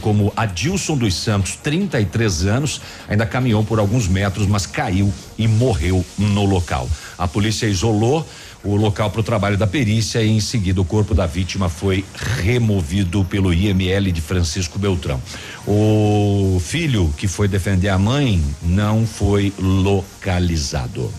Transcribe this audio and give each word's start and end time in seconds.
como 0.00 0.32
Adilson 0.36 0.96
dos 0.96 1.14
Santos, 1.14 1.56
33 1.62 2.46
anos, 2.46 2.80
ainda 3.08 3.26
caminhou 3.26 3.62
por 3.62 3.78
alguns 3.78 4.08
metros, 4.08 4.46
mas 4.46 4.66
caiu 4.66 5.12
e 5.38 5.46
morreu 5.46 6.04
no 6.18 6.44
local. 6.44 6.88
A 7.16 7.28
polícia 7.28 7.66
isolou 7.66 8.26
o 8.62 8.76
local 8.76 9.10
para 9.10 9.20
o 9.20 9.24
trabalho 9.24 9.56
da 9.56 9.66
perícia 9.66 10.22
e 10.22 10.28
em 10.28 10.40
seguida 10.40 10.80
o 10.80 10.84
corpo 10.84 11.14
da 11.14 11.26
vítima 11.26 11.68
foi 11.68 12.04
removido 12.42 13.24
pelo 13.24 13.52
IML 13.54 14.12
de 14.12 14.20
Francisco 14.20 14.78
Beltrão. 14.78 15.20
O 15.66 16.60
filho 16.60 17.12
que 17.16 17.26
foi 17.26 17.48
defender 17.48 17.88
a 17.88 17.98
mãe 17.98 18.42
não 18.62 19.06
foi 19.06 19.52
localizado. 19.58 21.10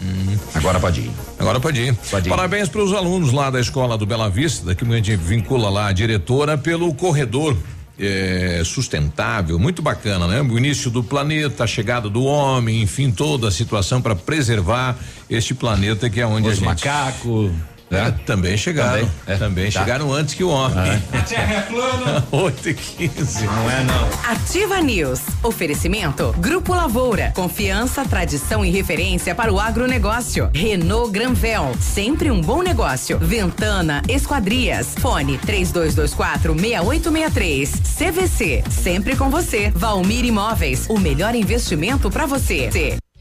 Hum. 0.00 0.36
Agora 0.54 0.78
pode 0.78 1.00
ir. 1.00 1.10
Agora 1.38 1.60
pode 1.60 1.80
ir. 1.80 1.94
Pode 2.10 2.28
ir. 2.28 2.30
Parabéns 2.30 2.68
para 2.68 2.82
os 2.82 2.92
alunos 2.92 3.32
lá 3.32 3.50
da 3.50 3.60
escola 3.60 3.96
do 3.96 4.04
Bela 4.04 4.28
Vista, 4.28 4.74
que 4.74 4.84
a 4.84 4.96
gente 4.96 5.16
vincula 5.16 5.70
lá 5.70 5.88
a 5.88 5.92
diretora 5.92 6.58
pelo 6.58 6.92
corredor 6.94 7.56
é, 7.98 8.62
sustentável, 8.64 9.58
muito 9.58 9.80
bacana, 9.82 10.26
né? 10.26 10.42
O 10.42 10.58
início 10.58 10.90
do 10.90 11.02
planeta, 11.02 11.64
a 11.64 11.66
chegada 11.66 12.08
do 12.08 12.24
homem, 12.24 12.82
enfim, 12.82 13.10
toda 13.10 13.48
a 13.48 13.50
situação 13.50 14.02
para 14.02 14.16
preservar 14.16 14.96
este 15.30 15.54
planeta 15.54 16.10
que 16.10 16.20
é 16.20 16.26
onde 16.26 16.48
Os 16.48 16.52
a 16.52 16.56
gente. 16.56 16.64
macacos. 16.64 17.52
É, 17.90 18.10
também 18.24 18.56
chegaram. 18.56 18.92
Também, 18.92 19.10
é, 19.26 19.36
também 19.36 19.70
tá. 19.70 19.80
chegaram 19.80 20.12
antes 20.12 20.34
que 20.34 20.42
o 20.42 20.48
homem. 20.48 20.76
Ah. 21.12 21.18
A 21.18 21.22
terra 21.22 21.54
é 21.54 21.60
plana. 21.60 22.26
8 22.30 22.68
e 22.70 22.74
15. 22.74 23.46
Não 23.46 23.70
é, 23.70 23.84
não. 23.84 24.30
Ativa 24.30 24.80
News. 24.80 25.20
Oferecimento. 25.42 26.34
Grupo 26.38 26.74
Lavoura. 26.74 27.32
Confiança, 27.34 28.04
tradição 28.04 28.64
e 28.64 28.70
referência 28.70 29.34
para 29.34 29.52
o 29.52 29.60
agronegócio. 29.60 30.50
Renault 30.54 31.12
Granvel. 31.12 31.74
Sempre 31.80 32.30
um 32.30 32.40
bom 32.40 32.62
negócio. 32.62 33.18
Ventana 33.18 34.02
Esquadrias. 34.08 34.94
Fone 34.98 35.38
3224 35.38 36.54
6863. 36.54 37.70
CVC. 37.98 38.64
Sempre 38.70 39.16
com 39.16 39.30
você. 39.30 39.70
Valmir 39.74 40.24
Imóveis. 40.24 40.86
O 40.88 40.98
melhor 40.98 41.34
investimento 41.34 42.10
para 42.10 42.26
você. 42.26 42.98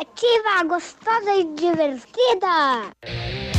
Ativa, 0.00 0.62
gostosa 0.62 1.34
e 1.34 1.44
divertida. 1.54 2.94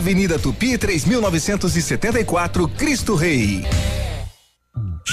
Avenida 0.00 0.38
Tupi 0.38 0.78
3974, 0.78 2.68
Cristo 2.74 3.16
Rei. 3.16 3.62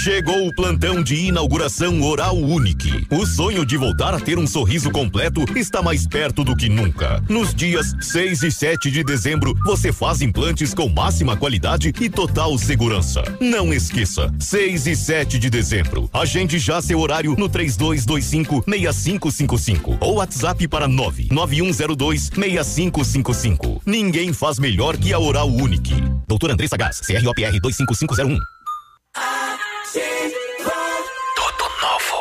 Chegou 0.03 0.47
o 0.47 0.53
plantão 0.53 1.02
de 1.02 1.16
inauguração 1.16 2.02
Oral 2.03 2.38
Unique. 2.38 3.06
O 3.09 3.25
sonho 3.25 3.66
de 3.66 3.75
voltar 3.75 4.13
a 4.13 4.19
ter 4.19 4.38
um 4.38 4.46
sorriso 4.46 4.91
completo 4.91 5.44
está 5.58 5.81
mais 5.81 6.06
perto 6.06 6.44
do 6.44 6.56
que 6.56 6.69
nunca. 6.69 7.22
Nos 7.28 7.53
dias 7.53 7.96
6 8.00 8.44
e 8.44 8.52
7 8.52 8.91
de 8.91 9.03
dezembro, 9.03 9.56
você 9.66 9.91
faz 9.91 10.22
implantes 10.22 10.74
com 10.74 10.88
máxima 10.88 11.36
qualidade 11.36 11.91
e 12.00 12.09
total 12.09 12.57
segurança. 12.59 13.24
Não 13.41 13.74
esqueça, 13.74 14.31
6 14.40 14.88
e 14.88 14.96
7 14.96 15.40
de 15.40 15.50
dezembro. 15.50 16.07
Agende 16.13 16.59
já 16.59 16.80
seu 16.80 17.00
horário 17.00 17.36
no 17.38 17.50
3225 17.50 18.63
6555 18.68 19.97
ou 20.00 20.16
WhatsApp 20.18 20.68
para 20.68 20.88
99102 20.88 22.30
6555. 22.34 23.81
Ninguém 23.86 24.31
faz 24.31 24.59
melhor 24.59 24.96
que 24.96 25.12
a 25.12 25.19
Oral 25.19 25.50
Unique. 25.50 25.96
Doutor 26.28 26.52
Andressa 26.52 26.78
Gás, 26.78 27.02
CROPR 27.02 27.59
25501. 27.59 28.56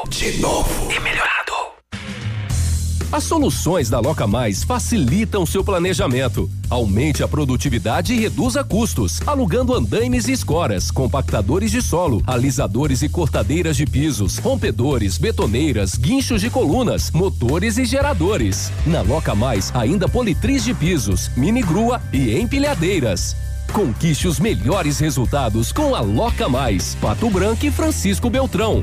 De 0.08 0.38
novo. 0.38 0.90
E 0.90 1.00
melhorado. 1.00 1.36
As 3.10 3.24
soluções 3.24 3.88
da 3.88 4.00
Loca 4.00 4.26
Mais 4.26 4.62
facilitam 4.62 5.46
seu 5.46 5.64
planejamento. 5.64 6.50
Aumente 6.68 7.22
a 7.22 7.28
produtividade 7.28 8.12
e 8.14 8.20
reduza 8.20 8.64
custos, 8.64 9.20
alugando 9.26 9.74
andaimes 9.74 10.28
e 10.28 10.32
escoras, 10.32 10.90
compactadores 10.90 11.70
de 11.70 11.80
solo, 11.80 12.22
alisadores 12.26 13.02
e 13.02 13.08
cortadeiras 13.08 13.76
de 13.76 13.86
pisos, 13.86 14.38
rompedores, 14.38 15.18
betoneiras, 15.18 15.96
guinchos 15.96 16.40
de 16.40 16.50
colunas, 16.50 17.10
motores 17.10 17.78
e 17.78 17.84
geradores. 17.84 18.72
Na 18.86 19.02
Loca 19.02 19.34
Mais, 19.34 19.72
ainda 19.74 20.08
politriz 20.08 20.64
de 20.64 20.74
pisos, 20.74 21.30
mini 21.36 21.62
grua 21.62 22.02
e 22.12 22.36
empilhadeiras. 22.38 23.36
Conquiste 23.72 24.28
os 24.28 24.38
melhores 24.38 24.98
resultados 24.98 25.72
com 25.72 25.94
a 25.94 26.00
Loca 26.00 26.48
Mais, 26.48 26.96
Pato 27.00 27.28
Branco 27.30 27.66
e 27.66 27.70
Francisco 27.70 28.28
Beltrão. 28.30 28.82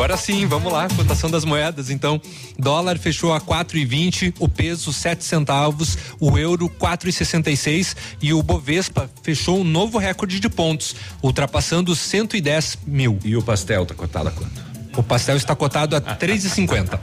Agora 0.00 0.16
sim, 0.16 0.46
vamos 0.46 0.72
lá, 0.72 0.88
cotação 0.88 1.30
das 1.30 1.44
moedas. 1.44 1.90
Então, 1.90 2.18
dólar 2.58 2.96
fechou 2.96 3.34
a 3.34 3.38
4,20, 3.38 4.32
o 4.38 4.48
peso 4.48 4.94
7 4.94 5.22
centavos, 5.22 5.98
o 6.18 6.38
euro 6.38 6.70
4,66 6.70 7.94
e 8.22 8.32
o 8.32 8.42
Bovespa 8.42 9.10
fechou 9.22 9.60
um 9.60 9.64
novo 9.64 9.98
recorde 9.98 10.40
de 10.40 10.48
pontos, 10.48 10.96
ultrapassando 11.22 11.94
110 11.94 12.78
mil. 12.86 13.18
E 13.22 13.36
o 13.36 13.42
pastel 13.42 13.84
tá 13.84 13.94
cotado 13.94 14.30
a 14.30 14.32
quanto? 14.32 14.69
O 14.96 15.02
pastel 15.02 15.36
está 15.36 15.54
cotado 15.54 15.96
a 15.96 16.00
3,50. 16.00 16.98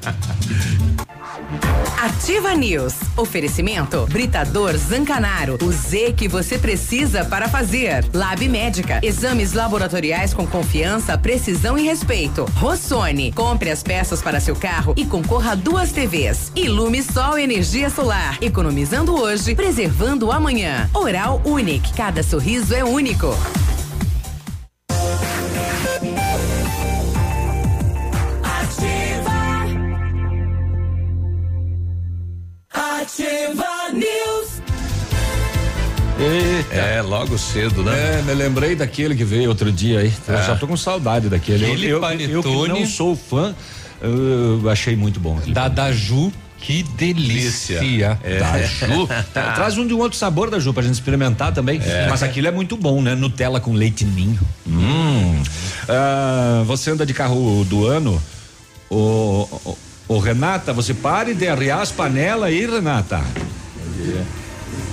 Ativa 2.00 2.54
News. 2.54 2.94
Oferecimento 3.16 4.06
Britador 4.08 4.78
Zancanaro. 4.78 5.58
O 5.64 5.72
Z 5.72 6.14
que 6.14 6.28
você 6.28 6.58
precisa 6.60 7.26
para 7.26 7.48
fazer. 7.48 8.06
Lab 8.14 8.48
Médica. 8.48 9.00
Exames 9.02 9.54
laboratoriais 9.54 10.34
com 10.34 10.46
confiança, 10.46 11.18
precisão 11.18 11.78
e 11.78 11.84
respeito. 11.84 12.46
Rossoni. 12.56 13.32
Compre 13.32 13.72
as 13.72 13.82
peças 13.82 14.22
para 14.22 14.40
seu 14.40 14.56
carro 14.56 14.94
e 14.96 15.06
concorra 15.06 15.54
a 15.54 15.56
duas 15.56 15.92
TVs. 15.92 16.52
Ilume 16.56 17.02
Sol 17.02 17.38
Energia 17.38 17.90
Solar. 17.90 18.38
Economizando 18.42 19.20
hoje, 19.20 19.56
preservando 19.56 20.32
amanhã. 20.32 20.90
Oral 20.94 21.42
Unique. 21.46 21.94
Cada 21.94 22.22
sorriso 22.22 22.76
é 22.76 22.84
único. 22.84 23.36
Ativa 33.12 33.64
News. 33.94 34.62
Eita. 36.20 36.76
É, 36.76 37.02
logo 37.02 37.38
cedo, 37.38 37.82
né? 37.82 38.20
É, 38.20 38.22
me 38.22 38.34
lembrei 38.34 38.76
daquele 38.76 39.16
que 39.16 39.24
veio 39.24 39.48
outro 39.48 39.72
dia 39.72 40.00
aí. 40.00 40.12
Eu 40.28 40.38
É. 40.38 40.44
já 40.46 40.58
tô 40.58 40.68
com 40.68 40.76
saudade 40.76 41.30
daquele. 41.30 41.64
Eu- 41.64 41.68
Aquele 41.72 41.86
eu, 41.86 41.90
eu, 41.92 42.02
panetone. 42.02 42.74
que 42.74 42.80
não 42.82 42.86
sou 42.86 43.16
fã, 43.16 43.56
eu 44.02 44.70
achei 44.70 44.94
muito 44.98 45.22
bom. 45.22 45.40
Da 45.48 45.70
Daju, 45.70 46.34
que 46.58 46.84
delícia. 46.84 47.80
É. 48.26 48.40
Da 48.40 48.62
Ju. 48.62 49.08
Tra- 49.34 49.54
Traz 49.54 49.78
um 49.78 49.88
de 49.88 49.94
um 49.94 50.00
outro 50.00 50.18
sabor 50.18 50.50
da 50.50 50.60
Ju 50.60 50.74
pra 50.74 50.84
gente 50.84 50.96
experimentar 50.96 51.54
também. 51.54 51.80
Mas 52.10 52.22
aquilo 52.22 52.48
é 52.50 52.52
muito 52.52 52.76
bom, 52.76 53.02
né? 53.02 53.16
Nutella 53.16 53.62
com 53.62 53.72
leite 53.72 54.04
ninho. 54.04 54.38
Hum. 54.68 55.42
Ah, 55.88 56.62
você 56.66 56.92
anda 56.92 57.06
de 57.06 57.14
carro 57.14 57.64
do 57.70 57.88
ano? 57.88 58.22
Ô, 58.90 59.48
ô, 60.08 60.20
Renata, 60.20 60.74
você 60.74 60.94
pare 60.94 61.34
de 61.34 61.48
arriar 61.48 61.82
as 61.82 61.92
panelas 61.92 62.50
aí, 62.50 62.66
Renata. 62.66 63.24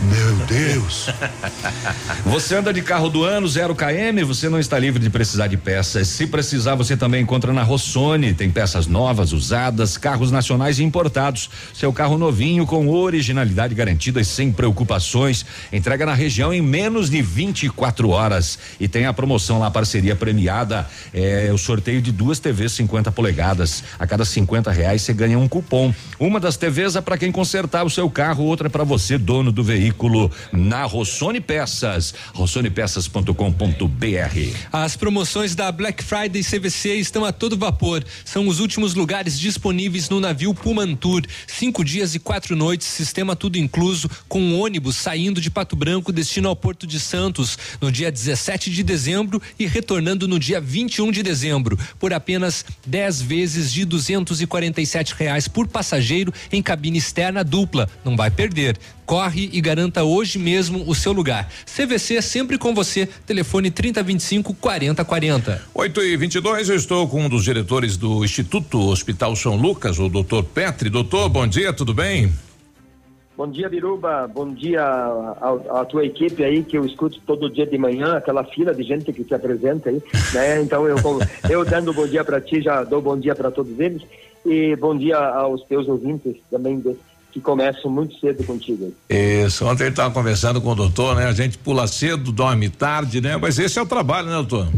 Meu 0.04 0.36
Deus. 0.46 1.08
Você 2.26 2.56
anda 2.56 2.72
de 2.72 2.82
carro 2.82 3.08
do 3.08 3.24
ano, 3.24 3.46
zero 3.48 3.74
KM, 3.74 4.22
você 4.24 4.48
não 4.48 4.58
está 4.58 4.78
livre 4.78 5.00
de 5.00 5.08
precisar 5.08 5.46
de 5.46 5.56
peças. 5.56 6.08
Se 6.08 6.26
precisar, 6.26 6.74
você 6.74 6.96
também 6.96 7.22
encontra 7.22 7.52
na 7.52 7.62
Rossoni. 7.62 8.34
Tem 8.34 8.50
peças 8.50 8.86
novas, 8.86 9.32
usadas, 9.32 9.96
carros 9.96 10.30
nacionais 10.30 10.78
e 10.78 10.84
importados. 10.84 11.48
Seu 11.72 11.92
carro 11.92 12.18
novinho 12.18 12.66
com 12.66 12.88
originalidade 12.88 13.74
garantida 13.74 14.20
e 14.20 14.24
sem 14.24 14.52
preocupações. 14.52 15.44
Entrega 15.72 16.04
na 16.04 16.14
região 16.14 16.52
em 16.52 16.60
menos 16.60 17.08
de 17.08 17.22
24 17.22 18.10
horas. 18.10 18.58
E 18.80 18.88
tem 18.88 19.06
a 19.06 19.12
promoção 19.12 19.58
lá, 19.58 19.70
parceria 19.70 20.16
premiada. 20.16 20.86
É 21.12 21.50
o 21.52 21.58
sorteio 21.58 22.02
de 22.02 22.12
duas 22.12 22.38
TVs 22.38 22.72
50 22.72 23.12
polegadas. 23.12 23.84
A 23.98 24.06
cada 24.06 24.24
50 24.24 24.70
reais 24.70 25.02
você 25.02 25.12
ganha 25.12 25.38
um 25.38 25.48
cupom. 25.48 25.94
Uma 26.18 26.40
das 26.40 26.56
TVs 26.56 26.96
é 26.96 27.00
para 27.00 27.16
quem 27.16 27.30
consertar 27.30 27.84
o 27.84 27.90
seu 27.90 28.10
carro, 28.10 28.44
outra 28.44 28.66
é 28.66 28.70
para 28.70 28.84
você, 28.84 29.16
dono 29.16 29.52
do 29.52 29.62
veículo. 29.62 29.93
Na 30.52 30.84
Rossoni 30.84 31.40
Peças. 31.40 32.14
rossonepeças.com.br. 32.34 34.56
As 34.72 34.96
promoções 34.96 35.54
da 35.54 35.70
Black 35.70 36.02
Friday 36.02 36.42
CVC 36.42 36.96
estão 36.96 37.24
a 37.24 37.32
todo 37.32 37.56
vapor. 37.56 38.04
São 38.24 38.48
os 38.48 38.60
últimos 38.60 38.94
lugares 38.94 39.38
disponíveis 39.38 40.08
no 40.08 40.20
navio 40.20 40.54
Pumantur. 40.54 41.22
Cinco 41.46 41.84
dias 41.84 42.14
e 42.14 42.18
quatro 42.18 42.56
noites, 42.56 42.86
sistema 42.86 43.36
tudo 43.36 43.56
incluso, 43.56 44.10
com 44.28 44.40
um 44.40 44.60
ônibus 44.60 44.96
saindo 44.96 45.40
de 45.40 45.50
Pato 45.50 45.76
Branco 45.76 46.12
destino 46.12 46.48
ao 46.48 46.56
Porto 46.56 46.86
de 46.86 46.98
Santos 46.98 47.58
no 47.80 47.90
dia 47.90 48.10
17 48.10 48.70
de 48.70 48.82
dezembro 48.82 49.40
e 49.58 49.66
retornando 49.66 50.26
no 50.26 50.38
dia 50.38 50.60
21 50.60 51.10
de 51.10 51.22
dezembro, 51.22 51.78
por 51.98 52.12
apenas 52.12 52.64
10 52.86 53.22
vezes 53.22 53.72
de 53.72 53.84
247 53.84 55.14
reais 55.16 55.48
por 55.48 55.68
passageiro 55.68 56.32
em 56.52 56.62
cabine 56.62 56.98
externa 56.98 57.44
dupla. 57.44 57.88
Não 58.04 58.16
vai 58.16 58.30
perder. 58.30 58.78
Corre 59.06 59.50
e 59.52 59.60
garanta 59.60 60.02
hoje 60.02 60.38
mesmo 60.38 60.84
o 60.88 60.94
seu 60.94 61.12
lugar. 61.12 61.48
CVC 61.66 62.22
sempre 62.22 62.56
com 62.56 62.74
você. 62.74 63.06
Telefone 63.26 63.70
3025 63.70 64.54
4040. 64.54 65.62
8 65.74 66.02
e 66.02 66.16
22 66.16 66.68
eu 66.68 66.76
estou 66.76 67.06
com 67.08 67.22
um 67.22 67.28
dos 67.28 67.44
diretores 67.44 67.96
do 67.96 68.24
Instituto 68.24 68.80
Hospital 68.80 69.36
São 69.36 69.56
Lucas, 69.56 69.98
o 69.98 70.08
doutor 70.08 70.44
Petri. 70.44 70.88
Doutor, 70.88 71.28
bom 71.28 71.46
dia, 71.46 71.72
tudo 71.72 71.92
bem? 71.92 72.32
Bom 73.36 73.50
dia, 73.50 73.68
Biruba. 73.68 74.30
Bom 74.32 74.54
dia 74.54 74.80
à, 74.84 75.84
tua 75.84 76.06
equipe 76.06 76.44
aí, 76.44 76.62
que 76.62 76.78
eu 76.78 76.86
escuto 76.86 77.20
todo 77.26 77.50
dia 77.50 77.66
de 77.66 77.76
manhã, 77.76 78.16
aquela 78.16 78.44
fila 78.44 78.72
de 78.72 78.84
gente 78.84 79.12
que 79.12 79.24
se 79.24 79.34
apresenta 79.34 79.90
aí, 79.90 80.00
né? 80.32 80.62
Então, 80.62 80.86
eu, 80.86 80.96
eu 81.50 81.64
dando 81.64 81.92
bom 81.92 82.06
dia 82.06 82.24
para 82.24 82.40
ti, 82.40 82.62
já 82.62 82.84
dou 82.84 83.02
bom 83.02 83.18
dia 83.18 83.34
para 83.34 83.50
todos 83.50 83.78
eles. 83.80 84.02
E 84.46 84.76
bom 84.76 84.96
dia 84.96 85.18
aos 85.18 85.64
teus 85.64 85.88
ouvintes 85.88 86.36
também, 86.48 86.78
de, 86.78 86.96
que 87.34 87.40
começam 87.40 87.90
muito 87.90 88.16
cedo 88.20 88.44
contigo. 88.44 88.94
Isso, 89.10 89.66
ontem 89.66 89.82
ele 89.82 89.90
estava 89.90 90.14
conversando 90.14 90.60
com 90.60 90.70
o 90.70 90.74
doutor, 90.76 91.16
né? 91.16 91.26
A 91.26 91.32
gente 91.32 91.58
pula 91.58 91.88
cedo, 91.88 92.30
dorme 92.30 92.68
tarde, 92.68 93.20
né? 93.20 93.36
Mas 93.36 93.58
esse 93.58 93.76
é 93.76 93.82
o 93.82 93.86
trabalho, 93.86 94.28
né, 94.28 94.34
doutor? 94.34 94.68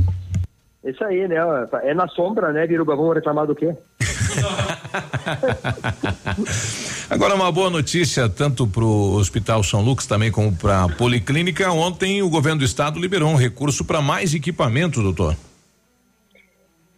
Isso 0.83 1.05
aí, 1.05 1.29
né? 1.29 1.37
É 1.83 1.93
na 1.93 2.09
sombra, 2.09 2.53
né, 2.53 2.67
Biruba? 2.67 2.97
Vamos 2.97 3.15
reclamar 3.15 3.47
do 3.47 3.55
quê? 3.55 3.75
Agora 7.11 7.35
uma 7.35 7.53
boa 7.53 7.69
notícia 7.69 8.27
tanto 8.27 8.67
para 8.67 8.85
o 8.85 9.17
Hospital 9.17 9.63
São 9.63 9.83
Lucas 9.83 10.07
também 10.07 10.33
como 10.33 10.57
para 10.57 10.85
a 10.85 10.89
Policlínica. 10.89 11.71
Ontem 11.71 12.23
o 12.23 12.31
governo 12.31 12.61
do 12.61 12.65
estado 12.65 12.99
liberou 12.99 13.29
um 13.29 13.37
recurso 13.37 13.85
para 13.85 14.01
mais 14.01 14.33
equipamentos, 14.33 15.03
doutor. 15.03 15.37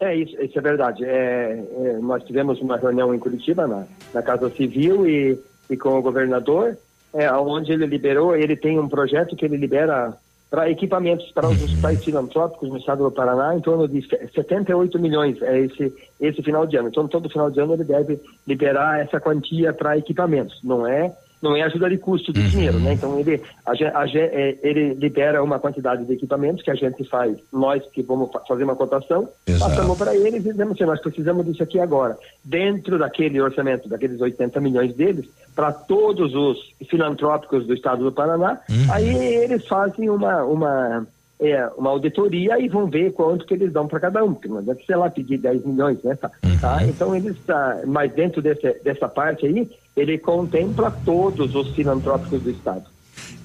É 0.00 0.14
isso, 0.14 0.40
isso 0.40 0.56
é 0.56 0.62
verdade. 0.62 1.04
É, 1.04 1.64
é, 1.84 1.98
nós 2.00 2.22
tivemos 2.22 2.60
uma 2.60 2.76
reunião 2.76 3.12
em 3.12 3.18
Curitiba 3.18 3.66
na, 3.66 3.84
na 4.14 4.22
Casa 4.22 4.48
Civil 4.50 5.08
e, 5.08 5.36
e 5.70 5.76
com 5.76 5.98
o 5.98 6.02
governador, 6.02 6.76
é, 7.12 7.30
onde 7.32 7.72
ele 7.72 7.86
liberou. 7.86 8.36
Ele 8.36 8.56
tem 8.56 8.78
um 8.78 8.88
projeto 8.88 9.36
que 9.36 9.44
ele 9.44 9.56
libera 9.56 10.16
para 10.50 10.70
equipamentos 10.70 11.30
para 11.32 11.48
os 11.48 11.62
hospitais 11.62 12.02
filantrópicos 12.02 12.70
no 12.70 12.78
estado 12.78 13.04
do 13.04 13.10
Paraná 13.10 13.54
em 13.54 13.60
torno 13.60 13.86
de 13.86 14.00
78 14.34 14.98
milhões 14.98 15.40
é 15.42 15.60
esse 15.60 15.94
esse 16.18 16.42
final 16.42 16.66
de 16.66 16.76
ano. 16.76 16.88
Então 16.88 17.06
todo 17.06 17.28
final 17.28 17.50
de 17.50 17.60
ano 17.60 17.74
ele 17.74 17.84
deve 17.84 18.18
liberar 18.46 18.98
essa 19.00 19.20
quantia 19.20 19.72
para 19.74 19.98
equipamentos. 19.98 20.58
Não 20.64 20.86
é 20.86 21.14
não 21.40 21.56
é 21.56 21.62
ajuda 21.62 21.88
de 21.88 21.98
custo 21.98 22.32
de 22.32 22.48
dinheiro, 22.50 22.78
né? 22.78 22.94
Então 22.94 23.18
ele 23.18 23.40
a, 23.64 23.72
a, 23.72 24.06
é, 24.14 24.58
ele 24.62 24.94
libera 24.94 25.42
uma 25.42 25.58
quantidade 25.58 26.04
de 26.04 26.12
equipamentos 26.12 26.62
que 26.62 26.70
a 26.70 26.74
gente 26.74 27.04
faz, 27.04 27.36
nós 27.52 27.84
que 27.92 28.02
vamos 28.02 28.30
fazer 28.46 28.64
uma 28.64 28.76
cotação, 28.76 29.28
Exato. 29.46 29.70
passamos 29.70 29.98
para 29.98 30.16
eles 30.16 30.44
e 30.44 30.50
dizemos 30.50 30.74
assim, 30.74 30.84
nós 30.84 31.00
precisamos 31.00 31.46
disso 31.46 31.62
aqui 31.62 31.78
agora, 31.78 32.16
dentro 32.44 32.98
daquele 32.98 33.40
orçamento, 33.40 33.88
daqueles 33.88 34.20
80 34.20 34.60
milhões 34.60 34.94
deles, 34.94 35.26
para 35.54 35.72
todos 35.72 36.34
os 36.34 36.58
filantrópicos 36.88 37.66
do 37.66 37.74
estado 37.74 38.04
do 38.04 38.12
Paraná, 38.12 38.60
uhum. 38.68 38.92
aí 38.92 39.16
eles 39.16 39.66
fazem 39.66 40.08
uma 40.10 40.42
uma 40.44 41.06
é, 41.40 41.66
uma 41.76 41.90
auditoria 41.90 42.58
e 42.58 42.68
vão 42.68 42.86
ver 42.86 43.12
quanto 43.12 43.46
que 43.46 43.54
eles 43.54 43.72
dão 43.72 43.86
para 43.86 44.00
cada 44.00 44.24
um, 44.24 44.34
porque 44.34 44.48
não 44.48 44.62
deve, 44.62 44.84
sei 44.84 44.96
lá, 44.96 45.08
pedir 45.08 45.38
10 45.38 45.64
milhões, 45.64 46.02
né? 46.02 46.14
Tá? 46.16 46.30
Uhum. 46.44 46.58
tá? 46.58 46.84
Então 46.84 47.14
eles, 47.14 47.36
tá, 47.46 47.80
mas 47.86 48.12
dentro 48.12 48.42
desse, 48.42 48.72
dessa 48.82 49.08
parte 49.08 49.46
aí, 49.46 49.70
ele 49.96 50.18
contempla 50.18 50.90
todos 51.04 51.54
os 51.54 51.74
filantrópicos 51.74 52.42
do 52.42 52.50
Estado. 52.50 52.84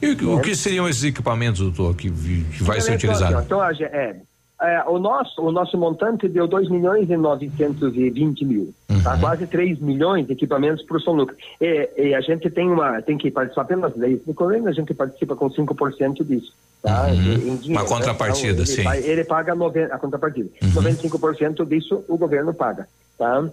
E 0.01 0.12
o, 0.12 0.35
o 0.35 0.41
que 0.41 0.55
seriam 0.55 0.88
esses 0.88 1.03
equipamentos, 1.03 1.62
doutor, 1.62 1.95
que, 1.95 2.09
que 2.09 2.63
vai 2.63 2.81
ser 2.81 2.93
então, 2.93 3.09
utilizado? 3.09 3.41
Então, 3.41 3.63
é, 3.63 4.15
é, 4.63 4.84
o, 4.88 4.98
nosso, 4.98 5.41
o 5.41 5.51
nosso 5.51 5.77
montante 5.77 6.27
deu 6.29 6.48
2 6.48 6.70
milhões 6.70 7.10
e 7.10 7.17
920 7.17 8.46
mil. 8.46 8.74
Uhum. 8.89 9.03
Tá? 9.03 9.17
Quase 9.20 9.46
3 9.46 9.79
milhões 9.79 10.25
de 10.25 10.32
equipamentos 10.32 10.86
para 10.86 10.96
o 10.96 11.01
São 11.01 11.13
Lucas. 11.13 11.36
E, 11.60 11.89
e, 11.98 12.15
a 12.15 12.22
gente 12.22 12.50
tem, 12.50 12.70
uma, 12.70 13.01
tem 13.01 13.17
que 13.17 13.29
participar 13.29 13.65
pelas 13.65 13.93
leis 13.98 14.22
do 14.25 14.34
governo, 14.34 14.70
a 14.70 14.72
gente 14.72 14.93
participa 14.93 15.36
com 15.36 15.50
5% 15.50 16.24
disso. 16.24 16.53
Tá? 16.82 17.08
Uhum. 17.08 17.58
Dinheiro, 17.58 17.60
uma 17.67 17.86
contrapartida, 17.86 18.63
né? 18.63 18.63
então, 18.63 18.65
sim. 18.65 18.88
Ele, 18.88 19.08
ele 19.08 19.24
paga 19.25 19.53
noven, 19.53 19.84
a 19.86 20.00
contrapartida. 20.00 20.50
Uhum. 20.62 20.70
95% 20.70 21.65
disso 21.65 22.05
o 22.08 22.17
governo 22.17 22.53
paga. 22.53 22.88
Tá? 23.17 23.43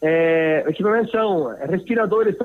É, 0.00 0.64
equipamentos 0.68 1.10
são 1.10 1.54
respiradores 1.68 2.36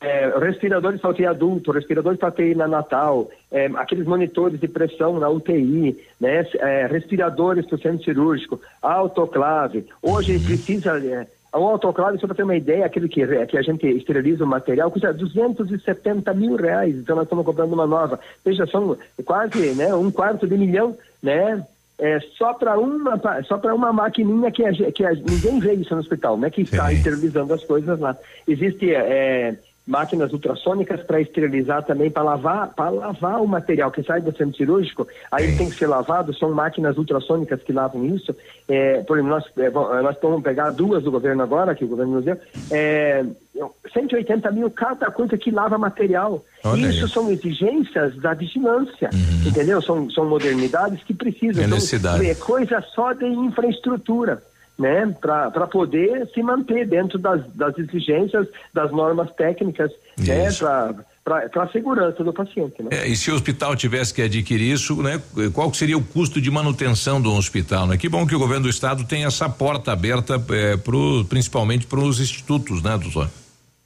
é, 0.00 0.32
respiradores 0.38 1.00
para 1.00 1.10
UTI 1.10 1.26
adulto, 1.26 1.72
respiradores 1.72 2.18
para 2.18 2.28
UTI 2.28 2.54
na 2.54 2.68
natal, 2.68 3.28
é, 3.50 3.66
aqueles 3.76 4.06
monitores 4.06 4.60
de 4.60 4.68
pressão 4.68 5.18
na 5.18 5.28
UTI, 5.28 5.96
né, 6.20 6.46
é, 6.58 6.86
respiradores 6.86 7.66
para 7.66 7.76
o 7.76 7.80
centro 7.80 8.04
cirúrgico, 8.04 8.60
autoclave. 8.80 9.86
Hoje 10.02 10.38
precisa, 10.38 10.92
o 11.52 11.64
autoclave, 11.64 12.18
só 12.18 12.26
para 12.26 12.36
ter 12.36 12.42
uma 12.44 12.56
ideia, 12.56 12.86
aquele 12.86 13.08
que, 13.08 13.26
que 13.46 13.58
a 13.58 13.62
gente 13.62 13.86
esteriliza 13.86 14.44
o 14.44 14.46
material, 14.46 14.90
custa 14.90 15.12
270 15.12 16.32
mil 16.34 16.56
reais. 16.56 16.94
Então 16.94 17.16
nós 17.16 17.24
estamos 17.24 17.44
comprando 17.44 17.72
uma 17.72 17.86
nova. 17.86 18.20
Veja, 18.44 18.66
são 18.66 18.96
quase 19.24 19.74
né, 19.74 19.94
um 19.94 20.10
quarto 20.10 20.46
de 20.46 20.56
milhão, 20.56 20.96
né? 21.22 21.64
É, 22.00 22.20
só 22.36 22.54
para 22.54 22.78
uma 22.78 23.20
só 23.42 23.58
para 23.58 23.74
uma 23.74 23.92
maquininha 23.92 24.52
que, 24.52 24.64
a, 24.64 24.72
que 24.92 25.04
a, 25.04 25.10
ninguém 25.14 25.58
vê 25.58 25.72
isso 25.72 25.92
no 25.92 26.00
hospital, 26.00 26.38
né? 26.38 26.48
Que 26.48 26.62
está 26.62 26.92
esterilizando 26.92 27.52
as 27.52 27.64
coisas 27.64 27.98
lá. 27.98 28.16
Existe 28.46 28.94
é, 28.94 29.56
máquinas 29.88 30.30
ultrassônicas 30.34 31.00
para 31.00 31.20
esterilizar 31.20 31.82
também, 31.82 32.10
para 32.10 32.22
lavar, 32.22 32.74
para 32.74 32.90
lavar 32.90 33.40
o 33.40 33.48
material 33.48 33.90
que 33.90 34.02
sai 34.02 34.20
do 34.20 34.36
centro 34.36 34.54
cirúrgico, 34.54 35.08
aí 35.32 35.44
ele 35.44 35.56
tem 35.56 35.70
que 35.70 35.76
ser 35.76 35.86
lavado, 35.86 36.34
são 36.34 36.50
máquinas 36.52 36.98
ultrassônicas 36.98 37.62
que 37.62 37.72
lavam 37.72 38.04
isso. 38.04 38.36
É, 38.68 39.02
por 39.02 39.16
exemplo, 39.16 39.34
nós, 39.34 39.44
é, 39.56 39.70
nós 40.02 40.16
vamos 40.20 40.42
pegar 40.42 40.70
duas 40.70 41.02
do 41.02 41.10
governo 41.10 41.42
agora, 41.42 41.74
que 41.74 41.86
o 41.86 41.88
governo 41.88 42.16
nos 42.16 42.24
deu, 42.26 42.36
é, 42.70 43.24
180 43.92 44.50
mil 44.52 44.70
cada 44.70 45.10
coisa 45.10 45.38
que 45.38 45.50
lava 45.50 45.78
material. 45.78 46.44
Olha 46.62 46.88
isso 46.88 47.06
aí. 47.06 47.10
são 47.10 47.30
exigências 47.30 48.14
da 48.16 48.34
vigilância, 48.34 49.08
uhum. 49.12 49.48
entendeu? 49.48 49.80
São, 49.80 50.10
são 50.10 50.26
modernidades 50.26 51.02
que 51.02 51.14
precisam. 51.14 51.64
Então, 51.64 52.30
é 52.30 52.34
coisa 52.34 52.82
só 52.94 53.14
de 53.14 53.24
infraestrutura 53.24 54.42
né, 54.78 55.12
para 55.20 55.66
poder 55.66 56.28
se 56.32 56.42
manter 56.42 56.86
dentro 56.86 57.18
das, 57.18 57.44
das 57.54 57.76
exigências, 57.76 58.46
das 58.72 58.90
normas 58.92 59.30
técnicas, 59.32 59.90
né, 60.18 60.50
para 61.24 61.64
a 61.64 61.68
segurança 61.68 62.22
do 62.22 62.32
paciente. 62.32 62.82
Né? 62.82 62.90
É, 62.92 63.08
e 63.08 63.16
se 63.16 63.30
o 63.30 63.34
hospital 63.34 63.74
tivesse 63.74 64.14
que 64.14 64.22
adquirir 64.22 64.72
isso, 64.72 65.02
né, 65.02 65.20
qual 65.52 65.72
seria 65.74 65.98
o 65.98 66.02
custo 66.02 66.40
de 66.40 66.50
manutenção 66.50 67.20
do 67.20 67.32
hospital? 67.32 67.86
Né? 67.86 67.96
Que 67.96 68.08
bom 68.08 68.26
que 68.26 68.34
o 68.34 68.38
governo 68.38 68.64
do 68.64 68.70
estado 68.70 69.04
tem 69.04 69.24
essa 69.24 69.48
porta 69.48 69.92
aberta, 69.92 70.42
é, 70.50 70.76
pro, 70.76 71.24
principalmente 71.24 71.86
para 71.86 71.98
os 71.98 72.20
institutos, 72.20 72.80
né, 72.82 72.96
doutor? 72.96 73.28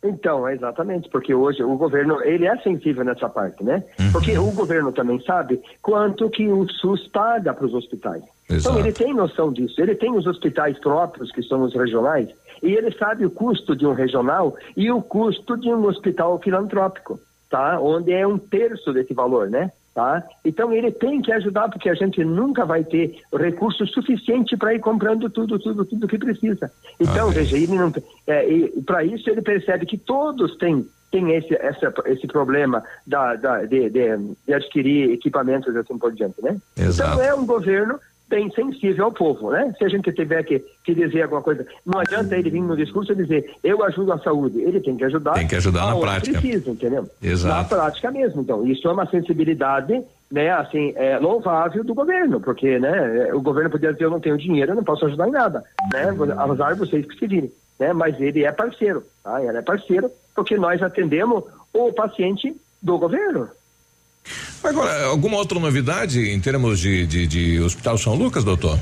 Então, 0.04 0.49
exatamente, 0.49 1.09
porque 1.09 1.32
hoje 1.32 1.62
o 1.62 1.76
governo, 1.76 2.21
ele 2.23 2.44
é 2.44 2.56
sensível 2.56 3.04
nessa 3.04 3.28
parte, 3.28 3.62
né? 3.62 3.85
Uhum. 4.00 4.12
Porque 4.12 4.37
o 4.37 4.50
governo 4.50 4.90
também 4.90 5.21
sabe 5.21 5.62
quanto 5.80 6.28
que 6.28 6.49
o 6.49 6.68
SUS 6.68 7.06
paga 7.06 7.54
para 7.54 7.66
os 7.66 7.73
hospitais. 7.73 8.23
Então, 8.47 8.56
Exato. 8.56 8.78
Então 8.78 8.78
ele 8.80 8.92
tem 8.92 9.14
noção 9.14 9.52
disso, 9.52 9.80
ele 9.80 9.94
tem 9.94 10.12
os 10.12 10.26
hospitais 10.26 10.76
próprios, 10.78 11.30
que 11.30 11.42
são 11.42 11.62
os 11.62 11.73
regionais, 11.73 12.28
e 12.61 12.73
ele 12.73 12.90
sabe 12.97 13.25
o 13.25 13.30
custo 13.30 13.76
de 13.76 13.87
um 13.87 13.92
regional 13.92 14.56
e 14.76 14.90
o 14.90 15.00
custo 15.00 15.56
de 15.56 15.68
um 15.68 15.87
hospital 15.87 16.38
filantrópico, 16.40 17.21
tá? 17.49 17.78
Onde 17.80 18.12
é 18.12 18.26
um 18.26 18.38
terço 18.38 18.92
desse 18.92 19.14
valor, 19.14 19.49
né? 19.49 19.71
Tá? 19.95 20.25
Então 20.43 20.73
ele 20.73 20.91
tem 20.91 21.21
que 21.21 21.31
ajudar 21.33 21.69
porque 21.69 21.91
a 21.91 21.95
gente 21.95 22.25
nunca 22.25 22.65
vai 22.65 22.83
ter 22.83 23.21
recurso 23.31 23.87
suficiente 23.87 24.57
para 24.57 24.73
ir 24.73 24.79
comprando 24.79 25.29
tudo, 25.29 25.59
tudo, 25.59 25.85
tudo 25.85 26.09
que 26.09 26.17
precisa. 26.17 26.73
Então 26.99 27.29
ah, 27.29 27.31
veja, 27.31 27.59
ele 27.59 27.75
não, 27.75 27.93
é, 28.27 28.71
para 28.87 29.05
isso 29.05 29.29
ele 29.29 29.43
percebe 29.43 29.85
que 29.85 29.99
todos 29.99 30.57
têm 30.57 30.87
tem 31.11 31.31
esse, 31.35 31.55
essa, 31.55 31.93
esse 32.07 32.27
problema 32.27 32.83
da, 33.07 33.37
da 33.37 33.67
de, 33.67 33.91
de, 33.91 34.17
de, 34.47 34.55
adquirir 34.55 35.13
equipamentos 35.13 35.77
assim 35.77 35.99
por 35.99 36.11
diante, 36.13 36.43
né? 36.43 36.57
Exato. 36.75 37.13
Então 37.13 37.23
é 37.23 37.35
um 37.35 37.45
governo 37.45 38.01
bem 38.33 38.51
sensível 38.51 39.05
ao 39.05 39.12
povo, 39.12 39.51
né? 39.51 39.75
Se 39.77 39.85
a 39.85 39.89
gente 39.89 40.11
tiver 40.11 40.43
que, 40.43 40.59
que 40.83 40.95
dizer 40.95 41.25
alguma 41.25 41.43
coisa, 41.43 41.67
não 41.85 42.01
adianta 42.01 42.35
ele 42.35 42.49
vir 42.49 42.62
no 42.62 42.75
discurso 42.75 43.12
e 43.12 43.17
dizer 43.17 43.55
eu 43.62 43.85
ajudo 43.85 44.11
a 44.11 44.19
saúde, 44.19 44.59
ele 44.59 44.81
tem 44.81 44.97
que 44.97 45.05
ajudar. 45.05 45.35
Tem 45.35 45.47
que 45.47 45.57
ajudar 45.57 45.87
na 45.87 45.97
prática. 45.97 46.41
Precisa, 46.41 46.71
entendeu? 46.71 47.07
Exato. 47.23 47.55
Na 47.55 47.65
prática 47.65 48.11
mesmo. 48.11 48.41
Então, 48.41 48.67
isso 48.67 48.89
é 48.89 48.93
uma 48.93 49.05
sensibilidade, 49.05 50.03
né? 50.31 50.51
Assim, 50.51 50.95
é, 50.97 51.19
louvável 51.19 51.85
do 51.85 51.95
governo, 51.95 52.41
porque, 52.41 52.79
né? 52.79 53.35
O 53.35 53.43
governo 53.43 53.69
podia 53.69 53.93
dizer 53.93 54.05
eu 54.07 54.11
não 54.11 54.21
tenho 54.21 54.39
dinheiro, 54.39 54.73
eu 54.73 54.77
não 54.77 54.85
posso 54.85 55.05
ajudar 55.05 55.29
em 55.29 55.33
nada, 55.33 55.62
né? 55.93 56.05
Azar 56.39 56.75
vocês 56.75 57.05
que 57.05 57.19
se 57.19 57.27
virem, 57.27 57.53
né? 57.79 57.93
Mas 57.93 58.19
ele 58.19 58.45
é 58.45 58.51
parceiro, 58.51 59.05
tá? 59.23 59.45
Ele 59.45 59.59
é 59.59 59.62
parceiro 59.62 60.11
porque 60.35 60.57
nós 60.57 60.83
atendemos 60.83 61.45
o 61.75 61.93
paciente 61.93 62.57
do 62.81 62.97
governo. 62.97 63.51
Agora, 64.62 65.07
alguma 65.07 65.37
outra 65.37 65.59
novidade 65.59 66.31
em 66.31 66.41
termos 66.41 66.79
de, 66.79 67.07
de, 67.07 67.26
de 67.26 67.61
Hospital 67.61 67.99
São 67.99 68.14
Lucas, 68.14 68.45
doutor? 68.45 68.79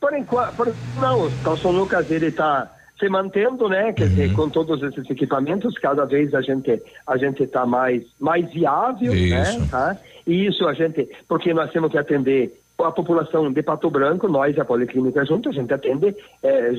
Por 0.00 0.14
enquanto, 0.14 0.74
não, 1.00 1.20
o 1.20 1.26
Hospital 1.26 1.56
São 1.56 1.70
Lucas 1.72 2.10
ele 2.10 2.26
está 2.26 2.70
se 2.98 3.08
mantendo, 3.08 3.68
né? 3.68 3.92
Quer 3.92 4.04
uhum. 4.04 4.08
dizer, 4.08 4.32
com 4.32 4.48
todos 4.48 4.82
esses 4.82 5.08
equipamentos, 5.10 5.78
cada 5.78 6.04
vez 6.04 6.34
a 6.34 6.40
gente 6.40 6.82
a 7.06 7.16
gente 7.16 7.42
está 7.42 7.66
mais 7.66 8.02
mais 8.18 8.50
viável, 8.52 9.12
né, 9.12 9.18
isso. 9.18 9.60
né? 9.60 9.68
Tá? 9.70 9.96
E 10.26 10.46
isso 10.46 10.66
a 10.66 10.74
gente, 10.74 11.08
porque 11.28 11.52
nós 11.52 11.70
temos 11.70 11.90
que 11.90 11.98
atender 11.98 12.52
a 12.78 12.90
população 12.90 13.50
de 13.50 13.62
Pato 13.62 13.88
Branco, 13.88 14.28
nós 14.28 14.56
e 14.56 14.60
a 14.60 14.64
Policlínica 14.64 15.24
junto, 15.24 15.48
a 15.48 15.52
gente 15.52 15.72
atende 15.72 16.14
é, 16.42 16.72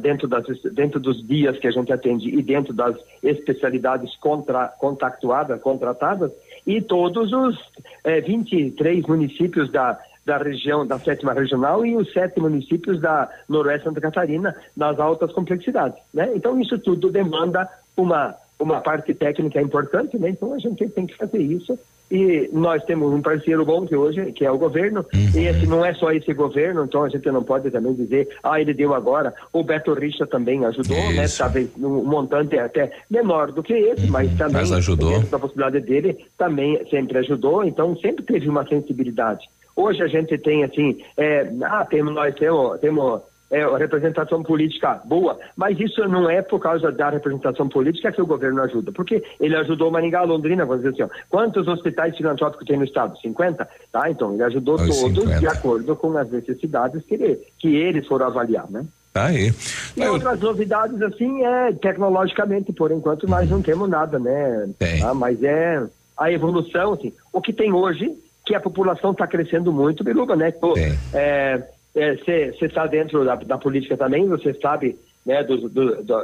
dentro, 0.00 0.26
das, 0.26 0.44
dentro 0.72 0.98
dos 0.98 1.24
dias 1.26 1.56
que 1.58 1.68
a 1.68 1.70
gente 1.70 1.92
atende 1.92 2.28
e 2.28 2.42
dentro 2.42 2.72
das 2.72 2.96
especialidades 3.22 4.16
contra, 4.16 4.68
contactuadas, 4.68 5.60
contratadas, 5.60 6.32
e 6.66 6.80
todos 6.80 7.32
os 7.32 7.58
é, 8.02 8.20
23 8.20 9.06
municípios 9.06 9.70
da, 9.70 9.98
da 10.24 10.38
região, 10.38 10.86
da 10.86 10.98
sétima 10.98 11.32
regional 11.32 11.84
e 11.84 11.96
os 11.96 12.12
sete 12.12 12.40
municípios 12.40 13.00
da 13.00 13.28
noroeste 13.48 13.84
Santa 13.84 14.00
Catarina, 14.00 14.54
nas 14.76 14.98
altas 14.98 15.32
complexidades, 15.32 15.98
né? 16.12 16.30
Então 16.34 16.60
isso 16.60 16.78
tudo 16.78 17.10
demanda 17.10 17.68
uma 17.96 18.34
uma 18.58 18.80
parte 18.80 19.12
técnica 19.12 19.60
importante, 19.60 20.16
né? 20.16 20.30
Então 20.30 20.54
a 20.54 20.58
gente 20.58 20.88
tem 20.88 21.06
que 21.06 21.16
fazer 21.16 21.38
isso 21.38 21.78
e 22.10 22.48
nós 22.52 22.84
temos 22.84 23.12
um 23.12 23.22
parceiro 23.22 23.64
bom 23.64 23.86
que 23.86 23.96
hoje, 23.96 24.32
que 24.32 24.44
é 24.44 24.50
o 24.50 24.58
governo, 24.58 25.04
uhum. 25.12 25.40
e 25.40 25.46
esse 25.46 25.66
não 25.66 25.84
é 25.84 25.94
só 25.94 26.12
esse 26.12 26.32
governo, 26.32 26.84
então 26.84 27.02
a 27.02 27.08
gente 27.08 27.28
não 27.30 27.42
pode 27.42 27.70
também 27.70 27.94
dizer, 27.94 28.28
ah, 28.42 28.60
ele 28.60 28.74
deu 28.74 28.94
agora. 28.94 29.34
O 29.52 29.64
Beto 29.64 29.94
Richa 29.94 30.26
também 30.26 30.64
ajudou, 30.64 30.96
né? 30.96 31.24
Isso. 31.24 31.42
né? 31.42 31.46
Talvez 31.46 31.70
um 31.76 32.04
montante 32.04 32.58
até 32.58 32.92
menor 33.10 33.52
do 33.52 33.62
que 33.62 33.72
esse, 33.72 34.06
uhum. 34.06 34.12
mas 34.12 34.30
também 34.36 34.54
mas 34.54 34.72
ajudou. 34.72 35.20
da 35.22 35.38
possibilidade 35.38 35.80
dele, 35.80 36.26
também 36.36 36.80
sempre 36.90 37.18
ajudou, 37.18 37.64
então 37.64 37.96
sempre 37.96 38.24
teve 38.24 38.48
uma 38.48 38.66
sensibilidade. 38.66 39.48
Hoje 39.76 40.02
a 40.02 40.06
gente 40.06 40.38
tem 40.38 40.62
assim, 40.62 40.98
é, 41.16 41.50
ah, 41.62 41.84
temos 41.84 42.14
nós 42.14 42.34
temos, 42.34 42.78
temos 42.80 43.22
é, 43.50 43.64
representação 43.76 44.42
política 44.42 45.00
boa, 45.04 45.38
mas 45.56 45.78
isso 45.78 46.06
não 46.08 46.28
é 46.28 46.42
por 46.42 46.58
causa 46.58 46.90
da 46.90 47.10
representação 47.10 47.68
política 47.68 48.10
que 48.10 48.20
o 48.20 48.26
governo 48.26 48.62
ajuda, 48.62 48.90
porque 48.92 49.22
ele 49.38 49.56
ajudou 49.56 49.90
Maringá, 49.90 50.22
Londrina, 50.22 50.64
vamos 50.64 50.82
dizer 50.82 50.94
assim, 50.94 51.12
ó, 51.12 51.24
quantos 51.28 51.68
hospitais 51.68 52.16
filantrópicos 52.16 52.66
tem 52.66 52.78
no 52.78 52.84
estado? 52.84 53.18
50? 53.20 53.68
Tá, 53.92 54.10
então 54.10 54.32
ele 54.34 54.42
ajudou 54.42 54.76
todos 54.76 54.96
50. 54.96 55.38
de 55.38 55.46
acordo 55.46 55.94
com 55.96 56.16
as 56.16 56.30
necessidades 56.30 57.04
que, 57.04 57.14
ele, 57.14 57.38
que 57.58 57.76
eles 57.76 58.06
foram 58.06 58.26
avaliar, 58.26 58.70
né? 58.70 58.84
Tá 59.12 59.26
aí. 59.26 59.54
E 59.96 60.00
Eu... 60.00 60.14
outras 60.14 60.40
novidades, 60.40 61.00
assim, 61.00 61.44
é 61.44 61.72
tecnologicamente, 61.72 62.72
por 62.72 62.90
enquanto, 62.90 63.28
nós 63.28 63.48
não 63.48 63.62
temos 63.62 63.88
nada, 63.88 64.18
né? 64.18 64.68
Tá? 65.00 65.14
Mas 65.14 65.40
é 65.44 65.80
a 66.18 66.32
evolução, 66.32 66.94
assim, 66.94 67.12
o 67.32 67.40
que 67.40 67.52
tem 67.52 67.72
hoje, 67.72 68.12
que 68.44 68.54
a 68.54 68.60
população 68.60 69.12
está 69.12 69.26
crescendo 69.26 69.72
muito, 69.72 70.02
Biruba, 70.02 70.34
né? 70.34 70.50
Pô, 70.50 70.74
é, 71.12 71.62
você 71.94 72.52
é, 72.60 72.66
está 72.66 72.86
dentro 72.86 73.24
da, 73.24 73.36
da, 73.36 73.56
política 73.56 73.96
também, 73.96 74.26
você 74.26 74.52
sabe 74.54 74.96
né, 75.24 75.42
do, 75.44 75.68
do, 75.68 76.02
do, 76.02 76.14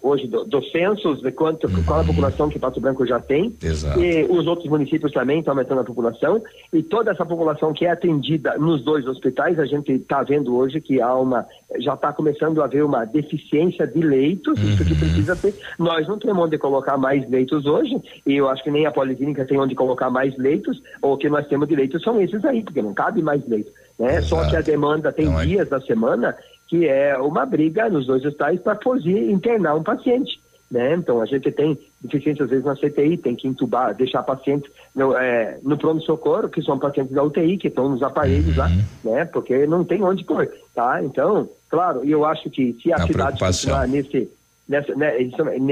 hoje 0.00 0.26
dos 0.26 0.48
do 0.48 0.62
censos, 0.70 1.20
de 1.20 1.32
quanto, 1.32 1.66
uhum. 1.66 1.82
qual 1.84 2.00
a 2.00 2.04
população 2.04 2.48
que 2.48 2.58
Pato 2.58 2.80
Branco 2.80 3.04
já 3.04 3.20
tem. 3.20 3.54
Exato. 3.62 4.00
E 4.00 4.24
os 4.24 4.46
outros 4.46 4.68
municípios 4.68 5.12
também 5.12 5.40
estão 5.40 5.52
aumentando 5.52 5.80
a 5.80 5.84
população. 5.84 6.42
E 6.72 6.82
toda 6.82 7.10
essa 7.10 7.26
população 7.26 7.72
que 7.72 7.84
é 7.84 7.90
atendida 7.90 8.56
nos 8.56 8.82
dois 8.82 9.06
hospitais, 9.06 9.58
a 9.58 9.66
gente 9.66 9.92
está 9.92 10.22
vendo 10.22 10.56
hoje 10.56 10.80
que 10.80 11.00
há 11.00 11.14
uma. 11.14 11.44
Já 11.80 11.94
está 11.94 12.12
começando 12.12 12.62
a 12.62 12.64
haver 12.64 12.84
uma 12.84 13.04
deficiência 13.04 13.86
de 13.86 14.00
leitos, 14.00 14.58
uhum. 14.58 14.68
isso 14.70 14.84
que 14.84 14.92
uhum. 14.92 14.98
precisa 14.98 15.36
ter. 15.36 15.54
Nós 15.78 16.08
não 16.08 16.18
temos 16.18 16.44
onde 16.44 16.56
colocar 16.56 16.96
mais 16.96 17.28
leitos 17.28 17.66
hoje, 17.66 18.00
e 18.24 18.36
eu 18.36 18.48
acho 18.48 18.62
que 18.62 18.70
nem 18.70 18.86
a 18.86 18.92
Policlínica 18.92 19.44
tem 19.44 19.58
onde 19.58 19.74
colocar 19.74 20.08
mais 20.08 20.34
leitos, 20.38 20.80
ou 21.02 21.18
que 21.18 21.28
nós 21.28 21.46
temos 21.48 21.68
de 21.68 21.74
leitos 21.74 22.02
são 22.02 22.18
esses 22.20 22.42
aí, 22.44 22.62
porque 22.62 22.80
não 22.80 22.94
cabe 22.94 23.20
mais 23.20 23.46
leitos. 23.46 23.72
Né? 23.98 24.22
Só 24.22 24.48
que 24.48 24.56
a 24.56 24.60
demanda 24.60 25.12
tem 25.12 25.26
então, 25.26 25.44
dias 25.44 25.68
da 25.68 25.80
semana 25.80 26.36
que 26.68 26.86
é 26.86 27.16
uma 27.16 27.46
briga 27.46 27.88
nos 27.88 28.06
dois 28.06 28.24
hospitais 28.24 28.60
para 28.60 28.74
poder 28.74 29.30
internar 29.30 29.74
um 29.74 29.82
paciente. 29.82 30.38
Né? 30.70 30.94
Então 30.94 31.22
a 31.22 31.26
gente 31.26 31.50
tem 31.50 31.78
deficiência 32.00 32.44
às 32.44 32.50
vezes 32.50 32.64
na 32.64 32.76
CTI, 32.76 33.16
tem 33.16 33.34
que 33.34 33.48
entubar, 33.48 33.94
deixar 33.94 34.22
pacientes 34.22 34.70
no, 34.94 35.16
é, 35.16 35.58
no 35.62 35.78
pronto-socorro, 35.78 36.48
que 36.50 36.62
são 36.62 36.78
pacientes 36.78 37.14
da 37.14 37.22
UTI, 37.22 37.56
que 37.56 37.68
estão 37.68 37.88
nos 37.88 38.02
aparelhos 38.02 38.56
uhum. 38.56 38.62
lá, 38.62 38.70
né? 39.02 39.24
Porque 39.24 39.66
não 39.66 39.82
tem 39.82 40.02
onde 40.02 40.24
pôr, 40.24 40.46
tá? 40.74 41.02
Então, 41.02 41.48
claro, 41.70 42.04
e 42.04 42.10
eu 42.10 42.22
acho 42.24 42.50
que 42.50 42.76
se 42.82 42.92
a, 42.92 42.96
a 42.96 43.06
cidade 43.06 43.38
continuar 43.38 43.88
nesse, 43.88 44.30
nessa, 44.68 44.94
né, 44.94 45.16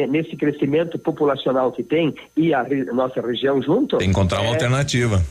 nesse 0.06 0.35
crescimento 0.35 0.99
populacional 0.99 1.71
que 1.71 1.83
tem 1.83 2.14
e 2.35 2.54
a 2.54 2.66
nossa 2.95 3.21
região 3.21 3.61
junto... 3.61 3.99
Tem 3.99 4.06
que 4.06 4.12
encontrar 4.12 4.40
uma 4.40 4.49
é, 4.49 4.52
alternativa 4.54 5.23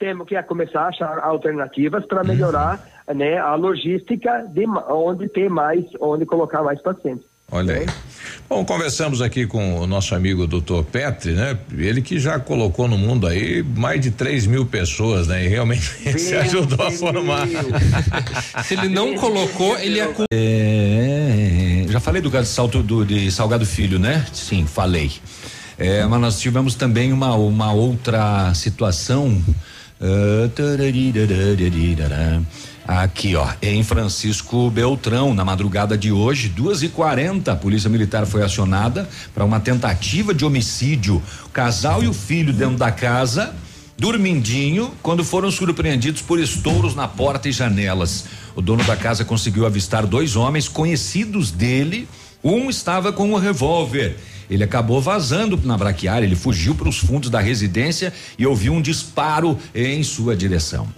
temos 0.00 0.26
que 0.26 0.42
começar 0.44 0.80
a 0.80 0.88
achar 0.88 1.18
alternativas 1.18 2.04
para 2.06 2.24
melhorar 2.24 2.84
uhum. 3.06 3.14
né, 3.14 3.38
a 3.38 3.54
logística 3.54 4.44
de 4.48 4.66
onde 4.88 5.28
ter 5.28 5.50
mais, 5.50 5.84
onde 6.00 6.24
colocar 6.24 6.62
mais 6.62 6.80
pacientes. 6.80 7.28
Olha 7.52 7.74
aí. 7.74 7.86
Bom, 8.48 8.64
conversamos 8.64 9.20
aqui 9.20 9.44
com 9.44 9.80
o 9.80 9.86
nosso 9.86 10.14
amigo 10.14 10.46
doutor 10.46 10.84
Petri, 10.84 11.32
né? 11.32 11.58
Ele 11.76 12.00
que 12.00 12.18
já 12.18 12.38
colocou 12.38 12.86
no 12.86 12.96
mundo 12.96 13.26
aí 13.26 13.62
mais 13.62 14.00
de 14.00 14.12
3 14.12 14.46
mil 14.46 14.64
pessoas, 14.64 15.26
né? 15.26 15.44
E 15.44 15.48
realmente 15.48 15.82
se 16.18 16.34
ajudou 16.36 16.86
a 16.86 16.90
formar. 16.92 17.48
se 18.64 18.74
ele 18.74 18.88
não 18.88 19.14
colocou, 19.16 19.76
ele 19.78 19.98
é. 19.98 20.08
é 21.92 22.00
falei 22.00 22.22
do 22.22 22.44
salto 22.44 22.82
do, 22.82 23.04
de 23.04 23.30
Salgado 23.32 23.66
Filho, 23.66 23.98
né? 23.98 24.24
Sim, 24.32 24.64
falei. 24.64 25.10
É, 25.76 26.04
mas 26.06 26.20
nós 26.20 26.40
tivemos 26.40 26.74
também 26.74 27.12
uma, 27.12 27.34
uma 27.34 27.72
outra 27.72 28.54
situação. 28.54 29.42
Uh, 30.00 30.48
Aqui, 32.88 33.36
ó, 33.36 33.46
em 33.60 33.84
Francisco 33.84 34.70
Beltrão, 34.70 35.34
na 35.34 35.44
madrugada 35.44 35.96
de 35.96 36.10
hoje, 36.10 36.48
duas 36.48 36.82
e 36.82 36.88
quarenta, 36.88 37.52
a 37.52 37.56
polícia 37.56 37.90
militar 37.90 38.24
foi 38.24 38.42
acionada 38.42 39.06
para 39.34 39.44
uma 39.44 39.60
tentativa 39.60 40.32
de 40.32 40.44
homicídio. 40.44 41.22
O 41.44 41.50
casal 41.50 42.02
e 42.02 42.08
o 42.08 42.14
filho 42.14 42.52
dentro 42.52 42.78
da 42.78 42.90
casa, 42.90 43.54
dormindinho, 43.98 44.90
quando 45.02 45.22
foram 45.22 45.50
surpreendidos 45.50 46.22
por 46.22 46.40
estouros 46.40 46.94
na 46.94 47.06
porta 47.06 47.50
e 47.50 47.52
janelas. 47.52 48.24
O 48.56 48.62
dono 48.62 48.82
da 48.84 48.96
casa 48.96 49.22
conseguiu 49.22 49.66
avistar 49.66 50.06
dois 50.06 50.34
homens 50.34 50.66
conhecidos 50.66 51.50
dele. 51.50 52.08
Um 52.42 52.70
estava 52.70 53.12
com 53.12 53.30
um 53.30 53.36
revólver 53.36 54.16
ele 54.50 54.64
acabou 54.64 55.00
vazando 55.00 55.58
na 55.62 55.78
braquiária, 55.78 56.26
ele 56.26 56.34
fugiu 56.34 56.74
para 56.74 56.88
os 56.88 56.98
fundos 56.98 57.30
da 57.30 57.40
residência 57.40 58.12
e 58.36 58.44
ouviu 58.44 58.72
um 58.72 58.82
disparo 58.82 59.56
em 59.74 60.02
sua 60.02 60.36
direção. 60.36 60.88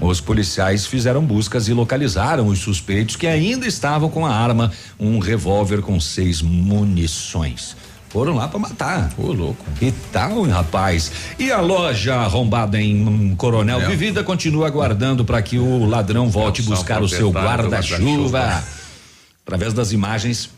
Os 0.00 0.20
policiais 0.20 0.86
fizeram 0.86 1.22
buscas 1.24 1.68
e 1.68 1.74
localizaram 1.74 2.46
os 2.46 2.58
suspeitos 2.60 3.14
que 3.14 3.26
ainda 3.26 3.66
estavam 3.66 4.08
com 4.08 4.24
a 4.24 4.34
arma, 4.34 4.72
um 4.98 5.18
revólver 5.18 5.82
com 5.82 6.00
seis 6.00 6.40
munições 6.40 7.76
foram 8.08 8.36
lá 8.36 8.46
para 8.46 8.60
matar. 8.60 9.12
Ô, 9.18 9.32
louco. 9.32 9.64
E 9.82 9.90
tal, 10.12 10.44
rapaz. 10.44 11.10
E 11.36 11.50
a 11.50 11.60
loja 11.60 12.14
arrombada 12.14 12.80
em 12.80 13.34
Coronel 13.34 13.80
é. 13.80 13.88
Vivida 13.88 14.22
continua 14.22 14.68
aguardando 14.68 15.24
para 15.24 15.42
que 15.42 15.58
o 15.58 15.84
ladrão 15.84 16.30
volte 16.30 16.62
buscar 16.62 17.02
o 17.02 17.08
seu 17.08 17.32
guarda-chuva. 17.32 18.38
Guarda 18.38 18.64
Através 19.44 19.74
das 19.74 19.92
imagens 19.92 20.48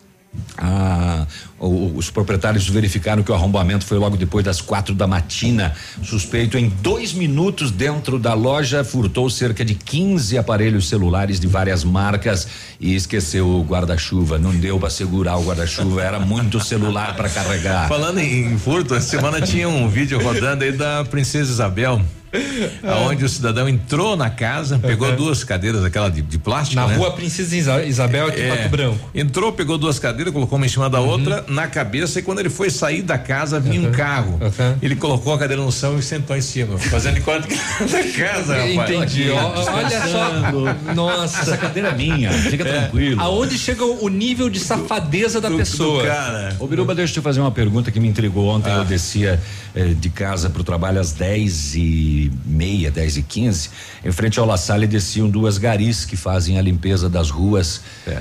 ah, 0.58 1.26
os 1.58 2.10
proprietários 2.10 2.68
verificaram 2.68 3.22
que 3.22 3.30
o 3.30 3.34
arrombamento 3.34 3.84
foi 3.84 3.98
logo 3.98 4.16
depois 4.16 4.44
das 4.44 4.60
quatro 4.60 4.94
da 4.94 5.06
matina. 5.06 5.74
Suspeito 6.02 6.58
em 6.58 6.68
dois 6.68 7.12
minutos 7.12 7.70
dentro 7.70 8.18
da 8.18 8.34
loja 8.34 8.84
furtou 8.84 9.28
cerca 9.30 9.64
de 9.64 9.74
15 9.74 10.36
aparelhos 10.38 10.88
celulares 10.88 11.40
de 11.40 11.46
várias 11.46 11.84
marcas 11.84 12.46
e 12.78 12.94
esqueceu 12.94 13.48
o 13.48 13.62
guarda-chuva. 13.62 14.38
Não 14.38 14.52
deu 14.52 14.78
para 14.78 14.90
segurar 14.90 15.36
o 15.36 15.44
guarda-chuva, 15.44 16.02
era 16.02 16.20
muito 16.20 16.60
celular 16.60 17.16
para 17.16 17.28
carregar. 17.28 17.88
Falando 17.88 18.18
em 18.18 18.58
furto, 18.58 18.94
essa 18.94 19.08
semana 19.08 19.40
tinha 19.40 19.68
um 19.68 19.88
vídeo 19.88 20.22
rodando 20.22 20.64
aí 20.64 20.72
da 20.72 21.04
princesa 21.04 21.50
Isabel 21.50 22.02
aonde 22.82 23.24
o 23.24 23.28
cidadão 23.28 23.68
entrou 23.68 24.16
na 24.16 24.30
casa, 24.30 24.78
pegou 24.78 25.08
uhum. 25.08 25.16
duas 25.16 25.44
cadeiras, 25.44 25.84
aquela 25.84 26.08
de, 26.08 26.22
de 26.22 26.38
plástico. 26.38 26.80
Na 26.80 26.86
né? 26.86 26.96
rua 26.96 27.12
Princesa 27.12 27.82
Isabel, 27.84 28.28
aqui 28.28 28.40
em 28.40 28.44
é, 28.44 28.56
Pato 28.56 28.68
Branco. 28.68 29.10
Entrou, 29.14 29.52
pegou 29.52 29.78
duas 29.78 29.98
cadeiras, 29.98 30.32
colocou 30.32 30.56
uma 30.56 30.66
em 30.66 30.68
cima 30.68 30.88
da 30.88 31.00
uhum. 31.00 31.08
outra 31.08 31.44
na 31.48 31.66
cabeça 31.66 32.18
e 32.18 32.22
quando 32.22 32.40
ele 32.40 32.50
foi 32.50 32.70
sair 32.70 33.02
da 33.02 33.18
casa, 33.18 33.58
vinha 33.60 33.80
uhum. 33.80 33.88
um 33.88 33.92
carro. 33.92 34.40
Ele 34.82 34.96
colocou 34.96 35.32
a 35.32 35.38
cadeira 35.38 35.62
no 35.62 35.72
chão 35.72 35.98
e 35.98 36.02
sentou 36.02 36.36
em 36.36 36.40
cima, 36.40 36.78
fazendo 36.78 37.20
conta 37.22 37.46
que 37.48 37.56
da 37.56 38.02
casa, 38.12 38.56
rapaz. 38.56 38.90
Entendi. 38.90 39.30
Olha 39.30 40.06
só. 40.08 40.94
Nossa. 40.94 41.40
Essa 41.42 41.56
cadeira 41.56 41.88
é 41.88 41.94
minha, 41.94 42.32
fica 42.32 42.66
é. 42.66 42.80
tranquilo. 42.80 43.20
Aonde 43.20 43.58
chega 43.58 43.84
o 43.84 44.08
nível 44.08 44.48
de 44.48 44.60
safadeza 44.60 45.40
da 45.40 45.48
do, 45.48 45.56
pessoa? 45.56 46.02
Do 46.02 46.08
cara. 46.08 46.56
Ô, 46.58 46.66
Biruba, 46.66 46.94
deixa 46.94 47.12
eu 47.12 47.14
te 47.14 47.20
fazer 47.20 47.40
uma 47.40 47.50
pergunta 47.50 47.90
que 47.90 48.00
me 48.00 48.08
intrigou 48.08 48.48
ontem. 48.48 48.70
Ah. 48.70 48.78
Eu 48.78 48.84
descia 48.84 49.40
eh, 49.74 49.94
de 49.98 50.10
casa 50.10 50.50
pro 50.50 50.64
trabalho 50.64 51.00
às 51.00 51.12
dez 51.12 51.74
e 51.74 52.25
meia, 52.44 52.90
10 52.90 53.18
e 53.18 53.22
15, 53.22 53.70
em 54.04 54.12
frente 54.12 54.38
ao 54.38 54.46
La 54.46 54.56
Salle 54.56 54.86
desciam 54.86 55.28
duas 55.28 55.58
garis 55.58 56.04
que 56.04 56.16
fazem 56.16 56.58
a 56.58 56.62
limpeza 56.62 57.08
das 57.08 57.30
ruas. 57.30 57.80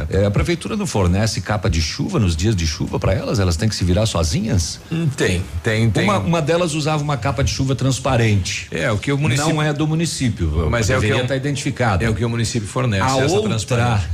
É, 0.09 0.25
a 0.25 0.31
prefeitura 0.31 0.75
não 0.75 0.87
fornece 0.87 1.41
capa 1.41 1.69
de 1.69 1.81
chuva 1.81 2.19
nos 2.19 2.35
dias 2.35 2.55
de 2.55 2.65
chuva 2.65 2.99
para 2.99 3.13
elas? 3.13 3.39
Elas 3.39 3.55
têm 3.55 3.69
que 3.69 3.75
se 3.75 3.83
virar 3.83 4.05
sozinhas? 4.05 4.79
Hum, 4.91 5.07
tem, 5.15 5.43
tem, 5.63 5.89
tem. 5.89 6.03
Uma, 6.03 6.19
uma, 6.19 6.41
delas 6.41 6.73
usava 6.73 7.03
uma 7.03 7.17
capa 7.17 7.43
de 7.43 7.51
chuva 7.51 7.75
transparente. 7.75 8.67
É, 8.71 8.91
o 8.91 8.97
que 8.97 9.11
o 9.11 9.17
município. 9.17 9.53
Não 9.53 9.61
é 9.61 9.73
do 9.73 9.87
município, 9.87 10.69
mas 10.69 10.89
é 10.89 10.97
o 10.97 11.01
que 11.01 11.07
está 11.07 11.35
identificado. 11.35 12.03
É 12.03 12.09
o 12.09 12.15
que 12.15 12.23
o 12.23 12.29
município 12.29 12.67
fornece. 12.67 13.03
A 13.03 13.15
outra 13.15 13.55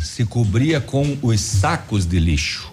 se 0.01 0.25
cobria 0.25 0.79
com 0.79 1.17
os 1.21 1.39
sacos 1.39 2.05
de 2.05 2.19
lixo. 2.19 2.70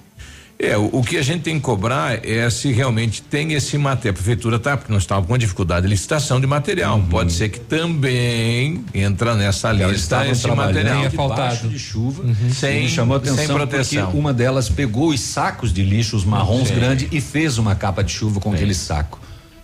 É, 0.60 0.76
o, 0.76 0.90
o, 0.92 1.02
que 1.04 1.16
a 1.16 1.22
gente 1.22 1.42
tem 1.42 1.54
que 1.54 1.60
cobrar 1.60 2.26
é 2.26 2.50
se 2.50 2.72
realmente 2.72 3.22
tem 3.22 3.52
esse 3.52 3.78
material. 3.78 4.10
A 4.10 4.14
prefeitura 4.14 4.58
tá, 4.58 4.76
porque 4.76 4.92
nós 4.92 5.02
estávamos 5.02 5.28
com 5.28 5.38
dificuldade 5.38 5.82
de 5.82 5.88
licitação 5.88 6.40
de 6.40 6.48
material. 6.48 6.96
Uhum. 6.96 7.06
Pode 7.06 7.32
ser 7.32 7.48
que 7.48 7.60
também 7.60 8.84
entra 8.92 9.36
nessa 9.36 9.70
lista 9.70 10.26
esse 10.26 10.48
material. 10.48 11.04
É 11.04 11.10
faltado 11.10 11.68
de 11.68 11.78
chuva. 11.78 12.24
Uhum. 12.24 12.50
Sem, 12.52 12.82
me 12.82 12.88
chamou 12.88 13.16
atenção 13.16 13.36
sem 13.36 13.46
proteção. 13.46 14.04
porque 14.06 14.18
uma 14.18 14.34
delas 14.34 14.68
pegou 14.68 15.10
os 15.10 15.20
sacos 15.20 15.72
de 15.72 15.84
lixo, 15.84 16.16
os 16.16 16.24
marrons 16.24 16.70
grandes, 16.72 17.06
e 17.12 17.20
fez 17.20 17.56
uma 17.56 17.76
capa 17.76 18.02
de 18.02 18.10
chuva 18.10 18.40
com 18.40 18.52
aquele 18.52 18.74
saco 18.74 19.20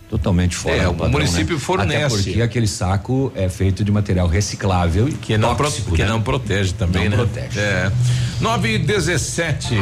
totalmente 0.09 0.55
fora. 0.55 0.75
É, 0.75 0.87
o 0.87 0.93
padrão, 0.93 1.11
município 1.11 1.55
né? 1.55 1.61
fornece. 1.61 2.05
Até 2.05 2.23
porque 2.23 2.41
aquele 2.41 2.67
saco 2.67 3.31
é 3.35 3.49
feito 3.49 3.83
de 3.83 3.91
material 3.91 4.27
reciclável 4.27 5.07
e 5.09 5.13
que 5.13 5.37
não, 5.37 5.55
tóxico, 5.55 5.87
pro, 5.87 5.95
que 5.95 6.03
né? 6.03 6.09
não 6.09 6.21
protege 6.21 6.73
também, 6.73 7.09
não 7.09 7.17
né? 7.17 7.23
protege. 7.23 7.59
É. 7.59 7.91
9 8.39 8.75
e 8.75 8.77
17. 8.79 9.75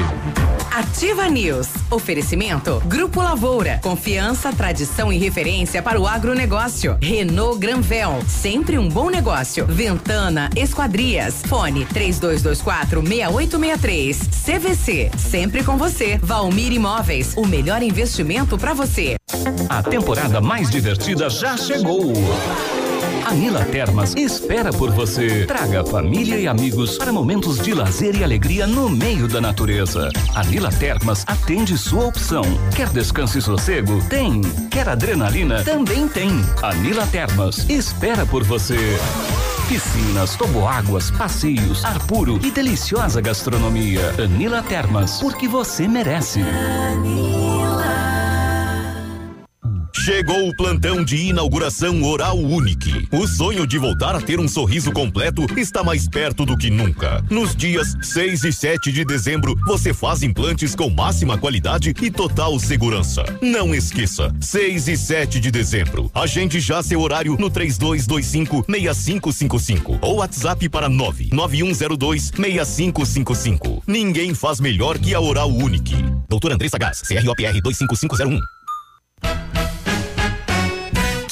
Ativa 0.72 1.28
News. 1.28 1.68
Oferecimento 1.90 2.82
Grupo 2.86 3.22
Lavoura. 3.22 3.80
Confiança, 3.82 4.52
tradição 4.54 5.12
e 5.12 5.18
referência 5.18 5.82
para 5.82 6.00
o 6.00 6.08
agronegócio. 6.08 6.98
Renault 7.02 7.60
Granvel. 7.60 8.24
Sempre 8.28 8.78
um 8.78 8.88
bom 8.88 9.10
negócio. 9.10 9.66
Ventana 9.66 10.50
Esquadrias. 10.56 11.42
Fone 11.48 11.86
3224 11.86 13.02
6863. 13.02 14.18
CVC. 14.46 15.12
Sempre 15.18 15.64
com 15.64 15.78
você. 15.78 16.18
Valmir 16.22 16.72
Imóveis. 16.72 17.34
O 17.36 17.46
melhor 17.46 17.82
investimento 17.82 18.58
para 18.58 18.74
você. 18.74 19.16
A 19.70 19.82
temporada 19.82 20.40
mais 20.40 20.70
divertida 20.70 21.30
já 21.30 21.58
chegou. 21.58 22.14
A 23.26 23.34
Nila 23.34 23.64
Termas 23.66 24.14
espera 24.16 24.72
por 24.72 24.92
você. 24.92 25.46
Traga 25.46 25.84
família 25.86 26.38
e 26.38 26.48
amigos 26.48 26.98
para 26.98 27.12
momentos 27.12 27.58
de 27.60 27.74
lazer 27.74 28.16
e 28.16 28.24
alegria 28.24 28.68
no 28.68 28.90
meio 28.90 29.28
da 29.28 29.40
natureza. 29.42 30.10
A 30.36 30.44
Nila 30.44 30.72
Termas 30.72 31.24
atende 31.26 31.78
sua 31.78 32.06
opção. 32.06 32.44
Quer 32.76 32.90
descanso 32.90 33.38
e 33.38 33.42
sossego? 33.42 34.04
Tem. 34.10 34.42
Quer 34.70 34.90
adrenalina? 34.90 35.64
Também 35.64 36.08
tem. 36.08 36.30
A 36.62 36.74
Nila 36.76 37.08
Termas 37.08 37.68
espera 37.70 38.26
por 38.26 38.44
você. 38.44 38.78
Piscinas, 39.68 40.36
toboáguas, 40.36 41.10
passeios, 41.10 41.84
ar 41.86 41.98
puro 42.06 42.40
e 42.44 42.52
deliciosa 42.52 43.22
gastronomia. 43.22 44.14
Anila 44.22 44.62
Termas, 44.62 45.20
porque 45.22 45.48
você 45.48 45.88
merece. 45.88 46.42
Anila. 46.42 47.43
Chegou 50.04 50.50
o 50.50 50.54
plantão 50.54 51.02
de 51.02 51.16
inauguração 51.16 52.04
Oral 52.04 52.38
Unique. 52.38 53.08
O 53.10 53.26
sonho 53.26 53.66
de 53.66 53.78
voltar 53.78 54.14
a 54.14 54.20
ter 54.20 54.38
um 54.38 54.50
sorriso 54.50 54.92
completo 54.92 55.46
está 55.58 55.82
mais 55.82 56.10
perto 56.10 56.46
do 56.46 56.58
que 56.58 56.70
nunca. 56.70 57.24
Nos 57.30 57.56
dias 57.56 57.96
6 58.02 58.44
e 58.44 58.52
7 58.52 58.92
de 58.92 59.06
dezembro, 59.06 59.56
você 59.66 59.94
faz 59.94 60.22
implantes 60.22 60.76
com 60.76 60.90
máxima 60.90 61.38
qualidade 61.38 61.94
e 62.02 62.12
total 62.12 62.60
segurança. 62.60 63.24
Não 63.42 63.74
esqueça, 63.74 64.36
6 64.42 64.90
e 64.90 64.98
7 64.98 65.40
de 65.40 65.50
dezembro. 65.50 66.12
Agende 66.14 66.60
já 66.60 66.84
seu 66.84 67.00
horário 67.00 67.38
no 67.40 67.50
3225 67.50 68.66
6555 68.70 70.00
ou 70.02 70.18
WhatsApp 70.18 70.68
para 70.68 70.90
99102 70.90 72.24
6555. 72.36 73.84
Ninguém 73.88 74.34
faz 74.34 74.60
melhor 74.60 75.00
que 75.00 75.16
a 75.16 75.22
Oral 75.22 75.50
Unique. 75.50 75.96
Doutor 76.28 76.52
Andressa 76.52 76.78
Gás, 76.78 77.02
CROPR 77.04 77.62
25501. 77.62 78.53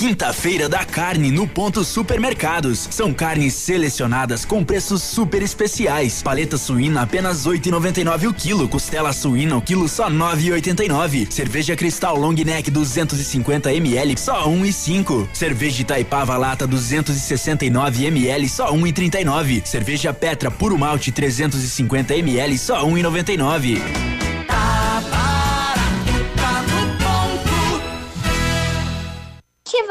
Quinta-feira 0.01 0.67
da 0.67 0.83
carne 0.83 1.29
no 1.29 1.47
ponto 1.47 1.83
supermercados. 1.83 2.87
São 2.89 3.13
carnes 3.13 3.53
selecionadas 3.53 4.43
com 4.43 4.63
preços 4.63 5.03
super 5.03 5.43
especiais. 5.43 6.23
Paleta 6.23 6.57
suína 6.57 7.03
apenas 7.03 7.45
8,99 7.45 8.27
o 8.27 8.33
quilo. 8.33 8.67
Costela 8.67 9.13
suína 9.13 9.57
o 9.57 9.61
quilo 9.61 9.87
só 9.87 10.09
9,89. 10.09 11.31
Cerveja 11.31 11.75
Cristal 11.75 12.17
Long 12.17 12.33
Neck 12.33 12.71
250 12.71 13.71
ml 13.75 14.17
só 14.17 14.49
1,5. 14.49 15.27
Cerveja 15.33 15.83
Itaipava 15.83 16.35
lata 16.35 16.65
269 16.65 18.05
ml 18.07 18.49
só 18.49 18.73
1,39. 18.73 19.63
Cerveja 19.63 20.11
Petra 20.11 20.49
puro 20.49 20.79
malte 20.79 21.11
350 21.11 22.15
ml 22.15 22.57
só 22.57 22.83
1,99. 22.87 24.11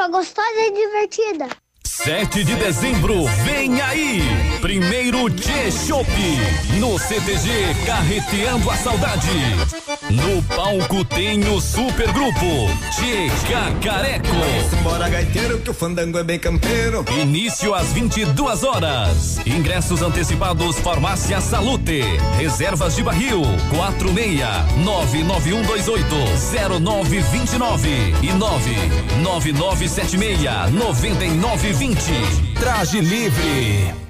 Gostosa 0.09 0.61
e 0.61 0.73
divertida. 0.73 1.49
7 1.85 2.45
de 2.45 2.55
dezembro, 2.57 3.25
vem 3.45 3.81
aí! 3.81 4.21
Primeiro 4.61 5.31
T-Shop. 5.31 6.07
No 6.79 6.99
CTG 6.99 7.75
Carreteando 7.87 8.71
a 8.71 8.77
Saudade. 8.77 9.31
No 10.11 10.43
palco 10.43 11.03
tem 11.05 11.41
o 11.49 11.59
supergrupo 11.61 12.69
Tchê 12.91 13.31
Cacareco. 13.51 14.27
Bora 14.83 15.09
gaiteiro 15.09 15.59
que 15.61 15.71
o 15.71 15.75
fandango 15.75 16.19
é 16.19 16.23
bem 16.23 16.39
campeiro. 16.39 17.03
Início 17.23 17.75
às 17.75 17.91
22 17.93 18.63
horas. 18.63 19.39
Ingressos 19.47 20.03
antecipados 20.03 20.77
Farmácia 20.79 21.41
Salute. 21.41 22.03
Reservas 22.37 22.97
de 22.97 23.03
barril 23.03 23.41
46 23.71 24.41
99128 24.85 26.81
0929 26.81 28.15
e 28.23 28.33
99976 28.33 30.41
9920. 30.73 32.13
Traje 32.61 33.01
livre. 33.01 34.10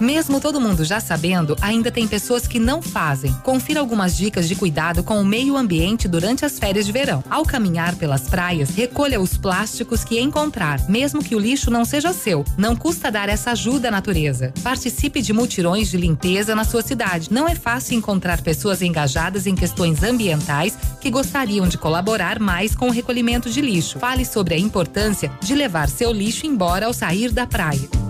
Mesmo 0.00 0.40
todo 0.40 0.60
mundo 0.60 0.82
já 0.82 0.98
sabendo, 0.98 1.54
ainda 1.60 1.90
tem 1.90 2.08
pessoas 2.08 2.46
que 2.48 2.58
não 2.58 2.80
fazem. 2.80 3.32
Confira 3.44 3.80
algumas 3.80 4.16
dicas 4.16 4.48
de 4.48 4.56
cuidado 4.56 5.04
com 5.04 5.20
o 5.20 5.24
meio 5.24 5.58
ambiente 5.58 6.08
durante 6.08 6.42
as 6.44 6.58
férias 6.58 6.86
de 6.86 6.92
verão. 6.92 7.22
Ao 7.28 7.44
caminhar 7.44 7.94
pelas 7.96 8.22
praias, 8.22 8.70
recolha 8.70 9.20
os 9.20 9.36
plásticos 9.36 10.02
que 10.02 10.18
encontrar, 10.18 10.88
mesmo 10.88 11.22
que 11.22 11.36
o 11.36 11.38
lixo 11.38 11.70
não 11.70 11.84
seja 11.84 12.14
seu. 12.14 12.44
Não 12.56 12.74
custa 12.74 13.10
dar 13.10 13.28
essa 13.28 13.50
ajuda 13.50 13.88
à 13.88 13.90
natureza. 13.90 14.54
Participe 14.62 15.20
de 15.20 15.34
mutirões 15.34 15.90
de 15.90 15.98
limpeza 15.98 16.54
na 16.54 16.64
sua 16.64 16.80
cidade. 16.80 17.28
Não 17.30 17.46
é 17.46 17.54
fácil 17.54 17.98
encontrar 17.98 18.40
pessoas 18.40 18.80
engajadas 18.80 19.46
em 19.46 19.54
questões 19.54 20.02
ambientais 20.02 20.78
que 20.98 21.10
gostariam 21.10 21.68
de 21.68 21.76
colaborar 21.76 22.40
mais 22.40 22.74
com 22.74 22.88
o 22.88 22.92
recolhimento 22.92 23.50
de 23.50 23.60
lixo. 23.60 23.98
Fale 23.98 24.24
sobre 24.24 24.54
a 24.54 24.58
importância 24.58 25.30
de 25.42 25.54
levar 25.54 25.90
seu 25.90 26.10
lixo 26.10 26.46
embora 26.46 26.86
ao 26.86 26.94
sair 26.94 27.30
da 27.30 27.46
praia. 27.46 28.09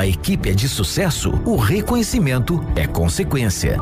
equipe 0.05 0.49
é 0.49 0.53
de 0.53 0.67
sucesso, 0.67 1.31
o 1.45 1.55
reconhecimento 1.55 2.59
é 2.75 2.87
consequência. 2.87 3.77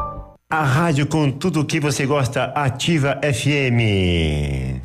A 0.49 0.63
rádio 0.63 1.05
com 1.05 1.31
tudo 1.31 1.65
que 1.65 1.79
você 1.79 2.05
gosta, 2.05 2.45
Ativa 2.55 3.19
FM. 3.21 4.81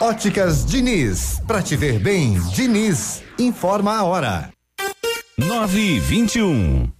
Óticas 0.00 0.64
Diniz, 0.64 1.42
pra 1.46 1.62
te 1.62 1.76
ver 1.76 1.98
bem, 1.98 2.38
Diniz, 2.54 3.22
informa 3.38 3.96
a 3.96 4.04
hora. 4.04 4.50
9 5.38 5.80
e 5.80 5.98
21. 5.98 6.99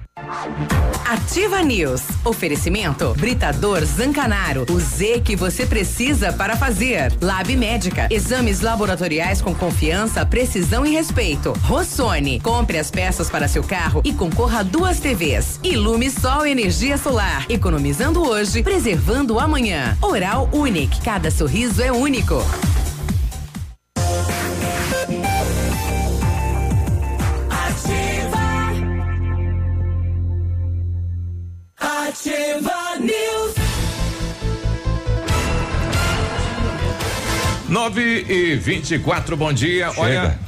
Ativa 1.05 1.61
News. 1.61 2.01
Oferecimento 2.23 3.13
Britador 3.15 3.83
Zancanaro. 3.83 4.65
O 4.69 4.79
Z 4.79 5.21
que 5.25 5.35
você 5.35 5.65
precisa 5.65 6.31
para 6.31 6.55
fazer. 6.55 7.13
Lab 7.21 7.53
Médica. 7.55 8.07
Exames 8.09 8.61
laboratoriais 8.61 9.41
com 9.41 9.53
confiança, 9.53 10.25
precisão 10.25 10.85
e 10.85 10.91
respeito. 10.91 11.53
Rossoni. 11.63 12.39
Compre 12.39 12.77
as 12.77 12.89
peças 12.89 13.29
para 13.29 13.47
seu 13.47 13.63
carro 13.63 14.01
e 14.05 14.13
concorra 14.13 14.59
a 14.59 14.63
duas 14.63 14.99
TVs. 14.99 15.59
Ilume 15.63 16.09
Sol 16.09 16.45
Energia 16.45 16.97
Solar. 16.97 17.45
Economizando 17.49 18.25
hoje, 18.25 18.63
preservando 18.63 19.39
amanhã. 19.39 19.97
Oral 20.01 20.49
Unique. 20.53 21.01
Cada 21.01 21.29
sorriso 21.29 21.81
é 21.81 21.91
único. 21.91 22.41
9 37.81 38.25
e 38.29 38.55
24 38.57 39.35
bom 39.35 39.51
dia. 39.51 39.89
Chega. 39.89 40.01
Olha. 40.01 40.39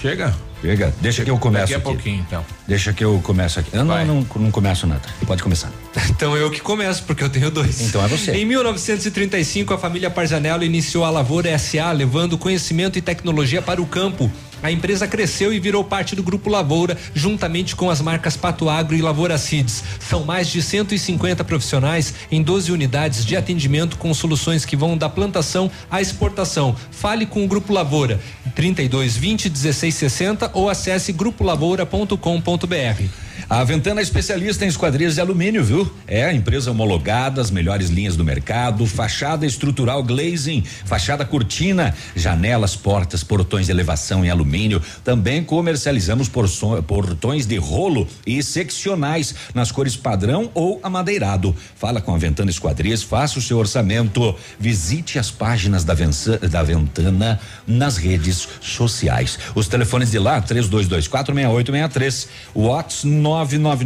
Chega? 0.00 0.34
Chega. 0.60 0.94
Deixa 1.00 1.22
que 1.22 1.30
eu 1.30 1.38
começo 1.38 1.62
Daqui 1.62 1.74
a 1.74 1.76
aqui. 1.76 1.84
pouquinho, 1.84 2.24
então. 2.26 2.44
Deixa 2.66 2.92
que 2.92 3.04
eu 3.04 3.20
começo 3.22 3.60
aqui. 3.60 3.70
Eu 3.72 3.84
não, 3.84 4.04
não, 4.04 4.26
não 4.34 4.50
começo 4.50 4.84
nada. 4.84 5.02
Pode 5.24 5.42
começar. 5.44 5.70
Então 6.10 6.36
eu 6.36 6.50
que 6.50 6.60
começo, 6.60 7.04
porque 7.04 7.22
eu 7.22 7.30
tenho 7.30 7.50
dois. 7.50 7.80
Então 7.82 8.04
é 8.04 8.08
você. 8.08 8.32
Em 8.32 8.44
1935, 8.44 9.72
a 9.74 9.78
família 9.78 10.10
Parzanello 10.10 10.64
iniciou 10.64 11.04
a 11.04 11.10
Lavoura 11.10 11.56
SA, 11.56 11.92
levando 11.92 12.36
conhecimento 12.36 12.98
e 12.98 13.02
tecnologia 13.02 13.62
para 13.62 13.80
o 13.80 13.86
campo. 13.86 14.30
A 14.62 14.70
empresa 14.70 15.08
cresceu 15.08 15.52
e 15.52 15.58
virou 15.58 15.82
parte 15.82 16.14
do 16.14 16.22
Grupo 16.22 16.48
Lavoura, 16.48 16.96
juntamente 17.14 17.74
com 17.74 17.90
as 17.90 18.00
marcas 18.00 18.36
Pato 18.36 18.68
Agro 18.68 18.94
e 18.94 19.02
Lavoura 19.02 19.36
Seeds. 19.36 19.82
São 19.98 20.24
mais 20.24 20.48
de 20.48 20.62
150 20.62 21.42
profissionais 21.44 22.14
em 22.30 22.42
12 22.42 22.70
unidades 22.70 23.24
de 23.24 23.36
atendimento 23.36 23.98
com 23.98 24.14
soluções 24.14 24.64
que 24.64 24.76
vão 24.76 24.96
da 24.96 25.08
plantação 25.08 25.70
à 25.90 26.00
exportação. 26.00 26.76
Fale 26.90 27.26
com 27.26 27.44
o 27.44 27.48
Grupo 27.48 27.72
Lavoura, 27.72 28.20
32 28.54 29.16
20 29.16 29.48
16 29.48 29.94
60 29.94 30.50
ou 30.54 30.70
acesse 30.70 31.12
grupolavoura.com.br. 31.12 33.31
A 33.48 33.64
ventana 33.64 34.00
é 34.00 34.02
especialista 34.02 34.64
em 34.64 34.68
esquadrias 34.68 35.14
de 35.16 35.20
alumínio, 35.20 35.62
viu? 35.64 35.90
É 36.06 36.24
a 36.24 36.32
empresa 36.32 36.70
homologada, 36.70 37.40
as 37.40 37.50
melhores 37.50 37.90
linhas 37.90 38.16
do 38.16 38.24
mercado, 38.24 38.86
fachada 38.86 39.44
estrutural 39.44 40.02
glazing, 40.02 40.64
fachada 40.84 41.24
cortina, 41.24 41.94
janelas, 42.14 42.76
portas, 42.76 43.22
portões 43.24 43.66
de 43.66 43.72
elevação 43.72 44.24
em 44.24 44.30
alumínio. 44.30 44.80
Também 45.04 45.44
comercializamos 45.44 46.30
portões 46.86 47.46
de 47.46 47.56
rolo 47.56 48.06
e 48.26 48.42
seccionais 48.42 49.34
nas 49.54 49.70
cores 49.70 49.96
padrão 49.96 50.50
ou 50.54 50.80
amadeirado. 50.82 51.54
Fala 51.76 52.00
com 52.00 52.14
a 52.14 52.18
Ventana 52.18 52.50
Esquadrias, 52.50 53.02
faça 53.02 53.38
o 53.38 53.42
seu 53.42 53.58
orçamento. 53.58 54.34
Visite 54.58 55.18
as 55.18 55.30
páginas 55.30 55.84
da, 55.84 55.94
Vença, 55.94 56.38
da 56.38 56.62
Ventana 56.62 57.40
nas 57.66 57.96
redes 57.96 58.48
sociais. 58.60 59.38
Os 59.54 59.68
telefones 59.68 60.10
de 60.10 60.18
lá, 60.18 60.40
32246863, 60.42 62.28
WhatsApp 62.54 63.31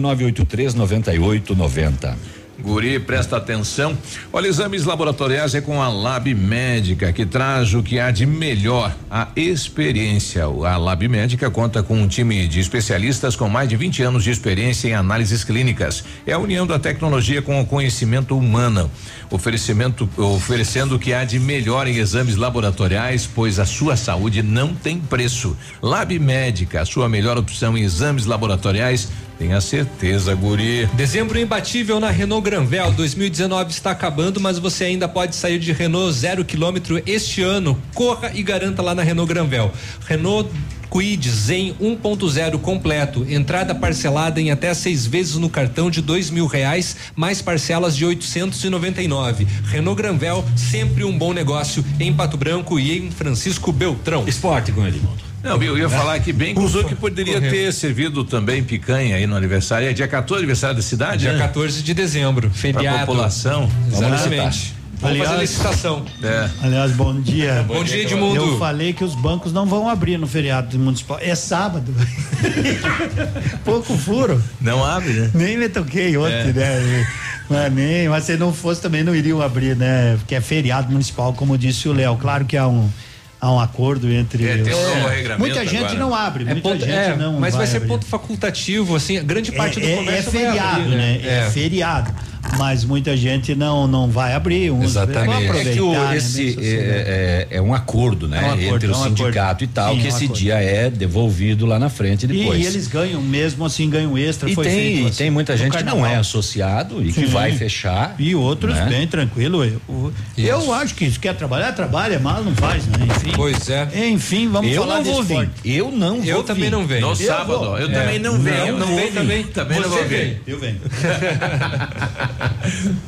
9890. 0.02 2.36
Guri, 2.58 2.98
presta 2.98 3.36
atenção. 3.36 3.96
Olha, 4.32 4.48
exames 4.48 4.84
laboratoriais 4.84 5.54
é 5.54 5.60
com 5.60 5.82
a 5.82 5.88
Lab 5.88 6.34
Médica, 6.34 7.12
que 7.12 7.26
traz 7.26 7.74
o 7.74 7.82
que 7.82 8.00
há 8.00 8.10
de 8.10 8.24
melhor, 8.24 8.94
a 9.10 9.28
experiência. 9.36 10.44
A 10.44 10.76
Lab 10.78 11.06
Médica 11.06 11.50
conta 11.50 11.82
com 11.82 12.00
um 12.00 12.08
time 12.08 12.48
de 12.48 12.60
especialistas 12.60 13.36
com 13.36 13.48
mais 13.48 13.68
de 13.68 13.76
20 13.76 14.02
anos 14.02 14.24
de 14.24 14.30
experiência 14.30 14.88
em 14.88 14.94
análises 14.94 15.44
clínicas. 15.44 16.02
É 16.26 16.32
a 16.32 16.38
união 16.38 16.66
da 16.66 16.78
tecnologia 16.78 17.42
com 17.42 17.60
o 17.60 17.66
conhecimento 17.66 18.36
humano. 18.36 18.90
Oferecimento, 19.30 20.08
oferecendo 20.16 20.96
o 20.96 20.98
que 20.98 21.12
há 21.12 21.24
de 21.24 21.38
melhor 21.38 21.86
em 21.88 21.96
exames 21.96 22.36
laboratoriais, 22.36 23.28
pois 23.32 23.58
a 23.58 23.64
sua 23.66 23.96
saúde 23.96 24.42
não 24.42 24.74
tem 24.74 25.00
preço. 25.00 25.56
Lab 25.82 26.16
Médica, 26.18 26.80
a 26.80 26.84
sua 26.84 27.08
melhor 27.08 27.36
opção 27.36 27.76
em 27.76 27.82
exames 27.82 28.26
laboratoriais. 28.26 29.08
Tenha 29.38 29.60
certeza, 29.60 30.34
Guri. 30.34 30.86
Dezembro 30.94 31.38
imbatível 31.38 32.00
na 32.00 32.08
Renault 32.08 32.42
Granvel 32.42 32.90
2019 32.92 33.70
está 33.70 33.90
acabando, 33.90 34.40
mas 34.40 34.58
você 34.58 34.84
ainda 34.84 35.06
pode 35.06 35.36
sair 35.36 35.58
de 35.58 35.72
Renault 35.72 36.12
zero 36.12 36.44
quilômetro 36.44 37.02
este 37.06 37.42
ano. 37.42 37.80
Corra 37.94 38.30
e 38.34 38.42
garanta 38.42 38.80
lá 38.80 38.94
na 38.94 39.02
Renault 39.02 39.28
Granvel. 39.28 39.70
Renault 40.06 40.50
Kwid 40.90 41.30
Zen 41.30 41.74
1.0 41.80 42.58
completo, 42.58 43.26
entrada 43.28 43.74
parcelada 43.74 44.40
em 44.40 44.50
até 44.50 44.72
seis 44.74 45.06
vezes 45.06 45.36
no 45.36 45.48
cartão 45.48 45.90
de 45.90 46.00
dois 46.00 46.30
mil 46.30 46.46
reais, 46.46 46.96
mais 47.14 47.42
parcelas 47.42 47.96
de 47.96 48.04
899. 48.04 49.46
Renault 49.66 50.00
Granvel, 50.00 50.44
sempre 50.56 51.04
um 51.04 51.16
bom 51.16 51.32
negócio 51.32 51.84
em 52.00 52.12
Pato 52.12 52.36
Branco 52.36 52.78
e 52.78 52.98
em 52.98 53.10
Francisco 53.10 53.72
Beltrão. 53.72 54.24
Esporte 54.26 54.72
com 54.72 54.86
Edmundo. 54.86 55.26
Não, 55.42 55.62
eu 55.62 55.78
ia 55.78 55.88
falar 55.88 56.18
que 56.18 56.32
bem 56.32 56.58
usou 56.58 56.82
que 56.82 56.94
poderia 56.94 57.40
ter 57.40 57.72
servido 57.72 58.24
também 58.24 58.64
picanha 58.64 59.14
aí 59.16 59.26
no 59.26 59.36
aniversário. 59.36 59.88
É 59.88 59.92
dia 59.92 60.08
14, 60.08 60.40
aniversário 60.40 60.74
da 60.74 60.82
cidade, 60.82 61.18
Dia 61.18 61.34
né? 61.34 61.38
14 61.38 61.82
de 61.82 61.94
dezembro, 61.94 62.50
feriado. 62.50 62.96
Pra 62.96 63.06
população. 63.06 63.70
Exatamente. 63.92 64.75
Vamos 65.00 65.18
fazer 65.18 65.40
licitação. 65.40 66.04
É. 66.22 66.48
Aliás, 66.62 66.92
bom 66.92 67.20
dia. 67.20 67.64
Bom 67.68 67.84
dia, 67.84 68.02
Edmundo. 68.02 68.36
Eu 68.36 68.58
falei 68.58 68.92
que 68.92 69.04
os 69.04 69.14
bancos 69.14 69.52
não 69.52 69.66
vão 69.66 69.88
abrir 69.88 70.18
no 70.18 70.26
feriado 70.26 70.78
municipal. 70.78 71.18
É 71.20 71.34
sábado. 71.34 71.92
Pouco 73.64 73.96
furo. 73.96 74.42
Não 74.60 74.84
abre, 74.84 75.12
né? 75.12 75.30
Nem 75.34 75.56
me 75.58 75.68
toquei 75.68 76.16
ontem, 76.16 76.50
É. 76.50 76.52
né? 76.52 77.06
Mas, 77.48 77.72
nem, 77.72 78.08
mas 78.08 78.24
se 78.24 78.36
não 78.36 78.52
fosse 78.52 78.80
também 78.80 79.04
não 79.04 79.14
iriam 79.14 79.40
abrir, 79.40 79.76
né? 79.76 80.16
Porque 80.18 80.34
é 80.34 80.40
feriado 80.40 80.90
municipal, 80.90 81.32
como 81.32 81.56
disse 81.56 81.88
o 81.88 81.92
Léo. 81.92 82.16
Claro 82.16 82.44
que 82.44 82.56
há 82.56 82.66
um, 82.66 82.90
há 83.40 83.52
um 83.52 83.60
acordo 83.60 84.10
entre. 84.10 84.44
É, 84.46 84.58
tem 84.58 84.74
um 84.74 84.78
os- 84.78 84.94
novo 84.96 85.08
regramento 85.08 85.38
Muita 85.40 85.64
gente 85.66 85.76
agora. 85.84 85.98
não 85.98 86.14
abre, 86.14 86.42
É 86.44 86.46
muita 86.46 86.68
ponto- 86.68 86.80
gente 86.84 86.90
é, 86.92 87.16
não. 87.16 87.38
mas 87.40 87.54
vai, 87.54 87.66
ser 87.66 87.76
abrir. 87.78 87.88
ponto 87.88 88.04
facultativo, 88.06 88.96
assim, 88.96 89.18
a 89.18 89.22
grande 89.22 89.52
parte 89.52 89.80
do 89.80 89.86
é, 89.86 89.92
é, 89.92 89.96
comércio 89.96 90.28
é 90.28 90.32
vai 90.32 90.42
feriado, 90.52 90.80
abrir, 90.82 90.96
né? 90.96 91.20
É. 91.24 91.50
feriado. 91.50 92.14
Mas 92.58 92.84
muita 92.84 93.16
gente 93.16 93.56
não 93.56 93.88
não 93.88 94.08
vai 94.08 94.32
abrir. 94.32 94.70
Uns 94.70 94.76
vão 94.94 95.02
Exatamente. 95.02 95.46
É 95.68 95.72
que 95.72 95.80
o, 95.80 95.88
aproveitar, 95.90 96.10
né? 96.12 96.16
esse 96.16 96.56
é, 96.60 97.46
é- 97.50 97.56
é 97.56 97.60
um 97.60 97.74
acordo, 97.74 98.28
né? 98.28 98.38
É 98.38 98.40
um 98.40 98.46
acordo, 98.52 98.74
entre 98.76 98.86
é 98.86 98.90
o 98.90 98.92
um 98.92 98.94
acordo. 99.02 99.16
sindicato 99.18 99.64
e 99.64 99.66
tal, 99.66 99.92
Sim, 99.94 99.98
que 100.00 100.06
é 100.06 100.12
um 100.12 100.14
esse 100.14 100.24
acordo. 100.26 100.38
dia 100.40 100.54
é 100.62 100.88
devolvido 100.88 101.66
lá 101.66 101.76
na 101.76 101.88
frente 101.88 102.22
E, 102.22 102.28
depois. 102.28 102.62
e 102.62 102.66
eles 102.66 102.86
ganham 102.86 103.20
mesmo 103.20 103.64
assim, 103.64 103.90
ganham 103.90 104.16
extra. 104.16 104.48
E 104.48 104.54
foi 104.54 104.64
tem, 104.64 104.74
feito 104.76 104.98
e 105.02 105.06
assim, 105.08 105.16
tem 105.18 105.30
muita 105.30 105.56
gente 105.56 105.76
que 105.76 105.82
não 105.82 106.06
é 106.06 106.14
associado 106.14 107.02
e 107.04 107.12
que 107.12 107.22
Sim. 107.22 107.26
vai 107.26 107.50
fechar. 107.50 108.14
E 108.16 108.32
outros 108.36 108.76
né? 108.76 108.86
bem 108.90 109.08
tranquilo. 109.08 109.64
Eu, 109.64 110.12
eu 110.38 110.72
acho 110.72 110.94
que 110.94 111.10
se 111.10 111.18
quer 111.18 111.34
trabalhar, 111.34 111.72
trabalha, 111.72 112.20
mal 112.20 112.44
não 112.44 112.54
faz, 112.54 112.86
né? 112.86 112.98
Enfim. 113.10 113.25
Pois 113.34 113.68
é. 113.70 113.88
Enfim, 114.08 114.48
vamos 114.48 114.70
Eu 114.72 114.82
falar 114.82 114.96
não 114.96 115.04
vou 115.04 115.22
vir. 115.22 115.50
Eu 115.64 115.90
não 115.90 116.16
Eu 116.24 116.36
vou 116.36 116.44
também 116.44 116.64
vir. 116.64 116.70
não 116.70 116.86
venho. 116.86 117.00
No 117.02 117.08
Eu 117.08 117.16
sábado, 117.16 117.58
vou. 117.58 117.78
eu 117.78 117.88
É. 117.88 117.92
também 117.92 118.18
não 118.18 118.38
venho. 118.38 118.78
Não, 118.78 118.86
não 118.86 118.96
vem 118.96 119.06
vir. 119.06 119.12
também. 119.14 119.42
Também 119.44 119.80
não 119.80 119.88
vou 119.88 120.04
vir. 120.04 120.42
Eu 120.46 120.58
venho. 120.58 120.80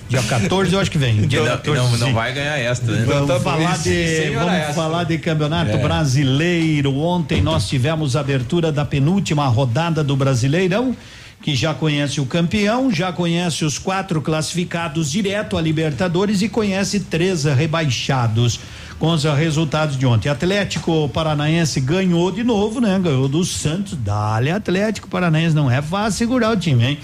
Dia 0.08 0.22
14 0.22 0.72
eu 0.72 0.80
acho 0.80 0.90
que 0.90 0.98
vem. 0.98 1.22
Dia 1.26 1.40
Não, 1.40 1.46
14, 1.48 1.80
não, 1.80 1.98
não 1.98 2.14
vai 2.14 2.32
ganhar 2.32 2.58
extra, 2.58 2.92
né? 2.92 3.04
Vamos 3.06 3.24
Então 3.24 3.36
tá 3.36 3.42
falar 3.42 3.78
de 3.78 4.30
vamos 4.34 4.52
extra. 4.54 4.74
falar 4.74 5.04
de 5.04 5.18
campeonato 5.18 5.70
É. 5.72 5.76
brasileiro. 5.76 6.96
Ontem 6.98 7.42
nós 7.42 7.68
tivemos 7.68 8.16
a 8.16 8.20
abertura 8.20 8.72
da 8.72 8.84
penúltima 8.84 9.46
rodada 9.46 10.02
do 10.04 10.16
Brasileirão, 10.16 10.96
que 11.40 11.54
já 11.54 11.72
conhece 11.72 12.20
o 12.20 12.26
campeão, 12.26 12.92
já 12.92 13.12
conhece 13.12 13.64
os 13.64 13.78
quatro 13.78 14.20
classificados 14.20 15.10
direto 15.10 15.56
a 15.56 15.60
Libertadores 15.62 16.42
e 16.42 16.48
conhece 16.48 17.00
três 17.00 17.44
rebaixados. 17.44 18.60
Com 18.98 19.12
os 19.12 19.22
resultados 19.22 19.96
de 19.96 20.04
ontem, 20.04 20.28
Atlético 20.28 21.08
Paranaense 21.10 21.80
ganhou 21.80 22.32
de 22.32 22.42
novo, 22.42 22.80
né? 22.80 22.98
Ganhou 23.00 23.28
do 23.28 23.44
Santos. 23.44 23.96
Dale 23.96 24.50
Atlético 24.50 25.06
Paranaense, 25.06 25.54
não 25.54 25.70
é 25.70 25.80
fácil 25.80 26.18
segurar 26.18 26.50
o 26.50 26.56
time, 26.56 26.84
hein? 26.84 26.98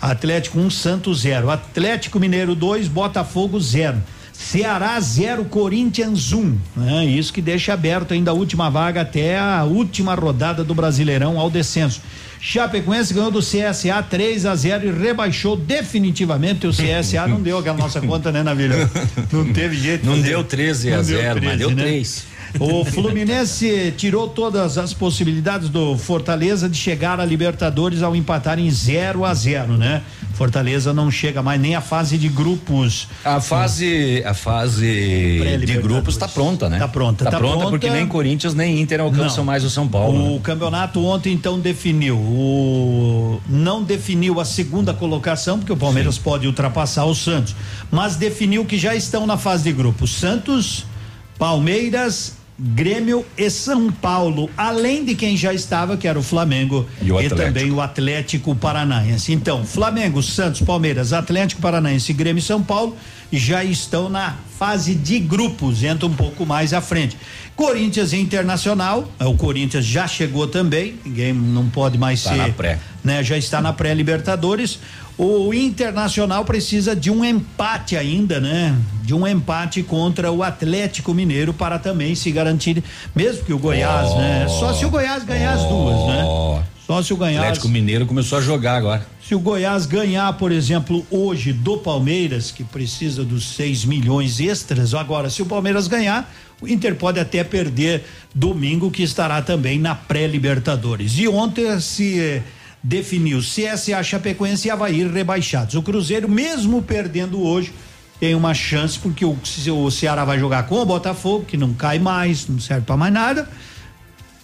Atlético 0.00 0.60
1, 0.60 0.66
um, 0.66 0.70
Santos 0.70 1.22
0. 1.22 1.50
Atlético 1.50 2.20
Mineiro 2.20 2.54
2, 2.54 2.86
Botafogo 2.86 3.58
0. 3.58 4.00
Ceará 4.32 4.98
0, 5.00 5.44
Corinthians 5.46 6.32
1. 6.32 6.38
Um, 6.38 6.58
né? 6.76 7.06
Isso 7.06 7.32
que 7.32 7.42
deixa 7.42 7.72
aberto 7.72 8.14
ainda 8.14 8.30
a 8.30 8.34
última 8.34 8.70
vaga 8.70 9.00
até 9.00 9.36
a 9.36 9.64
última 9.64 10.14
rodada 10.14 10.62
do 10.62 10.74
Brasileirão 10.74 11.40
ao 11.40 11.50
descenso. 11.50 12.00
Chapecoense 12.44 13.14
ganhou 13.14 13.30
do 13.30 13.38
CSA 13.38 14.02
3 14.02 14.46
a 14.46 14.56
0 14.56 14.88
e 14.88 14.90
rebaixou 14.90 15.56
definitivamente 15.56 16.66
o 16.66 16.70
CSA. 16.70 17.28
Não 17.28 17.40
deu 17.40 17.56
aquela 17.56 17.78
nossa 17.78 18.00
conta, 18.00 18.32
né, 18.32 18.42
Navilha? 18.42 18.90
Não 19.30 19.52
teve 19.52 19.76
jeito. 19.76 20.02
de 20.02 20.08
Não 20.08 20.20
deu 20.20 20.42
13 20.42 20.92
a 20.92 20.96
Não 20.96 21.04
deu 21.04 21.18
0, 21.18 21.34
mas 21.36 21.56
13, 21.56 21.58
deu 21.58 21.70
né? 21.70 21.82
3. 21.84 22.24
O 22.58 22.84
Fluminense 22.84 23.94
tirou 23.96 24.28
todas 24.28 24.76
as 24.76 24.92
possibilidades 24.92 25.68
do 25.68 25.96
Fortaleza 25.96 26.68
de 26.68 26.76
chegar 26.76 27.20
a 27.20 27.24
Libertadores 27.24 28.02
ao 28.02 28.14
empatar 28.16 28.58
em 28.58 28.68
0 28.68 29.24
a 29.24 29.32
0, 29.32 29.78
né? 29.78 30.02
Fortaleza 30.32 30.92
não 30.92 31.10
chega 31.10 31.42
mais 31.42 31.60
nem 31.60 31.74
à 31.74 31.80
fase 31.80 32.16
de 32.18 32.28
grupos. 32.28 33.08
A 33.24 33.40
fase, 33.40 34.22
a 34.24 34.34
fase 34.34 35.60
de 35.64 35.78
grupos 35.78 36.14
está 36.14 36.26
pronta, 36.26 36.68
né? 36.68 36.78
Tá 36.78 36.88
pronta, 36.88 37.24
Tá, 37.24 37.30
tá 37.30 37.38
pronta, 37.38 37.54
pronta. 37.56 37.70
porque 37.70 37.90
nem 37.90 38.06
Corinthians 38.06 38.54
nem 38.54 38.80
Inter 38.80 39.00
alcançam 39.00 39.38
Não. 39.38 39.44
mais 39.44 39.62
o 39.64 39.70
São 39.70 39.86
Paulo. 39.86 40.32
O 40.32 40.34
né? 40.34 40.40
campeonato 40.42 41.04
ontem 41.04 41.32
então 41.32 41.58
definiu. 41.60 42.16
O 42.16 43.40
não 43.48 43.82
definiu 43.82 44.40
a 44.40 44.44
segunda 44.44 44.92
colocação, 44.94 45.58
porque 45.58 45.72
o 45.72 45.76
Palmeiras 45.76 46.18
pode 46.18 46.46
ultrapassar 46.46 47.04
o 47.04 47.14
Santos, 47.14 47.54
mas 47.90 48.16
definiu 48.16 48.64
que 48.64 48.78
já 48.78 48.94
estão 48.94 49.26
na 49.26 49.36
fase 49.36 49.64
de 49.64 49.72
grupo. 49.72 50.06
Santos, 50.06 50.84
Palmeiras, 51.38 52.34
Grêmio 52.58 53.24
e 53.36 53.50
São 53.50 53.90
Paulo, 53.90 54.48
além 54.56 55.04
de 55.04 55.14
quem 55.14 55.36
já 55.36 55.52
estava, 55.52 55.96
que 55.96 56.06
era 56.06 56.18
o 56.18 56.22
Flamengo 56.22 56.86
E 57.00 57.10
o 57.10 57.16
Atlético. 57.16 57.40
também 57.40 57.70
o 57.72 57.80
Atlético 57.80 58.54
Paranaense. 58.54 59.32
Então, 59.32 59.64
Flamengo, 59.64 60.22
Santos, 60.22 60.60
Palmeiras, 60.60 61.12
Atlético 61.12 61.60
Paranaense, 61.60 62.12
Grêmio 62.12 62.40
e 62.40 62.42
São 62.42 62.62
Paulo 62.62 62.96
já 63.32 63.64
estão 63.64 64.08
na 64.10 64.36
fase 64.58 64.94
de 64.94 65.18
grupos, 65.18 65.82
entra 65.82 66.06
um 66.06 66.12
pouco 66.12 66.44
mais 66.44 66.74
à 66.74 66.80
frente. 66.80 67.16
Corinthians 67.56 68.12
e 68.12 68.18
Internacional, 68.18 69.10
é, 69.18 69.24
o 69.24 69.34
Corinthians 69.34 69.84
já 69.84 70.06
chegou 70.06 70.46
também, 70.46 70.94
ninguém 71.04 71.32
não 71.32 71.68
pode 71.68 71.96
mais 71.98 72.22
Tá 72.22 72.34
ser, 72.34 72.78
né? 73.02 73.22
Já 73.22 73.36
está 73.36 73.60
na 73.60 73.72
pré-Libertadores. 73.72 74.78
O 75.18 75.52
Internacional 75.52 76.44
precisa 76.44 76.96
de 76.96 77.10
um 77.10 77.24
empate 77.24 77.96
ainda, 77.96 78.40
né? 78.40 78.76
De 79.02 79.14
um 79.14 79.26
empate 79.26 79.82
contra 79.82 80.32
o 80.32 80.42
Atlético 80.42 81.12
Mineiro 81.12 81.52
para 81.52 81.78
também 81.78 82.14
se 82.14 82.30
garantir, 82.30 82.82
mesmo 83.14 83.44
que 83.44 83.52
o 83.52 83.58
Goiás, 83.58 84.14
né? 84.16 84.46
Só 84.48 84.72
se 84.72 84.84
o 84.84 84.90
Goiás 84.90 85.22
ganhar 85.22 85.52
as 85.52 85.64
duas, 85.64 86.06
né? 86.06 86.62
Só 86.86 87.02
se 87.02 87.12
o 87.12 87.16
Goiás 87.16 87.38
Atlético 87.38 87.68
Mineiro 87.68 88.06
começou 88.06 88.38
a 88.38 88.40
jogar 88.40 88.76
agora. 88.76 89.06
se 89.26 89.34
o 89.34 89.38
Goiás 89.38 89.86
ganhar, 89.86 90.32
por 90.34 90.50
exemplo, 90.50 91.06
hoje 91.10 91.52
do 91.52 91.78
Palmeiras, 91.78 92.50
que 92.50 92.64
precisa 92.64 93.24
dos 93.24 93.54
6 93.54 93.84
milhões 93.84 94.40
extras, 94.40 94.92
agora, 94.92 95.30
se 95.30 95.40
o 95.42 95.46
Palmeiras 95.46 95.86
ganhar, 95.86 96.30
o 96.60 96.66
Inter 96.68 96.94
pode 96.96 97.20
até 97.20 97.44
perder 97.44 98.04
domingo, 98.34 98.90
que 98.90 99.02
estará 99.02 99.40
também 99.42 99.78
na 99.78 99.94
pré-Libertadores. 99.94 101.18
E 101.18 101.28
ontem 101.28 101.78
se 101.80 102.20
eh, 102.20 102.42
definiu 102.82 103.38
CSA, 103.38 104.02
Chapecoense 104.02 104.68
e 104.68 104.70
Havaí 104.70 105.06
rebaixados. 105.06 105.74
O 105.74 105.82
Cruzeiro, 105.82 106.28
mesmo 106.28 106.82
perdendo 106.82 107.40
hoje, 107.42 107.72
tem 108.18 108.34
uma 108.34 108.54
chance, 108.54 108.98
porque 108.98 109.24
o, 109.24 109.36
o 109.36 109.90
Ceará 109.90 110.24
vai 110.24 110.38
jogar 110.38 110.64
com 110.64 110.76
o 110.76 110.86
Botafogo, 110.86 111.44
que 111.44 111.56
não 111.56 111.74
cai 111.74 111.98
mais, 111.98 112.46
não 112.46 112.60
serve 112.60 112.86
para 112.86 112.96
mais 112.96 113.12
nada. 113.12 113.48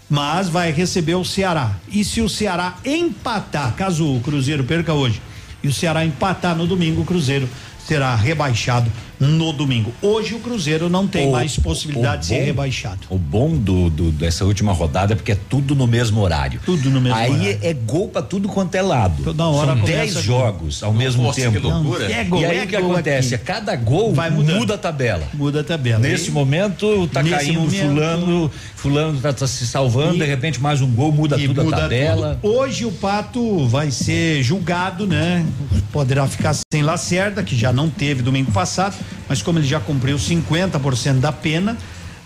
mas 0.09 0.48
vai 0.48 0.72
receber 0.72 1.14
o 1.14 1.24
Ceará. 1.24 1.77
E 1.88 2.03
se 2.05 2.20
o 2.20 2.29
Ceará 2.29 2.77
empatar, 2.85 3.74
caso 3.74 4.16
o 4.16 4.20
Cruzeiro 4.20 4.64
perca 4.64 4.94
hoje, 4.94 5.20
e 5.62 5.68
o 5.68 5.72
Ceará 5.72 6.05
empatar 6.05 6.57
no 6.57 6.66
domingo, 6.66 7.03
o 7.03 7.05
Cruzeiro 7.05 7.48
será 7.87 8.14
rebaixado 8.14 8.90
no 9.20 9.52
domingo. 9.52 9.92
Hoje 10.00 10.35
o 10.35 10.38
Cruzeiro 10.40 10.88
não 10.88 11.07
tem 11.07 11.28
O- 11.28 11.33
mais 11.33 11.57
possibilidade 11.59 12.22
de 12.22 12.26
ser 12.28 12.44
rebaixado. 12.44 13.00
O 13.11 13.18
bom 13.18 13.57
do, 13.57 13.90
do- 13.90 14.11
dessa 14.12 14.44
última 14.44 14.72
rodada 14.72 15.12
é 15.12 15.16
porque 15.16 15.33
é 15.33 15.38
tudo 15.48 15.74
no 15.74 15.87
mesmo 15.87 16.20
horário. 16.20 16.61
Tudo 16.64 16.88
no 16.90 17.00
mesmo 17.00 17.16
Aí 17.18 17.31
horário. 17.33 17.59
é 17.62 17.72
gol 17.74 18.09
pra 18.09 18.22
tudo 18.22 18.48
quanto 18.48 18.74
é 18.74 18.83
lado. 18.83 19.22
Toda 19.24 19.46
hora 19.46 19.72
São 19.72 19.81
começa 19.81 19.98
10 19.98 20.14
com- 20.14 20.20
jogos 20.22 20.83
ao 20.83 20.92
mesmo 20.92 21.22
Nossa, 21.24 21.40
que 21.40 21.50
tempo. 21.50 21.68
loucura. 21.68 22.11
É 22.12 22.24
gol, 22.24 22.40
e 22.40 22.44
aí 22.44 22.59
é 22.59 22.64
o 22.64 22.66
que 22.66 22.76
acontece? 22.76 23.35
aqui. 23.35 23.44
Cada 23.44 23.74
gol 23.76 24.14
Vai 24.14 24.31
mudando. 24.31 24.59
muda 24.59 24.74
a 24.74 24.78
tabela. 24.78 25.26
Muda 25.35 25.61
a 25.61 25.64
tabela. 25.64 25.98
Nesse 25.98 26.28
E- 26.28 26.33
momento 26.33 27.09
tá 27.12 27.22
Nesse 27.22 27.35
caindo 27.37 27.61
momento- 27.61 27.87
fulano, 27.88 28.50
fulano 28.76 29.20
tá, 29.20 29.33
tá 29.33 29.46
se 29.46 29.66
salvando, 29.66 30.14
E- 30.16 30.18
de 30.18 30.24
repente 30.26 30.61
mais 30.61 30.81
um 30.81 30.90
gol 30.90 31.11
muda 31.11 31.37
tudo 31.38 31.64
muda 31.64 31.76
a 31.76 31.81
tabela. 31.81 32.38
tudo. 32.40 32.54
Hoje 32.54 32.85
o 32.85 32.92
Pato 32.92 33.66
vai 33.66 33.90
ser 33.90 34.42
julgado, 34.42 35.07
né? 35.07 35.44
Poderá 35.92 36.26
ficar 36.26 36.54
sem 36.72 36.83
Lacerda, 36.83 37.42
que 37.42 37.57
já 37.57 37.72
não 37.72 37.88
teve 37.90 38.22
domingo 38.22 38.52
passado, 38.52 38.94
mas 39.29 39.42
como 39.42 39.59
ele 39.59 39.66
já 39.66 39.81
cumpriu 39.81 40.16
50% 40.16 41.21
da 41.21 41.33
pena, 41.33 41.77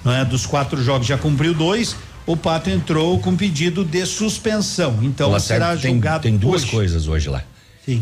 né? 0.05 0.25
Dos 0.25 0.47
quatro 0.47 0.83
jogos 0.83 1.07
já 1.07 1.17
cumpriu 1.19 1.55
dois, 1.55 1.97
o 2.27 2.37
Pato 2.37 2.71
entrou 2.71 3.19
com 3.19 3.37
pedido 3.37 3.85
de 3.85 4.05
suspensão. 4.07 4.99
Então 5.03 5.39
será 5.41 5.77
tem, 5.77 5.93
julgado 5.93 6.23
tem 6.23 6.37
duas 6.37 6.63
hoje. 6.63 6.71
coisas 6.71 7.09
hoje 7.09 7.29
lá. 7.29 7.43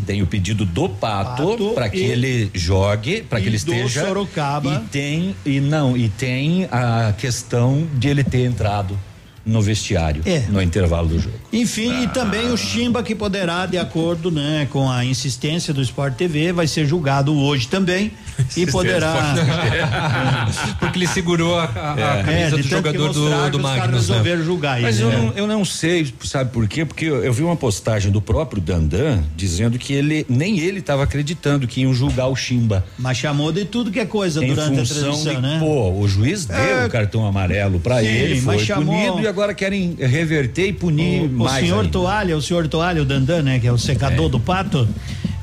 Tem 0.05 0.21
o 0.21 0.27
pedido 0.27 0.63
do 0.63 0.87
Pato, 0.87 1.71
para 1.73 1.89
que 1.89 1.97
e- 1.97 2.03
ele 2.03 2.51
jogue, 2.53 3.23
para 3.23 3.41
que 3.41 3.47
ele 3.47 3.57
do 3.57 3.73
esteja. 3.73 4.05
Sorocaba. 4.05 4.75
E 4.75 4.89
tem 4.89 5.35
e 5.43 5.59
não, 5.59 5.97
e 5.97 6.07
tem 6.07 6.67
a 6.71 7.13
questão 7.17 7.87
de 7.95 8.07
ele 8.07 8.23
ter 8.23 8.45
entrado 8.45 8.97
no 9.45 9.61
vestiário 9.61 10.21
É. 10.25 10.43
no 10.49 10.61
intervalo 10.61 11.07
do 11.07 11.19
jogo. 11.19 11.35
Enfim, 11.51 12.03
e 12.03 12.07
também 12.07 12.51
o 12.51 12.57
Chimba 12.57 13.01
que 13.03 13.15
poderá, 13.15 13.65
de 13.65 13.77
acordo, 13.77 14.29
né, 14.31 14.67
com 14.71 14.89
a 14.89 15.03
insistência 15.03 15.73
do 15.73 15.81
Sport 15.81 16.13
TV, 16.15 16.51
vai 16.53 16.67
ser 16.67 16.85
julgado 16.85 17.35
hoje 17.37 17.67
também 17.67 18.11
e 18.55 18.65
poderá 18.67 19.35
Porque 20.79 20.97
ele 20.99 21.07
segurou 21.07 21.59
a, 21.59 21.63
a, 21.65 21.93
a 21.93 22.17
É. 22.19 22.23
camisa 22.23 22.55
É, 22.55 22.61
do 22.61 22.63
jogador 22.67 23.13
do, 23.13 23.13
do 23.13 23.19
que 23.19 23.25
os 23.25 23.31
caras 23.31 23.61
Magnus. 23.61 23.91
né? 23.91 23.97
resolveram 24.15 24.43
julgar 24.43 24.77
ele, 24.77 24.85
Mas 24.87 24.99
eu, 24.99 25.09
né? 25.09 25.17
não, 25.17 25.33
eu 25.35 25.47
não 25.47 25.65
sei, 25.65 26.11
sabe 26.23 26.51
por 26.51 26.67
quê? 26.67 26.85
Porque 26.85 27.05
eu, 27.05 27.23
eu 27.23 27.33
vi 27.33 27.43
uma 27.43 27.55
postagem 27.55 28.11
do 28.11 28.21
próprio 28.21 28.61
Dandan 28.61 29.23
dizendo 29.35 29.77
que 29.77 29.93
ele 29.93 30.25
nem 30.29 30.59
ele 30.59 30.79
estava 30.79 31.03
acreditando 31.03 31.67
que 31.67 31.81
iam 31.81 31.93
julgar 31.93 32.27
o 32.27 32.35
Chimba. 32.35 32.85
Mas 32.97 33.17
chamou 33.17 33.51
de 33.51 33.65
tudo 33.65 33.91
que 33.91 33.99
é 33.99 34.05
coisa 34.05 34.43
Em 34.43 34.47
durante 34.53 34.79
a 34.79 34.83
transmissão, 34.85 35.35
de, 35.35 35.41
né? 35.41 35.57
pô, 35.59 35.91
o 35.91 36.07
juiz 36.07 36.45
deu 36.45 36.57
É. 36.57 36.85
o 36.85 36.89
cartão 36.89 37.25
amarelo 37.25 37.79
pra 37.79 37.99
Sim, 37.99 38.07
ele, 38.07 38.41
foi 38.41 38.55
mas 38.57 38.65
chamou- 38.65 38.95
punido 38.95 39.21
e 39.21 39.27
agora 39.31 39.53
querem 39.53 39.95
reverter 39.99 40.67
e 40.67 40.73
punir 40.73 41.21
O, 41.23 41.25
o 41.25 41.29
mais. 41.45 41.63
senhor 41.65 41.79
ainda. 41.81 41.91
Toalha, 41.91 42.37
o 42.37 42.41
senhor 42.41 42.67
Toalha, 42.67 43.01
o 43.01 43.05
Dandan, 43.05 43.41
né, 43.41 43.59
que 43.59 43.67
é 43.67 43.71
o 43.71 43.77
secador 43.77 44.29
do 44.29 44.39
pato, 44.39 44.87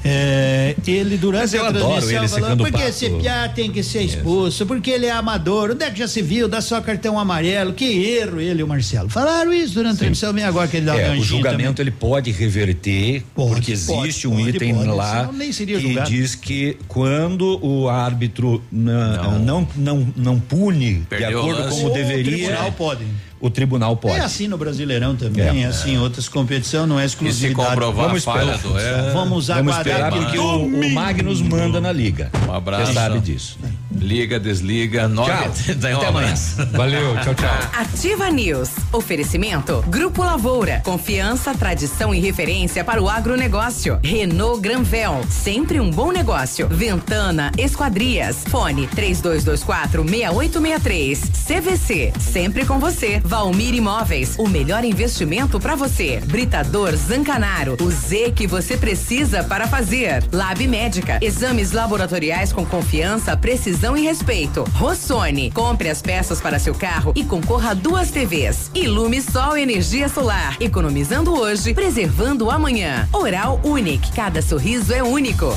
é, 0.05 0.77
ele 0.87 1.17
durante 1.17 1.57
a 1.57 1.73
transmissão 1.73 2.01
ele 2.01 2.29
falou, 2.29 2.29
secando 2.29 2.61
o 2.61 2.65
por 2.65 2.67
que 2.73 2.79
pato." 2.79 2.89
esse 2.89 3.11
piá 3.11 3.49
tem 3.49 3.71
que 3.71 3.83
ser 3.83 4.03
expulso, 4.03 4.65
porque 4.65 4.91
ele 4.91 5.07
é 5.07 5.11
amador, 5.11 5.73
onde 5.73 5.85
é 5.85 5.91
que 5.91 5.99
já 5.99 6.07
se 6.07 6.23
viu, 6.23 6.49
dá 6.49 6.61
só 6.61 6.81
cartão 6.81 7.19
amarelo, 7.19 7.73
que 7.73 7.85
erro 7.85 8.41
ele 8.41 8.61
e 8.61 8.63
o 8.63 8.69
Marcelo. 8.69 9.09
Falaram 9.11 9.53
isso 9.53 9.75
durante 9.75 9.97
a 9.97 9.99
transmissão, 9.99 10.33
bem 10.33 10.45
agora 10.45 10.69
que 10.69 10.77
ele 10.77 10.87
dá 10.87 10.97
É, 10.97 11.11
um 11.11 11.19
o 11.19 11.23
julgamento 11.25 11.75
também. 11.75 11.83
ele 11.83 11.91
pode 11.91 12.31
reverter, 12.31 13.25
porque 13.35 13.73
existe 13.73 13.93
pode, 13.93 14.29
um 14.29 14.37
pode, 14.45 14.57
item 14.57 14.75
pode, 14.77 14.89
lá 14.89 15.31
nem 15.33 15.51
que 15.51 15.81
julgado. 15.81 16.11
diz 16.11 16.35
que 16.37 16.77
quando 16.87 17.59
o 17.61 17.89
árbitro 17.89 18.63
não 18.71 19.39
não 19.41 19.69
não, 19.77 20.13
não, 20.17 20.39
pune 20.41 20.95
de 20.95 21.07
Perdeu 21.09 21.39
o 21.39 21.41
acordo 21.43 21.61
lance. 21.63 21.77
como 21.77 21.91
O 21.91 21.95
deveria, 21.95 22.37
tribunal 22.47 22.73
pode. 22.73 23.05
O 23.41 23.51
tribunal 23.51 23.97
pode. 23.97 24.17
É 24.17 24.21
assim 24.21 24.49
no 24.49 24.57
Brasileirão 24.59 25.15
também, 25.17 25.45
É. 25.45 25.63
é, 25.63 25.67
assim 25.67 25.93
em 25.95 25.99
outras 25.99 26.29
competições, 26.29 26.89
não 26.89 26.99
é 26.99 27.05
exclusividade. 27.05 27.69
comprovar 27.69 28.07
Vamos 28.09 28.27
a 28.27 28.33
falha 28.33 28.53
esperar. 28.55 28.73
do 28.75 28.79
é. 28.81 29.13
Vamos 29.13 29.47
Vamos 29.49 29.51
aguardar 29.51 29.81
esperar 29.87 30.13
que 30.13 30.19
porque 30.19 30.39
o, 30.39 30.65
o 30.65 30.91
Magnus 30.91 31.41
manda 31.41 31.81
na 31.81 31.93
liga. 31.93 32.31
Um 32.49 32.53
abraço. 32.53 32.87
Você 32.87 32.95
sabe 32.95 33.21
disso. 33.21 33.59
Liga, 33.91 34.39
desliga, 34.39 35.09
nove. 35.09 35.31
Tchau. 35.33 35.75
Daí 35.81 35.95
um 35.95 35.99
Até 35.99 36.07
amanhã. 36.07 36.35
Valeu, 36.73 37.17
tchau, 37.23 37.35
tchau. 37.35 37.59
Ativa 37.75 38.31
News. 38.31 38.71
Oferecimento 38.93 39.83
Grupo 39.89 40.23
Lavoura. 40.23 40.81
Confiança, 40.85 41.55
tradição 41.55 42.15
e 42.15 42.21
referência 42.21 42.85
para 42.85 43.03
o 43.03 43.09
agronegócio. 43.09 43.99
Renault 44.03 44.61
Granvel. 44.61 45.21
Sempre 45.29 45.81
um 45.81 45.91
bom 45.91 46.13
negócio. 46.13 46.69
Ventana 46.69 47.51
Esquadrias. 47.59 48.45
Fone 48.49 48.87
3224 48.89 50.05
6863. 50.09 51.21
CVC. 51.47 52.13
Sempre 52.21 52.65
com 52.65 52.79
você. 52.79 53.21
Valmir 53.33 53.75
Imóveis. 53.75 54.37
O 54.39 54.49
melhor 54.49 54.83
investimento 54.85 55.61
para 55.61 55.77
você. 55.77 56.19
Britador 56.25 56.97
Zancanaro. 56.97 57.77
O 57.79 57.91
Z 57.91 58.33
que 58.35 58.47
você 58.47 58.75
precisa 58.75 59.45
para 59.45 59.69
fazer. 59.69 60.25
Lab 60.33 60.67
Médica. 60.67 61.19
Exames 61.21 61.73
laboratoriais 61.73 62.55
com 62.55 62.65
confiança, 62.65 63.37
precisão 63.37 63.95
e 63.99 64.03
respeito. 64.03 64.65
Rossoni. 64.73 65.51
Compre 65.51 65.91
as 65.91 66.01
peças 66.01 66.41
para 66.41 66.59
seu 66.59 66.75
carro 66.75 67.13
e 67.15 67.23
concorra 67.23 67.73
a 67.73 67.75
duas 67.75 68.11
TVs. 68.11 68.71
Ilume 68.75 69.21
Sol 69.21 69.59
Energia 69.59 70.09
Solar. 70.09 70.57
Economizando 70.59 71.39
hoje, 71.39 71.75
preservando 71.75 72.51
amanhã. 72.51 73.07
Oral 73.13 73.61
Unique. 73.63 74.11
Cada 74.13 74.41
sorriso 74.41 74.95
é 74.95 75.03
único. 75.03 75.55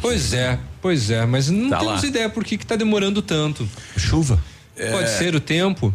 Pois 0.00 0.32
é, 0.32 0.58
pois 0.80 1.10
é, 1.10 1.26
mas 1.26 1.50
não 1.50 1.68
Tá 1.68 1.80
temos 1.80 2.02
lá. 2.02 2.08
ideia 2.08 2.30
por 2.30 2.42
que 2.44 2.56
que 2.56 2.64
tá 2.64 2.76
demorando 2.76 3.20
tanto. 3.20 3.68
Chuva. 3.94 4.40
Pode 4.90 5.10
ser 5.10 5.34
o 5.34 5.40
tempo. 5.40 5.94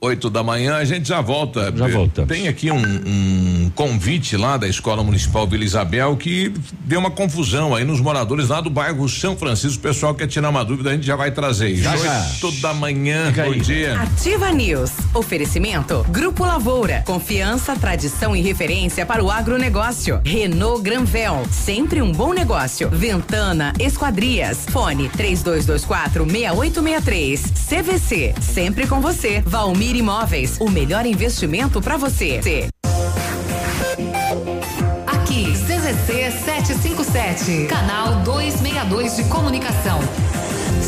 Oito 0.00 0.30
da 0.30 0.44
manhã, 0.44 0.76
a 0.76 0.84
gente 0.84 1.08
já 1.08 1.20
volta. 1.20 1.74
Já 1.76 1.88
voltamos. 1.88 2.28
Tem 2.28 2.46
aqui 2.46 2.70
um, 2.70 2.80
um 2.80 3.70
convite 3.74 4.36
lá 4.36 4.56
da 4.56 4.68
Escola 4.68 5.02
Municipal 5.02 5.44
Vila 5.44 5.64
Isabel 5.64 6.16
que 6.16 6.52
deu 6.84 7.00
uma 7.00 7.10
confusão 7.10 7.74
aí 7.74 7.84
nos 7.84 8.00
moradores 8.00 8.48
lá 8.48 8.60
do 8.60 8.70
bairro 8.70 9.08
São 9.08 9.36
Francisco. 9.36 9.78
O 9.78 9.82
pessoal 9.82 10.14
quer 10.14 10.28
tirar 10.28 10.50
uma 10.50 10.64
dúvida, 10.64 10.90
a 10.90 10.92
gente 10.92 11.04
já 11.04 11.16
vai 11.16 11.32
trazer. 11.32 11.74
Já, 11.74 11.96
já. 11.96 12.30
Oito 12.44 12.52
da 12.60 12.72
manhã, 12.72 13.26
Fica 13.26 13.44
bom 13.46 13.50
aí. 13.50 13.60
dia. 13.60 14.00
Ativa 14.00 14.52
News. 14.52 14.92
Oferecimento 15.14 16.04
Grupo 16.08 16.44
Lavoura. 16.44 17.02
Confiança, 17.06 17.74
tradição 17.76 18.34
e 18.36 18.40
referência 18.40 19.04
para 19.06 19.22
o 19.22 19.30
agronegócio. 19.30 20.20
Renault 20.24 20.82
Granvel. 20.82 21.46
Sempre 21.50 22.02
um 22.02 22.12
bom 22.12 22.32
negócio. 22.32 22.88
Ventana 22.90 23.72
Esquadrias. 23.78 24.66
Fone 24.70 25.08
3224 25.08 26.24
6863. 26.24 27.42
CVC. 27.68 28.34
Sempre 28.40 28.86
com 28.86 29.00
você. 29.00 29.42
Valmir 29.44 29.96
Imóveis. 29.96 30.58
O 30.60 30.70
melhor 30.70 31.06
investimento 31.06 31.80
para 31.80 31.96
você. 31.96 32.40
Aqui, 35.06 35.52
CZC 35.52 36.30
757, 36.30 37.66
canal 37.66 38.22
262 38.22 39.16
de 39.16 39.24
comunicação. 39.24 40.00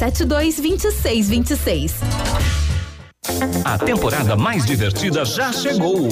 2626. 0.00 1.94
A 3.64 3.76
temporada 3.76 4.34
mais 4.34 4.64
divertida 4.64 5.24
já 5.26 5.52
chegou. 5.52 6.08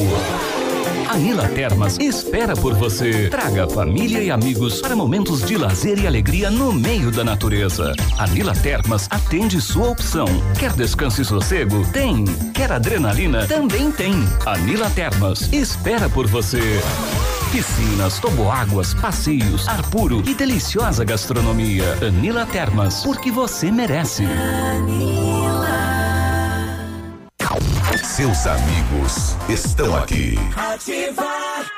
A 1.09 1.17
Nila 1.17 1.49
Termas 1.49 1.99
espera 1.99 2.55
por 2.55 2.75
você. 2.75 3.29
Traga 3.31 3.67
família 3.67 4.23
e 4.23 4.31
amigos 4.31 4.83
para 4.83 4.95
momentos 4.95 5.43
de 5.43 5.57
lazer 5.57 5.99
e 5.99 6.07
alegria 6.07 6.51
no 6.51 6.71
meio 6.71 7.11
da 7.11 7.25
natureza. 7.25 7.95
A 8.19 8.27
Nila 8.27 8.53
Termas 8.55 9.09
atende 9.11 9.59
sua 9.59 9.89
opção. 9.89 10.27
Quer 10.59 10.75
descanso 10.75 11.23
e 11.23 11.25
sossego? 11.25 11.83
Tem. 11.91 12.27
Quer 12.53 12.71
adrenalina? 12.71 13.47
Também 13.47 13.91
tem. 13.91 14.13
A 14.45 14.59
Nila 14.59 14.91
Termas 14.91 15.51
espera 15.51 16.11
por 16.11 16.27
você. 16.27 16.61
Piscinas, 17.51 18.19
toboáguas, 18.19 18.95
passeios, 18.95 19.67
ar 19.69 19.83
puro 19.91 20.23
e 20.27 20.35
deliciosa 20.35 21.05
gastronomia. 21.05 21.95
Anila 22.07 22.47
Termas, 22.47 23.03
porque 23.03 23.31
você 23.31 23.71
merece. 23.71 24.25
seus 28.19 28.49
amigos 28.49 29.37
estão 29.49 29.95
aqui. 29.95 30.35
Ativar. 30.57 31.78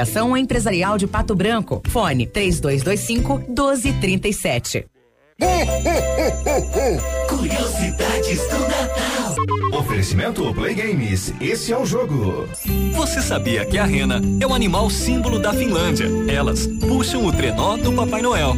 Empresarial 0.37 0.97
de 0.97 1.07
Pato 1.07 1.35
Branco. 1.35 1.81
Fone 1.87 2.25
3225 2.25 3.43
1237. 3.47 4.85
Curiosidades 7.29 8.47
do 8.47 8.59
Natal. 8.59 9.35
Oferecimento 9.79 10.53
Play 10.53 10.75
Games. 10.75 11.33
Esse 11.41 11.73
é 11.73 11.77
o 11.77 11.85
jogo. 11.85 12.47
Você 12.93 13.21
sabia 13.21 13.65
que 13.65 13.77
a 13.77 13.85
rena 13.85 14.21
é 14.39 14.45
o 14.45 14.53
animal 14.53 14.89
símbolo 14.89 15.39
da 15.39 15.53
Finlândia? 15.53 16.07
Elas 16.27 16.67
puxam 16.67 17.25
o 17.25 17.31
trenó 17.31 17.77
do 17.77 17.91
Papai 17.93 18.21
Noel. 18.21 18.55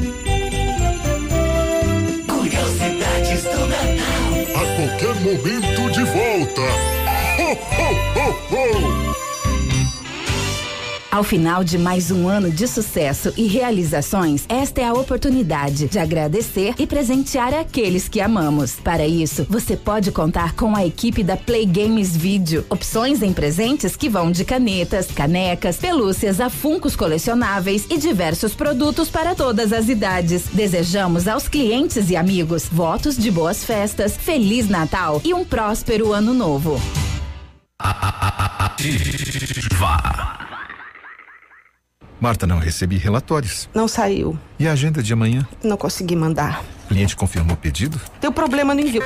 Curiosidades 2.28 3.44
do 3.44 3.68
Natal. 3.68 4.24
A 4.56 4.66
qualquer 4.76 5.16
momento 5.22 5.92
de 5.92 6.04
volta. 6.04 6.62
Ho, 7.40 7.52
ho, 7.52 7.90
ho, 8.20 8.30
ho. 9.10 9.23
Ao 11.14 11.24
final 11.24 11.64
de 11.64 11.78
mais 11.78 12.10
um 12.10 12.28
ano 12.28 12.50
de 12.50 12.68
sucesso 12.68 13.32
e 13.38 13.46
realizações, 13.46 14.46
esta 14.50 14.82
é 14.82 14.86
a 14.86 14.94
oportunidade 14.94 15.88
de 15.88 16.00
agradecer 16.00 16.74
e 16.80 16.88
presentear 16.88 17.54
aqueles 17.54 18.10
que 18.10 18.20
amamos. 18.20 18.78
Para 18.78 19.06
isso, 19.06 19.46
você 19.48 19.78
pode 19.78 20.12
contar 20.12 20.56
com 20.56 20.76
a 20.76 20.84
equipe 20.84 21.24
da 21.24 21.38
Play 21.38 21.68
Games 21.68 22.18
Video. 22.18 22.66
Opções 22.68 23.22
em 23.22 23.32
presentes 23.32 23.96
que 23.96 24.10
vão 24.10 24.32
de 24.32 24.44
canetas, 24.44 25.06
canecas, 25.06 25.78
pelúcias 25.78 26.42
a 26.42 26.50
funcos 26.50 26.96
colecionáveis 26.96 27.86
e 27.92 28.00
diversos 28.00 28.56
produtos 28.56 29.08
para 29.08 29.36
todas 29.36 29.72
as 29.72 29.90
idades. 29.90 30.46
Desejamos 30.52 31.28
aos 31.28 31.48
clientes 31.48 32.10
e 32.10 32.16
amigos 32.16 32.68
votos 32.72 33.16
de 33.16 33.30
boas 33.30 33.64
festas, 33.64 34.18
Feliz 34.18 34.68
Natal 34.68 35.22
e 35.24 35.32
um 35.32 35.46
próspero 35.46 36.12
ano 36.12 36.34
novo. 36.34 36.82
Marta, 42.24 42.48
não 42.48 42.58
recebi 42.58 42.96
relatórios. 42.96 43.68
Não 43.74 43.86
saiu. 43.86 44.40
E 44.58 44.66
a 44.66 44.72
agenda 44.72 45.04
de 45.04 45.12
amanhã? 45.12 45.46
Não 45.62 45.76
consegui 45.76 46.16
mandar. 46.16 46.64
O 46.86 46.88
cliente 46.88 47.18
confirmou 47.18 47.54
o 47.54 47.58
pedido? 47.58 48.00
Deu 48.22 48.32
problema 48.32 48.74
no 48.74 48.80
envio. 48.80 49.04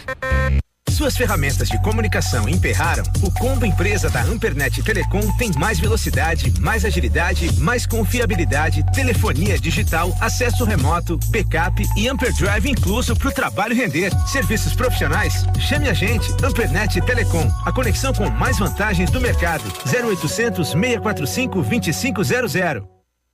Suas 0.87 1.17
ferramentas 1.17 1.67
de 1.67 1.81
comunicação 1.81 2.47
emperraram? 2.47 3.03
O 3.23 3.31
combo 3.31 3.65
empresa 3.65 4.07
da 4.07 4.21
Ampernet 4.21 4.83
Telecom 4.83 5.31
tem 5.35 5.51
mais 5.57 5.79
velocidade, 5.79 6.53
mais 6.59 6.85
agilidade, 6.85 7.59
mais 7.59 7.87
confiabilidade, 7.87 8.85
telefonia 8.93 9.57
digital, 9.57 10.15
acesso 10.21 10.63
remoto, 10.63 11.17
backup 11.31 11.83
e 11.97 12.07
Amperdrive 12.07 12.69
incluso 12.69 13.15
para 13.15 13.29
o 13.29 13.33
trabalho 13.33 13.75
render. 13.75 14.11
Serviços 14.27 14.75
profissionais? 14.75 15.43
Chame 15.59 15.89
a 15.89 15.93
gente, 15.93 16.31
Ampernet 16.43 17.01
Telecom, 17.01 17.51
a 17.65 17.71
conexão 17.71 18.13
com 18.13 18.29
mais 18.29 18.59
vantagens 18.59 19.09
do 19.09 19.19
mercado. 19.19 19.63
0800 19.91 20.67
645 20.69 21.63
2500. 21.63 22.96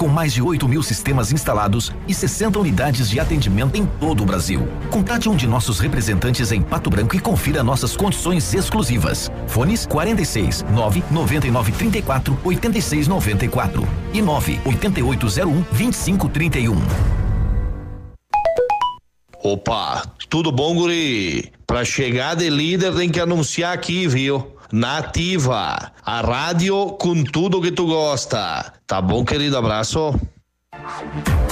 Com 0.00 0.08
mais 0.08 0.32
de 0.32 0.40
8 0.40 0.66
mil 0.66 0.82
sistemas 0.82 1.30
instalados 1.30 1.92
e 2.08 2.14
60 2.14 2.58
unidades 2.58 3.10
de 3.10 3.20
atendimento 3.20 3.76
em 3.76 3.84
todo 3.84 4.22
o 4.22 4.24
Brasil. 4.24 4.66
Contate 4.88 5.28
um 5.28 5.36
de 5.36 5.46
nossos 5.46 5.78
representantes 5.78 6.50
em 6.52 6.62
Pato 6.62 6.88
Branco 6.88 7.14
e 7.14 7.20
confira 7.20 7.62
nossas 7.62 7.94
condições 7.94 8.54
exclusivas. 8.54 9.30
Fones 9.46 9.84
46 9.84 10.64
9 10.70 11.04
99 11.10 11.72
34 11.72 12.38
86 12.42 13.08
94 13.08 13.86
e 14.14 14.22
9 14.22 14.60
8801 14.64 15.60
2531. 15.70 16.76
Opa, 19.42 20.02
tudo 20.30 20.50
bom, 20.50 20.76
guri? 20.76 21.52
Pra 21.66 21.84
chegar 21.84 22.36
de 22.36 22.48
líder 22.48 22.94
tem 22.94 23.10
que 23.10 23.20
anunciar 23.20 23.74
aqui, 23.74 24.08
viu? 24.08 24.50
Nativa, 24.72 25.92
a 26.04 26.20
rádio 26.20 26.92
com 26.92 27.24
tudo 27.24 27.60
que 27.60 27.72
tu 27.72 27.86
gosta. 27.86 28.72
Tá 28.86 29.00
bom, 29.00 29.24
querido? 29.24 29.56
Abraço. 29.56 30.14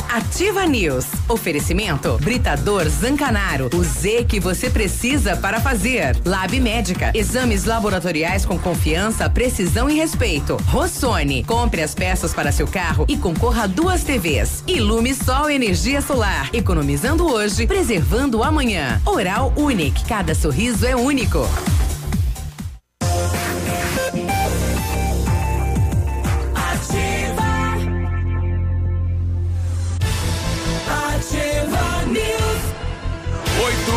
Ativa 0.08 0.64
News. 0.66 1.06
Oferecimento 1.28 2.18
Britador 2.22 2.88
Zancanaro. 2.88 3.68
O 3.74 3.84
Z 3.84 4.24
que 4.24 4.40
você 4.40 4.70
precisa 4.70 5.36
para 5.36 5.60
fazer. 5.60 6.16
Lab 6.24 6.58
Médica. 6.60 7.12
Exames 7.14 7.64
laboratoriais 7.64 8.46
com 8.46 8.58
confiança, 8.58 9.28
precisão 9.28 9.90
e 9.90 9.94
respeito. 9.94 10.56
Rossoni. 10.66 11.44
Compre 11.44 11.82
as 11.82 11.94
peças 11.94 12.32
para 12.32 12.52
seu 12.52 12.66
carro 12.66 13.04
e 13.08 13.16
concorra 13.16 13.64
a 13.64 13.66
duas 13.66 14.02
TVs. 14.02 14.64
Ilume 14.66 15.14
Sol 15.14 15.50
Energia 15.50 16.00
Solar. 16.00 16.48
Economizando 16.52 17.30
hoje, 17.30 17.66
preservando 17.66 18.42
amanhã. 18.42 19.00
Oral 19.04 19.52
Unique. 19.56 20.04
Cada 20.04 20.34
sorriso 20.34 20.86
é 20.86 20.96
único. 20.96 21.46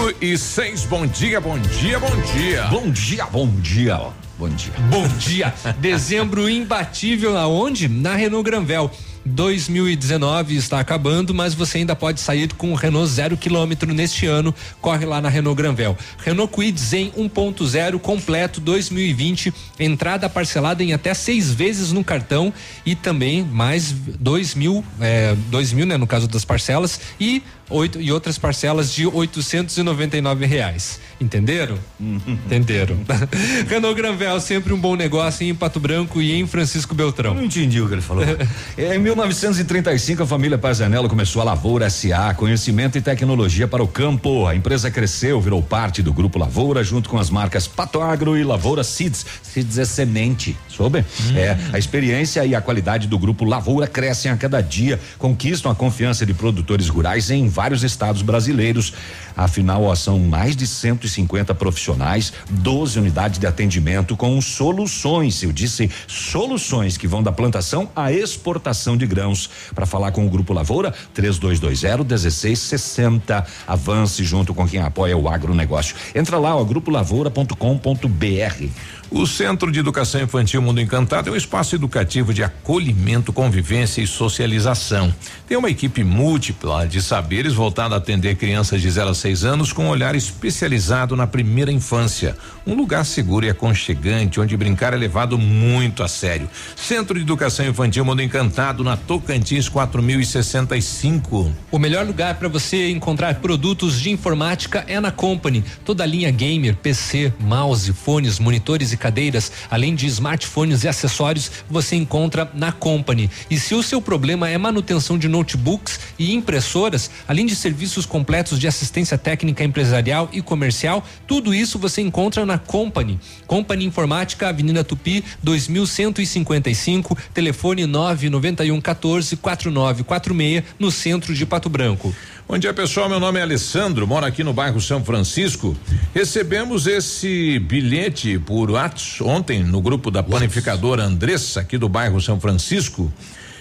8 0.01 0.15
e 0.19 0.35
6, 0.35 0.85
bom 0.85 1.05
dia, 1.05 1.39
bom 1.39 1.59
dia, 1.59 1.99
bom 1.99 2.09
dia. 2.33 2.63
Bom 2.63 2.89
dia, 2.89 3.25
bom 3.27 3.47
dia. 3.61 4.01
Bom 4.39 4.49
dia. 4.49 4.73
Bom 4.89 5.07
dia. 5.19 5.53
Dezembro 5.79 6.49
imbatível 6.49 7.37
aonde? 7.37 7.87
Na 7.87 8.15
Renault 8.15 8.43
Granvel. 8.43 8.89
2019 9.23 10.55
está 10.55 10.79
acabando, 10.79 11.33
mas 11.33 11.53
você 11.53 11.77
ainda 11.77 11.95
pode 11.95 12.19
sair 12.19 12.51
com 12.55 12.71
o 12.71 12.75
Renault 12.75 13.07
zero 13.11 13.37
quilômetro 13.37 13.93
neste 13.93 14.25
ano. 14.25 14.53
Corre 14.81 15.05
lá 15.05 15.21
na 15.21 15.29
Renault 15.29 15.55
Granvel. 15.55 15.95
Renault 16.17 16.51
Kwid 16.51 16.79
Zen 16.79 17.11
1.0 17.11 17.99
completo 17.99 18.59
2020, 18.59 19.53
entrada 19.79 20.27
parcelada 20.27 20.83
em 20.83 20.93
até 20.93 21.13
seis 21.13 21.53
vezes 21.53 21.91
no 21.91 22.03
cartão 22.03 22.51
e 22.83 22.95
também 22.95 23.43
mais 23.43 23.91
dois 23.91 24.55
mil, 24.55 24.83
é, 24.99 25.35
dois 25.51 25.71
mil, 25.71 25.85
né, 25.85 25.97
no 25.97 26.07
caso 26.07 26.27
das 26.27 26.43
parcelas 26.43 26.99
e 27.19 27.43
oito 27.71 27.99
e 28.01 28.11
outras 28.11 28.37
parcelas 28.37 28.93
de 28.93 29.07
899 29.07 30.45
reais. 30.45 30.99
Entenderam? 31.19 31.77
Entenderam. 31.99 32.97
Renault 33.67 33.95
Granvel, 33.95 34.39
sempre 34.39 34.73
um 34.73 34.79
bom 34.79 34.95
negócio 34.95 35.45
em 35.45 35.53
Pato 35.53 35.79
Branco 35.79 36.21
e 36.21 36.33
em 36.33 36.45
Francisco 36.45 36.93
Beltrão. 36.93 37.33
Não 37.33 37.45
entendi 37.45 37.81
o 37.81 37.87
que 37.87 37.93
ele 37.93 38.01
falou. 38.01 38.23
em 38.77 38.99
1935, 38.99 40.23
a 40.23 40.27
família 40.27 40.57
Pazanello 40.57 41.07
começou 41.07 41.41
a 41.41 41.45
Lavoura 41.45 41.89
SA, 41.89 42.33
conhecimento 42.35 42.97
e 42.97 43.01
tecnologia 43.01 43.67
para 43.67 43.83
o 43.83 43.87
campo. 43.87 44.47
A 44.47 44.55
empresa 44.55 44.91
cresceu, 44.91 45.39
virou 45.39 45.61
parte 45.61 46.01
do 46.01 46.13
Grupo 46.13 46.39
Lavoura, 46.39 46.83
junto 46.83 47.09
com 47.09 47.17
as 47.17 47.29
marcas 47.29 47.67
Pato 47.67 48.01
Agro 48.01 48.37
e 48.37 48.43
Lavoura 48.43 48.83
Seeds. 48.83 49.25
Seeds 49.41 49.77
é 49.77 49.85
semente, 49.85 50.57
Soube? 50.71 51.05
É, 51.35 51.57
a 51.73 51.77
experiência 51.77 52.45
e 52.45 52.55
a 52.55 52.61
qualidade 52.61 53.07
do 53.07 53.19
grupo 53.19 53.45
Lavoura 53.45 53.87
crescem 53.87 54.31
a 54.31 54.37
cada 54.37 54.61
dia, 54.61 54.99
conquistam 55.17 55.71
a 55.71 55.75
confiança 55.75 56.25
de 56.25 56.33
produtores 56.33 56.89
rurais 56.89 57.29
em 57.29 57.47
vários 57.47 57.83
estados 57.83 58.21
brasileiros. 58.21 58.93
Afinal, 59.35 59.83
ó, 59.83 59.95
são 59.95 60.19
mais 60.19 60.55
de 60.55 60.67
150 60.67 61.53
profissionais, 61.55 62.33
12 62.49 62.99
unidades 62.99 63.39
de 63.39 63.47
atendimento 63.47 64.15
com 64.15 64.39
soluções. 64.41 65.41
Eu 65.43 65.51
disse 65.51 65.89
soluções 66.07 66.97
que 66.97 67.07
vão 67.07 67.23
da 67.23 67.31
plantação 67.31 67.89
à 67.95 68.11
exportação 68.11 68.97
de 68.97 69.05
grãos. 69.05 69.49
Para 69.73 69.85
falar 69.85 70.11
com 70.11 70.25
o 70.25 70.29
Grupo 70.29 70.53
Lavoura, 70.53 70.93
3220 71.13 72.03
1660. 72.03 73.45
Avance 73.67 74.23
junto 74.23 74.53
com 74.53 74.67
quem 74.67 74.81
apoia 74.81 75.17
o 75.17 75.29
agronegócio. 75.29 75.95
Entra 76.13 76.37
lá, 76.37 76.55
ó, 76.55 76.63
grupolavoura.com.br. 76.63 79.00
O 79.13 79.27
Centro 79.27 79.69
de 79.69 79.77
Educação 79.77 80.21
Infantil 80.21 80.61
Mundo 80.61 80.79
Encantado 80.79 81.29
é 81.29 81.33
um 81.33 81.35
espaço 81.35 81.75
educativo 81.75 82.33
de 82.33 82.45
acolhimento, 82.45 83.33
convivência 83.33 84.01
e 84.01 84.07
socialização. 84.07 85.13
Tem 85.45 85.57
uma 85.57 85.69
equipe 85.69 86.01
múltipla 86.01 86.87
de 86.87 87.01
saberes 87.01 87.53
voltada 87.53 87.93
a 87.93 87.97
atender 87.97 88.37
crianças 88.37 88.81
de 88.81 88.89
0 88.89 89.09
a 89.09 89.13
6 89.13 89.43
anos 89.43 89.73
com 89.73 89.83
um 89.83 89.89
olhar 89.89 90.15
especializado 90.15 91.13
na 91.13 91.27
primeira 91.27 91.73
infância. 91.73 92.37
Um 92.65 92.73
lugar 92.73 93.05
seguro 93.05 93.45
e 93.45 93.49
aconchegante 93.49 94.39
onde 94.39 94.55
brincar 94.55 94.93
é 94.93 94.97
levado 94.97 95.37
muito 95.37 96.03
a 96.03 96.07
sério. 96.07 96.49
Centro 96.73 97.15
de 97.15 97.23
Educação 97.23 97.67
Infantil 97.67 98.05
Mundo 98.05 98.21
Encantado 98.21 98.81
na 98.81 98.95
Tocantins 98.95 99.67
4065. 99.67 101.51
O 101.69 101.77
melhor 101.77 102.05
lugar 102.05 102.35
para 102.35 102.47
você 102.47 102.89
encontrar 102.89 103.35
produtos 103.41 103.99
de 103.99 104.09
informática 104.09 104.85
é 104.87 105.01
na 105.01 105.11
Company. 105.11 105.65
Toda 105.83 106.03
a 106.03 106.07
linha 106.07 106.31
gamer, 106.31 106.77
PC, 106.77 107.33
mouse, 107.41 107.91
fones, 107.91 108.39
monitores 108.39 108.93
e 108.93 109.00
cadeiras, 109.01 109.51
além 109.69 109.95
de 109.95 110.05
smartphones 110.05 110.83
e 110.83 110.87
acessórios, 110.87 111.51
você 111.67 111.95
encontra 111.95 112.49
na 112.53 112.71
Company. 112.71 113.29
E 113.49 113.59
se 113.59 113.73
o 113.73 113.81
seu 113.81 113.99
problema 114.01 114.47
é 114.47 114.57
manutenção 114.57 115.17
de 115.17 115.27
notebooks 115.27 115.99
e 116.17 116.33
impressoras, 116.33 117.09
além 117.27 117.45
de 117.45 117.55
serviços 117.55 118.05
completos 118.05 118.59
de 118.59 118.67
assistência 118.67 119.17
técnica 119.17 119.63
empresarial 119.63 120.29
e 120.31 120.41
comercial, 120.41 121.03
tudo 121.25 121.53
isso 121.53 121.79
você 121.79 122.01
encontra 122.01 122.45
na 122.45 122.59
Company. 122.59 123.19
Company 123.47 123.85
Informática, 123.85 124.49
Avenida 124.49 124.83
Tupi, 124.83 125.23
2155, 125.41 127.17
telefone 127.33 127.87
991 127.87 128.79
14 128.79 129.35
4946, 129.35 130.63
no 130.77 130.91
centro 130.91 131.33
de 131.33 131.45
Pato 131.45 131.69
Branco. 131.69 132.13
Bom 132.51 132.57
dia, 132.57 132.73
pessoal. 132.73 133.07
Meu 133.07 133.17
nome 133.17 133.39
é 133.39 133.43
Alessandro, 133.43 134.05
moro 134.05 134.25
aqui 134.25 134.43
no 134.43 134.51
bairro 134.51 134.81
São 134.81 135.01
Francisco. 135.01 135.73
Recebemos 136.13 136.85
esse 136.85 137.57
bilhete 137.59 138.37
por 138.39 138.69
WhatsApp 138.69 139.23
ontem 139.23 139.63
no 139.63 139.79
grupo 139.79 140.11
da 140.11 140.21
panificadora 140.21 141.01
Andressa, 141.01 141.61
aqui 141.61 141.77
do 141.77 141.87
bairro 141.87 142.19
São 142.19 142.41
Francisco. 142.41 143.09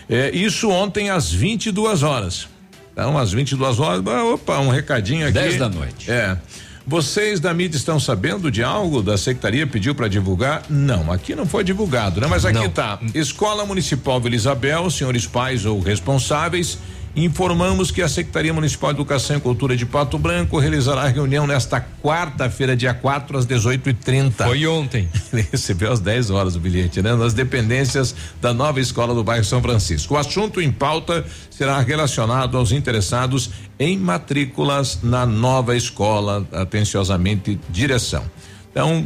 É, 0.09 0.32
isso 0.32 0.68
ontem 0.70 1.09
às 1.09 1.30
22 1.30 2.03
horas. 2.03 2.49
Então, 2.93 3.16
às 3.16 3.30
22 3.30 3.78
horas, 3.78 4.05
opa, 4.05 4.59
um 4.59 4.70
recadinho 4.70 5.22
aqui. 5.22 5.34
10 5.34 5.57
da 5.57 5.68
noite. 5.68 6.11
É. 6.11 6.36
Vocês 6.84 7.38
da 7.38 7.55
mídia 7.55 7.76
estão 7.76 8.01
sabendo 8.01 8.51
de 8.51 8.64
algo 8.64 9.03
da 9.03 9.16
secretaria 9.16 9.68
pediu 9.68 9.95
para 9.95 10.09
divulgar? 10.09 10.64
Não, 10.68 11.12
aqui 11.12 11.36
não 11.36 11.47
foi 11.47 11.62
divulgado, 11.62 12.20
né? 12.20 12.26
Mas 12.26 12.45
aqui 12.45 12.59
não. 12.59 12.68
tá. 12.68 12.99
Escola 13.14 13.64
Municipal 13.64 14.20
Vila 14.20 14.34
Isabel, 14.34 14.91
senhores 14.91 15.28
pais 15.28 15.64
ou 15.64 15.78
responsáveis 15.78 16.76
Informamos 17.14 17.90
que 17.90 18.02
a 18.02 18.08
Secretaria 18.08 18.54
Municipal 18.54 18.92
de 18.92 18.98
Educação 18.98 19.36
e 19.36 19.40
Cultura 19.40 19.76
de 19.76 19.84
Pato 19.84 20.16
Branco 20.16 20.58
realizará 20.58 21.02
a 21.02 21.08
reunião 21.08 21.44
nesta 21.44 21.84
quarta-feira, 22.02 22.76
dia 22.76 22.94
4, 22.94 23.36
às 23.36 23.46
18h30. 23.46 24.44
Foi 24.44 24.66
ontem. 24.66 25.08
Ele 25.32 25.46
recebeu 25.50 25.90
às 25.90 25.98
10 25.98 26.30
horas 26.30 26.54
o 26.54 26.61
bilhete, 26.61 27.02
né? 27.02 27.14
Nas 27.14 27.34
dependências 27.34 28.14
da 28.40 28.54
nova 28.54 28.80
escola 28.80 29.12
do 29.12 29.24
bairro 29.24 29.44
São 29.44 29.61
Francisco. 29.61 30.14
O 30.14 30.16
assunto 30.16 30.61
em 30.61 30.70
pauta 30.70 31.24
será 31.50 31.80
relacionado 31.80 32.56
aos 32.56 32.70
interessados 32.70 33.50
em 33.78 33.98
matrículas 33.98 35.00
na 35.02 35.26
nova 35.26 35.76
escola, 35.76 36.46
atenciosamente 36.52 37.58
direção. 37.70 38.24
Então, 38.70 39.04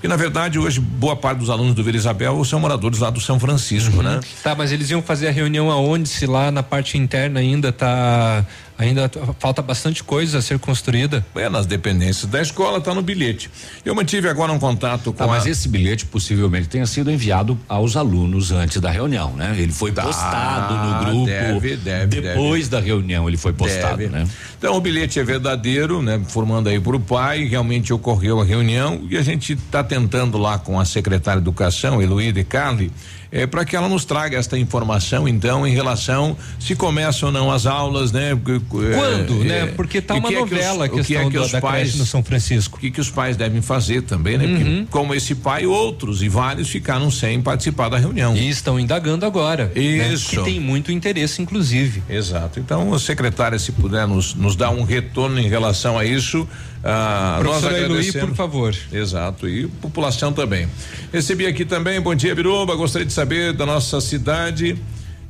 porque 0.00 0.08
na 0.08 0.16
verdade 0.16 0.58
hoje 0.58 0.80
boa 0.80 1.14
parte 1.14 1.40
dos 1.40 1.50
alunos 1.50 1.74
do 1.74 1.84
Vila 1.84 1.98
Isabel 1.98 2.42
são 2.42 2.58
moradores 2.58 3.00
lá 3.00 3.10
do 3.10 3.20
São 3.20 3.38
Francisco, 3.38 3.98
uhum. 3.98 4.02
né? 4.02 4.20
Tá, 4.42 4.54
mas 4.54 4.72
eles 4.72 4.88
iam 4.88 5.02
fazer 5.02 5.28
a 5.28 5.30
reunião 5.30 5.70
aonde? 5.70 6.08
Se 6.08 6.24
lá 6.24 6.50
na 6.50 6.62
parte 6.62 6.96
interna 6.96 7.38
ainda 7.38 7.70
tá 7.70 8.46
Ainda 8.80 9.10
falta 9.38 9.60
bastante 9.60 10.02
coisa 10.02 10.38
a 10.38 10.42
ser 10.42 10.58
construída. 10.58 11.22
É, 11.34 11.50
nas 11.50 11.66
dependências 11.66 12.24
da 12.24 12.40
escola 12.40 12.78
está 12.78 12.94
no 12.94 13.02
bilhete. 13.02 13.50
Eu 13.84 13.94
mantive 13.94 14.26
agora 14.26 14.50
um 14.50 14.58
contato 14.58 15.12
tá, 15.12 15.18
com. 15.18 15.18
Tá, 15.18 15.26
mas 15.26 15.44
esse 15.44 15.68
bilhete 15.68 16.06
possivelmente 16.06 16.66
tenha 16.66 16.86
sido 16.86 17.10
enviado 17.10 17.60
aos 17.68 17.94
alunos 17.94 18.50
antes 18.52 18.80
da 18.80 18.90
reunião, 18.90 19.34
né? 19.34 19.54
Ele 19.58 19.70
foi 19.70 19.92
tá, 19.92 20.02
postado 20.02 20.74
no 20.74 21.04
grupo. 21.04 21.26
Deve, 21.26 21.76
deve. 21.76 22.22
Depois 22.22 22.68
deve. 22.68 22.80
da 22.82 22.88
reunião 22.88 23.28
ele 23.28 23.36
foi 23.36 23.52
postado, 23.52 23.98
deve. 23.98 24.08
né? 24.08 24.26
Então 24.56 24.74
o 24.74 24.80
bilhete 24.80 25.20
é 25.20 25.24
verdadeiro, 25.24 26.00
né? 26.00 26.18
Formando 26.26 26.70
aí 26.70 26.80
para 26.80 26.96
o 26.96 27.00
pai, 27.00 27.44
realmente 27.44 27.92
ocorreu 27.92 28.40
a 28.40 28.44
reunião 28.46 29.06
e 29.10 29.18
a 29.18 29.22
gente 29.22 29.52
está 29.52 29.84
tentando 29.90 30.38
lá 30.38 30.56
com 30.56 30.78
a 30.78 30.84
secretária 30.84 31.40
de 31.40 31.44
Educação, 31.44 32.00
Heloísa 32.00 32.44
Carli, 32.44 32.92
é, 33.32 33.44
para 33.44 33.64
que 33.64 33.74
ela 33.74 33.88
nos 33.88 34.04
traga 34.04 34.38
esta 34.38 34.56
informação, 34.56 35.26
então, 35.26 35.66
em 35.66 35.72
relação 35.72 36.36
se 36.60 36.76
começam 36.76 37.28
ou 37.28 37.32
não 37.32 37.50
as 37.50 37.66
aulas, 37.66 38.12
né? 38.12 38.38
Quando, 38.68 39.42
é, 39.42 39.44
né? 39.44 39.66
Porque 39.74 40.00
tá 40.00 40.14
uma 40.14 40.28
que 40.28 40.34
novela 40.36 40.84
é 40.84 40.88
que 40.88 41.00
os, 41.00 41.06
que 41.06 41.16
é 41.16 41.28
que 41.28 41.38
os 41.38 41.50
da 41.50 41.60
pais, 41.60 41.96
no 41.96 42.06
São 42.06 42.22
Francisco. 42.22 42.76
O 42.76 42.80
que, 42.80 42.90
que 42.92 43.00
os 43.00 43.10
pais 43.10 43.36
devem 43.36 43.60
fazer 43.60 44.02
também, 44.02 44.38
né? 44.38 44.46
Uhum. 44.46 44.54
Porque, 44.54 44.86
como 44.90 45.14
esse 45.14 45.34
pai, 45.34 45.66
outros 45.66 46.22
e 46.22 46.28
vários 46.28 46.68
ficaram 46.68 47.10
sem 47.10 47.42
participar 47.42 47.88
da 47.88 47.98
reunião. 47.98 48.36
E 48.36 48.48
estão 48.48 48.78
indagando 48.78 49.26
agora. 49.26 49.72
Né? 49.74 49.82
Isso. 49.82 50.36
Né? 50.36 50.44
Que 50.44 50.50
tem 50.50 50.60
muito 50.60 50.92
interesse, 50.92 51.42
inclusive. 51.42 52.02
Exato. 52.08 52.60
Então, 52.60 52.94
a 52.94 52.98
secretária, 52.98 53.58
se 53.58 53.72
puder 53.72 54.06
nos, 54.06 54.34
nos 54.34 54.54
dar 54.54 54.70
um 54.70 54.84
retorno 54.84 55.40
em 55.40 55.48
relação 55.48 55.98
a 55.98 56.04
isso, 56.04 56.48
ah, 56.82 57.38
Professora 57.40 57.78
Eloy, 57.78 58.12
por 58.12 58.34
favor. 58.34 58.74
Exato. 58.92 59.48
E 59.48 59.66
população 59.66 60.32
também. 60.32 60.68
Recebi 61.12 61.46
aqui 61.46 61.64
também, 61.64 62.00
bom 62.00 62.14
dia, 62.14 62.34
Biruba. 62.34 62.74
Gostaria 62.74 63.06
de 63.06 63.12
saber 63.12 63.52
da 63.52 63.66
nossa 63.66 64.00
cidade. 64.00 64.78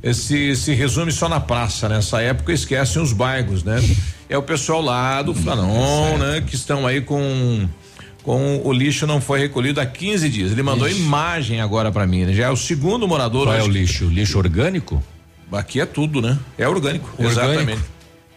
Esse 0.01 0.55
se 0.55 0.73
resume 0.73 1.11
só 1.11 1.29
na 1.29 1.39
praça, 1.39 1.87
nessa 1.87 2.21
época 2.21 2.51
esquecem 2.51 3.01
os 3.01 3.13
bairros, 3.13 3.63
né? 3.63 3.79
É 4.27 4.37
o 4.37 4.41
pessoal 4.41 4.81
lá 4.81 5.21
do 5.21 5.33
Flanon, 5.35 6.17
né? 6.17 6.41
Que 6.41 6.55
estão 6.55 6.87
aí 6.87 7.01
com 7.01 7.67
com 8.23 8.61
o 8.63 8.71
lixo 8.71 9.07
não 9.07 9.19
foi 9.19 9.39
recolhido 9.39 9.81
há 9.81 9.85
15 9.85 10.29
dias. 10.29 10.51
Ele 10.51 10.63
mandou 10.63 10.87
Ixi. 10.87 10.99
imagem 10.99 11.59
agora 11.59 11.91
para 11.91 12.05
mim. 12.05 12.25
Né? 12.25 12.33
Já 12.33 12.45
é 12.45 12.49
o 12.49 12.55
segundo 12.55 13.07
morador. 13.07 13.47
Qual 13.47 13.55
é 13.55 13.63
o 13.63 13.67
lixo? 13.67 14.05
Lixo 14.05 14.37
orgânico? 14.37 15.03
Aqui 15.51 15.81
é 15.81 15.85
tudo, 15.85 16.21
né? 16.21 16.37
É 16.57 16.67
orgânico, 16.67 17.09
orgânico. 17.17 17.41
exatamente. 17.41 17.81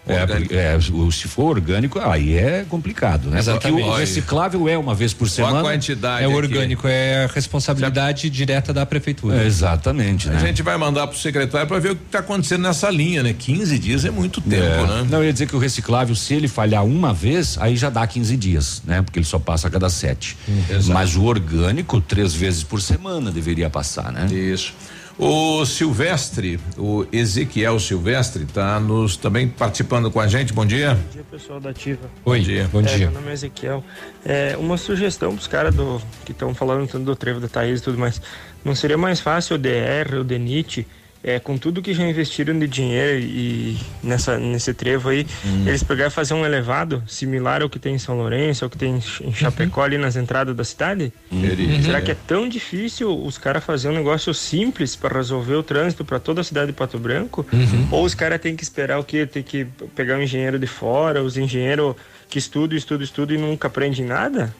É, 0.06 0.74
é, 0.74 0.78
se 1.10 1.28
for 1.28 1.56
orgânico, 1.56 1.98
aí 1.98 2.36
é 2.36 2.66
complicado, 2.68 3.30
né? 3.30 3.38
Exatamente. 3.38 3.80
Porque 3.82 3.90
o 3.90 3.96
reciclável 3.96 4.68
é 4.68 4.76
uma 4.76 4.94
vez 4.94 5.14
por 5.14 5.28
semana. 5.30 5.60
A 5.60 5.62
quantidade 5.62 6.24
é 6.24 6.28
orgânico, 6.28 6.86
aqui. 6.86 6.94
é 6.94 7.24
a 7.24 7.26
responsabilidade 7.26 8.28
direta 8.28 8.72
da 8.72 8.84
prefeitura. 8.84 9.42
É, 9.42 9.46
exatamente. 9.46 10.28
Né? 10.28 10.36
A 10.36 10.40
gente 10.40 10.62
vai 10.62 10.76
mandar 10.76 11.06
pro 11.06 11.16
secretário 11.16 11.66
para 11.66 11.78
ver 11.78 11.92
o 11.92 11.96
que 11.96 12.02
está 12.04 12.18
acontecendo 12.18 12.62
nessa 12.62 12.90
linha, 12.90 13.22
né? 13.22 13.34
15 13.36 13.78
dias 13.78 14.04
é 14.04 14.10
muito 14.10 14.42
tempo, 14.42 14.62
é. 14.62 14.86
né? 14.86 15.06
Não, 15.08 15.18
eu 15.18 15.24
ia 15.24 15.32
dizer 15.32 15.46
que 15.46 15.56
o 15.56 15.58
reciclável, 15.58 16.14
se 16.14 16.34
ele 16.34 16.48
falhar 16.48 16.84
uma 16.84 17.14
vez, 17.14 17.56
aí 17.58 17.74
já 17.74 17.88
dá 17.88 18.06
15 18.06 18.36
dias, 18.36 18.82
né? 18.84 19.00
Porque 19.00 19.18
ele 19.18 19.26
só 19.26 19.38
passa 19.38 19.68
a 19.68 19.70
cada 19.70 19.88
sete. 19.88 20.36
Hum, 20.46 20.62
Mas 20.88 21.16
o 21.16 21.24
orgânico, 21.24 21.98
três 22.00 22.34
vezes 22.34 22.62
por 22.62 22.82
semana 22.82 23.30
deveria 23.30 23.70
passar, 23.70 24.12
né? 24.12 24.26
Isso. 24.30 24.74
O 25.16 25.64
Silvestre, 25.64 26.58
o 26.76 27.06
Ezequiel 27.12 27.78
Silvestre, 27.78 28.42
está 28.42 28.80
nos 28.80 29.16
também 29.16 29.46
participando 29.46 30.10
com 30.10 30.18
a 30.18 30.26
gente. 30.26 30.52
Bom 30.52 30.66
dia. 30.66 30.94
Bom 30.94 31.10
dia, 31.12 31.24
pessoal 31.30 31.60
da 31.60 31.70
Ativa. 31.70 32.10
Bom 32.24 32.36
dia. 32.36 32.68
Bom 32.72 32.80
é, 32.80 32.82
dia. 32.82 33.10
Meu 33.10 33.20
nome 33.20 33.30
é 33.30 33.32
Ezequiel. 33.34 33.84
É, 34.24 34.56
uma 34.58 34.76
sugestão 34.76 35.30
para 35.30 35.40
os 35.40 35.46
caras 35.46 35.74
do 35.74 36.02
que 36.24 36.32
estão 36.32 36.52
falando 36.52 36.88
tanto 36.88 37.04
do 37.04 37.14
trevo 37.14 37.38
da 37.38 37.48
Thaís 37.48 37.80
e 37.80 37.82
tudo 37.82 37.96
mais. 37.96 38.20
Não 38.64 38.74
seria 38.74 38.98
mais 38.98 39.20
fácil 39.20 39.54
o 39.54 39.58
DR, 39.58 40.16
o 40.18 40.24
DENIT, 40.24 40.84
é, 41.24 41.40
com 41.40 41.56
tudo 41.56 41.80
que 41.80 41.94
já 41.94 42.06
investiram 42.06 42.56
de 42.58 42.68
dinheiro 42.68 43.18
e 43.18 43.78
nessa, 44.02 44.38
nesse 44.38 44.74
trevo 44.74 45.08
aí, 45.08 45.26
hum. 45.44 45.66
eles 45.66 45.82
pegar 45.82 46.08
e 46.08 46.10
fazer 46.10 46.34
um 46.34 46.44
elevado 46.44 47.02
similar 47.06 47.62
ao 47.62 47.70
que 47.70 47.78
tem 47.78 47.94
em 47.94 47.98
São 47.98 48.14
Lourenço, 48.14 48.62
ao 48.62 48.70
que 48.70 48.76
tem 48.76 49.00
em 49.22 49.32
Chapecó 49.32 49.80
uhum. 49.80 49.86
ali 49.86 49.98
nas 49.98 50.16
entradas 50.16 50.54
da 50.54 50.62
cidade? 50.62 51.10
Uhum. 51.32 51.82
Será 51.82 52.02
que 52.02 52.10
é 52.10 52.16
tão 52.26 52.46
difícil 52.46 53.18
os 53.24 53.38
caras 53.38 53.64
fazer 53.64 53.88
um 53.88 53.94
negócio 53.94 54.34
simples 54.34 54.94
para 54.94 55.16
resolver 55.16 55.54
o 55.54 55.62
trânsito 55.62 56.04
para 56.04 56.20
toda 56.20 56.42
a 56.42 56.44
cidade 56.44 56.66
de 56.68 56.72
Pato 56.74 56.98
Branco? 56.98 57.46
Uhum. 57.50 57.88
Ou 57.90 58.04
os 58.04 58.14
caras 58.14 58.38
têm 58.38 58.54
que 58.54 58.62
esperar 58.62 58.98
o 58.98 59.04
quê? 59.04 59.26
Tem 59.26 59.42
que 59.42 59.66
pegar 59.96 60.18
um 60.18 60.22
engenheiro 60.22 60.58
de 60.58 60.66
fora, 60.66 61.22
os 61.22 61.38
engenheiros 61.38 61.96
que 62.28 62.38
estudam, 62.38 62.76
estudam, 62.76 63.04
estudam 63.04 63.36
e 63.36 63.40
nunca 63.40 63.68
aprendem 63.68 64.04
nada? 64.04 64.54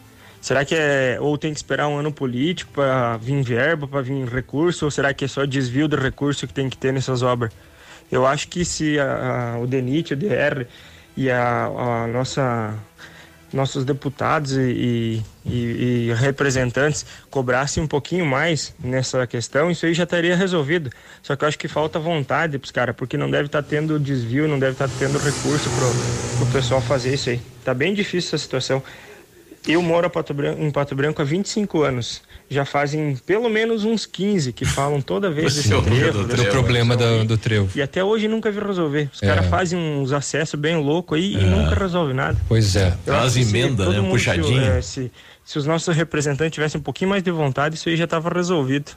Será 0.44 0.62
que 0.62 0.74
é 0.74 1.16
ou 1.18 1.38
tem 1.38 1.54
que 1.54 1.58
esperar 1.58 1.88
um 1.88 1.96
ano 1.96 2.12
político 2.12 2.70
para 2.74 3.16
vir 3.16 3.42
verba, 3.42 3.88
para 3.88 4.02
vir 4.02 4.28
recurso, 4.28 4.84
ou 4.84 4.90
será 4.90 5.14
que 5.14 5.24
é 5.24 5.28
só 5.28 5.46
desvio 5.46 5.88
do 5.88 5.96
recurso 5.96 6.46
que 6.46 6.52
tem 6.52 6.68
que 6.68 6.76
ter 6.76 6.92
nessas 6.92 7.22
obras? 7.22 7.50
Eu 8.12 8.26
acho 8.26 8.48
que 8.48 8.62
se 8.62 9.00
a, 9.00 9.54
a, 9.54 9.58
o 9.58 9.66
DENIT, 9.66 10.12
o 10.12 10.16
DR 10.18 10.66
e 11.16 11.30
a, 11.30 11.64
a 11.64 12.06
nossa 12.08 12.74
nossos 13.54 13.86
deputados 13.86 14.52
e, 14.52 15.22
e, 15.46 16.08
e, 16.10 16.12
representantes 16.14 17.06
cobrassem 17.30 17.82
um 17.82 17.86
pouquinho 17.86 18.26
mais 18.26 18.74
nessa 18.78 19.26
questão, 19.26 19.70
isso 19.70 19.86
aí 19.86 19.94
já 19.94 20.04
estaria 20.04 20.36
resolvido. 20.36 20.90
Só 21.22 21.36
que 21.36 21.44
eu 21.44 21.48
acho 21.48 21.58
que 21.58 21.68
falta 21.68 21.98
vontade 21.98 22.58
pros 22.58 22.70
caras, 22.70 22.94
porque 22.94 23.16
não 23.16 23.30
deve 23.30 23.46
estar 23.46 23.62
tá 23.62 23.68
tendo 23.70 23.98
desvio, 23.98 24.46
não 24.46 24.58
deve 24.58 24.72
estar 24.72 24.88
tá 24.88 24.94
tendo 24.98 25.16
recurso 25.18 25.70
pro, 25.70 26.44
pro 26.44 26.52
pessoal 26.52 26.82
fazer 26.82 27.14
isso 27.14 27.30
aí. 27.30 27.40
Tá 27.64 27.72
bem 27.72 27.94
difícil 27.94 28.34
essa 28.34 28.38
situação. 28.38 28.82
Eu 29.66 29.80
moro 29.82 30.06
em 30.58 30.70
Pato 30.70 30.94
Branco 30.94 31.22
há 31.22 31.24
25 31.24 31.82
anos 31.82 32.22
já 32.48 32.64
fazem 32.64 33.16
pelo 33.26 33.48
menos 33.48 33.84
uns 33.84 34.06
15 34.06 34.52
que 34.52 34.64
falam 34.64 35.00
toda 35.00 35.30
vez 35.30 35.54
desse 35.54 35.68
trevo. 35.68 36.24
Do, 36.24 36.44
problema 36.46 36.96
do, 36.96 37.24
do 37.24 37.38
trevo. 37.38 37.70
E 37.74 37.82
até 37.82 38.04
hoje 38.04 38.28
nunca 38.28 38.50
vi 38.50 38.60
resolver. 38.60 39.10
Os 39.12 39.22
é. 39.22 39.26
caras 39.26 39.46
fazem 39.46 39.78
uns 39.78 40.12
acessos 40.12 40.58
bem 40.58 40.76
loucos 40.76 41.18
aí 41.18 41.36
é. 41.36 41.40
e 41.40 41.44
nunca 41.44 41.74
resolve 41.74 42.12
nada. 42.12 42.38
Pois 42.48 42.76
é. 42.76 42.96
Traz 43.04 43.36
emenda, 43.36 43.88
né? 43.88 44.08
Puxadinho. 44.08 44.62
Se, 44.62 44.68
é, 44.68 44.82
se, 44.82 45.12
se 45.44 45.58
os 45.58 45.66
nossos 45.66 45.94
representantes 45.94 46.54
tivessem 46.54 46.78
um 46.80 46.84
pouquinho 46.84 47.10
mais 47.10 47.22
de 47.22 47.30
vontade, 47.30 47.76
isso 47.76 47.88
aí 47.88 47.96
já 47.96 48.04
estava 48.04 48.28
resolvido. 48.30 48.92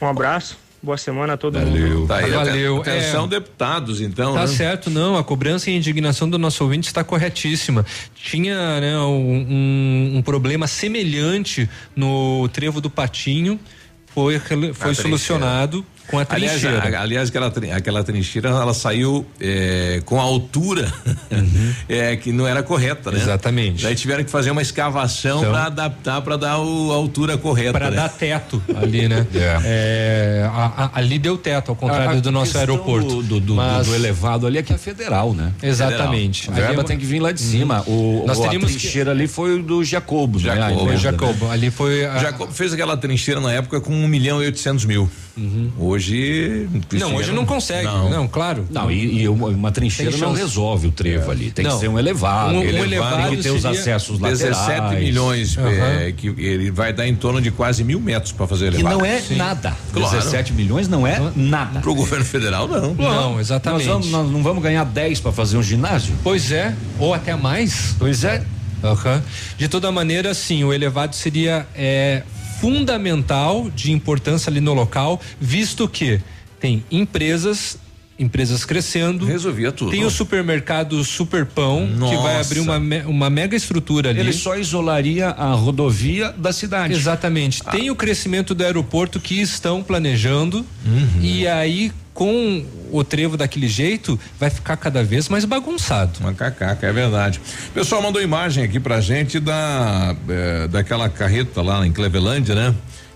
Um 0.00 0.06
abraço. 0.06 0.58
Boa 0.82 0.96
semana 0.96 1.34
a 1.34 1.36
todo 1.36 1.58
Valeu. 1.58 1.98
mundo. 1.98 2.08
Tá 2.08 2.16
aí, 2.16 2.30
Valeu. 2.30 2.80
Atenção, 2.80 3.26
é, 3.26 3.28
deputados, 3.28 4.00
então. 4.00 4.32
Tá 4.32 4.40
né? 4.40 4.46
certo, 4.46 4.88
não. 4.88 5.16
A 5.18 5.22
cobrança 5.22 5.70
e 5.70 5.74
a 5.74 5.76
indignação 5.76 6.28
do 6.28 6.38
nosso 6.38 6.64
ouvinte 6.64 6.86
está 6.88 7.04
corretíssima. 7.04 7.84
Tinha 8.14 8.80
né, 8.80 8.96
um, 8.98 10.16
um, 10.16 10.22
problema 10.22 10.66
semelhante 10.66 11.68
no 11.94 12.48
trevo 12.48 12.80
do 12.80 12.88
Patinho. 12.88 13.60
Foi, 14.06 14.40
foi 14.72 14.94
solucionado 14.94 15.84
com 16.10 16.18
a 16.18 16.24
trincheira. 16.24 16.78
Aliás, 16.78 16.94
a, 16.94 17.00
aliás 17.00 17.28
aquela, 17.28 17.52
aquela 17.76 18.04
trincheira 18.04 18.48
ela 18.48 18.74
saiu 18.74 19.24
é, 19.40 20.02
com 20.04 20.20
a 20.20 20.22
altura 20.22 20.92
uhum. 21.30 21.74
é, 21.88 22.16
que 22.18 22.32
não 22.32 22.46
era 22.46 22.62
correta, 22.62 23.10
né? 23.10 23.20
Exatamente. 23.20 23.84
Daí 23.84 23.94
tiveram 23.94 24.24
que 24.24 24.30
fazer 24.30 24.50
uma 24.50 24.62
escavação 24.62 25.38
então, 25.38 25.52
para 25.52 25.66
adaptar 25.66 26.20
para 26.22 26.36
dar 26.36 26.58
o, 26.58 26.92
a 26.92 26.96
altura 26.96 27.38
correta. 27.38 27.72
Para 27.72 27.90
né? 27.90 27.96
dar 27.96 28.08
teto 28.08 28.62
ali, 28.76 29.08
né? 29.08 29.26
é. 29.34 29.60
é 29.64 30.50
a, 30.52 30.90
a, 30.94 30.98
ali 30.98 31.18
deu 31.18 31.38
teto, 31.38 31.70
ao 31.70 31.76
contrário 31.76 32.18
a, 32.18 32.20
do 32.20 32.32
nosso 32.32 32.58
aeroporto. 32.58 33.22
Do, 33.22 33.38
do, 33.38 33.54
Mas... 33.54 33.86
do, 33.86 33.94
elevado 33.94 34.46
ali 34.46 34.58
é 34.58 34.62
que 34.62 34.72
é 34.72 34.78
federal, 34.78 35.32
né? 35.32 35.52
Exatamente. 35.62 36.46
Federal. 36.46 36.62
A 36.62 36.66
verba 36.66 36.82
é 36.82 36.84
tem 36.84 36.98
que 36.98 37.06
vir 37.06 37.20
lá 37.20 37.30
de 37.30 37.40
cima. 37.40 37.84
Uhum. 37.86 38.22
O, 38.22 38.26
Nós 38.26 38.38
teríamos 38.40 38.70
a 38.70 38.78
trincheira 38.78 39.12
que... 39.12 39.16
ali 39.16 39.28
foi 39.28 39.62
do 39.62 39.84
Jacobo, 39.84 40.38
Jacobo, 40.38 40.84
né? 40.84 40.88
Foi 40.88 40.96
Jacobo. 40.96 41.46
Né? 41.46 41.52
Ali 41.52 41.70
foi. 41.70 42.04
A... 42.04 42.18
Jacobo 42.18 42.52
fez 42.52 42.72
aquela 42.72 42.96
trincheira 42.96 43.40
na 43.40 43.52
época 43.52 43.80
com 43.80 43.92
um 43.92 44.08
milhão 44.08 44.42
e 44.42 44.46
oitocentos 44.46 44.84
mil. 44.84 45.08
Uhum. 45.40 45.70
Hoje. 45.78 46.68
Não, 46.92 47.14
hoje 47.14 47.32
não 47.32 47.46
consegue. 47.46 47.84
Não, 47.84 48.10
não 48.10 48.28
claro. 48.28 48.66
Não, 48.70 48.90
e, 48.90 49.22
e 49.22 49.28
uma, 49.28 49.48
uma, 49.48 49.72
trincheira 49.72 50.14
não 50.18 50.34
resolve 50.34 50.88
o 50.88 50.92
trevo 50.92 51.30
é. 51.30 51.34
ali. 51.34 51.50
Tem 51.50 51.64
não. 51.64 51.72
que 51.72 51.80
ser 51.80 51.88
um 51.88 51.98
elevado. 51.98 52.54
Um, 52.54 52.58
um 52.58 52.62
elevado, 52.62 52.84
elevado 52.84 53.28
tem 53.28 53.36
que 53.36 53.42
ter 53.42 53.50
os 53.50 53.64
acessos 53.64 54.18
17 54.18 54.50
laterais. 54.50 54.90
17 54.90 55.04
milhões. 55.04 55.56
Uhum. 55.56 55.66
É, 55.66 56.12
que 56.12 56.28
ele 56.28 56.70
vai 56.70 56.92
dar 56.92 57.08
em 57.08 57.14
torno 57.14 57.40
de 57.40 57.50
quase 57.50 57.82
mil 57.82 57.98
metros 57.98 58.32
para 58.32 58.46
fazer 58.46 58.66
elevado. 58.66 58.96
Que 58.96 59.02
não 59.02 59.06
é 59.06 59.20
Sim. 59.20 59.36
nada. 59.36 59.74
Claro. 59.94 60.16
17 60.16 60.52
milhões 60.52 60.88
não 60.88 61.06
é 61.06 61.18
nada. 61.34 61.80
Para 61.80 61.90
o 61.90 61.94
governo 61.94 62.24
federal, 62.24 62.68
não. 62.68 62.94
Não, 62.94 63.40
exatamente. 63.40 63.86
Nós, 63.86 63.92
vamos, 63.92 64.10
nós 64.10 64.30
não 64.30 64.42
vamos 64.42 64.62
ganhar 64.62 64.84
10 64.84 65.20
para 65.20 65.32
fazer 65.32 65.56
um 65.56 65.62
ginásio? 65.62 66.14
Pois 66.22 66.52
é, 66.52 66.74
ou 66.98 67.14
até 67.14 67.34
mais. 67.34 67.94
Pois 67.98 68.24
é. 68.24 68.44
Uhum. 68.82 69.22
De 69.56 69.68
toda 69.68 69.90
maneira, 69.90 70.34
sim, 70.34 70.64
o 70.64 70.72
elevado 70.72 71.14
seria 71.14 71.66
é, 71.74 72.22
fundamental 72.60 73.70
de 73.74 73.92
importância 73.92 74.50
ali 74.50 74.60
no 74.60 74.74
local, 74.74 75.20
visto 75.40 75.88
que 75.88 76.20
tem 76.58 76.84
empresas 76.90 77.78
empresas 78.18 78.66
crescendo. 78.66 79.24
Resolvia 79.24 79.72
tudo. 79.72 79.90
Tem 79.90 80.04
o 80.04 80.10
supermercado 80.10 81.02
Superpão, 81.02 81.86
Nossa. 81.86 82.14
que 82.14 82.22
vai 82.22 82.38
abrir 82.38 82.60
uma, 82.60 82.76
uma 83.06 83.30
mega 83.30 83.56
estrutura 83.56 84.10
ali. 84.10 84.20
Ele 84.20 84.32
só 84.34 84.58
isolaria 84.58 85.28
a 85.28 85.52
rodovia 85.54 86.30
da 86.36 86.52
cidade. 86.52 86.92
Exatamente. 86.92 87.62
Ah. 87.64 87.70
Tem 87.70 87.90
o 87.90 87.96
crescimento 87.96 88.54
do 88.54 88.62
aeroporto 88.62 89.18
que 89.18 89.40
estão 89.40 89.82
planejando. 89.82 90.58
Uhum. 90.84 91.22
E 91.22 91.48
aí, 91.48 91.90
com 92.12 92.64
o 92.90 93.04
trevo 93.04 93.36
daquele 93.36 93.68
jeito, 93.68 94.18
vai 94.38 94.50
ficar 94.50 94.76
cada 94.76 95.02
vez 95.02 95.28
mais 95.28 95.44
bagunçado. 95.44 96.18
Uma 96.20 96.34
cacaca, 96.34 96.86
é 96.86 96.92
verdade. 96.92 97.40
O 97.68 97.72
pessoal 97.72 98.02
mandou 98.02 98.20
imagem 98.20 98.64
aqui 98.64 98.80
pra 98.80 99.00
gente 99.00 99.38
da 99.38 100.14
é, 100.28 100.68
daquela 100.68 101.08
carreta 101.08 101.62
lá 101.62 101.86
em 101.86 101.92
Clevelândia, 101.92 102.54
né? 102.54 102.74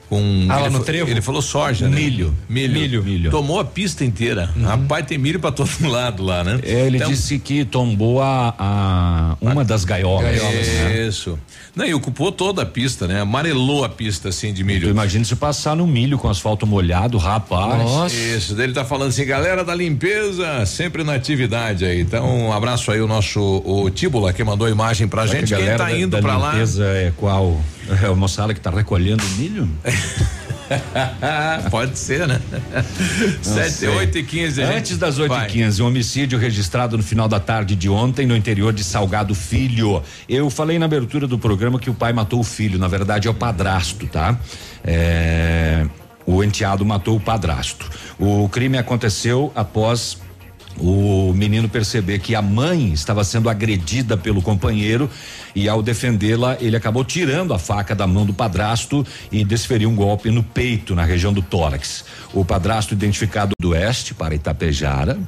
Com. 0.09 0.47
Ah, 0.49 0.61
lá 0.61 0.71
no 0.71 0.81
trevo? 0.81 1.11
Ele 1.11 1.21
falou 1.21 1.43
soja, 1.43 1.89
né? 1.89 1.97
Milho. 1.97 2.35
Milho. 2.49 2.73
Milho. 2.73 3.05
Milho. 3.05 3.31
Tomou 3.31 3.61
a 3.61 3.65
pista 3.65 4.05
inteira. 4.05 4.51
Uhum. 4.57 4.65
Rapaz, 4.65 5.07
tem 5.07 5.19
milho 5.19 5.41
pra 5.41 5.51
todo 5.53 5.71
lado 5.89 6.23
lá, 6.23 6.45
né? 6.45 6.61
É, 6.63 6.87
ele 6.87 6.97
então, 6.97 7.09
disse 7.09 7.39
que 7.39 7.65
tombou 7.65 8.21
a, 8.23 8.55
a 8.59 9.37
uma 9.41 9.63
a, 9.63 9.65
das 9.65 9.85
gaiolas. 9.85 10.25
gaiolas 10.25 10.67
né? 10.67 11.07
Isso. 11.07 11.39
Não, 11.75 11.85
e 11.85 11.93
ocupou 11.93 12.31
toda 12.31 12.63
a 12.63 12.67
pista, 12.67 13.09
né? 13.09 13.21
Amarelou 13.21 13.85
a 13.85 13.89
pista 13.89 14.29
assim 14.29 14.53
de 14.53 14.63
milho. 14.63 14.89
Imagina 14.89 15.25
se 15.25 15.35
passar 15.37 15.75
no 15.77 15.87
milho 15.87 16.19
com 16.19 16.29
asfalto 16.29 16.67
molhado, 16.67 17.19
rapaz. 17.19 17.83
Nossa. 17.83 18.15
Isso, 18.15 18.61
ele 18.61 18.73
tá 18.73 18.85
falando 18.85 19.09
assim, 19.09 19.25
galera 19.25 19.65
da 19.65 19.75
limpeza, 19.75 20.65
sempre 20.67 21.03
na 21.03 21.15
atividade 21.15 21.85
aí. 21.85 22.01
Então, 22.01 22.49
um 22.49 22.53
abraço 22.53 22.91
aí 22.91 23.01
o 23.01 23.09
nosso 23.09 23.63
o 23.65 23.91
Tíbula 23.91 24.33
que 24.33 24.45
mandou 24.45 24.67
a 24.67 24.71
imagem 24.71 25.09
pra 25.09 25.27
Será 25.27 25.41
gente. 25.41 25.55
Que 25.55 25.63
Quem 25.63 25.77
tá 25.77 25.93
indo 25.93 26.11
da, 26.11 26.21
da 26.21 26.23
pra 26.23 26.37
lá? 26.37 26.53
limpeza 26.53 26.85
é 26.85 27.13
qual? 27.17 27.61
É 28.03 28.09
o 28.09 28.17
moçada 28.17 28.55
que 28.55 28.61
tá 28.61 28.71
recolhendo 28.71 29.25
milho? 29.37 29.69
Pode 31.71 31.99
ser, 31.99 32.27
né? 32.27 32.41
Sete, 33.43 33.87
oito 33.87 34.19
e 34.19 34.25
quinze. 34.25 34.63
Antes 34.63 34.97
das 34.97 35.19
oito 35.19 35.35
e 35.35 35.47
quinze, 35.47 35.83
um 35.83 35.87
homicídio 35.87 36.39
registrado 36.39 36.97
no 36.97 37.03
final 37.03 37.29
da 37.29 37.39
tarde 37.39 37.77
de 37.77 37.89
ontem 37.89 38.27
no 38.27 38.37
interior 38.37 38.73
de 38.73 38.83
Salgado 38.83 39.35
Filho. 39.35 40.03
Eu 40.29 40.49
falei 40.49 40.79
na 40.79 40.87
abertura 40.87 41.27
do 41.27 41.39
programa 41.39 41.79
que 41.79 41.91
o 41.91 41.95
pai 41.95 42.13
matou 42.13 42.41
o 42.41 42.45
filho, 42.45 42.79
na 42.79 42.89
verdade 42.89 43.29
é 43.29 43.31
o 43.31 43.35
padrasto, 43.35 44.07
tá? 44.07 44.39
É, 44.83 45.87
o 46.27 46.43
enteado 46.43 46.85
matou 46.85 47.17
o 47.17 47.21
padrasto. 47.21 47.91
O 48.19 48.49
crime 48.49 48.79
aconteceu 48.79 49.53
após 49.55 50.19
o 50.79 51.33
menino 51.35 51.69
perceber 51.69 52.19
que 52.19 52.35
a 52.35 52.43
mãe 52.43 52.93
estava 52.93 53.23
sendo 53.23 53.49
agredida 53.49 54.17
pelo 54.17 54.43
companheiro 54.43 55.09
e 55.55 55.69
ao 55.69 55.83
defendê-la 55.83 56.57
ele 56.61 56.77
acabou 56.77 57.05
tirando 57.05 57.55
a 57.55 57.59
faca 57.59 57.95
da 57.95 58.07
mão 58.07 58.27
do 58.27 58.35
padrasto 58.35 59.07
e 59.31 59.45
desferiu 59.45 59.89
um 59.89 59.95
golpe 59.95 60.31
no 60.31 60.43
peito 60.43 60.95
na 60.95 61.05
região 61.05 61.33
do 61.33 61.43
tórax. 61.43 62.05
O 62.33 62.45
padrasto 62.45 62.95
identificado 62.95 63.55
do 63.59 63.71
oeste 63.71 64.15
para 64.15 64.35
Itapejara, 64.35 65.19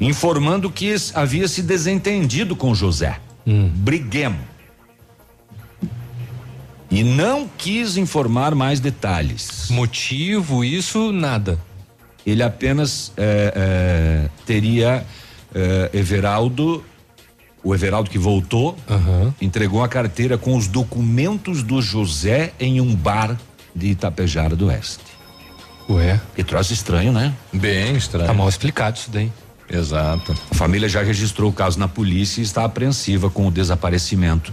informando 0.00 0.70
que 0.70 0.94
havia 1.14 1.48
se 1.48 1.62
desentendido 1.62 2.54
com 2.54 2.74
José. 2.74 3.18
Hum. 3.46 3.70
Briguemos. 3.74 4.40
E 6.90 7.02
não 7.02 7.48
quis 7.58 7.96
informar 7.96 8.54
mais 8.54 8.78
detalhes. 8.78 9.68
Motivo, 9.70 10.64
isso, 10.64 11.10
nada 11.10 11.58
ele 12.26 12.42
apenas 12.42 13.12
é, 13.16 13.52
é, 13.54 14.30
teria 14.44 15.06
é, 15.54 15.90
Everaldo, 15.94 16.84
o 17.62 17.74
Everaldo 17.74 18.10
que 18.10 18.18
voltou, 18.18 18.76
uhum. 18.88 19.32
entregou 19.40 19.82
a 19.82 19.88
carteira 19.88 20.36
com 20.36 20.56
os 20.56 20.66
documentos 20.66 21.62
do 21.62 21.80
José 21.80 22.52
em 22.58 22.80
um 22.80 22.94
bar 22.94 23.38
de 23.74 23.88
Itapejara 23.88 24.56
do 24.56 24.66
Oeste. 24.66 25.04
Ué? 25.88 26.20
Que 26.34 26.42
troço 26.42 26.72
estranho, 26.72 27.12
né? 27.12 27.32
Bem 27.52 27.96
estranho. 27.96 28.26
Tá 28.26 28.34
mal 28.34 28.48
explicado 28.48 28.98
isso 28.98 29.10
daí. 29.10 29.30
Exato. 29.68 30.36
A 30.50 30.54
família 30.54 30.88
já 30.88 31.02
registrou 31.02 31.50
o 31.50 31.52
caso 31.52 31.78
na 31.78 31.86
polícia 31.86 32.40
e 32.40 32.44
está 32.44 32.64
apreensiva 32.64 33.30
com 33.30 33.46
o 33.46 33.50
desaparecimento 33.50 34.52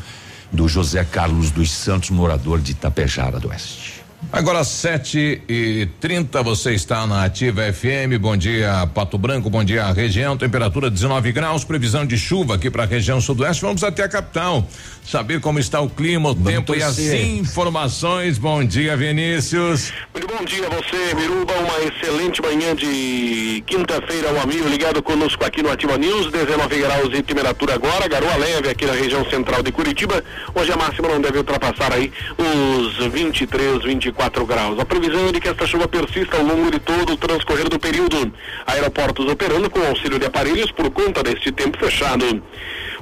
do 0.51 0.67
José 0.67 1.03
Carlos 1.03 1.49
dos 1.49 1.71
Santos, 1.71 2.11
morador 2.11 2.59
de 2.59 2.71
Itapejara 2.71 3.39
do 3.39 3.49
Oeste. 3.49 3.82
Agora 4.31 4.63
sete 4.63 5.43
e 5.47 5.87
trinta, 5.99 6.41
você 6.41 6.73
está 6.73 7.05
na 7.05 7.23
Ativa 7.23 7.71
FM. 7.71 8.17
Bom 8.19 8.35
dia, 8.35 8.87
Pato 8.93 9.15
Branco. 9.15 9.47
Bom 9.47 9.63
dia, 9.63 9.85
região. 9.93 10.35
Temperatura 10.35 10.89
19 10.89 11.31
graus. 11.31 11.63
Previsão 11.63 12.03
de 12.03 12.17
chuva 12.17 12.55
aqui 12.55 12.71
para 12.71 12.81
a 12.81 12.85
região 12.87 13.21
sudoeste. 13.21 13.61
Vamos 13.61 13.83
até 13.83 14.03
a 14.03 14.09
capital 14.09 14.67
saber 15.05 15.39
como 15.39 15.59
está 15.59 15.79
o 15.81 15.89
clima, 15.89 16.31
o 16.31 16.33
Vamos 16.33 16.51
tempo 16.51 16.73
torcer. 16.73 16.81
e 16.83 16.89
as 16.89 17.39
informações. 17.41 18.39
Bom 18.39 18.63
dia, 18.65 18.97
Vinícius. 18.97 19.93
Muito 20.11 20.27
bom 20.27 20.43
dia 20.43 20.65
a 20.65 20.69
você, 20.69 21.13
Miruba. 21.13 21.53
Uma 21.53 21.79
excelente 21.83 22.41
manhã 22.41 22.75
de 22.75 23.63
quinta-feira, 23.67 24.33
um 24.33 24.41
amigo 24.41 24.67
ligado 24.67 25.03
conosco 25.03 25.45
aqui 25.45 25.61
no 25.61 25.69
Ativa 25.69 25.95
News. 25.95 26.31
19 26.31 26.79
graus 26.79 27.09
de 27.11 27.21
temperatura 27.21 27.75
agora, 27.75 28.07
garoa 28.07 28.35
leve 28.37 28.67
aqui 28.67 28.87
na 28.87 28.93
região 28.93 29.23
central 29.29 29.61
de 29.61 29.71
Curitiba. 29.71 30.23
Hoje 30.55 30.71
a 30.71 30.77
máxima 30.77 31.07
não 31.07 31.21
deve 31.21 31.37
ultrapassar 31.37 31.93
aí 31.93 32.11
os 32.35 32.97
23, 33.13 33.83
24 33.83 34.12
graus. 34.45 34.79
A 34.79 34.85
previsão 34.85 35.27
é 35.27 35.31
de 35.31 35.39
que 35.39 35.49
esta 35.49 35.65
chuva 35.65 35.87
persista 35.87 36.37
ao 36.37 36.43
longo 36.43 36.71
de 36.71 36.79
todo 36.79 37.13
o 37.13 37.17
transcorrer 37.17 37.69
do 37.69 37.79
período. 37.79 38.33
Aeroportos 38.65 39.27
operando 39.27 39.69
com 39.69 39.79
auxílio 39.85 40.19
de 40.19 40.25
aparelhos 40.25 40.71
por 40.71 40.89
conta 40.91 41.23
deste 41.23 41.51
tempo 41.51 41.77
fechado. 41.77 42.41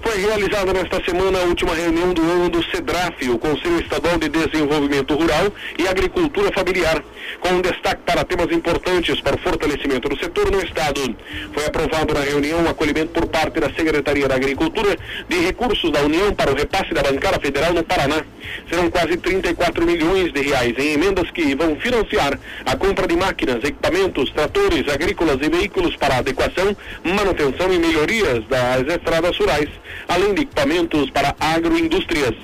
Foi 0.01 0.17
realizada 0.19 0.73
nesta 0.73 1.03
semana 1.03 1.39
a 1.39 1.43
última 1.43 1.75
reunião 1.75 2.11
do 2.13 2.21
ano 2.21 2.49
do 2.49 2.63
CEDRAF, 2.63 3.29
o 3.29 3.37
Conselho 3.37 3.79
Estadual 3.79 4.17
de 4.17 4.29
Desenvolvimento 4.29 5.13
Rural 5.13 5.53
e 5.77 5.87
Agricultura 5.87 6.51
Familiar, 6.51 7.03
com 7.39 7.49
um 7.49 7.61
destaque 7.61 8.01
para 8.03 8.23
temas 8.23 8.51
importantes 8.51 9.21
para 9.21 9.35
o 9.35 9.39
fortalecimento 9.39 10.09
do 10.09 10.17
setor 10.17 10.51
no 10.51 10.61
Estado. 10.61 11.15
Foi 11.53 11.65
aprovado 11.65 12.13
na 12.13 12.21
reunião 12.21 12.63
o 12.63 12.69
acolhimento 12.69 13.11
por 13.11 13.27
parte 13.27 13.59
da 13.59 13.69
Secretaria 13.69 14.27
da 14.27 14.35
Agricultura 14.35 14.97
de 15.29 15.39
recursos 15.39 15.91
da 15.91 16.01
União 16.01 16.33
para 16.33 16.51
o 16.51 16.55
repasse 16.55 16.93
da 16.93 17.03
bancada 17.03 17.39
federal 17.39 17.73
no 17.73 17.83
Paraná. 17.83 18.23
Serão 18.69 18.89
quase 18.89 19.17
34 19.17 19.85
milhões 19.85 20.33
de 20.33 20.41
reais 20.41 20.73
em 20.77 20.93
emendas 20.93 21.29
que 21.31 21.55
vão 21.55 21.75
financiar 21.75 22.37
a 22.65 22.75
compra 22.75 23.07
de 23.07 23.15
máquinas, 23.15 23.63
equipamentos, 23.63 24.29
tratores 24.31 24.87
agrícolas 24.89 25.37
e 25.41 25.49
veículos 25.49 25.95
para 25.95 26.17
adequação, 26.17 26.75
manutenção 27.03 27.71
e 27.71 27.79
melhorias 27.79 28.43
das 28.47 28.87
estradas 28.87 29.37
rurais, 29.37 29.69
além 30.07 30.33
de 30.33 30.41
equipamentos 30.41 31.09
para 31.09 31.35
agroindústrias. 31.39 32.35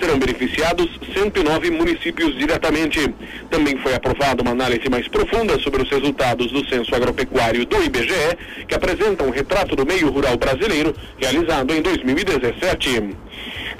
Serão 0.00 0.18
beneficiados 0.18 0.88
109 1.14 1.70
municípios 1.70 2.36
diretamente. 2.36 3.14
Também 3.50 3.76
foi 3.78 3.94
aprovada 3.94 4.42
uma 4.42 4.52
análise 4.52 4.88
mais 4.88 5.08
profunda 5.08 5.58
sobre 5.58 5.82
os 5.82 5.90
resultados 5.90 6.50
do 6.50 6.66
Censo 6.68 6.94
Agropecuário 6.94 7.64
do 7.66 7.82
IBGE, 7.82 8.64
que 8.68 8.74
apresenta 8.74 9.24
um 9.24 9.30
retrato 9.30 9.74
do 9.76 9.86
meio 9.86 10.10
rural 10.10 10.36
brasileiro 10.36 10.94
realizado 11.18 11.74
em 11.74 11.82
2017. 11.82 13.25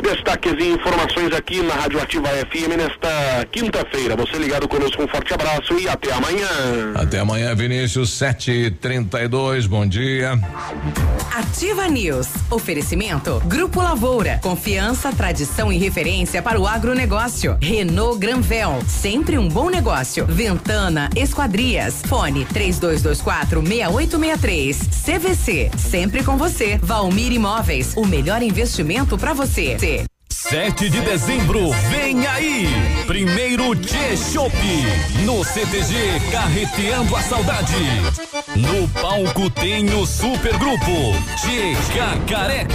Destaques 0.02 0.52
e 0.58 0.68
informações 0.70 1.32
aqui 1.32 1.62
na 1.62 1.74
Rádio 1.74 2.00
Ativa 2.00 2.28
FM 2.28 2.76
nesta 2.76 3.46
quinta-feira. 3.50 4.14
Você 4.16 4.36
ligado 4.38 4.68
conosco, 4.68 5.02
um 5.02 5.08
forte 5.08 5.32
abraço 5.32 5.78
e 5.78 5.88
até 5.88 6.12
amanhã. 6.12 6.48
Até 6.94 7.18
amanhã, 7.18 7.54
Vinícius, 7.54 8.10
732, 8.10 9.66
bom 9.66 9.86
dia. 9.86 10.38
Ativa 11.34 11.88
News. 11.88 12.28
Oferecimento. 12.50 13.42
Grupo 13.46 13.80
Lavoura. 13.80 14.38
Confiança, 14.42 15.12
tradição 15.12 15.72
e 15.72 15.78
referência 15.78 16.42
para 16.42 16.60
o 16.60 16.66
agronegócio. 16.66 17.56
Renault 17.60 18.18
Granvel. 18.18 18.78
Sempre 18.86 19.38
um 19.38 19.48
bom 19.48 19.70
negócio. 19.70 20.26
Ventana 20.26 21.10
Esquadrias. 21.16 22.02
Fone 22.06 22.44
3224 22.44 23.60
6863. 23.60 24.78
CVC. 25.04 25.70
Sempre 25.76 26.22
com 26.22 26.36
você. 26.36 26.78
Valmir 26.82 27.32
Imóveis. 27.32 27.94
O 27.96 28.06
melhor 28.06 28.42
investimento 28.42 29.18
para 29.18 29.32
você. 29.32 29.76
13. 29.86 30.15
7 30.30 30.88
de 30.88 31.00
dezembro, 31.00 31.72
vem 31.90 32.24
aí! 32.26 32.68
Primeiro 33.06 33.74
T-Shop, 33.74 34.54
no 35.24 35.42
CTG 35.44 36.20
Carreteando 36.30 37.16
a 37.16 37.22
Saudade. 37.22 37.74
No 38.54 38.86
palco 38.88 39.48
tem 39.50 39.88
o 39.94 40.06
supergrupo 40.06 41.14
Tchê 41.36 41.74
Cacareco. 41.96 42.74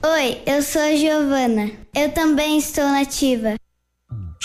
Oi, 0.02 0.42
eu 0.46 0.62
sou 0.62 0.80
a 0.80 0.96
Giovana. 0.96 1.70
Eu 1.94 2.10
também 2.12 2.56
estou 2.56 2.84
nativa. 2.84 3.54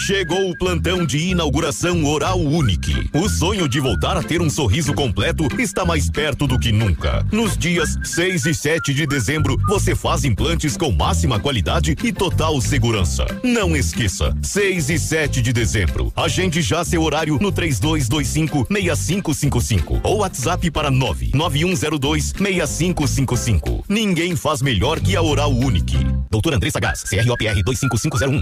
Chegou 0.05 0.49
o 0.49 0.57
plantão 0.57 1.05
de 1.05 1.29
inauguração 1.29 2.03
Oral 2.03 2.37
Unique. 2.37 3.09
O 3.13 3.29
sonho 3.29 3.69
de 3.69 3.79
voltar 3.79 4.17
a 4.17 4.21
ter 4.21 4.41
um 4.41 4.49
sorriso 4.49 4.93
completo 4.93 5.47
está 5.57 5.85
mais 5.85 6.09
perto 6.09 6.45
do 6.45 6.59
que 6.59 6.73
nunca. 6.73 7.25
Nos 7.31 7.57
dias 7.57 7.97
6 8.03 8.47
e 8.47 8.53
7 8.53 8.93
de 8.93 9.07
dezembro, 9.07 9.57
você 9.65 9.95
faz 9.95 10.25
implantes 10.25 10.75
com 10.75 10.91
máxima 10.91 11.39
qualidade 11.39 11.95
e 12.03 12.11
total 12.11 12.59
segurança. 12.59 13.25
Não 13.41 13.77
esqueça, 13.77 14.35
6 14.41 14.89
e 14.89 14.99
7 14.99 15.41
de 15.41 15.53
dezembro. 15.53 16.11
Agende 16.17 16.61
já 16.61 16.83
seu 16.83 17.01
horário 17.01 17.39
no 17.39 17.49
3225-6555 17.53 20.01
ou 20.03 20.17
WhatsApp 20.17 20.69
para 20.69 20.91
99102-6555. 20.91 23.85
Ninguém 23.87 24.35
faz 24.35 24.61
melhor 24.61 24.99
que 24.99 25.15
a 25.15 25.21
Oral 25.21 25.53
Unique. 25.53 25.95
Doutor 26.29 26.55
Andressa 26.55 26.81
Gás, 26.81 27.03
CROPR 27.03 27.63
25501. 27.63 28.41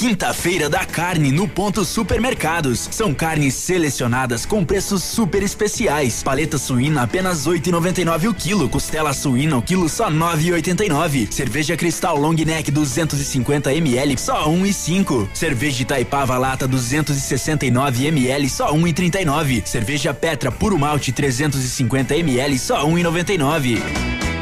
Quinta-feira 0.00 0.70
da 0.70 0.82
carne 0.82 1.30
no 1.30 1.46
ponto 1.46 1.84
supermercados. 1.84 2.88
São 2.90 3.12
carnes 3.12 3.52
selecionadas 3.52 4.46
com 4.46 4.64
preços 4.64 5.04
super 5.04 5.42
especiais. 5.42 6.22
Paleta 6.22 6.56
suína 6.56 7.02
apenas 7.02 7.46
8,99 7.46 8.30
o 8.30 8.32
quilo. 8.32 8.66
Costela 8.70 9.12
suína 9.12 9.58
o 9.58 9.62
quilo 9.62 9.90
só 9.90 10.10
9,89. 10.10 11.30
Cerveja 11.30 11.76
Cristal 11.76 12.16
Long 12.16 12.32
Neck 12.32 12.70
250 12.70 13.74
ml 13.74 14.16
só 14.16 14.48
1,5. 14.48 15.28
Cerveja 15.34 15.82
Itaipava 15.82 16.38
lata 16.38 16.66
269 16.66 18.06
ml 18.06 18.48
só 18.48 18.72
1,39. 18.72 19.66
Cerveja 19.66 20.14
Petra 20.14 20.50
puro 20.50 20.78
malte 20.78 21.12
350 21.12 22.16
ml 22.16 22.58
só 22.58 22.86
1,99. 22.86 24.39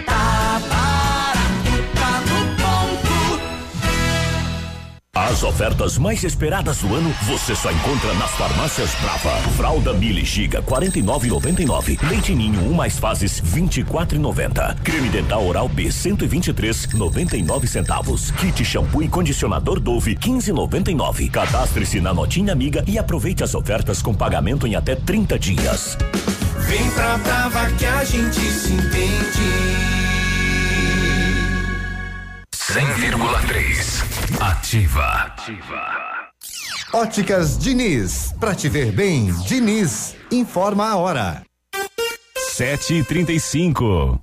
As 5.29 5.43
ofertas 5.43 5.99
mais 5.99 6.25
esperadas 6.25 6.79
do 6.79 6.95
ano 6.95 7.15
você 7.25 7.55
só 7.55 7.71
encontra 7.71 8.15
nas 8.15 8.31
farmácias 8.31 8.95
Brava. 8.95 9.29
Fralda 9.59 9.93
Mili 9.93 10.25
Giga 10.25 10.63
49,99. 10.63 12.03
Leite 12.09 12.35
Ninho 12.35 12.63
1 12.71 12.73
mais 12.73 12.99
fases 12.99 13.39
24,90. 13.43 14.77
Creme 14.77 15.11
dental 15.11 15.47
oral 15.47 15.69
B 15.69 15.89
123,99 15.89 17.67
centavos. 17.67 18.31
Kit 18.31 18.65
shampoo 18.65 19.03
e 19.03 19.09
condicionador 19.09 19.79
Dove 19.79 20.17
15,99. 20.17 21.31
Cadastre-se 21.31 22.01
na 22.01 22.15
notinha 22.15 22.55
amiga 22.55 22.83
e 22.87 22.99
aproveite 22.99 23.45
as 23.45 23.55
ofertas 23.55 24.01
com 24.01 24.15
pagamento 24.15 24.67
em 24.67 24.77
até 24.77 24.95
30 24.95 25.39
dias. 25.39 25.99
Vem 26.61 26.91
pra 26.93 27.19
Brava 27.19 27.71
que 27.73 27.85
a 27.85 28.03
gente 28.03 28.41
se 28.41 28.73
entende. 28.73 29.68
100,3. 32.69 34.43
Ativa. 34.43 35.35
Óticas 36.93 37.57
Diniz. 37.59 38.35
Pra 38.39 38.55
te 38.55 38.69
ver 38.69 38.93
bem, 38.93 39.33
Diniz. 39.47 40.15
Informa 40.31 40.91
a 40.91 40.97
hora. 40.97 41.43
7 42.37 42.97
e 42.97 43.05
35 43.05 44.23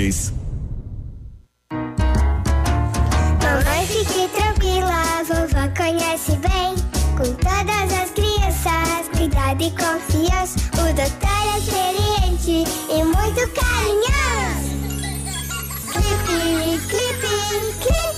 Mamãe, 3.43 3.85
fique 3.85 4.27
tranquila, 4.29 5.23
vovó 5.27 5.69
conhece 5.77 6.31
bem. 6.37 6.73
Com 7.15 7.31
todas 7.35 7.93
as 7.93 8.09
crianças, 8.09 9.09
cuidado 9.15 9.61
e 9.61 9.69
confiança. 9.69 10.57
O 10.73 10.91
doutor 10.95 11.41
é 11.53 11.57
experiente 11.59 12.65
e 12.89 13.03
muito 13.03 13.47
carinhoso. 13.53 14.71
Clipe, 15.93 16.79
clipe, 16.87 17.29
clipe. 17.79 18.10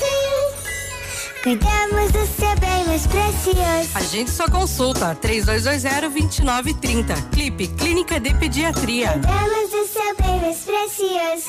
Cuidamos 1.44 2.12
do 2.14 2.26
seu 2.26 2.56
bem 2.58 2.86
mais 2.86 3.06
precioso. 3.06 3.89
Agende 3.96 4.32
sua 4.32 4.50
consulta 4.50 5.14
3220-2930. 5.22 7.30
Clipe 7.32 7.68
Clínica 7.68 8.18
de 8.18 8.34
Pediatria. 8.34 9.12
Cuidamos 9.12 9.70
do 9.70 9.86
seu 9.86 10.16
bem 10.16 10.39
Cores 10.39 10.60
preciosas. 10.60 11.44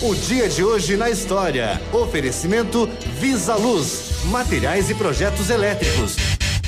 O 0.00 0.14
dia 0.14 0.48
de 0.48 0.62
hoje 0.62 0.96
na 0.96 1.10
história. 1.10 1.82
Oferecimento 1.92 2.88
Visa 3.18 3.56
Luz, 3.56 4.22
materiais 4.26 4.88
e 4.90 4.94
projetos 4.94 5.50
elétricos. 5.50 6.14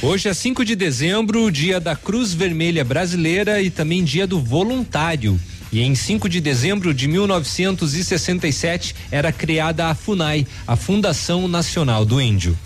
Hoje 0.03 0.29
é 0.29 0.35
5 0.35 0.65
de 0.65 0.75
dezembro, 0.75 1.49
dia 1.49 1.79
da 1.79 1.95
Cruz 1.95 2.35
Vermelha 2.35 2.85
Brasileira 2.85 3.63
e 3.63 3.71
também 3.71 4.03
dia 4.03 4.27
do 4.27 4.41
voluntário. 4.41 5.39
E 5.73 5.83
em 5.83 5.95
5 5.95 6.29
de 6.29 6.41
dezembro 6.41 6.93
de 6.93 7.07
1967 7.07 8.95
era 9.11 9.31
criada 9.31 9.87
a 9.87 9.95
FUNAI, 9.95 10.47
a 10.67 10.75
Fundação 10.75 11.47
Nacional 11.47 12.05
do 12.05 12.21
Índio. 12.21 12.59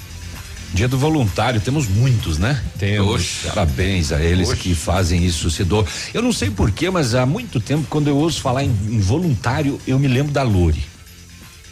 Dia 0.72 0.88
do 0.88 0.98
voluntário, 0.98 1.60
temos 1.60 1.86
muitos, 1.86 2.36
né? 2.36 2.60
Temos. 2.76 3.42
Parabéns 3.46 4.10
a 4.10 4.20
eles 4.20 4.52
que 4.54 4.74
fazem 4.74 5.24
isso, 5.24 5.48
se. 5.48 5.64
Eu 6.12 6.20
não 6.20 6.32
sei 6.32 6.50
porquê, 6.50 6.90
mas 6.90 7.14
há 7.14 7.24
muito 7.24 7.60
tempo, 7.60 7.86
quando 7.88 8.08
eu 8.08 8.16
ouço 8.16 8.40
falar 8.40 8.64
em, 8.64 8.70
em 8.88 8.98
voluntário, 8.98 9.80
eu 9.86 9.98
me 10.00 10.08
lembro 10.08 10.32
da 10.32 10.42
Lore. 10.42 10.84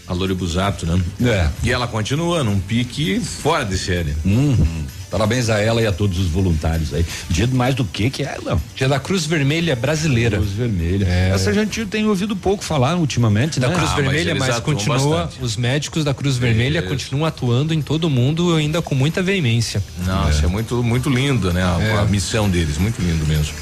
A 0.07 0.13
Lore 0.13 0.35
Busato, 0.35 0.87
né? 0.87 1.03
É. 1.21 1.49
E 1.65 1.73
ela 1.73 1.89
continua 1.89 2.45
num 2.45 2.61
pique 2.61 3.19
fora 3.19 3.65
de 3.65 3.77
série. 3.77 4.15
Uhum. 4.25 4.85
Parabéns 5.13 5.51
a 5.51 5.61
ela 5.61 5.83
e 5.83 5.87
a 5.87 5.93
todos 5.93 6.19
os 6.19 6.27
voluntários 6.29 6.93
aí. 6.95 7.05
Dia 7.29 7.47
mais 7.47 7.75
do 7.75 7.85
que 7.85 8.09
que 8.09 8.23
é, 8.23 8.39
não? 8.43 8.59
Dia 8.75 8.89
da 8.89 8.99
Cruz 8.99 9.27
Vermelha 9.27 9.77
Brasileira. 9.77 10.39
Cruz 10.39 10.53
Vermelha. 10.53 11.07
Essa 11.07 11.51
a 11.51 11.53
gente 11.53 11.85
tem 11.85 12.07
ouvido 12.07 12.35
pouco 12.35 12.65
falar 12.65 12.97
ultimamente, 12.97 13.61
Da 13.61 13.69
né? 13.69 13.75
Cruz 13.75 13.91
Ah, 13.91 13.95
mas 13.97 14.05
Vermelha, 14.07 14.35
mas, 14.35 14.49
atuam 14.57 14.75
continua, 14.75 14.97
bastante. 15.25 15.45
os 15.45 15.57
médicos 15.57 16.03
da 16.03 16.15
Cruz 16.15 16.39
Vermelha 16.39 16.79
Isso. 16.79 16.89
continuam 16.89 17.27
atuando 17.27 17.75
em 17.75 17.83
todo 17.83 18.09
mundo 18.09 18.57
ainda 18.57 18.81
com 18.81 18.95
muita 18.95 19.23
veemência. 19.23 19.83
Nossa, 20.07 20.47
é, 20.47 20.49
muito, 20.49 20.83
muito 20.83 21.11
lindo, 21.11 21.53
né? 21.53 21.63
A, 21.63 21.79
É. 21.83 21.99
a 21.99 22.05
missão 22.07 22.49
deles, 22.49 22.79
muito 22.79 23.01
lindo 23.03 23.27
mesmo. 23.27 23.53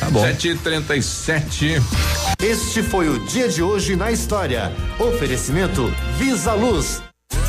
Tá 0.00 0.08
bom. 0.10 0.22
7h37. 0.24 1.82
Este 2.42 2.82
foi 2.82 3.08
o 3.08 3.18
dia 3.26 3.48
de 3.48 3.62
hoje 3.62 3.94
na 3.94 4.10
história. 4.10 4.72
Oferecimento 4.98 5.92
Visa 6.18 6.54
Luz. 6.54 7.02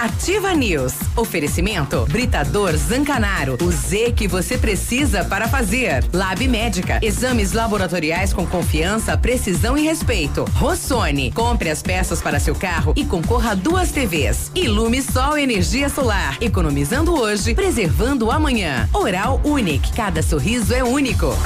Ativa 0.00 0.54
News. 0.54 0.94
Oferecimento 1.14 2.06
Britador 2.06 2.74
Zancanaro. 2.74 3.58
O 3.62 3.70
Z 3.70 4.12
que 4.12 4.26
você 4.26 4.56
precisa 4.56 5.22
para 5.22 5.46
fazer. 5.46 6.02
Lab 6.14 6.48
Médica. 6.48 6.98
Exames 7.02 7.52
laboratoriais 7.52 8.32
com 8.32 8.46
confiança, 8.46 9.18
precisão 9.18 9.76
e 9.76 9.82
respeito. 9.82 10.46
Rossoni. 10.54 11.30
Compre 11.30 11.68
as 11.68 11.82
peças 11.82 12.22
para 12.22 12.40
seu 12.40 12.54
carro 12.54 12.94
e 12.96 13.04
concorra 13.04 13.50
a 13.50 13.54
duas 13.54 13.90
TVs. 13.90 14.50
Ilume 14.54 15.02
Sol 15.02 15.36
Energia 15.36 15.90
Solar. 15.90 16.38
Economizando 16.40 17.12
hoje, 17.20 17.54
preservando 17.54 18.30
amanhã. 18.30 18.88
Oral 18.94 19.42
Unique. 19.44 19.92
Cada 19.92 20.22
sorriso 20.22 20.72
é 20.72 20.82
único. 20.82 21.36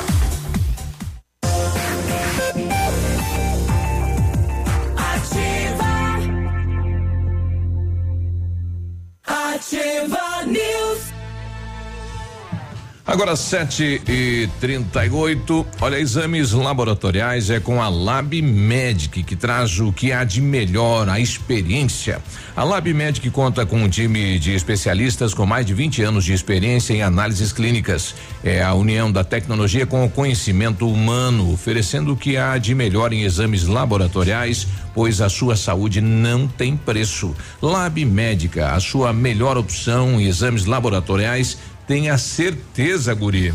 Agora 13.11 13.34
7 13.34 14.02
e 14.06 14.48
38 14.61 15.66
Olha, 15.80 15.98
exames 15.98 16.52
laboratoriais 16.52 17.50
é 17.50 17.58
com 17.58 17.82
a 17.82 17.88
Lab 17.88 18.40
Medic, 18.40 19.24
que 19.24 19.34
traz 19.34 19.80
o 19.80 19.92
que 19.92 20.12
há 20.12 20.22
de 20.22 20.40
melhor, 20.40 21.08
a 21.08 21.18
experiência. 21.18 22.22
A 22.54 22.62
Lab 22.62 22.94
Medic 22.94 23.28
conta 23.30 23.66
com 23.66 23.82
um 23.82 23.88
time 23.88 24.38
de 24.38 24.54
especialistas 24.54 25.34
com 25.34 25.44
mais 25.44 25.66
de 25.66 25.74
20 25.74 26.02
anos 26.04 26.24
de 26.24 26.32
experiência 26.32 26.94
em 26.94 27.02
análises 27.02 27.52
clínicas. 27.52 28.14
É 28.44 28.62
a 28.62 28.74
união 28.74 29.11
da 29.11 29.24
tecnologia 29.24 29.84
com 29.84 30.04
o 30.04 30.11
conhecimento 30.11 30.86
humano, 30.88 31.52
oferecendo 31.52 32.12
o 32.12 32.16
que 32.16 32.36
há 32.36 32.58
de 32.58 32.76
melhor 32.76 33.12
em 33.12 33.22
exames 33.22 33.66
laboratoriais, 33.66 34.68
pois 34.94 35.20
a 35.20 35.28
sua 35.28 35.56
saúde 35.56 36.00
não 36.00 36.46
tem 36.46 36.76
preço. 36.76 37.34
Lab 37.61 38.04
Médica, 38.04 38.70
a 38.72 38.78
sua 38.78 39.12
melhor 39.12 39.58
opção 39.58 40.20
em 40.20 40.26
exames 40.26 40.64
laboratoriais 40.64 41.58
Tenha 41.91 42.16
certeza, 42.16 43.12
guri. 43.14 43.53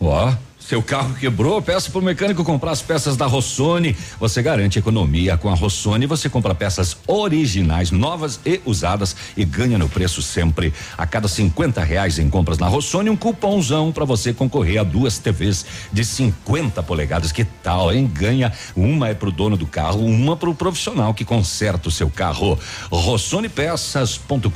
Ó, 0.00 0.34
seu 0.66 0.82
carro 0.82 1.14
quebrou, 1.14 1.62
peça 1.62 1.88
pro 1.92 2.02
mecânico 2.02 2.42
comprar 2.42 2.72
as 2.72 2.82
peças 2.82 3.16
da 3.16 3.24
Rossoni. 3.24 3.96
Você 4.18 4.42
garante 4.42 4.80
economia 4.80 5.36
com 5.36 5.48
a 5.48 5.54
Rossoni. 5.54 6.06
Você 6.06 6.28
compra 6.28 6.56
peças 6.56 6.96
originais, 7.06 7.92
novas 7.92 8.40
e 8.44 8.60
usadas 8.64 9.14
e 9.36 9.44
ganha 9.44 9.78
no 9.78 9.88
preço 9.88 10.20
sempre. 10.20 10.74
A 10.98 11.06
cada 11.06 11.28
50 11.28 11.84
reais 11.84 12.18
em 12.18 12.28
compras 12.28 12.58
na 12.58 12.66
Rossoni, 12.66 13.10
um 13.10 13.16
cupomzão 13.16 13.92
para 13.92 14.04
você 14.04 14.32
concorrer 14.32 14.80
a 14.80 14.82
duas 14.82 15.18
TVs 15.18 15.64
de 15.92 16.04
50 16.04 16.82
polegadas. 16.82 17.30
Que 17.30 17.44
tal, 17.44 17.92
hein? 17.92 18.10
Ganha 18.12 18.52
uma 18.74 19.08
é 19.08 19.14
pro 19.14 19.30
dono 19.30 19.56
do 19.56 19.68
carro, 19.68 20.04
uma 20.04 20.36
pro 20.36 20.52
profissional 20.52 21.14
que 21.14 21.24
conserta 21.24 21.88
o 21.88 21.92
seu 21.92 22.10
carro. 22.10 22.58
RossoniPeças.com.br. 22.90 24.50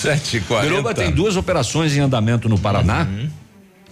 740. 0.01 0.69
Biruba 0.69 0.93
tem 0.93 1.09
duas 1.11 1.35
operações 1.35 1.95
em 1.95 2.01
andamento 2.01 2.47
no 2.47 2.59
Paraná. 2.59 3.07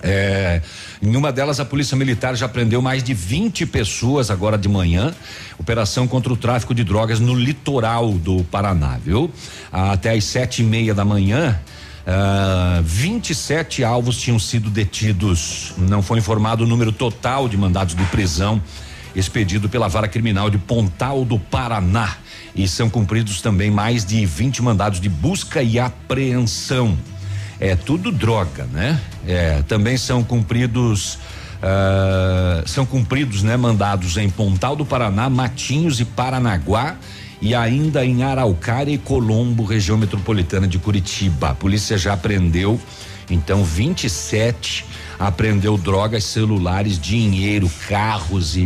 É, 0.01 0.61
em 1.01 1.15
uma 1.15 1.31
delas, 1.31 1.59
a 1.59 1.65
Polícia 1.65 1.95
Militar 1.95 2.35
já 2.35 2.47
prendeu 2.47 2.81
mais 2.81 3.03
de 3.03 3.13
20 3.13 3.65
pessoas 3.67 4.31
agora 4.31 4.57
de 4.57 4.67
manhã. 4.67 5.13
Operação 5.59 6.07
contra 6.07 6.33
o 6.33 6.37
tráfico 6.37 6.73
de 6.73 6.83
drogas 6.83 7.19
no 7.19 7.35
litoral 7.35 8.11
do 8.13 8.43
Paraná, 8.45 8.97
viu? 9.03 9.31
Até 9.71 10.11
às 10.11 10.23
sete 10.23 10.61
e 10.61 10.65
meia 10.65 10.93
da 10.93 11.05
manhã. 11.05 11.59
Uh, 12.07 12.81
27 12.83 13.83
alvos 13.83 14.17
tinham 14.17 14.39
sido 14.39 14.69
detidos. 14.69 15.73
Não 15.77 16.01
foi 16.01 16.19
informado 16.19 16.63
o 16.63 16.67
número 16.67 16.91
total 16.91 17.47
de 17.49 17.57
mandados 17.57 17.93
de 17.93 18.03
prisão 18.05 18.61
expedido 19.15 19.67
pela 19.67 19.87
vara 19.87 20.07
criminal 20.07 20.49
de 20.49 20.57
Pontal 20.57 21.25
do 21.25 21.37
Paraná. 21.37 22.15
E 22.55 22.67
são 22.67 22.89
cumpridos 22.89 23.41
também 23.41 23.69
mais 23.69 24.05
de 24.05 24.25
20 24.25 24.61
mandados 24.61 24.99
de 24.99 25.09
busca 25.09 25.61
e 25.61 25.79
apreensão. 25.79 26.97
É 27.59 27.75
tudo 27.75 28.11
droga, 28.11 28.65
né? 28.71 28.99
É, 29.27 29.63
também 29.67 29.97
são 29.97 30.23
cumpridos 30.23 31.17
ah, 31.61 32.63
são 32.65 32.85
cumpridos, 32.85 33.41
né, 33.41 33.57
mandados 33.57 34.17
em 34.17 34.29
Pontal 34.29 34.75
do 34.75 34.85
Paraná, 34.85 35.29
Matinhos 35.29 35.99
e 35.99 36.05
Paranaguá 36.05 36.95
e 37.41 37.55
ainda 37.55 38.05
em 38.05 38.23
Araucária 38.23 38.91
e 38.91 38.97
Colombo, 38.97 39.63
região 39.63 39.97
metropolitana 39.97 40.67
de 40.67 40.77
Curitiba. 40.77 41.49
A 41.49 41.55
polícia 41.55 41.97
já 41.97 42.13
apreendeu 42.13 42.79
então 43.29 43.63
27 43.63 44.85
apreendeu 45.19 45.77
drogas, 45.77 46.23
celulares, 46.23 46.99
dinheiro, 46.99 47.69
carros 47.87 48.55
e, 48.55 48.59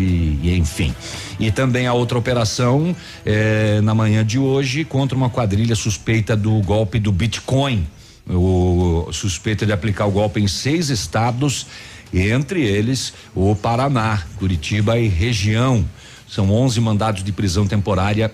e 0.44 0.56
enfim. 0.58 0.94
E 1.40 1.50
também 1.50 1.88
a 1.88 1.94
outra 1.94 2.18
operação 2.18 2.96
eh, 3.26 3.80
na 3.82 3.96
manhã 3.96 4.26
de 4.26 4.38
hoje 4.38 4.84
contra 4.84 5.18
uma 5.18 5.30
quadrilha 5.30 5.76
suspeita 5.76 6.36
do 6.36 6.62
golpe 6.62 7.00
do 7.00 7.12
Bitcoin. 7.12 7.88
O 8.28 9.10
suspeita 9.12 9.66
de 9.66 9.72
aplicar 9.72 10.06
o 10.06 10.12
golpe 10.12 10.40
em 10.40 10.48
seis 10.48 10.90
estados, 10.90 11.68
entre 12.14 12.64
eles 12.64 13.14
o 13.36 13.56
Paraná, 13.56 14.24
Curitiba 14.38 14.98
e 15.00 15.08
região. 15.08 15.86
São 16.28 16.52
11 16.52 16.80
mandados 16.80 17.24
de 17.24 17.32
prisão 17.32 17.68
temporária 17.68 18.32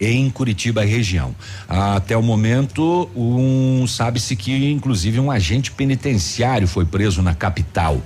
em 0.00 0.28
Curitiba 0.30 0.84
e 0.84 0.88
região. 0.88 1.34
Até 1.68 2.16
o 2.16 2.22
momento, 2.22 3.08
um 3.16 3.86
sabe-se 3.86 4.36
que 4.36 4.70
inclusive 4.70 5.18
um 5.18 5.30
agente 5.30 5.70
penitenciário 5.72 6.68
foi 6.68 6.84
preso 6.84 7.22
na 7.22 7.34
capital. 7.34 8.02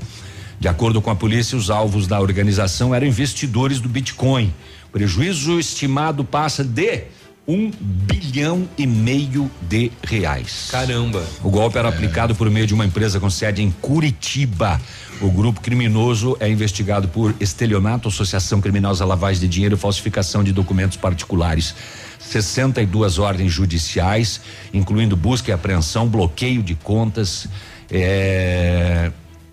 De 0.58 0.68
acordo 0.68 1.00
com 1.00 1.10
a 1.10 1.16
polícia, 1.16 1.56
os 1.56 1.70
alvos 1.70 2.06
da 2.06 2.20
organização 2.20 2.94
eram 2.94 3.06
investidores 3.06 3.80
do 3.80 3.88
Bitcoin. 3.88 4.52
Prejuízo 4.92 5.58
estimado 5.58 6.24
passa 6.24 6.62
de 6.62 7.04
um 7.46 7.70
bilhão 7.80 8.68
e 8.78 8.86
meio 8.86 9.50
de 9.62 9.90
reais. 10.02 10.68
Caramba. 10.70 11.24
O 11.42 11.50
golpe 11.50 11.78
era 11.78 11.88
aplicado 11.88 12.34
por 12.34 12.48
meio 12.50 12.66
de 12.66 12.74
uma 12.74 12.84
empresa 12.84 13.18
com 13.18 13.28
sede 13.28 13.62
em 13.62 13.70
Curitiba. 13.70 14.80
O 15.20 15.30
grupo 15.30 15.60
criminoso 15.60 16.36
é 16.40 16.48
investigado 16.48 17.08
por 17.08 17.34
estelionato, 17.40 18.08
associação 18.08 18.60
criminosa, 18.60 19.04
lavagem 19.04 19.40
de 19.40 19.48
dinheiro 19.48 19.74
e 19.74 19.78
falsificação 19.78 20.44
de 20.44 20.52
documentos 20.52 20.96
particulares. 20.96 21.74
62 22.18 23.18
ordens 23.18 23.52
judiciais, 23.52 24.40
incluindo 24.72 25.16
busca 25.16 25.50
e 25.50 25.54
apreensão, 25.54 26.08
bloqueio 26.08 26.62
de 26.62 26.74
contas. 26.74 27.48
é, 27.90 29.10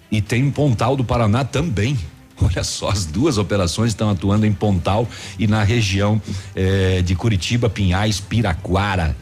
e 0.09 0.21
tem 0.21 0.45
em 0.45 0.51
Pontal 0.51 0.95
do 0.95 1.03
Paraná 1.03 1.43
também. 1.43 1.97
Olha 2.41 2.63
só, 2.63 2.89
as 2.89 3.05
duas 3.05 3.37
operações 3.37 3.89
estão 3.89 4.09
atuando 4.09 4.45
em 4.45 4.53
Pontal 4.53 5.07
e 5.39 5.47
na 5.47 5.63
região 5.63 6.21
eh, 6.55 7.01
de 7.03 7.15
Curitiba, 7.15 7.69
Pinhais, 7.69 8.19
Piraquara, 8.19 9.15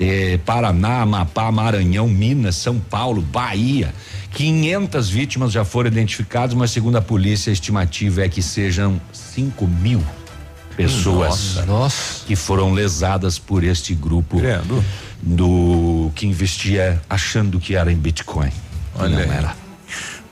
eh, 0.00 0.38
Paraná, 0.44 1.02
Amapá, 1.02 1.50
Maranhão, 1.52 2.08
Minas, 2.08 2.56
São 2.56 2.78
Paulo, 2.78 3.20
Bahia. 3.20 3.94
500 4.32 5.10
vítimas 5.10 5.52
já 5.52 5.64
foram 5.64 5.88
identificadas, 5.88 6.54
mas 6.54 6.70
segundo 6.70 6.96
a 6.96 7.02
polícia, 7.02 7.50
a 7.50 7.52
estimativa 7.52 8.22
é 8.22 8.28
que 8.28 8.42
sejam 8.42 9.00
5 9.12 9.66
mil 9.66 10.02
pessoas 10.76 11.56
Nossa. 11.66 12.24
que 12.24 12.36
foram 12.36 12.72
lesadas 12.72 13.36
por 13.36 13.64
este 13.64 13.94
grupo 13.94 14.40
do 15.20 16.12
que 16.14 16.24
investia 16.24 17.02
achando 17.10 17.58
que 17.58 17.74
era 17.74 17.90
em 17.90 17.96
Bitcoin. 17.96 18.52
Olha 18.94 19.10
Não 19.10 19.18
aí. 19.18 19.38
era. 19.38 19.67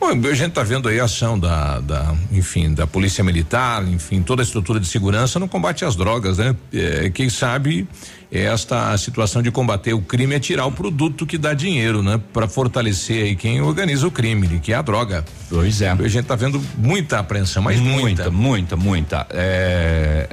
Bom, 0.06 0.28
a 0.28 0.34
gente 0.34 0.50
está 0.50 0.62
vendo 0.62 0.88
aí 0.88 1.00
a 1.00 1.04
ação 1.04 1.36
da, 1.36 1.80
da, 1.80 2.14
enfim, 2.30 2.72
da 2.72 2.86
polícia 2.86 3.24
militar, 3.24 3.82
enfim, 3.88 4.22
toda 4.22 4.40
a 4.40 4.44
estrutura 4.44 4.78
de 4.78 4.86
segurança 4.86 5.40
no 5.40 5.48
combate 5.48 5.84
às 5.84 5.96
drogas, 5.96 6.38
né? 6.38 6.54
É, 6.72 7.10
quem 7.10 7.28
sabe 7.28 7.88
esta 8.30 8.96
situação 8.98 9.42
de 9.42 9.50
combater 9.50 9.94
o 9.94 10.00
crime 10.00 10.36
é 10.36 10.38
tirar 10.38 10.64
o 10.66 10.70
produto 10.70 11.26
que 11.26 11.36
dá 11.36 11.54
dinheiro, 11.54 12.04
né? 12.04 12.20
Para 12.32 12.46
fortalecer 12.46 13.24
aí 13.24 13.34
quem 13.34 13.60
organiza 13.60 14.06
o 14.06 14.10
crime, 14.12 14.60
que 14.60 14.72
é 14.72 14.76
a 14.76 14.82
droga. 14.82 15.24
Pois 15.50 15.82
é. 15.82 15.90
A 15.90 15.96
gente 15.96 16.18
está 16.20 16.36
vendo 16.36 16.62
muita 16.78 17.18
apreensão, 17.18 17.60
mas 17.62 17.80
muita. 17.80 18.30
muita, 18.30 18.76
muita. 18.76 19.26
É, 19.30 20.28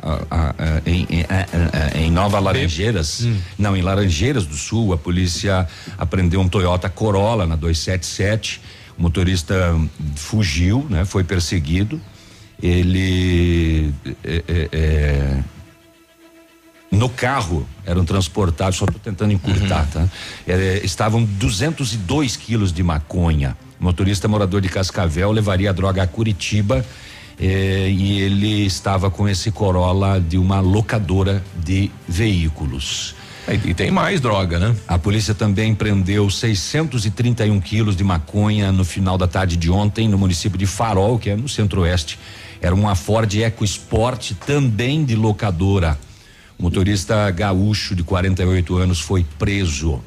a- 0.00 0.20
a- 0.30 0.54
a- 0.56 0.82
em, 0.86 1.06
em- 1.10 1.22
a- 1.22 1.94
a- 1.96 1.98
em 1.98 2.10
Nova 2.12 2.38
Laranjeiras, 2.38 3.26
não, 3.58 3.76
em 3.76 3.82
Laranjeiras 3.82 4.46
do 4.46 4.54
Sul, 4.54 4.92
a 4.92 4.96
polícia 4.96 5.66
apreendeu 5.98 6.40
um 6.40 6.48
Toyota 6.48 6.88
Corolla 6.88 7.46
na 7.48 7.56
277. 7.56 8.60
O 8.98 9.02
motorista 9.02 9.54
fugiu, 10.16 10.86
né? 10.90 11.04
Foi 11.04 11.22
perseguido. 11.22 12.00
Ele 12.60 13.94
é, 14.24 14.44
é, 14.48 14.68
é, 14.72 15.42
no 16.90 17.08
carro 17.08 17.68
eram 17.84 18.04
transportados, 18.04 18.76
só 18.76 18.84
estou 18.84 19.00
tentando 19.00 19.32
encurtar, 19.32 19.86
tá? 19.92 20.08
Eh, 20.46 20.80
estavam 20.82 21.22
202 21.22 22.36
quilos 22.36 22.72
de 22.72 22.82
maconha. 22.82 23.56
O 23.78 23.84
motorista 23.84 24.26
morador 24.26 24.60
de 24.60 24.68
Cascavel 24.68 25.30
levaria 25.30 25.70
a 25.70 25.72
droga 25.72 26.02
a 26.02 26.06
Curitiba 26.06 26.84
eh, 27.38 27.90
e 27.90 28.20
ele 28.20 28.64
estava 28.64 29.10
com 29.10 29.28
esse 29.28 29.52
Corolla 29.52 30.18
de 30.18 30.38
uma 30.38 30.60
locadora 30.60 31.44
de 31.62 31.90
veículos. 32.08 33.14
E, 33.50 33.72
tem 33.72 33.90
mais 33.90 34.20
droga, 34.20 34.58
né? 34.58 34.76
A 34.86 34.98
polícia 34.98 35.34
também 35.34 35.74
prendeu 35.74 36.28
631 36.28 37.58
quilos 37.60 37.96
de 37.96 38.04
maconha 38.04 38.70
no 38.70 38.84
final 38.84 39.16
da 39.16 39.26
tarde 39.26 39.56
de 39.56 39.70
ontem 39.70 40.06
no 40.06 40.18
município 40.18 40.58
de 40.58 40.66
Farol, 40.66 41.18
que 41.18 41.30
é 41.30 41.36
no 41.36 41.48
centro-oeste. 41.48 42.18
Era 42.60 42.74
uma 42.74 42.94
Ford 42.94 43.32
EcoSport, 43.32 44.32
também 44.46 45.02
de 45.04 45.14
locadora. 45.14 45.98
O 46.58 46.64
motorista 46.64 47.30
gaúcho 47.30 47.94
de 47.94 48.02
48 48.02 48.76
anos 48.76 49.00
foi 49.00 49.24
preso. 49.38 50.02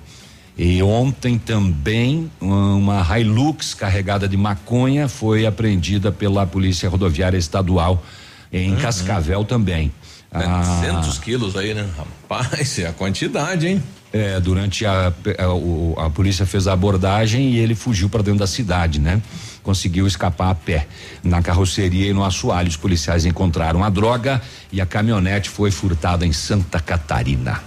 E 0.55 0.83
ontem 0.83 1.39
também 1.39 2.29
uma 2.39 3.03
Hilux 3.17 3.73
carregada 3.73 4.27
de 4.27 4.37
maconha 4.37 5.07
foi 5.07 5.45
apreendida 5.45 6.11
pela 6.11 6.45
Polícia 6.45 6.89
Rodoviária 6.89 7.37
Estadual 7.37 8.03
em 8.51 8.75
Cascavel 8.75 9.45
também. 9.45 9.91
Ah, 10.33 10.79
700 10.81 11.17
quilos 11.19 11.55
aí, 11.57 11.73
né? 11.73 11.87
Rapaz, 11.97 12.79
é 12.79 12.87
a 12.87 12.93
quantidade, 12.93 13.67
hein? 13.67 13.83
é, 14.13 14.39
durante 14.41 14.85
a, 14.85 15.13
a, 15.39 15.53
o- 15.53 15.95
a 15.97 16.09
polícia 16.09 16.45
fez 16.45 16.67
a 16.67 16.73
abordagem 16.73 17.51
e 17.51 17.57
ele 17.59 17.73
fugiu 17.75 18.09
para 18.09 18.21
dentro 18.21 18.39
da 18.39 18.47
cidade, 18.47 18.99
né? 18.99 19.21
Conseguiu 19.63 20.05
escapar 20.07 20.49
a 20.49 20.55
pé. 20.55 20.87
Na 21.23 21.41
carroceria 21.41 22.09
e 22.09 22.13
no 22.13 22.23
assoalho, 22.23 22.67
os 22.67 22.75
policiais 22.75 23.25
encontraram 23.25 23.83
a 23.83 23.89
droga 23.89 24.41
e 24.71 24.81
a 24.81 24.85
caminhonete 24.85 25.49
foi 25.49 25.71
furtada 25.71 26.25
em 26.25 26.33
Santa 26.33 26.79
Catarina. 26.79 27.61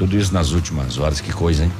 Tudo 0.00 0.16
isso 0.16 0.32
nas 0.32 0.52
últimas 0.52 0.96
horas, 0.96 1.20
que 1.20 1.30
coisa, 1.30 1.62
hein? 1.62 1.70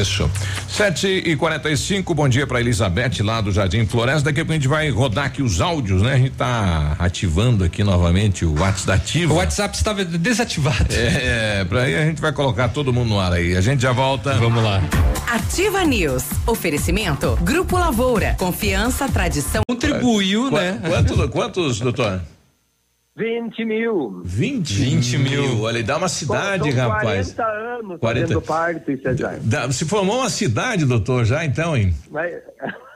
Isso. 0.00 0.30
7 0.68 1.08
e 1.08 1.34
45 1.34 2.14
bom 2.14 2.28
dia 2.28 2.46
para 2.46 2.60
Elizabeth 2.60 3.20
lá 3.20 3.40
do 3.40 3.50
Jardim 3.50 3.84
Floresta. 3.84 4.26
Daqui 4.26 4.38
a 4.38 4.44
pouco 4.44 4.52
a 4.52 4.54
gente 4.54 4.68
vai 4.68 4.90
rodar 4.90 5.24
aqui 5.24 5.42
os 5.42 5.60
áudios, 5.60 6.00
né? 6.00 6.12
A 6.12 6.18
gente 6.18 6.36
tá 6.36 6.94
ativando 7.00 7.64
aqui 7.64 7.82
novamente 7.82 8.44
o 8.44 8.52
WhatsApp 8.60 8.86
da 8.86 8.94
Ativa. 8.94 9.34
O 9.34 9.36
WhatsApp 9.38 9.76
estava 9.76 10.04
desativado. 10.04 10.94
É, 10.94 11.64
pra 11.64 11.82
aí 11.82 11.96
a 11.96 12.04
gente 12.04 12.20
vai 12.20 12.30
colocar 12.30 12.68
todo 12.68 12.92
mundo 12.92 13.08
no 13.08 13.18
ar 13.18 13.32
aí. 13.32 13.56
A 13.56 13.60
gente 13.60 13.82
já 13.82 13.90
volta. 13.90 14.34
Vamos 14.34 14.62
lá. 14.62 14.80
Ativa 15.26 15.82
News. 15.84 16.22
Oferecimento. 16.46 17.36
Grupo 17.42 17.76
Lavoura. 17.76 18.36
Confiança, 18.38 19.08
tradição. 19.08 19.62
Contribuiu, 19.68 20.48
né? 20.48 20.78
Quantos, 20.86 21.30
quantos, 21.30 21.80
doutor? 21.80 22.20
20 23.16 23.64
mil. 23.64 24.22
20, 24.24 24.72
20 24.74 25.18
mil. 25.18 25.60
Olha, 25.62 25.82
dá 25.84 25.96
uma 25.96 26.08
cidade, 26.08 26.72
São 26.72 26.88
rapaz. 26.88 27.32
40 27.32 27.44
anos 27.44 28.00
40. 28.00 28.26
fazendo 28.26 28.42
parte, 28.42 28.96
Cesar. 29.00 29.38
Dá- 29.40 29.70
se 29.70 29.84
formou 29.84 30.18
uma 30.18 30.30
cidade, 30.30 30.84
doutor, 30.84 31.24
já 31.24 31.44
então, 31.44 31.76
hein? 31.76 31.94
Mas... 32.10 32.34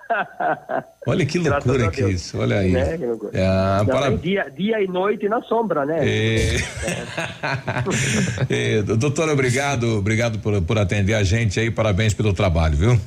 Olha 1.07 1.25
que 1.27 1.39
loucura 1.39 1.91
que 1.91 2.01
é 2.01 2.07
Deus. 2.07 2.21
isso. 2.23 2.39
Olha 2.39 2.59
aí. 2.61 2.73
Né. 2.73 2.99
É, 3.33 3.47
Não, 3.79 3.87
para- 3.87 4.07
é 4.07 4.17
dia, 4.17 4.51
dia 4.57 4.83
e 4.83 4.87
noite 4.89 5.29
na 5.29 5.41
sombra, 5.43 5.85
né? 5.85 5.99
É. 6.01 6.57
É, 8.51 8.83
doutor, 8.83 9.29
obrigado, 9.29 9.99
obrigado 9.99 10.39
por, 10.39 10.61
por 10.63 10.79
atender 10.79 11.15
a 11.15 11.23
gente 11.23 11.61
aí, 11.61 11.71
parabéns 11.71 12.15
pelo 12.15 12.33
trabalho, 12.33 12.77
viu? 12.77 13.01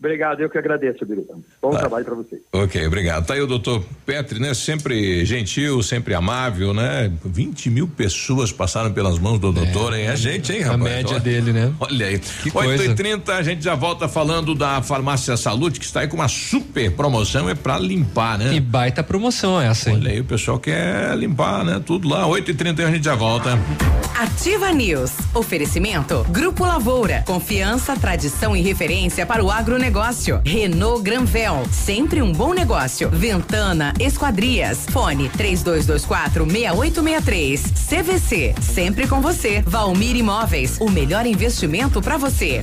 Obrigado, 0.00 0.40
eu 0.40 0.48
que 0.48 0.56
agradeço, 0.56 1.04
Biruta. 1.04 1.34
Bom 1.60 1.70
trabalho 1.76 2.06
para 2.06 2.14
você. 2.14 2.40
Ok, 2.50 2.86
obrigado. 2.86 3.26
Tá 3.26 3.34
aí 3.34 3.42
o 3.42 3.46
doutor 3.46 3.84
Petri, 4.06 4.40
né? 4.40 4.54
Sempre 4.54 5.26
gentil, 5.26 5.82
sempre 5.82 6.14
amável, 6.14 6.72
né? 6.72 7.12
20 7.22 7.68
mil 7.68 7.86
pessoas 7.86 8.50
passaram 8.50 8.90
pelas 8.94 9.18
mãos 9.18 9.38
do 9.38 9.52
doutor, 9.52 9.92
hein? 9.94 10.06
É 10.06 10.16
gente, 10.16 10.52
hein, 10.52 10.62
A 10.62 10.72
rapaz? 10.72 10.82
média 10.82 11.10
Olha- 11.10 11.20
dele, 11.20 11.52
né? 11.52 11.70
Olha 11.78 12.06
aí. 12.06 12.18
Que 12.18 12.44
8 12.48 12.52
coisa. 12.52 12.84
e 12.86 12.94
30 12.94 13.34
a 13.34 13.42
gente 13.42 13.62
já 13.62 13.74
volta 13.74 14.08
falando 14.08 14.54
da 14.54 14.80
farmácia 14.80 15.36
Saúde, 15.36 15.78
que 15.78 15.84
está 15.84 16.00
aí 16.00 16.08
com 16.08 16.16
uma 16.16 16.28
super 16.28 16.90
promoção, 16.92 17.50
é 17.50 17.54
pra 17.54 17.78
limpar, 17.78 18.38
né? 18.38 18.54
E 18.54 18.60
baita 18.60 19.02
promoção 19.02 19.60
essa, 19.60 19.90
hein? 19.90 19.96
Olha 20.00 20.12
aí, 20.12 20.20
o 20.20 20.24
pessoal 20.24 20.58
quer 20.58 21.14
limpar, 21.14 21.62
né? 21.62 21.78
Tudo 21.84 22.08
lá. 22.08 22.26
8 22.26 22.50
e 22.52 22.54
30 22.54 22.86
a 22.86 22.90
gente 22.90 23.04
já 23.04 23.14
volta. 23.14 23.50
Ativa 24.18 24.72
News. 24.72 25.12
Oferecimento. 25.34 26.24
Grupo 26.30 26.64
Lavoura. 26.64 27.22
Confiança, 27.26 27.94
tradição 27.96 28.56
e 28.56 28.62
referência 28.62 29.26
para 29.26 29.44
o 29.44 29.50
agronegócio. 29.50 29.89
Renault 30.44 31.02
Granvel. 31.02 31.66
Sempre 31.72 32.22
um 32.22 32.32
bom 32.32 32.54
negócio. 32.54 33.10
Ventana 33.10 33.92
Esquadrias. 33.98 34.86
Fone 34.90 35.28
3224 35.30 36.44
6863. 36.44 37.60
CVC. 37.88 38.54
Sempre 38.60 39.08
com 39.08 39.20
você. 39.20 39.62
Valmir 39.66 40.16
Imóveis. 40.16 40.78
O 40.80 40.88
melhor 40.88 41.26
investimento 41.26 42.00
para 42.00 42.16
você. 42.16 42.60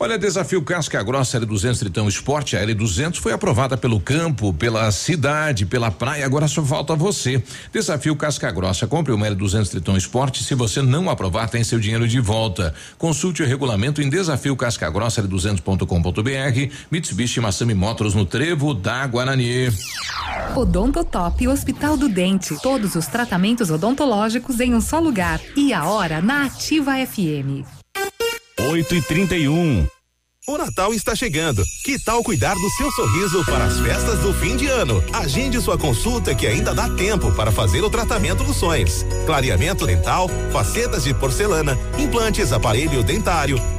Olha, 0.00 0.16
desafio 0.16 0.62
Casca 0.62 1.02
Grossa 1.02 1.40
L200 1.40 1.78
Tritão 1.80 2.06
Esporte, 2.06 2.56
a 2.56 2.64
L200 2.64 3.16
foi 3.16 3.32
aprovada 3.32 3.76
pelo 3.76 3.98
campo, 3.98 4.54
pela 4.54 4.88
cidade, 4.92 5.66
pela 5.66 5.90
praia, 5.90 6.24
agora 6.24 6.46
só 6.46 6.62
falta 6.62 6.94
você. 6.94 7.42
Desafio 7.72 8.14
Casca 8.14 8.48
Grossa, 8.52 8.86
compre 8.86 9.12
uma 9.12 9.26
L200 9.26 9.68
Tritão 9.68 9.96
Esporte, 9.96 10.44
se 10.44 10.54
você 10.54 10.80
não 10.80 11.10
aprovar, 11.10 11.50
tem 11.50 11.64
seu 11.64 11.80
dinheiro 11.80 12.06
de 12.06 12.20
volta. 12.20 12.72
Consulte 12.96 13.42
o 13.42 13.46
regulamento 13.46 14.00
em 14.00 14.08
desafio 14.08 14.54
Casca 14.54 14.88
Grossa 14.88 15.20
L200.com.br, 15.20 16.74
Mitsubishi 16.92 17.40
Massami 17.40 17.74
Motors 17.74 18.14
no 18.14 18.24
Trevo 18.24 18.74
da 18.74 19.04
Guarani. 19.04 19.68
Odontotop 20.54 21.48
Hospital 21.48 21.96
do 21.96 22.08
Dente. 22.08 22.56
Todos 22.62 22.94
os 22.94 23.08
tratamentos 23.08 23.68
odontológicos 23.68 24.60
em 24.60 24.74
um 24.74 24.80
só 24.80 25.00
lugar. 25.00 25.40
E 25.56 25.72
a 25.72 25.84
hora 25.86 26.20
na 26.20 26.46
Ativa 26.46 26.94
FM. 27.04 27.77
8 28.60 28.94
e 28.96 29.02
31 29.02 29.86
O 30.48 30.58
Natal 30.58 30.92
está 30.92 31.14
chegando. 31.14 31.62
Que 31.84 31.96
tal 32.02 32.24
cuidar 32.24 32.54
do 32.54 32.70
seu 32.70 32.90
sorriso 32.90 33.44
para 33.44 33.64
as 33.64 33.78
festas 33.78 34.18
do 34.18 34.34
fim 34.34 34.56
de 34.56 34.66
ano? 34.66 35.02
Agende 35.12 35.60
sua 35.60 35.78
consulta 35.78 36.34
que 36.34 36.44
ainda 36.44 36.74
dá 36.74 36.88
tempo 36.90 37.30
para 37.32 37.52
fazer 37.52 37.82
o 37.82 37.90
tratamento 37.90 38.42
dos 38.42 38.56
sonhos. 38.56 39.04
Clareamento 39.26 39.86
dental, 39.86 40.28
facetas 40.52 41.04
de 41.04 41.14
porcelana, 41.14 41.78
implantes, 41.98 42.52
aparelho 42.52 43.04
dentário 43.04 43.77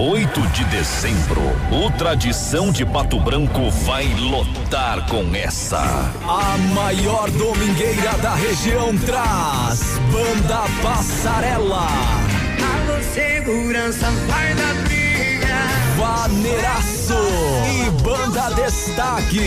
8 0.00 0.40
de 0.52 0.64
dezembro, 0.66 1.42
o 1.72 1.90
Tradição 1.90 2.70
de 2.70 2.86
Pato 2.86 3.18
Branco 3.18 3.68
vai 3.68 4.06
lotar 4.14 5.04
com 5.08 5.34
essa. 5.34 5.80
A 6.22 6.56
maior 6.72 7.28
domingueira 7.32 8.16
da 8.18 8.36
região 8.36 8.96
traz 8.98 9.98
Banda 10.12 10.62
Passarela. 10.84 11.88
Alô, 12.62 13.02
segurança, 13.12 14.08
vai 14.28 14.54
da. 14.54 14.97
Vaneiraço 15.96 17.14
e 17.66 17.90
Banda 18.02 18.50
Destaque. 18.54 19.40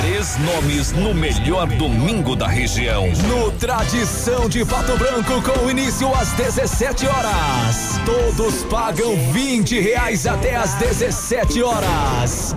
Três 0.00 0.36
nomes 0.38 0.92
no 0.92 1.14
melhor 1.14 1.66
domingo 1.66 2.34
da 2.36 2.46
região. 2.46 3.08
No 3.28 3.50
Tradição 3.52 4.48
de 4.48 4.64
Pato 4.64 4.96
Branco, 4.96 5.42
com 5.42 5.70
início 5.70 6.12
às 6.14 6.32
17 6.32 7.06
horas. 7.06 8.00
Todos 8.06 8.64
pagam 8.64 9.16
20 9.32 9.80
reais 9.80 10.26
até 10.26 10.56
às 10.56 10.74
17 10.74 11.62
horas. 11.62 12.56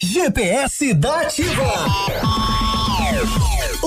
GPS 0.00 0.94
da 0.94 1.22
Ativa. 1.22 2.47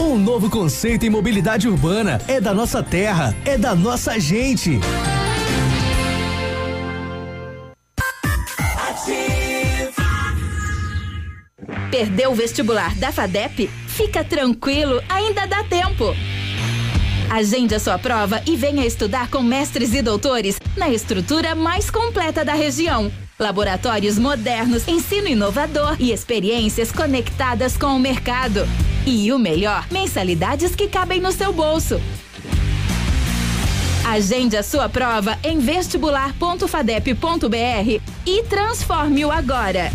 Um 0.00 0.18
novo 0.18 0.50
conceito 0.50 1.06
em 1.06 1.10
mobilidade 1.10 1.68
urbana. 1.68 2.20
É 2.26 2.40
da 2.40 2.52
nossa 2.52 2.82
terra. 2.82 3.34
É 3.44 3.56
da 3.56 3.74
nossa 3.74 4.18
gente. 4.18 4.80
Perdeu 11.90 12.30
o 12.30 12.34
vestibular 12.34 12.94
da 12.96 13.10
FADEP? 13.10 13.68
Fica 13.88 14.22
tranquilo, 14.22 15.02
ainda 15.08 15.46
dá 15.46 15.64
tempo. 15.64 16.14
Agende 17.30 17.74
a 17.74 17.80
sua 17.80 17.98
prova 17.98 18.42
e 18.46 18.56
venha 18.56 18.86
estudar 18.86 19.28
com 19.28 19.42
mestres 19.42 19.92
e 19.92 20.00
doutores 20.00 20.58
na 20.76 20.88
estrutura 20.90 21.54
mais 21.54 21.90
completa 21.90 22.44
da 22.44 22.54
região. 22.54 23.10
Laboratórios 23.38 24.18
modernos, 24.18 24.88
ensino 24.88 25.28
inovador 25.28 25.96
e 26.00 26.10
experiências 26.10 26.90
conectadas 26.90 27.76
com 27.76 27.94
o 27.94 27.98
mercado. 27.98 28.66
E 29.06 29.32
o 29.32 29.38
melhor, 29.38 29.86
mensalidades 29.92 30.74
que 30.74 30.88
cabem 30.88 31.20
no 31.20 31.30
seu 31.30 31.52
bolso. 31.52 32.00
Agende 34.04 34.56
a 34.56 34.62
sua 34.62 34.88
prova 34.88 35.38
em 35.44 35.60
vestibular.fadep.br 35.60 38.02
e 38.26 38.42
transforme-o 38.44 39.30
agora. 39.30 39.92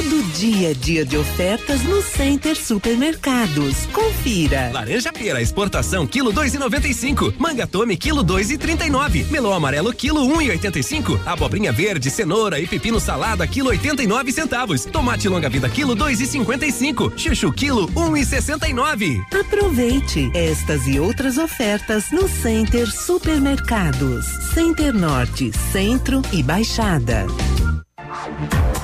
Todo 0.00 0.22
dia 0.32 0.70
é 0.70 0.74
dia 0.74 1.04
de 1.04 1.14
ofertas 1.18 1.82
no 1.82 2.00
Center 2.00 2.56
Supermercados. 2.56 3.84
Confira. 3.92 4.70
Laranja 4.72 5.12
pera 5.12 5.42
exportação 5.42 6.06
quilo 6.06 6.32
dois 6.32 6.54
e 6.54 6.58
noventa 6.58 6.88
e 6.88 6.94
cinco. 6.94 7.34
Manga 7.38 7.66
tome 7.66 7.98
quilo 7.98 8.22
dois 8.22 8.50
e 8.50 8.56
trinta 8.56 8.86
e 8.86 8.88
nove. 8.88 9.24
Melão 9.24 9.52
amarelo 9.52 9.92
quilo 9.92 10.24
um 10.24 10.40
e 10.40 10.48
oitenta 10.48 10.78
e 10.78 10.82
cinco. 10.82 11.20
Abobrinha 11.26 11.70
verde, 11.70 12.10
cenoura 12.10 12.58
e 12.58 12.66
pepino 12.66 12.98
salada 12.98 13.46
quilo 13.46 13.68
oitenta 13.68 14.02
e 14.02 14.06
nove 14.06 14.32
centavos. 14.32 14.86
Tomate 14.86 15.28
longa 15.28 15.50
vida 15.50 15.68
quilo 15.68 15.94
dois 15.94 16.18
e 16.18 16.26
cinquenta 16.26 16.64
e 16.64 16.72
cinco. 16.72 17.12
Chuchu 17.14 17.52
quilo 17.52 17.90
um 17.94 18.16
e 18.16 18.24
sessenta 18.24 18.66
e 18.66 18.72
nove. 18.72 19.20
Aproveite 19.38 20.30
estas 20.34 20.86
e 20.86 20.98
outras 20.98 21.36
ofertas 21.36 22.10
no 22.10 22.26
Center 22.26 22.90
Supermercados. 22.90 24.24
Center 24.54 24.94
Norte, 24.94 25.52
Centro 25.70 26.22
e 26.32 26.42
Baixada. 26.42 27.26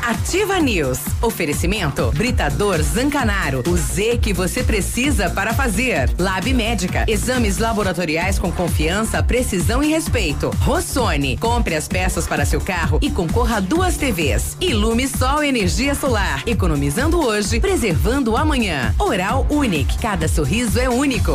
Ativa 0.07 0.61
News. 0.61 1.01
Oferecimento 1.21 2.13
Britador 2.13 2.81
Zancanaro. 2.81 3.65
O 3.67 3.77
Z 3.77 4.19
que 4.19 4.33
você 4.33 4.63
precisa 4.63 5.29
para 5.29 5.53
fazer. 5.53 6.09
Lab 6.17 6.55
Médica. 6.55 7.05
Exames 7.09 7.59
laboratoriais 7.59 8.39
com 8.39 8.53
confiança, 8.53 9.21
precisão 9.21 9.83
e 9.83 9.89
respeito. 9.89 10.51
Rossoni. 10.61 11.37
Compre 11.37 11.75
as 11.75 11.89
peças 11.89 12.25
para 12.25 12.47
seu 12.47 12.61
carro 12.61 13.01
e 13.03 13.11
concorra 13.11 13.57
a 13.57 13.61
duas 13.61 13.97
TVs. 13.97 14.57
Ilume 14.61 15.09
Sol 15.09 15.43
Energia 15.43 15.93
Solar. 15.93 16.45
Economizando 16.47 17.19
hoje, 17.19 17.59
preservando 17.59 18.37
amanhã. 18.37 18.95
Oral 19.01 19.45
Unique. 19.51 19.99
Cada 19.99 20.29
sorriso 20.29 20.79
é 20.79 20.89
único. 20.89 21.33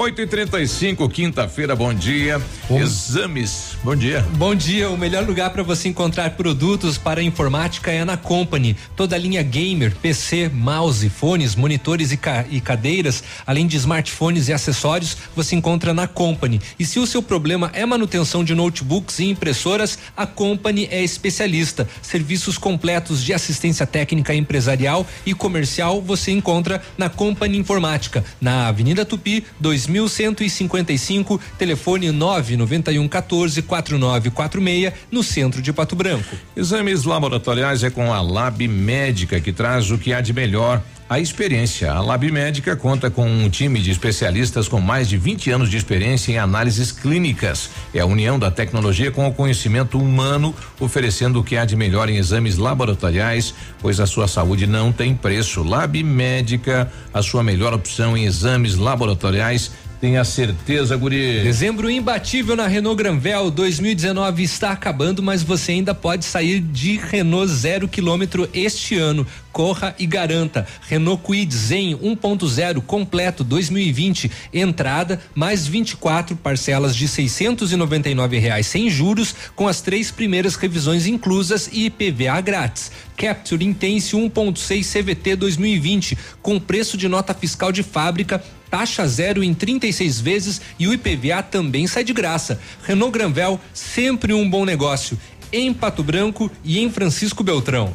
8 0.00 0.20
e 0.20 0.26
35 0.28 1.08
quinta-feira, 1.08 1.74
bom 1.74 1.92
dia. 1.92 2.40
Exames, 2.70 3.76
bom 3.82 3.96
dia. 3.96 4.24
Bom 4.36 4.54
dia, 4.54 4.88
o 4.88 4.96
melhor 4.96 5.26
lugar 5.26 5.50
para 5.50 5.64
você 5.64 5.88
encontrar 5.88 6.36
produtos 6.36 6.96
para 6.96 7.20
informática 7.20 7.90
é 7.90 8.04
na 8.04 8.16
Company. 8.16 8.76
Toda 8.94 9.16
a 9.16 9.18
linha 9.18 9.42
gamer, 9.42 9.92
PC, 9.96 10.50
mouse, 10.50 11.10
fones, 11.10 11.56
monitores 11.56 12.12
e, 12.12 12.16
ca 12.16 12.46
e 12.48 12.60
cadeiras, 12.60 13.24
além 13.44 13.66
de 13.66 13.76
smartphones 13.76 14.46
e 14.46 14.52
acessórios, 14.52 15.16
você 15.34 15.56
encontra 15.56 15.92
na 15.92 16.06
Company. 16.06 16.60
E 16.78 16.84
se 16.84 17.00
o 17.00 17.06
seu 17.06 17.20
problema 17.20 17.68
é 17.74 17.84
manutenção 17.84 18.44
de 18.44 18.54
notebooks 18.54 19.18
e 19.18 19.24
impressoras, 19.24 19.98
a 20.16 20.24
Company 20.28 20.86
é 20.92 21.02
especialista. 21.02 21.88
Serviços 22.00 22.56
completos 22.56 23.24
de 23.24 23.34
assistência 23.34 23.84
técnica 23.84 24.32
empresarial 24.32 25.04
e 25.26 25.34
comercial 25.34 26.00
você 26.00 26.30
encontra 26.30 26.80
na 26.96 27.10
Company 27.10 27.58
Informática, 27.58 28.24
na 28.40 28.68
Avenida 28.68 29.04
Tupi, 29.04 29.44
2155, 29.88 31.40
telefone 31.58 32.12
991 32.12 33.08
14 33.08 33.62
4946, 33.62 34.92
no 35.10 35.22
centro 35.22 35.60
de 35.60 35.72
Pato 35.72 35.96
Branco. 35.96 36.36
Exames 36.56 37.04
laboratoriais 37.04 37.82
é 37.82 37.90
com 37.90 38.12
a 38.12 38.20
Lab 38.20 38.66
Médica 38.68 39.40
que 39.40 39.52
traz 39.52 39.90
o 39.90 39.98
que 39.98 40.12
há 40.12 40.20
de 40.20 40.32
melhor. 40.32 40.82
A 41.10 41.18
experiência. 41.18 41.90
A 41.90 42.02
Lab 42.02 42.30
Médica 42.30 42.76
conta 42.76 43.08
com 43.08 43.26
um 43.26 43.48
time 43.48 43.80
de 43.80 43.90
especialistas 43.90 44.68
com 44.68 44.78
mais 44.78 45.08
de 45.08 45.16
20 45.16 45.50
anos 45.50 45.70
de 45.70 45.78
experiência 45.78 46.32
em 46.32 46.38
análises 46.38 46.92
clínicas. 46.92 47.70
É 47.94 48.00
a 48.00 48.04
união 48.04 48.38
da 48.38 48.50
tecnologia 48.50 49.10
com 49.10 49.26
o 49.26 49.32
conhecimento 49.32 49.98
humano, 49.98 50.54
oferecendo 50.78 51.40
o 51.40 51.42
que 51.42 51.56
há 51.56 51.64
de 51.64 51.76
melhor 51.76 52.10
em 52.10 52.18
exames 52.18 52.58
laboratoriais, 52.58 53.54
pois 53.78 54.00
a 54.00 54.06
sua 54.06 54.28
saúde 54.28 54.66
não 54.66 54.92
tem 54.92 55.14
preço. 55.14 55.62
Lab 55.62 56.02
Médica, 56.02 56.92
a 57.14 57.22
sua 57.22 57.42
melhor 57.42 57.72
opção 57.72 58.14
em 58.14 58.26
exames 58.26 58.76
laboratoriais 58.76 59.72
Tenha 60.00 60.24
certeza, 60.24 60.96
guri. 60.96 61.42
Dezembro 61.42 61.90
imbatível 61.90 62.54
na 62.54 62.68
Renault 62.68 62.96
Granvel 62.96 63.50
2019 63.50 64.44
está 64.44 64.70
acabando, 64.70 65.20
mas 65.20 65.42
você 65.42 65.72
ainda 65.72 65.92
pode 65.92 66.24
sair 66.24 66.60
de 66.60 66.96
Renault 66.96 67.50
zero 67.50 67.88
quilômetro 67.88 68.48
este 68.54 68.96
ano. 68.96 69.26
Corra 69.50 69.96
e 69.98 70.06
garanta. 70.06 70.64
Renault 70.88 71.20
Kwid 71.24 71.52
Zen 71.52 71.96
1.0 71.96 72.80
completo 72.82 73.42
2020, 73.42 74.30
entrada 74.54 75.20
mais 75.34 75.66
24 75.66 76.36
parcelas 76.36 76.94
de 76.94 77.08
699 77.08 78.38
reais 78.38 78.68
sem 78.68 78.88
juros, 78.88 79.34
com 79.56 79.66
as 79.66 79.80
três 79.80 80.12
primeiras 80.12 80.54
revisões 80.54 81.08
inclusas 81.08 81.68
e 81.72 81.86
IPVA 81.86 82.40
grátis. 82.40 82.92
Capture 83.16 83.64
Intense 83.64 84.14
1.6 84.14 85.02
CVT 85.02 85.34
2020, 85.34 86.16
com 86.40 86.60
preço 86.60 86.96
de 86.96 87.08
nota 87.08 87.34
fiscal 87.34 87.72
de 87.72 87.82
fábrica 87.82 88.40
taxa 88.70 89.06
zero 89.06 89.42
em 89.42 89.54
36 89.54 90.20
vezes 90.20 90.60
e 90.78 90.86
o 90.86 90.92
IPVA 90.92 91.42
também 91.42 91.86
sai 91.86 92.04
de 92.04 92.12
graça. 92.12 92.60
Renault 92.82 93.12
Granvel, 93.12 93.60
sempre 93.72 94.32
um 94.32 94.48
bom 94.48 94.64
negócio. 94.64 95.18
Em 95.52 95.72
Pato 95.72 96.02
Branco 96.02 96.50
e 96.64 96.78
em 96.78 96.90
Francisco 96.90 97.42
Beltrão. 97.42 97.94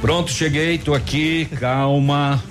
Pronto, 0.00 0.30
cheguei, 0.30 0.78
tô 0.78 0.94
aqui, 0.94 1.48
calma. 1.58 2.42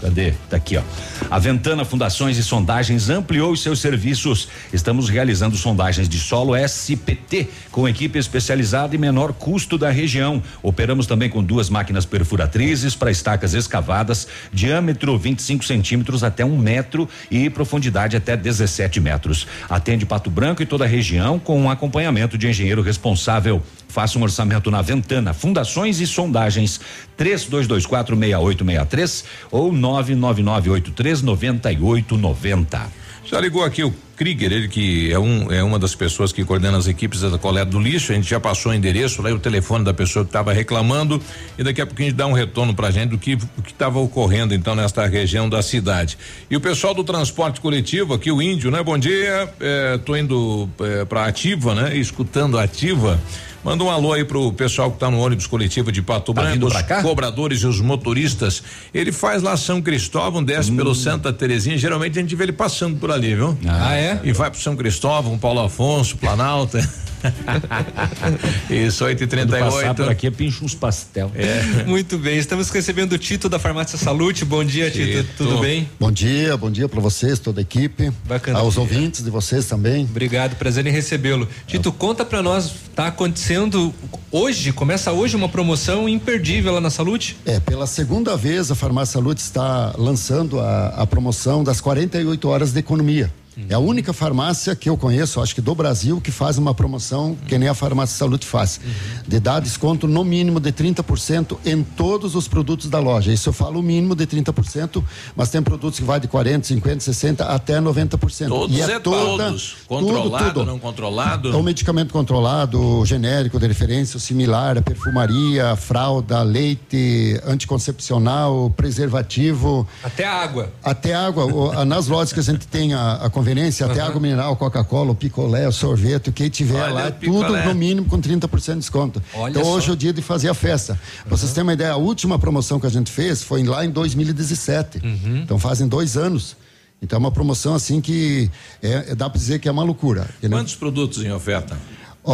Cadê? 0.00 0.32
Tá 0.48 0.56
aqui, 0.56 0.76
ó. 0.76 0.82
A 1.30 1.38
Ventana 1.38 1.84
Fundações 1.84 2.38
e 2.38 2.42
Sondagens 2.42 3.10
ampliou 3.10 3.52
os 3.52 3.62
seus 3.62 3.80
serviços. 3.80 4.48
Estamos 4.72 5.08
realizando 5.08 5.56
sondagens 5.56 6.08
de 6.08 6.18
solo 6.18 6.56
SPT 6.56 7.48
com 7.70 7.88
equipe 7.88 8.18
especializada 8.18 8.94
e 8.94 8.98
menor 8.98 9.32
custo 9.32 9.76
da 9.76 9.90
região. 9.90 10.42
Operamos 10.62 11.06
também 11.06 11.28
com 11.28 11.42
duas 11.42 11.68
máquinas 11.68 12.06
perfuratrizes 12.06 12.94
para 12.94 13.10
estacas 13.10 13.52
escavadas, 13.52 14.26
diâmetro 14.52 15.18
25 15.18 15.64
centímetros 15.64 16.24
até 16.24 16.44
um 16.44 16.58
metro 16.58 17.08
e 17.30 17.50
profundidade 17.50 18.16
até 18.16 18.36
17 18.36 19.00
metros. 19.00 19.46
Atende 19.68 20.06
Pato 20.06 20.30
Branco 20.30 20.62
e 20.62 20.66
toda 20.66 20.84
a 20.84 20.88
região 20.88 21.38
com 21.38 21.60
um 21.60 21.70
acompanhamento 21.70 22.38
de 22.38 22.48
engenheiro 22.48 22.82
responsável. 22.82 23.62
Faça 23.90 24.18
um 24.18 24.22
orçamento 24.22 24.70
na 24.70 24.80
Ventana 24.82 25.34
Fundações 25.34 26.00
e 26.00 26.06
Sondagens 26.06 26.80
32246863 27.18 29.24
ou 29.50 29.72
999839890. 29.90 32.80
Já 33.24 33.40
ligou 33.40 33.64
aqui 33.64 33.82
o 33.84 33.94
Krieger, 34.20 34.52
ele 34.52 34.68
que 34.68 35.10
é, 35.10 35.18
um, 35.18 35.50
é 35.50 35.62
uma 35.62 35.78
das 35.78 35.94
pessoas 35.94 36.30
que 36.30 36.44
coordena 36.44 36.76
as 36.76 36.86
equipes 36.86 37.22
da 37.22 37.38
coleta 37.38 37.70
do 37.70 37.80
lixo. 37.80 38.12
A 38.12 38.14
gente 38.14 38.28
já 38.28 38.38
passou 38.38 38.70
o 38.70 38.74
endereço, 38.74 39.22
lá 39.22 39.30
e 39.30 39.32
o 39.32 39.38
telefone 39.38 39.82
da 39.82 39.94
pessoa 39.94 40.26
que 40.26 40.28
estava 40.28 40.52
reclamando 40.52 41.22
e 41.56 41.64
daqui 41.64 41.80
a 41.80 41.86
pouco 41.86 42.02
a 42.02 42.04
gente 42.04 42.14
dá 42.14 42.26
um 42.26 42.34
retorno 42.34 42.74
pra 42.74 42.90
gente 42.90 43.08
do 43.12 43.18
que 43.18 43.38
estava 43.66 43.98
ocorrendo 43.98 44.52
então 44.52 44.74
nesta 44.74 45.06
região 45.06 45.48
da 45.48 45.62
cidade. 45.62 46.18
E 46.50 46.54
o 46.56 46.60
pessoal 46.60 46.92
do 46.92 47.02
transporte 47.02 47.62
coletivo 47.62 48.12
aqui, 48.12 48.30
o 48.30 48.42
Índio, 48.42 48.70
né? 48.70 48.82
Bom 48.82 48.98
dia, 48.98 49.48
é, 49.58 49.96
tô 50.04 50.14
indo 50.14 50.68
é, 50.80 51.06
pra 51.06 51.24
Ativa, 51.24 51.74
né? 51.74 51.96
Escutando 51.96 52.58
a 52.58 52.64
Ativa. 52.64 53.18
Manda 53.62 53.84
um 53.84 53.90
alô 53.90 54.14
aí 54.14 54.24
pro 54.24 54.50
pessoal 54.54 54.90
que 54.90 54.98
tá 54.98 55.10
no 55.10 55.18
ônibus 55.18 55.46
coletivo 55.46 55.92
de 55.92 56.00
Pato 56.00 56.32
Tá 56.32 56.40
Branco, 56.40 56.66
os 56.66 57.02
cobradores 57.02 57.60
e 57.60 57.66
os 57.66 57.78
motoristas. 57.78 58.62
Ele 58.92 59.12
faz 59.12 59.42
lá 59.42 59.54
São 59.54 59.82
Cristóvão, 59.82 60.42
desce 60.42 60.70
Hum. 60.72 60.76
pelo 60.76 60.94
Santa 60.94 61.30
Terezinha. 61.30 61.76
Geralmente 61.76 62.18
a 62.18 62.22
gente 62.22 62.34
vê 62.34 62.44
ele 62.44 62.52
passando 62.52 62.96
por 62.96 63.10
ali, 63.10 63.34
viu? 63.34 63.56
Ah, 63.68 63.94
é? 63.94 64.09
E 64.24 64.32
vai 64.32 64.50
pro 64.50 64.60
São 64.60 64.76
Cristóvão, 64.76 65.38
Paulo 65.38 65.60
Afonso, 65.60 66.16
Planalto. 66.16 66.78
Isso, 68.70 69.04
8 69.04 69.24
e 69.24 69.26
Quando 69.26 69.50
passar 69.50 69.94
38 69.94 69.94
por 69.94 70.10
aqui, 70.10 70.30
pincha 70.30 70.64
uns 70.64 70.74
pastel. 70.74 71.30
É. 71.34 71.84
Muito 71.84 72.18
bem, 72.18 72.38
estamos 72.38 72.70
recebendo 72.70 73.12
o 73.12 73.18
Tito 73.18 73.48
da 73.48 73.58
Farmácia 73.58 73.98
Salute. 73.98 74.44
Bom 74.44 74.64
dia, 74.64 74.90
Tito. 74.90 75.22
Tito. 75.22 75.28
Tudo 75.36 75.58
bem? 75.58 75.88
Bom 75.98 76.10
dia, 76.10 76.56
bom 76.56 76.70
dia 76.70 76.88
para 76.88 77.00
vocês, 77.00 77.38
toda 77.38 77.60
a 77.60 77.62
equipe. 77.62 78.10
Bacana. 78.26 78.58
Aos 78.58 78.76
ouvintes 78.76 79.22
de 79.22 79.30
vocês 79.30 79.66
também. 79.66 80.04
Obrigado, 80.04 80.56
prazer 80.56 80.86
em 80.86 80.90
recebê-lo. 80.90 81.46
Tito, 81.66 81.92
conta 81.92 82.24
pra 82.24 82.42
nós, 82.42 82.72
tá 82.94 83.08
acontecendo 83.08 83.94
hoje, 84.30 84.72
começa 84.72 85.12
hoje 85.12 85.36
uma 85.36 85.48
promoção 85.48 86.08
imperdível 86.08 86.72
lá 86.72 86.80
na 86.80 86.90
Salute? 86.90 87.36
É, 87.44 87.60
pela 87.60 87.86
segunda 87.86 88.36
vez 88.36 88.70
a 88.70 88.74
Farmácia 88.74 89.10
Saúde 89.20 89.40
está 89.40 89.92
lançando 89.98 90.60
a, 90.60 90.88
a 90.88 91.06
promoção 91.06 91.64
das 91.64 91.80
48 91.80 92.48
horas 92.48 92.72
de 92.72 92.78
economia. 92.78 93.30
É 93.68 93.74
a 93.74 93.78
única 93.78 94.12
farmácia 94.12 94.74
que 94.76 94.88
eu 94.88 94.96
conheço, 94.96 95.40
acho 95.40 95.54
que 95.54 95.60
do 95.60 95.74
Brasil, 95.74 96.20
que 96.20 96.30
faz 96.30 96.56
uma 96.56 96.72
promoção 96.74 97.36
que 97.46 97.58
nem 97.58 97.68
a 97.68 97.74
Farmácia 97.74 98.16
Saúde 98.16 98.46
faz. 98.46 98.80
De 99.26 99.38
dar 99.40 99.60
desconto 99.60 100.06
no 100.08 100.24
mínimo 100.24 100.60
de 100.60 100.72
30% 100.72 101.58
em 101.66 101.82
todos 101.82 102.34
os 102.34 102.46
produtos 102.48 102.88
da 102.88 102.98
loja. 102.98 103.32
Isso 103.32 103.48
eu 103.48 103.52
falo 103.52 103.80
o 103.80 103.82
mínimo 103.82 104.14
de 104.14 104.26
30%, 104.26 105.02
mas 105.36 105.50
tem 105.50 105.60
produtos 105.62 105.98
que 105.98 106.04
vai 106.04 106.18
de 106.20 106.28
40, 106.28 106.66
50, 106.68 107.00
60 107.00 107.44
até 107.44 107.80
90%. 107.80 108.48
Todos 108.48 108.76
e 108.76 108.80
é, 108.80 108.98
toda, 109.00 109.44
todos. 109.44 109.76
Controlado, 109.86 110.30
tudo, 110.44 110.54
tudo. 110.54 110.64
não 110.66 110.78
controlado? 110.78 111.52
É 111.52 111.56
um 111.56 111.62
medicamento 111.62 112.12
controlado, 112.12 113.04
genérico, 113.04 113.58
de 113.58 113.66
referência, 113.66 114.18
similar, 114.18 114.78
a 114.78 114.82
perfumaria, 114.82 115.74
fralda, 115.76 116.42
leite, 116.42 117.38
anticoncepcional, 117.44 118.70
preservativo. 118.76 119.86
Até 120.02 120.24
a 120.24 120.34
água. 120.34 120.72
Até 120.82 121.14
água. 121.14 121.44
o- 121.46 121.72
a- 121.72 121.84
nas 121.84 122.06
lojas 122.06 122.32
que 122.32 122.40
a 122.40 122.42
gente 122.42 122.66
tem 122.66 122.94
a, 122.94 123.14
a 123.14 123.30
conveniência, 123.50 123.86
até 123.86 124.00
Aham. 124.00 124.08
água 124.08 124.20
mineral, 124.20 124.56
Coca-Cola, 124.56 125.14
picolé, 125.14 125.70
sorvete, 125.70 126.30
o 126.30 126.32
que 126.32 126.48
tiver 126.48 126.80
Olha 126.82 126.92
lá, 126.92 127.10
tudo 127.10 127.56
no 127.56 127.74
mínimo 127.74 128.06
com 128.06 128.20
30% 128.20 128.72
de 128.74 128.78
desconto. 128.80 129.22
Olha 129.34 129.50
então 129.50 129.64
só. 129.64 129.72
hoje 129.72 129.90
é 129.90 129.92
o 129.92 129.96
dia 129.96 130.12
de 130.12 130.22
fazer 130.22 130.48
a 130.48 130.54
festa. 130.54 130.98
Pra 131.26 131.36
vocês 131.36 131.52
terem 131.52 131.64
uma 131.64 131.72
ideia, 131.72 131.92
a 131.92 131.96
última 131.96 132.38
promoção 132.38 132.78
que 132.78 132.86
a 132.86 132.90
gente 132.90 133.10
fez 133.10 133.42
foi 133.42 133.62
lá 133.64 133.84
em 133.84 133.90
2017. 133.90 135.00
Uhum. 135.04 135.40
Então 135.42 135.58
fazem 135.58 135.86
dois 135.88 136.16
anos. 136.16 136.56
Então 137.02 137.16
é 137.16 137.20
uma 137.20 137.32
promoção 137.32 137.74
assim 137.74 138.00
que 138.00 138.50
é, 138.82 139.10
é- 139.10 139.14
dá 139.14 139.28
para 139.28 139.38
dizer 139.38 139.58
que 139.58 139.68
é 139.68 139.72
uma 139.72 139.82
loucura. 139.82 140.28
Quantos 140.48 140.74
produtos 140.74 141.24
em 141.24 141.32
oferta? 141.32 141.76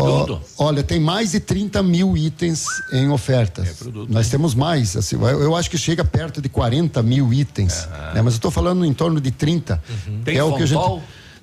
Tudo. 0.02 0.40
Olha, 0.58 0.82
tem 0.82 1.00
mais 1.00 1.32
de 1.32 1.40
30 1.40 1.82
mil 1.82 2.16
itens 2.16 2.66
em 2.92 3.08
ofertas. 3.08 3.68
É 3.68 3.72
produto, 3.72 4.12
Nós 4.12 4.28
temos 4.28 4.54
mais. 4.54 4.96
Assim, 4.96 5.16
eu, 5.20 5.54
acho 5.56 5.70
que 5.70 5.78
chega 5.78 6.04
perto 6.04 6.40
de 6.40 6.48
40 6.48 7.02
mil 7.02 7.32
itens. 7.32 7.86
né? 8.14 8.22
Mas 8.22 8.34
eu 8.34 8.38
estou 8.38 8.50
falando 8.50 8.84
em 8.84 8.92
torno 8.92 9.20
de 9.20 9.30
30. 9.30 9.82
Tem 10.24 10.36
é 10.36 10.44
o 10.44 10.54
que 10.54 10.62
a 10.62 10.66
gente. 10.66 10.80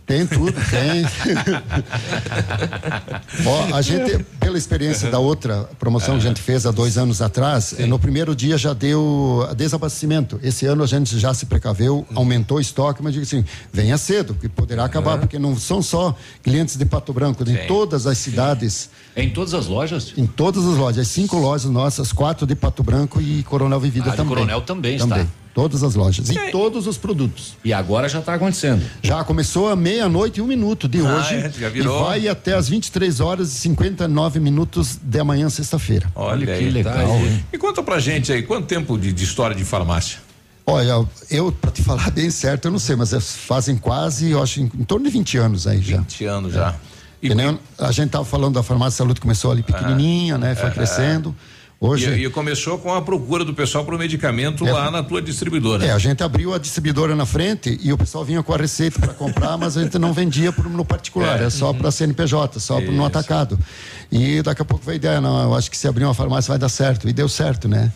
Tem 0.05 0.27
tudo, 0.27 0.51
tem. 0.69 1.05
Ó, 3.45 3.75
a 3.75 3.81
gente, 3.81 4.23
pela 4.39 4.57
experiência 4.57 5.09
da 5.09 5.19
outra 5.19 5.69
promoção 5.80 6.15
que 6.19 6.25
a 6.25 6.30
gente 6.30 6.41
fez 6.41 6.65
há 6.65 6.71
dois 6.71 6.97
anos 6.97 7.21
atrás, 7.21 7.73
eh, 7.77 7.85
no 7.85 7.97
primeiro 7.97 8.35
dia 8.35 8.57
já 8.57 8.73
deu 8.73 9.47
desabastecimento. 9.55 10.39
Esse 10.43 10.65
ano 10.65 10.84
a 10.84 10.88
gente 10.88 11.17
já 11.17 11.34
se 11.34 11.45
precaveu, 11.45 12.05
aumentou 12.15 12.57
o 12.57 12.61
estoque, 12.61 13.01
mas 13.01 13.13
digo 13.13 13.25
assim, 13.25 13.43
venha 13.71 13.97
cedo, 13.97 14.34
que 14.34 14.49
poderá 14.49 14.85
acabar, 14.85 15.17
porque 15.17 15.39
não 15.39 15.55
são 15.57 15.81
só 15.81 16.15
clientes 16.41 16.75
de 16.75 16.85
Pato 16.85 17.13
Branco, 17.13 17.43
em 17.43 17.55
Sim. 17.55 17.67
todas 17.67 18.05
as 18.05 18.17
cidades. 18.17 18.89
Em 19.15 19.30
todas 19.30 19.53
as 19.53 19.67
lojas? 19.67 20.13
Em 20.17 20.25
todas 20.25 20.65
as 20.65 20.75
lojas, 20.75 20.99
as 20.99 21.07
cinco 21.07 21.38
lojas 21.38 21.69
nossas, 21.71 22.11
quatro 22.11 22.45
de 22.45 22.55
Pato 22.55 22.84
Branco 22.84 23.21
e 23.21 23.43
Coronel 23.43 23.80
Vivida 23.80 24.11
Ah, 24.11 24.15
também. 24.15 24.35
Coronel 24.35 24.61
também 24.61 24.95
está. 24.95 25.25
Todas 25.53 25.84
as 25.84 25.93
lojas. 25.93 26.30
E 26.30 26.51
todos 26.51 26.88
os 26.88 26.97
produtos. 26.97 27.55
E 27.63 27.71
agora 27.71 28.09
já 28.09 28.19
está 28.19 28.34
acontecendo. 28.34 28.84
Já 29.03 29.23
começou 29.23 29.69
a 29.69 29.75
meia-noite 29.75 30.39
e 30.39 30.41
um 30.41 30.47
minuto 30.47 30.88
de 30.88 30.99
Ah, 31.05 31.15
hoje. 31.17 31.35
é, 31.35 31.51
já 31.51 31.69
virou. 31.69 31.99
E 32.01 32.03
vai 32.03 32.27
até 32.27 32.55
as 32.55 32.67
23 32.67 33.19
horas 33.19 33.49
e 33.49 33.55
59 33.59 34.39
minutos 34.39 34.97
de 35.01 35.19
amanhã, 35.19 35.49
sexta-feira. 35.49 36.09
Olha, 36.15 36.45
que 36.45 36.51
aí, 36.51 36.69
legal, 36.71 36.93
tá 36.95 37.01
aí. 37.01 37.27
hein? 37.27 37.45
E 37.53 37.57
conta 37.59 37.84
pra 37.84 37.99
gente 37.99 38.31
aí, 38.34 38.41
quanto 38.41 38.65
tempo 38.65 38.97
de, 38.97 39.13
de 39.13 39.23
história 39.23 39.55
de 39.55 39.63
farmácia? 39.63 40.17
Olha, 40.65 41.05
eu, 41.30 41.51
pra 41.51 41.69
te 41.69 41.84
falar 41.84 42.09
bem 42.09 42.31
certo, 42.31 42.65
eu 42.65 42.71
não 42.71 42.80
sei, 42.80 42.95
mas 42.95 43.11
eles 43.11 43.35
fazem 43.35 43.75
quase, 43.77 44.31
eu 44.31 44.41
acho, 44.41 44.59
em, 44.61 44.63
em 44.80 44.84
torno 44.84 45.05
de 45.05 45.11
20 45.11 45.38
anos 45.38 45.67
aí 45.67 45.81
já. 45.81 45.97
20 45.97 46.25
anos 46.25 46.53
já. 46.53 46.73
E, 47.21 47.34
nem 47.35 47.59
a 47.77 47.91
gente 47.91 48.09
tava 48.09 48.25
falando 48.25 48.55
da 48.55 48.63
farmácia 48.63 48.97
saúde, 48.97 49.21
começou 49.21 49.51
ali 49.51 49.61
pequenininha, 49.61 50.38
né? 50.38 50.55
Foi 50.55 50.71
crescendo. 50.71 51.35
Hoje. 51.79 52.09
e, 52.09 52.25
e 52.25 52.29
começou 52.29 52.77
com 52.77 52.93
a 52.93 53.01
procura 53.01 53.43
do 53.43 53.53
pessoal 53.53 53.83
pro 53.83 53.97
medicamento 53.97 54.65
É. 54.65 54.71
lá 54.71 54.89
na 54.89 55.03
tua 55.03 55.21
distribuidora. 55.21 55.85
É, 55.85 55.91
a 55.91 55.97
gente 55.97 56.23
abriu 56.23 56.53
a 56.53 56.57
distribuidora 56.57 57.13
na 57.15 57.25
frente 57.25 57.77
e 57.83 57.91
o 57.91 57.97
pessoal 57.97 58.23
vinha 58.23 58.41
com 58.41 58.53
a 58.53 58.57
receita 58.57 58.99
para 58.99 59.13
comprar, 59.13 59.57
mas 59.57 59.75
a 59.77 59.83
gente 59.83 59.99
não 59.99 60.13
vendia 60.13 60.51
pro, 60.53 60.69
no 60.69 60.85
particular, 60.85 61.41
É. 61.41 61.45
é, 61.45 61.49
só 61.49 61.73
para 61.73 61.91
CNPJ, 61.91 62.59
só 62.59 62.79
pro- 62.79 62.91
no 62.91 63.03
atacado. 63.05 63.59
E 64.11 64.41
daqui 64.41 64.61
a 64.61 64.65
pouco 64.65 64.89
a 64.89 64.95
ideia, 64.95 65.19
não, 65.19 65.43
eu 65.43 65.53
acho 65.55 65.69
que 65.69 65.77
se 65.77 65.87
abrir 65.87 66.05
uma 66.05 66.13
farmácia 66.13 66.49
vai 66.49 66.57
dar 66.59 66.69
certo. 66.69 67.09
E 67.09 67.13
deu 67.13 67.27
certo, 67.27 67.67
né? 67.67 67.91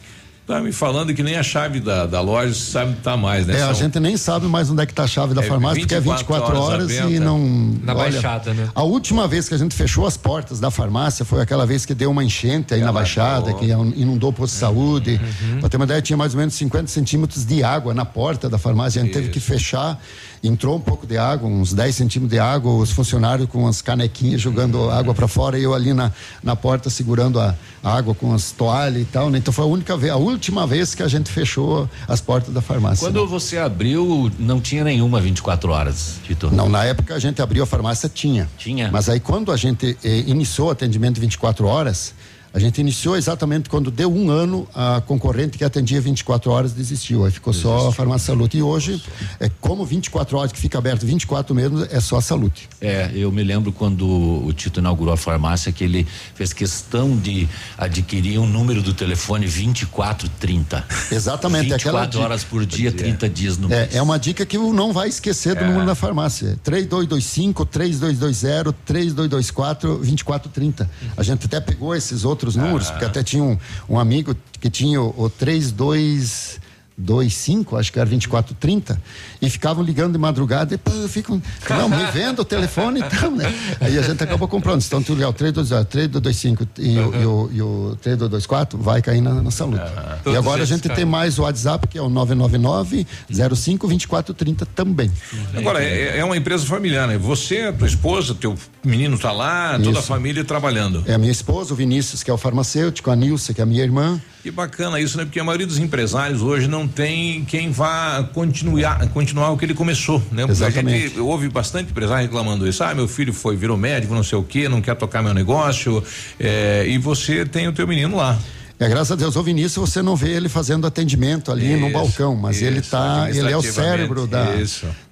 Tá 0.48 0.62
me 0.62 0.72
falando 0.72 1.14
que 1.14 1.22
nem 1.22 1.36
a 1.36 1.44
chave 1.44 1.82
da, 1.82 2.06
da 2.06 2.22
loja 2.22 2.54
sabe 2.54 2.96
tá 3.04 3.18
mais, 3.18 3.46
né? 3.46 3.56
É, 3.60 3.64
a 3.64 3.66
São- 3.66 3.74
gente 3.74 4.00
nem 4.00 4.16
sabe 4.16 4.46
mais 4.48 4.70
onde 4.72 4.82
é 4.82 4.86
que 4.86 4.94
tá 4.94 5.04
a 5.04 5.08
chave 5.08 5.34
da 5.34 5.42
É, 5.42 5.46
farmácia, 5.46 5.82
porque 5.82 5.94
é 5.94 6.00
24 6.00 6.24
24 6.26 6.58
horas 6.58 6.70
horas, 6.70 6.86
aberta. 6.86 7.10
e 7.12 7.20
não. 7.20 7.38
Na 7.84 7.94
olha, 7.94 8.12
Baixada, 8.14 8.54
né? 8.54 8.70
A 8.74 8.82
última 8.82 9.28
vez 9.28 9.50
que 9.50 9.56
a 9.56 9.58
gente 9.58 9.76
fechou 9.76 10.08
as 10.08 10.16
portas 10.16 10.62
da 10.62 10.72
farmácia 10.72 11.26
foi 11.26 11.42
aquela 11.42 11.66
vez 11.66 11.86
que 11.86 11.94
deu 11.94 12.10
uma 12.10 12.24
enchente 12.24 12.74
aí 12.74 12.80
na 12.80 12.86
Alagou. 12.88 13.02
Baixada, 13.02 13.54
que 13.56 13.66
inundou 13.66 14.30
o 14.30 14.34
posto 14.34 14.54
de 14.54 14.60
saúde. 14.60 15.20
Uhum. 15.52 15.60
Pra 15.60 15.68
ter 15.68 15.76
uma 15.76 15.84
ideia, 15.84 16.02
tinha 16.02 16.16
mais 16.16 16.34
ou 16.34 16.40
menos 16.40 16.54
50 16.54 16.88
centímetros 16.88 17.44
de 17.46 17.62
água 17.62 17.94
na 17.94 18.06
porta 18.06 18.48
da 18.50 18.58
farmácia. 18.58 19.02
A 19.02 19.04
gente 19.06 19.14
teve 19.14 19.28
que 19.28 19.42
fechar. 19.42 20.02
Entrou 20.44 20.76
um 20.76 20.80
pouco 20.80 21.06
de 21.06 21.18
água, 21.18 21.50
uns 21.50 21.74
10 21.74 21.96
centímetros 21.96 22.32
de 22.32 22.40
água, 22.40 22.74
os 22.74 22.92
funcionários 22.92 23.50
com 23.50 23.68
as 23.68 23.82
canequinhas 23.82 24.42
jogando 24.42 24.90
água 24.90 25.14
para 25.14 25.28
fora 25.28 25.58
e 25.58 25.64
eu 25.64 25.74
ali 25.74 25.94
na, 25.94 26.12
na 26.44 26.56
porta 26.56 26.90
segurando 26.90 27.40
a, 27.40 27.56
a 27.84 27.96
água 27.96 28.14
com 28.14 28.34
as 28.34 28.52
toalhas 28.52 29.02
e 29.02 29.06
tal, 29.06 29.30
né? 29.30 29.38
Então 29.38 29.54
foi 29.54 29.66
a 29.66 29.68
única 29.68 29.98
vez, 29.98 30.12
a, 30.14 30.18
última 30.18 30.68
vez 30.68 30.94
que 30.94 31.04
a 31.04 31.08
gente 31.08 31.32
fechou 31.32 31.90
as 32.08 32.22
portas 32.22 32.54
da 32.54 32.62
farmácia. 32.62 33.06
Quando 33.06 33.26
você 33.28 33.58
abriu, 33.58 34.32
não 34.38 34.62
tinha 34.62 34.84
nenhuma 34.84 35.20
24 35.20 35.72
horas, 35.72 36.16
Tito? 36.24 36.50
Não, 36.52 36.70
na 36.70 36.84
época 36.84 37.16
a 37.16 37.20
gente 37.20 37.42
abriu 37.42 37.64
a 37.64 37.66
farmácia, 37.66 38.10
tinha. 38.10 38.50
Tinha. 38.58 38.90
Mas 38.92 39.10
aí 39.10 39.20
quando 39.20 39.52
a 39.52 39.58
gente 39.58 39.98
eh, 40.04 40.24
iniciou 40.28 40.68
o 40.68 40.72
atendimento 40.72 41.20
24 41.20 41.66
horas, 41.68 42.14
a 42.54 42.60
gente 42.60 42.80
iniciou 42.82 43.16
exatamente 43.18 43.70
quando 43.70 43.92
deu 43.92 44.12
um 44.12 44.30
ano, 44.32 44.68
a 44.74 45.02
concorrente 45.06 45.58
que 45.58 45.64
atendia 45.64 46.00
24 46.02 46.50
horas 46.52 46.72
desistiu. 46.74 47.26
Aí 47.26 47.32
ficou 47.32 47.54
só 47.54 47.90
a 47.90 47.92
farmácia 47.94 48.28
Salute. 48.28 48.58
E 48.58 48.62
hoje, 48.62 49.02
é 49.40 49.50
como 49.62 49.86
24 49.86 50.38
horas 50.38 50.52
que 50.52 50.60
fica 50.60 50.78
aberto 50.78 51.06
24 51.06 51.54
mesmo, 51.56 51.86
é 51.90 52.00
só 52.00 52.18
a 52.18 52.22
Salute. 52.22 52.68
É, 52.82 53.12
eu 53.14 53.32
me 53.32 53.44
lembro 53.44 53.72
quando 53.72 54.06
o 54.08 54.52
Tito 54.54 54.80
inaugurou 54.80 55.14
a 55.14 55.18
farmácia 55.18 55.72
que 55.72 55.84
ele 55.84 56.06
fez 56.36 56.52
questão 56.54 57.16
de 57.16 57.48
adquirir 57.78 58.40
um 58.40 58.48
número 58.48 58.82
do 58.82 58.94
telefone 58.94 59.46
2430. 59.48 60.84
Exatamente, 61.12 61.70
24 61.70 62.00
aquela 62.02 62.24
horas 62.26 62.44
por 62.44 62.66
dia, 62.66 62.92
30 62.92 63.30
dias 63.30 63.58
no 63.58 63.72
É, 63.72 63.82
mês. 63.82 63.96
é 63.96 64.02
uma 64.02 64.18
dica 64.18 64.46
que 64.46 64.58
não 64.58 64.92
vai 64.94 65.08
esquecer 65.10 65.56
do 65.56 65.64
É. 65.64 65.68
número 65.68 65.86
da 65.86 65.96
farmácia. 65.96 66.58
3225 66.64 67.66
3220 67.66 68.74
3224 68.86 69.98
2430. 69.98 70.90
A 71.16 71.24
gente 71.24 71.46
até 71.46 71.60
pegou 71.60 71.96
esses 71.96 72.24
outros 72.26 72.37
números, 72.56 72.90
Ah. 72.90 72.92
porque 72.92 73.06
até 73.06 73.24
tinha 73.24 73.44
um, 73.44 73.58
um 73.90 74.00
amigo 74.00 74.36
que 74.60 74.70
tinha 74.70 75.02
o, 75.02 75.24
o 75.24 75.30
3225, 75.30 77.78
acho 77.78 77.92
que 77.92 78.00
era 78.00 78.08
2430, 78.10 79.02
e 79.42 79.50
ficavam 79.50 79.84
ligando 79.84 80.14
de 80.14 80.18
madrugada 80.18 80.74
e 80.74 80.78
pô, 80.78 80.92
fico, 81.08 81.42
não, 81.70 81.90
me 81.90 82.06
venda 82.12 82.42
o 82.42 82.46
telefone 82.46 83.00
então, 83.06 83.32
né? 83.32 83.54
Aí 83.80 83.98
a 83.98 84.02
gente 84.02 84.24
acabou 84.24 84.48
comprando. 84.48 84.82
Então, 84.84 85.02
tudo 85.02 85.18
legal, 85.18 85.34
3220, 85.34 85.88
3225 85.88 86.68
e, 86.80 86.98
o- 87.00 87.22
e, 87.22 87.26
o, 87.26 87.50
e 87.54 87.62
o 87.62 87.98
3224 88.02 88.78
vai 88.80 89.02
cair 89.02 89.22
na, 89.22 89.34
na 89.42 89.52
saúde. 89.52 89.78
e 89.82 90.24
Todos 90.24 90.38
agora 90.40 90.64
a 90.64 90.66
gente 90.66 90.88
tem 90.90 91.06
mais 91.06 91.38
o 91.40 91.44
WhatsApp, 91.44 91.88
que 91.88 91.98
é 91.98 92.02
o 92.02 92.10
999 92.10 93.06
05 93.30 93.88
2430 93.88 94.66
também. 94.68 95.12
Agora, 95.56 95.84
é, 95.84 96.18
é 96.20 96.24
uma 96.26 96.36
empresa 96.38 96.66
familiar, 96.66 97.08
né? 97.08 97.18
Você, 97.18 97.62
a 97.62 97.74
tua 97.74 97.88
esposa, 97.88 98.34
teu 98.36 98.56
menino 98.84 99.18
tá 99.18 99.32
lá, 99.32 99.74
toda 99.78 99.90
a 99.90 100.00
Isso. 100.00 100.02
família 100.04 100.44
trabalhando. 100.44 101.04
É 101.06 101.14
a 101.14 101.18
minha 101.18 101.32
esposa, 101.32 101.74
o 101.74 101.76
Vinícius, 101.78 102.24
que 102.24 102.32
é 102.32 102.34
o 102.34 102.38
farmacêutico, 102.38 103.12
a 103.12 103.16
Nilce, 103.16 103.54
que 103.54 103.62
é 103.62 103.64
a 103.64 103.68
minha 103.68 103.84
irmã. 103.84 104.20
Que 104.44 104.52
bacana 104.52 105.00
isso, 105.02 105.18
né? 105.18 105.26
Porque 105.26 105.40
a 105.40 105.44
maioria 105.44 105.68
dos 105.68 105.78
empresários 105.78 106.42
hoje 106.42 106.68
não 106.68 106.88
tem 106.88 107.44
quem 107.46 107.70
vá 107.72 108.24
continuar, 108.34 109.06
continuar 109.10 109.27
o 109.36 109.58
que 109.58 109.66
ele 109.66 109.74
começou, 109.74 110.22
né? 110.32 110.46
Exatamente. 110.48 111.08
gente 111.10 111.20
ouve 111.20 111.50
bastante 111.50 111.92
empresário 111.92 112.24
reclamando 112.24 112.68
isso. 112.68 112.84
Ah, 112.84 112.94
meu 112.94 113.08
filho 113.08 113.34
foi, 113.34 113.56
virou 113.56 113.76
médico, 113.78 114.14
não 114.14 114.24
sei 114.24 114.38
o 114.38 114.44
quê, 114.44 114.70
não 114.70 114.82
quer 114.82 114.96
tocar 114.96 115.22
meu 115.24 115.34
negócio. 115.34 116.04
é, 116.40 116.86
e 116.88 116.98
você 116.98 117.46
tem 117.46 117.68
o 117.68 117.74
teu 117.74 117.88
menino 117.88 118.16
lá. 118.18 118.38
É, 118.80 118.88
graças 118.88 119.12
a 119.12 119.16
Deus, 119.16 119.36
o 119.36 119.42
Vinícius, 119.42 119.90
você 119.90 120.04
não 120.04 120.16
vê 120.16 120.30
ele 120.30 120.48
fazendo 120.48 120.86
atendimento 120.86 121.52
ali 121.52 121.76
no 121.78 121.88
Isso, 121.88 121.94
balcão, 121.94 122.36
mas 122.36 122.62
ele 122.62 122.80
isso, 122.80 122.92
tá, 122.92 123.28
ele 123.28 123.52
é 123.52 123.58
o 123.58 123.62
cérebro 123.64 124.28
da, 124.28 124.46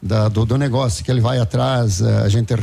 da- 0.03 0.29
do, 0.29 0.45
do 0.45 0.55
negócio, 0.55 1.03
que 1.03 1.09
ele 1.09 1.19
vai 1.19 1.39
atrás, 1.39 1.99
eh, 1.99 2.21
a 2.23 2.29
gente, 2.29 2.53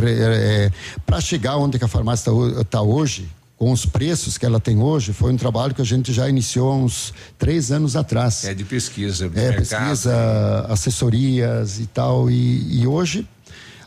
para 1.05 1.21
chegar 1.21 1.57
onde 1.57 1.77
que 1.77 1.85
a 1.85 1.89
farmácia 1.89 2.31
está 2.61 2.81
hoje, 2.83 3.27
com 3.63 3.71
os 3.71 3.87
preços 3.87 4.37
que 4.37 4.45
ela 4.45 4.59
tem 4.59 4.81
hoje, 4.83 5.13
foi 5.13 5.33
um 5.33 5.37
trabalho 5.37 5.73
que 5.73 5.81
a 5.81 5.85
gente 5.85 6.13
já 6.13 6.29
iniciou 6.29 6.73
há 6.73 6.75
uns 6.75 7.15
três 7.39 7.71
anos 7.71 7.95
atrás. 7.95 8.45
É 8.45 8.53
de 8.53 8.65
pesquisa, 8.65 9.29
de 9.29 9.39
É, 9.39 9.51
mercado. 9.51 9.87
pesquisa, 9.87 10.67
assessorias 10.69 11.79
e 11.79 11.87
tal. 11.87 12.29
E, 12.29 12.81
e 12.81 12.87
hoje, 12.89 13.25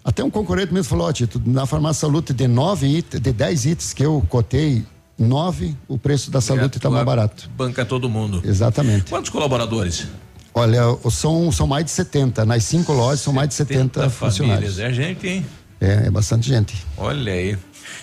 até 0.02 0.24
um 0.24 0.30
concorrente 0.30 0.74
mesmo 0.74 0.86
falou: 0.90 1.10
ó, 1.10 1.12
Tito, 1.12 1.42
na 1.46 1.66
farmácia 1.66 2.00
Salute, 2.08 2.32
de 2.32 2.48
nove 2.48 2.88
itens, 2.88 3.22
de 3.22 3.34
dez 3.34 3.66
itens 3.66 3.92
que 3.92 4.02
eu 4.06 4.26
cotei, 4.30 4.82
nove, 5.20 5.76
o 5.90 5.98
preço 5.98 6.32
da 6.32 6.40
Salute 6.40 6.78
está 6.78 6.90
mais 6.90 7.06
barato. 7.06 7.50
Banca 7.58 7.84
todo 7.84 8.08
mundo. 8.08 8.42
Exatamente. 8.46 9.10
Quantos 9.10 9.30
colaboradores? 9.30 10.08
Olha, 10.54 10.84
são, 11.12 11.52
são 11.52 11.68
mais 11.68 11.84
de 11.84 11.92
70. 11.92 12.46
Nas 12.46 12.64
cinco 12.64 12.94
lojas 12.94 13.20
são 13.20 13.34
mais 13.34 13.50
de 13.50 13.56
70 13.56 14.10
funcionários. 14.10 14.76
famílias. 14.76 14.80
É 14.80 14.94
gente, 14.94 15.28
hein? 15.28 15.46
É, 15.82 16.06
é 16.08 16.10
bastante 16.10 16.48
gente. 16.48 16.74
Olha 16.96 17.34
aí. 17.34 17.58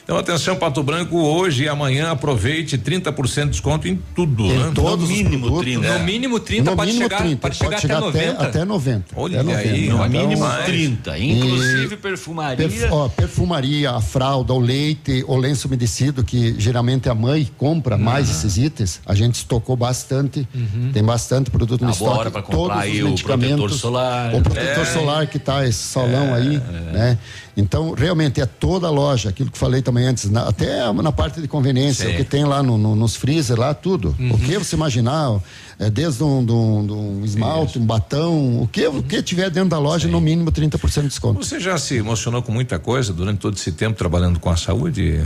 Então, 0.04 0.16
atenção, 0.16 0.56
Pato 0.56 0.82
Branco, 0.82 1.16
hoje 1.16 1.64
e 1.64 1.68
amanhã 1.68 2.10
aproveite 2.10 2.76
30% 2.76 3.44
de 3.44 3.50
desconto 3.50 3.86
em 3.88 3.98
tudo, 4.14 4.46
Em 4.46 4.58
né? 4.58 4.72
todos 4.74 5.08
os 5.10 5.22
produtos. 5.22 5.74
No 5.76 5.98
mínimo 6.00 6.40
30, 6.40 6.70
No 6.70 6.76
pode 6.76 6.90
mínimo 6.92 7.04
chegar, 7.08 7.18
30, 7.22 7.36
pode 7.40 7.56
chegar 7.56 7.76
até 7.78 8.00
90. 8.00 8.42
Até 8.42 8.64
90. 8.64 9.04
Olha 9.16 9.40
até 9.40 9.50
90. 9.52 9.68
aí, 9.70 9.88
No 9.88 9.94
Então, 9.96 10.08
mínimo 10.08 10.46
é, 10.46 10.62
30, 10.64 11.18
inclusive 11.18 11.96
perfumaria. 11.96 12.56
Perf- 12.68 12.88
ó, 12.92 13.08
perfumaria, 13.08 13.90
a 13.92 14.00
fralda, 14.00 14.52
o 14.52 14.58
leite, 14.58 15.24
o 15.28 15.36
lenço 15.36 15.68
umedecido, 15.68 16.24
que 16.24 16.54
geralmente 16.58 17.08
a 17.08 17.14
mãe 17.14 17.48
compra 17.56 17.96
mais 17.96 18.28
esses 18.30 18.56
itens, 18.56 19.00
a 19.06 19.14
gente 19.14 19.36
estocou 19.36 19.76
bastante, 19.76 20.46
tem 20.92 21.02
bastante 21.02 21.50
produto 21.50 21.80
no 21.82 21.88
Tá 21.88 21.92
estoque. 21.92 22.18
hora 22.18 22.30
pra 22.30 22.42
comprar 22.42 22.56
todos 22.58 22.76
aí 22.82 23.02
os 23.02 23.20
o 23.20 23.24
protetor 23.24 23.70
solar. 23.70 24.34
O 24.34 24.40
protetor 24.42 24.82
É. 24.82 24.84
solar 24.86 25.26
que 25.26 25.38
tá 25.38 25.66
esse 25.66 25.82
solão 25.84 26.34
aí, 26.34 26.60
né? 26.92 27.18
Então, 27.56 27.92
realmente 27.92 28.40
é 28.40 28.46
toda 28.46 28.86
a 28.86 28.90
loja, 28.90 29.28
aquilo 29.28 29.50
que 29.50 29.58
falei 29.58 29.82
também 29.82 30.06
antes, 30.06 30.30
na- 30.30 30.48
até 30.48 30.90
na 30.92 31.12
parte 31.12 31.40
de 31.40 31.46
conveniência, 31.46 32.06
Sim. 32.08 32.14
o 32.14 32.16
que 32.16 32.24
tem 32.24 32.44
lá 32.44 32.62
no- 32.62 32.78
no- 32.78 32.96
nos 32.96 33.14
freezer, 33.14 33.58
lá 33.58 33.74
tudo. 33.74 34.16
O 34.32 34.38
que 34.38 34.56
você 34.58 34.74
imaginar, 34.74 35.38
é, 35.78 35.90
desde 35.90 36.24
um, 36.24 36.42
de 36.44 36.50
um- 36.52 36.86
de 36.86 36.92
um 36.92 37.24
esmalte, 37.24 37.78
um 37.78 37.84
batom, 37.84 38.62
o 38.62 38.68
que, 38.68 38.86
o 38.86 39.02
que 39.02 39.22
tiver 39.22 39.50
dentro 39.50 39.68
da 39.68 39.78
loja, 39.78 40.08
no 40.08 40.20
mínimo 40.20 40.50
30% 40.50 41.02
de 41.02 41.08
desconto. 41.08 41.44
Você 41.44 41.60
já 41.60 41.76
se 41.76 41.96
emocionou 41.96 42.42
com 42.42 42.52
muita 42.52 42.78
coisa 42.78 43.12
durante 43.12 43.38
todo 43.40 43.54
esse 43.56 43.72
tempo 43.72 43.98
trabalhando 43.98 44.40
com 44.40 44.48
a 44.48 44.56
saúde? 44.56 45.22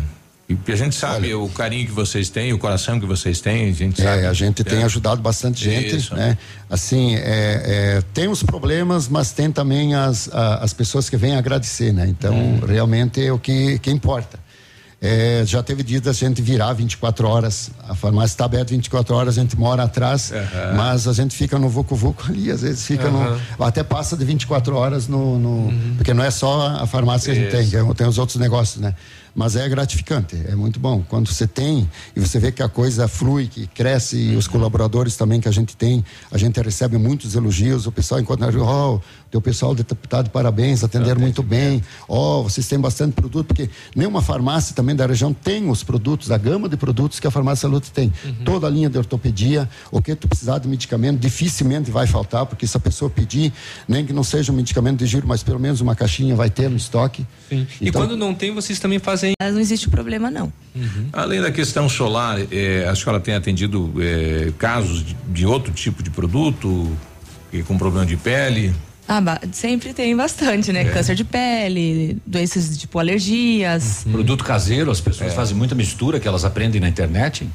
E 0.49 0.57
a 0.73 0.77
gente 0.77 0.95
sabe 0.95 1.35
o 1.35 1.49
carinho 1.49 1.87
que 1.87 1.91
vocês 1.93 2.29
têm, 2.31 2.53
o 2.53 2.59
coração 2.59 3.01
que 3.01 3.07
vocês 3.07 3.41
têm, 3.41 3.69
a 3.69 3.73
gente 3.73 4.01
sabe. 4.01 4.23
É, 4.23 4.27
a 4.29 4.33
gente 4.33 4.63
tem 4.63 4.79
É. 4.81 4.85
ajudado 4.85 5.21
bastante 5.21 5.63
gente, 5.65 5.97
Isso. 5.97 6.15
né? 6.15 6.39
Assim, 6.71 7.17
é, 7.17 7.19
é, 7.99 8.03
tem 8.15 8.29
os 8.29 8.45
problemas, 8.45 9.09
mas 9.09 9.33
tem 9.33 9.51
também 9.51 9.97
as, 9.97 10.29
a- 10.33 10.59
as 10.63 10.73
pessoas 10.73 11.11
que 11.11 11.17
vêm 11.17 11.35
agradecer, 11.35 11.93
né? 11.93 12.07
Então, 12.09 12.33
Hum. 12.33 12.61
realmente 12.65 13.25
é 13.27 13.33
o 13.33 13.41
que, 13.41 13.81
que 13.81 13.91
importa. 13.91 14.39
É, 15.03 15.43
já 15.45 15.63
teve 15.63 15.83
dia 15.83 16.01
da 16.01 16.13
gente 16.13 16.41
virar 16.41 16.73
24 16.73 17.29
horas. 17.29 17.71
A 17.89 17.95
farmácia 17.95 18.33
está 18.35 18.45
aberta 18.47 18.71
24 18.73 19.15
horas, 19.15 19.37
a 19.37 19.43
gente 19.43 19.55
mora 19.57 19.83
atrás, 19.83 20.33
Aham. 20.33 20.75
mas 20.75 21.07
a 21.09 21.13
gente 21.13 21.37
fica 21.37 21.59
no 21.59 21.69
Vucu 21.69 21.95
Vucu 21.95 22.25
ali, 22.31 22.51
às 22.51 22.63
vezes 22.63 22.87
fica 22.87 23.09
Aham. 23.09 23.39
no. 23.59 23.65
Até 23.65 23.83
passa 23.83 24.17
de 24.17 24.25
24 24.25 24.75
horas 24.77 25.07
no. 25.09 25.39
no 25.39 25.97
Porque 25.97 26.15
não 26.15 26.25
é 26.25 26.31
só 26.31 26.69
a 26.81 26.87
farmácia 26.87 27.33
que 27.35 27.39
a 27.39 27.43
gente 27.43 27.51
tem, 27.71 27.95
tem 27.95 28.07
os 28.07 28.17
outros 28.17 28.39
negócios, 28.39 28.81
né? 28.81 28.95
Mas 29.37 29.55
é 29.55 29.69
gratificante, 29.69 30.35
é 30.49 30.57
muito 30.57 30.81
bom. 30.81 31.05
Quando 31.07 31.31
você 31.31 31.47
tem 31.47 31.87
e 32.17 32.21
você 32.21 32.39
vê 32.39 32.51
que 32.51 32.63
a 32.63 32.71
coisa 32.71 33.07
flui, 33.07 33.47
que 33.47 33.67
cresce, 33.67 34.17
e 34.17 34.35
os 34.35 34.49
colaboradores 34.49 35.15
também 35.15 35.43
que 35.43 35.47
a 35.47 35.53
gente 35.53 35.77
tem, 35.77 36.03
a 36.31 36.39
gente 36.39 36.59
recebe 36.59 36.97
muitos 36.97 37.35
elogios. 37.35 37.87
O 37.87 37.93
pessoal 37.93 38.19
encontra, 38.19 38.51
oh, 38.59 38.99
teu 39.31 39.41
pessoal 39.41 39.75
de 39.75 39.83
tá 39.85 39.97
parabéns, 40.25 40.85
atenderam 40.85 41.21
muito 41.21 41.43
bem. 41.43 41.83
Ó, 42.09 42.43
vocês 42.43 42.67
têm 42.67 42.79
bastante 42.79 43.13
produto, 43.15 43.47
porque 43.47 43.69
nenhuma 43.95 44.23
farmácia 44.23 44.75
também 44.75 44.95
da 44.95 45.07
região 45.07 45.33
tem 45.33 45.69
os 45.69 45.83
produtos, 45.83 46.31
a 46.31 46.39
gama 46.39 46.69
de 46.69 46.77
produtos 46.77 47.19
que 47.21 47.27
a 47.27 47.31
farmácia 47.31 47.69
Luta 47.69 47.89
tem. 47.93 48.13
Toda 48.45 48.67
a 48.67 48.71
linha 48.71 48.89
de 48.89 48.99
ortopedia, 48.99 49.69
o 49.91 50.01
que 50.01 50.15
tu 50.15 50.29
precisar 50.29 50.59
de 50.59 50.69
medicamento, 50.69 51.19
dificilmente 51.19 51.91
vai 51.91 52.07
faltar, 52.07 52.47
porque 52.47 52.67
se 52.67 52.77
a 52.77 52.81
pessoa 52.81 53.11
pedir, 53.11 53.53
nem 53.89 54.07
que 54.07 54.13
não 54.13 54.23
seja 54.25 54.53
um 54.53 54.57
medicamento 54.57 54.99
de 54.99 55.07
giro, 55.07 55.27
mas 55.27 55.43
pelo 55.43 55.59
menos 55.59 55.81
uma 55.81 55.95
caixinha 55.95 56.35
vai 56.35 56.49
ter 56.51 56.71
no 56.71 56.77
estoque. 56.77 57.27
Sim. 57.49 57.67
E 57.81 57.89
Então- 57.89 58.03
quando 58.03 58.17
não 58.17 58.35
tem, 58.35 58.55
vocês 58.55 58.79
também 58.79 58.99
fazem. 58.99 59.33
Mas 59.41 59.53
não 59.53 59.61
existe 59.61 59.89
problema, 59.89 60.31
não. 60.31 60.53
Além 61.13 61.41
da 61.41 61.51
questão 61.51 61.89
solar, 61.89 62.39
eh, 62.51 62.87
a 62.89 62.95
senhora 62.95 63.19
tem 63.21 63.35
atendido 63.35 63.93
eh, 63.99 64.53
casos 64.59 65.05
de, 65.05 65.17
de 65.29 65.47
outro 65.47 65.73
tipo 65.73 66.03
de 66.03 66.11
produto 66.11 66.91
eh, 67.53 67.63
com 67.63 67.77
problema 67.79 68.07
de 68.07 68.17
pele? 68.17 68.75
Ah, 69.09 69.23
sempre 69.53 69.93
tem 69.95 70.17
bastante, 70.17 70.73
né? 70.73 70.83
É. 70.83 70.85
Câncer 70.93 71.15
de 71.15 71.23
pele, 71.25 72.19
doenças 72.27 72.77
tipo 72.77 72.99
alergias. 72.99 74.05
Produto 74.11 74.43
caseiro, 74.45 74.91
as 74.91 74.99
É. 74.99 75.03
pessoas 75.03 75.33
fazem 75.33 75.57
muita 75.57 75.75
mistura 75.75 76.19
que 76.19 76.27
elas 76.27 76.45
aprendem 76.45 76.81
na 76.81 76.89
internet. 76.89 77.49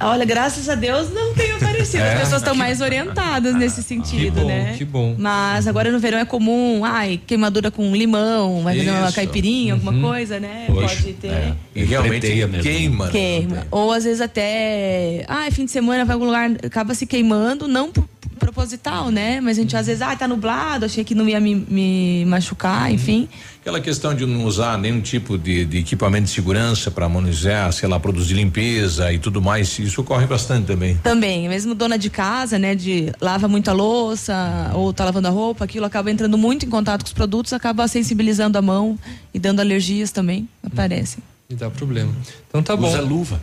Olha, 0.00 0.24
graças 0.24 0.68
a 0.68 0.74
Deus 0.74 1.12
não 1.12 1.34
tem 1.34 1.52
aparecido. 1.52 2.02
É? 2.02 2.14
As 2.14 2.20
pessoas 2.20 2.42
estão 2.42 2.54
mais 2.54 2.80
orientadas 2.80 3.54
nesse 3.54 3.82
sentido, 3.82 4.40
bom, 4.42 4.46
né? 4.48 4.74
que 4.76 4.84
bom. 4.84 5.14
Mas 5.18 5.66
agora 5.66 5.90
no 5.90 5.98
verão 5.98 6.18
é 6.18 6.24
comum, 6.24 6.84
ai, 6.84 7.20
queimadura 7.26 7.70
com 7.70 7.94
limão, 7.94 8.62
vai 8.62 8.76
fazer 8.76 8.90
uma 8.90 9.12
caipirinha, 9.12 9.74
alguma 9.74 9.92
Uhum. 9.92 10.02
coisa, 10.02 10.38
né? 10.40 10.64
Poxa, 10.66 10.96
Pode 10.96 11.12
ter. 11.14 11.28
é. 11.28 11.54
E 11.74 11.84
realmente 11.84 12.26
queima. 12.62 13.06
né? 13.06 13.12
Queima. 13.12 13.66
Ou 13.70 13.92
às 13.92 14.04
vezes 14.04 14.20
até, 14.20 15.24
ah, 15.28 15.46
fim 15.50 15.64
de 15.64 15.70
semana 15.70 16.04
vai 16.04 16.12
em 16.12 16.16
algum 16.16 16.26
lugar, 16.26 16.50
acaba 16.64 16.94
se 16.94 17.06
queimando, 17.06 17.66
não 17.68 17.90
pro- 17.90 18.08
proposital, 18.38 19.10
né? 19.10 19.40
Mas 19.40 19.56
a 19.58 19.62
gente 19.62 19.76
às 19.76 19.86
vezes, 19.86 20.02
ah, 20.02 20.14
tá 20.16 20.26
nublado, 20.26 20.84
achei 20.84 21.04
que 21.04 21.14
não 21.14 21.28
ia 21.28 21.38
me, 21.40 21.54
me 21.54 22.24
machucar, 22.26 22.90
enfim. 22.92 23.28
Aquela 23.62 23.80
questão 23.80 24.12
de 24.12 24.26
não 24.26 24.44
usar 24.44 24.76
nenhum 24.76 25.00
tipo 25.00 25.38
de, 25.38 25.64
de 25.64 25.78
equipamento 25.78 26.24
de 26.24 26.30
segurança 26.32 26.90
para 26.90 27.08
manusear, 27.08 27.72
sei 27.72 27.88
lá, 27.88 28.00
produzir 28.00 28.34
limpeza 28.34 29.12
e 29.12 29.20
tudo 29.20 29.40
mais, 29.40 29.78
isso 29.78 30.00
ocorre 30.00 30.26
bastante 30.26 30.66
também. 30.66 30.96
Também, 30.96 31.48
mesmo 31.48 31.72
dona 31.72 31.96
de 31.96 32.10
casa, 32.10 32.58
né, 32.58 32.74
de 32.74 33.12
lava 33.20 33.46
muita 33.46 33.72
louça 33.72 34.72
ou 34.74 34.92
tá 34.92 35.04
lavando 35.04 35.28
a 35.28 35.30
roupa, 35.30 35.64
aquilo 35.64 35.86
acaba 35.86 36.10
entrando 36.10 36.36
muito 36.36 36.66
em 36.66 36.68
contato 36.68 37.02
com 37.02 37.06
os 37.06 37.12
produtos, 37.12 37.52
acaba 37.52 37.86
sensibilizando 37.86 38.58
a 38.58 38.62
mão 38.62 38.98
e 39.32 39.38
dando 39.38 39.60
alergias 39.60 40.10
também, 40.10 40.48
aparecem. 40.60 41.22
E 41.48 41.54
dá 41.54 41.70
problema. 41.70 42.12
Então 42.48 42.64
tá 42.64 42.74
bom. 42.74 42.88
Usa 42.88 43.00
luva. 43.00 43.40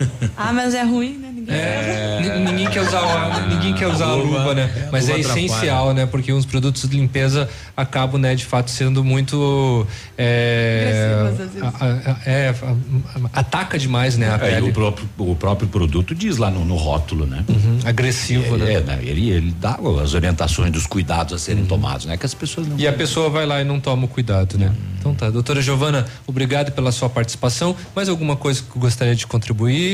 Ah, 0.36 0.52
mas 0.52 0.74
é 0.74 0.82
ruim, 0.82 1.18
né? 1.18 1.30
Ninguém 1.34 1.54
É, 1.54 2.38
ninguém 2.44 2.68
quer 2.70 2.80
usar 2.82 3.00
a, 3.00 3.46
ninguém 3.46 3.74
quer 3.74 3.86
usar 3.88 4.06
a 4.06 4.14
luva, 4.14 4.54
né? 4.54 4.88
Mas 4.90 5.06
luva 5.06 5.18
é 5.18 5.20
essencial, 5.20 5.92
né? 5.92 6.06
Porque 6.06 6.32
uns 6.32 6.46
produtos 6.46 6.88
de 6.88 6.96
limpeza 6.96 7.48
acabam, 7.76 8.20
né, 8.20 8.34
de 8.34 8.44
fato, 8.44 8.70
sendo 8.70 9.02
muito 9.04 9.86
é, 10.16 11.12
Agressivos, 11.20 11.40
às 11.40 11.52
vezes. 11.54 11.62
a- 11.62 11.84
a- 11.84 12.12
a- 12.12 12.30
é, 12.30 12.48
a- 12.48 13.28
a- 13.34 13.40
ataca 13.40 13.78
demais, 13.78 14.16
né? 14.16 14.30
A 14.30 14.34
É, 14.34 14.38
pele. 14.38 14.70
o 14.70 14.72
próprio, 14.72 15.08
o 15.18 15.34
próprio 15.36 15.68
produto 15.68 16.14
diz 16.14 16.36
lá 16.38 16.50
no, 16.50 16.64
no 16.64 16.76
rótulo, 16.76 17.26
né? 17.26 17.44
agressivo, 17.84 18.54
é, 18.56 18.58
né? 18.58 18.72
É, 18.74 18.80
né? 18.80 18.98
Ele, 19.02 19.30
ele 19.30 19.54
dá 19.60 19.78
as 20.02 20.14
orientações 20.14 20.70
dos 20.72 20.86
cuidados 20.86 21.34
a 21.34 21.38
serem 21.38 21.64
tomados, 21.64 22.06
né? 22.06 22.16
Que 22.16 22.26
as 22.26 22.34
pessoas 22.34 22.66
não. 22.66 22.78
E 22.78 22.86
a 22.86 22.92
pessoa 22.92 23.28
vai 23.28 23.44
lá 23.46 23.60
e 23.60 23.64
não 23.64 23.80
toma 23.80 24.04
o 24.04 24.08
cuidado, 24.08 24.56
né? 24.58 24.72
Então 24.98 25.14
tá. 25.14 25.30
Doutora 25.30 25.62
Giovana, 25.62 26.06
obrigado 26.26 26.72
pela 26.72 26.92
sua 26.92 27.08
participação. 27.08 27.74
Mais 27.96 28.08
alguma 28.08 28.36
coisa 28.36 28.62
que 28.62 28.78
gostaria 28.78 29.14
de 29.14 29.26
contribuir? 29.26 29.89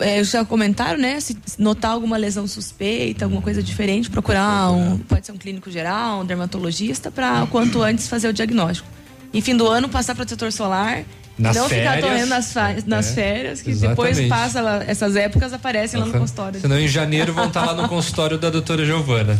É, 0.00 0.18
é, 0.20 0.24
já 0.24 0.44
comentaram, 0.44 0.98
né? 0.98 1.18
Se 1.20 1.36
notar 1.58 1.90
alguma 1.90 2.16
lesão 2.16 2.46
suspeita, 2.46 3.24
alguma 3.24 3.42
coisa 3.42 3.60
diferente, 3.62 4.08
procurar 4.08 4.70
um, 4.70 4.98
pode 4.98 5.26
ser 5.26 5.32
um 5.32 5.36
clínico 5.36 5.70
geral, 5.70 6.20
um 6.20 6.24
dermatologista, 6.24 7.10
para 7.10 7.46
quanto 7.50 7.82
antes 7.82 8.06
fazer 8.08 8.28
o 8.28 8.32
diagnóstico. 8.32 8.88
E 9.32 9.42
fim 9.42 9.56
do 9.56 9.66
ano 9.66 9.88
passar 9.88 10.14
protetor 10.14 10.52
solar. 10.52 11.02
Nas 11.36 11.54
não 11.56 11.68
ficar 11.68 11.92
férias. 11.92 12.04
torrendo 12.04 12.28
nas, 12.30 12.54
nas 12.84 13.10
É, 13.10 13.14
férias, 13.14 13.62
que 13.62 13.70
exatamente. 13.70 14.12
depois 14.14 14.28
passa 14.28 14.60
lá- 14.60 14.82
essas 14.84 15.14
épocas 15.14 15.52
aparecem 15.52 16.00
lá 16.00 16.06
no 16.06 16.12
consultório. 16.12 16.60
Senão 16.60 16.76
em 16.80 16.88
janeiro 16.88 17.32
vão 17.32 17.46
estar 17.46 17.64
lá 17.64 17.74
no 17.80 17.88
consultório 17.88 18.36
da 18.38 18.50
doutora 18.50 18.84
Giovana. 18.84 19.38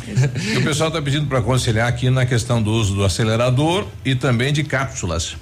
E 0.55 0.59
o 0.59 0.63
pessoal 0.63 0.91
está 0.91 1.03
pedindo 1.03 1.27
para 1.27 1.41
aconselhar 1.41 1.89
aqui 1.89 2.09
na 2.09 2.25
questão 2.25 2.63
do 2.63 2.71
uso 2.71 2.95
do 2.95 3.05
acelerador 3.05 3.85
e 4.05 4.15
também 4.15 4.53
de 4.53 4.63
cápsulas. 4.63 5.37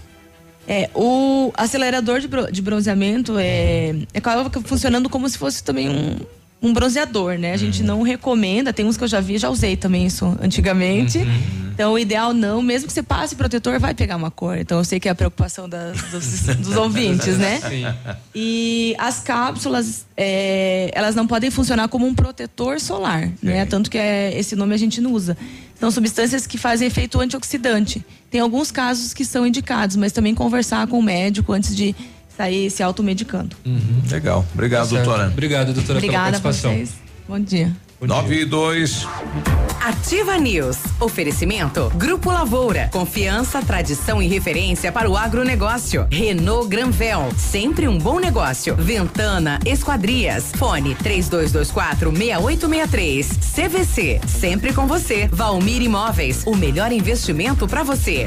É, 0.69 0.91
o 0.95 1.53
acelerador 1.57 2.21
de, 2.21 2.29
bro- 2.29 2.51
de 2.51 2.61
bronzeamento 2.61 3.39
é, 3.39 3.95
é 4.13 4.19
acaba 4.19 4.51
funcionando 4.65 5.09
como 5.09 5.29
se 5.29 5.39
fosse 5.39 5.63
também 5.63 5.89
um, 5.89 6.17
um 6.63 6.73
bronzeador, 6.73 7.39
né? 7.39 7.53
A 7.53 7.57
gente 7.57 7.83
não 7.83 8.03
recomenda, 8.03 8.73
tem 8.73 8.85
uns 8.87 8.97
que 8.97 9.05
eu 9.05 9.09
já 9.09 9.21
vi, 9.21 9.37
já 9.39 9.51
usei 9.51 9.77
também 9.77 10.07
isso 10.07 10.37
antigamente. 10.41 11.19
Então, 11.75 11.93
o 11.93 11.99
ideal 11.99 12.33
não, 12.33 12.63
mesmo 12.63 12.87
que 12.87 12.93
você 12.95 13.03
passe 13.03 13.37
protetor, 13.37 13.79
vai 13.79 13.93
pegar 13.93 14.17
uma 14.17 14.31
cor. 14.31 14.57
Então, 14.57 14.79
eu 14.79 14.85
sei 14.85 14.99
que 14.99 15.09
é 15.09 15.11
a 15.11 15.15
preocupação 15.15 15.69
das- 15.69 16.01
dos, 16.11 16.43
dos 16.57 16.75
ouvintes, 16.77 17.37
né? 17.37 17.61
E 18.35 18.95
as 18.99 19.21
cápsulas, 19.21 20.07
é, 20.17 20.91
elas 20.95 21.15
não 21.15 21.27
podem 21.27 21.51
funcionar 21.51 21.89
como 21.89 22.07
um 22.07 22.15
protetor 22.15 22.81
solar, 22.81 23.31
né? 23.43 23.67
Tanto 23.67 23.91
que 23.91 23.99
é, 23.99 24.37
esse 24.39 24.57
nome 24.57 24.75
a 24.75 24.79
gente 24.79 25.01
não 25.03 25.13
usa. 25.13 25.37
São 25.79 25.91
substâncias 25.91 26.47
que 26.47 26.57
fazem 26.57 26.89
efeito 26.89 27.21
antioxidante. 27.21 28.03
Tem 28.31 28.41
alguns 28.41 28.71
casos 28.71 29.13
que 29.13 29.25
são 29.27 29.47
indicados, 29.47 29.97
mas 29.97 30.13
também 30.13 30.35
conversar 30.35 30.87
com 30.87 30.99
o 30.99 31.03
médico 31.03 31.53
antes 31.53 31.77
de 31.77 31.95
sair 32.37 32.71
se 32.71 32.83
automedicando. 32.83 33.57
Legal. 34.11 34.45
Obrigado, 34.55 34.89
certo. 34.89 35.05
doutora. 35.05 35.29
Obrigado, 35.29 35.73
doutora, 35.73 35.99
Obrigada 35.99 36.25
pela 36.27 36.39
a 36.39 36.41
participação. 36.41 36.73
vocês. 36.73 36.95
Bom 37.29 37.41
dia. 37.41 37.75
Nove 38.01 38.43
e 38.43 38.45
dois. 38.45 39.07
Ativa 39.81 40.37
News. 40.37 40.77
Oferecimento. 41.01 41.91
Grupo 41.97 42.31
Lavoura. 42.31 42.89
Confiança, 42.93 43.63
tradição 43.63 44.21
e 44.21 44.27
referência 44.29 44.93
para 44.93 45.09
o 45.09 45.17
agronegócio. 45.17 46.07
Renault 46.11 46.69
Granvel. 46.69 47.33
Sempre 47.39 47.89
um 47.89 47.97
bom 47.97 48.19
negócio. 48.21 48.77
Ventana 48.77 49.59
Esquadrias. 49.65 50.53
Fone 50.57 50.95
3224 50.97 52.11
6863. 52.15 53.29
CVC. 53.55 54.21
Sempre 54.27 54.73
com 54.75 54.87
você. 54.87 55.29
Valmir 55.33 55.81
Imóveis. 55.81 56.43
O 56.47 56.55
melhor 56.55 56.93
investimento 56.93 57.67
para 57.67 57.83
você. 57.83 58.27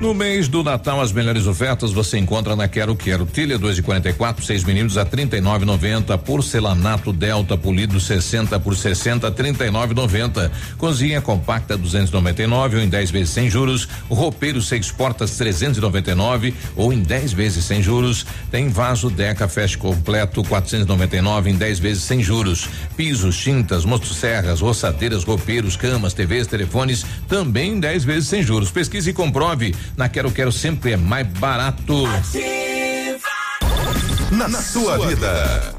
No 0.00 0.14
mês 0.14 0.46
do 0.46 0.62
Natal, 0.62 1.00
as 1.00 1.10
melhores 1.10 1.48
ofertas 1.48 1.90
você 1.90 2.18
encontra 2.18 2.54
na 2.54 2.68
Quero 2.68 2.94
Quero. 2.94 3.26
Tilha 3.26 3.58
2 3.58 3.76
de 3.76 3.82
44, 3.82 4.44
6 4.44 4.62
milímetros 4.62 4.96
a 4.96 5.04
39,90. 5.04 6.16
Porcelanato 6.18 7.12
Delta 7.12 7.56
polido 7.58 7.98
60 7.98 8.60
por 8.60 8.76
60, 8.76 9.28
39,90. 9.32 10.52
Cozinha 10.76 11.20
compacta 11.20 11.76
299 11.76 12.76
ou 12.76 12.82
em 12.84 12.88
10 12.88 13.10
vezes 13.10 13.30
sem 13.30 13.50
juros. 13.50 13.88
Roupeiro 14.08 14.62
seis 14.62 14.88
portas 14.92 15.36
399 15.36 16.54
ou 16.76 16.92
em 16.92 17.02
10 17.02 17.32
vezes 17.32 17.64
sem 17.64 17.82
juros. 17.82 18.24
Tem 18.52 18.68
vaso 18.68 19.10
Deca 19.10 19.48
Fest 19.48 19.78
completo 19.78 20.44
499 20.44 21.50
em 21.50 21.56
10 21.56 21.80
vezes 21.80 22.04
sem 22.04 22.22
juros. 22.22 22.68
Pisos, 22.96 23.36
tintas, 23.36 23.84
motosserras, 23.84 24.60
roçadeiras, 24.60 25.24
roupeiros, 25.24 25.76
camas, 25.76 26.14
TVs, 26.14 26.46
telefones 26.46 27.04
também 27.26 27.72
em 27.72 27.80
10 27.80 28.04
vezes 28.04 28.28
sem 28.28 28.44
juros. 28.44 28.70
Pesquise 28.70 29.10
e 29.10 29.12
comprove. 29.12 29.74
Na 29.96 30.08
Quero 30.08 30.30
Quero 30.30 30.52
sempre 30.52 30.92
é 30.92 30.96
mais 30.96 31.26
barato. 31.26 32.04
Na, 34.30 34.48
sua 34.60 35.06
vida. 35.06 35.77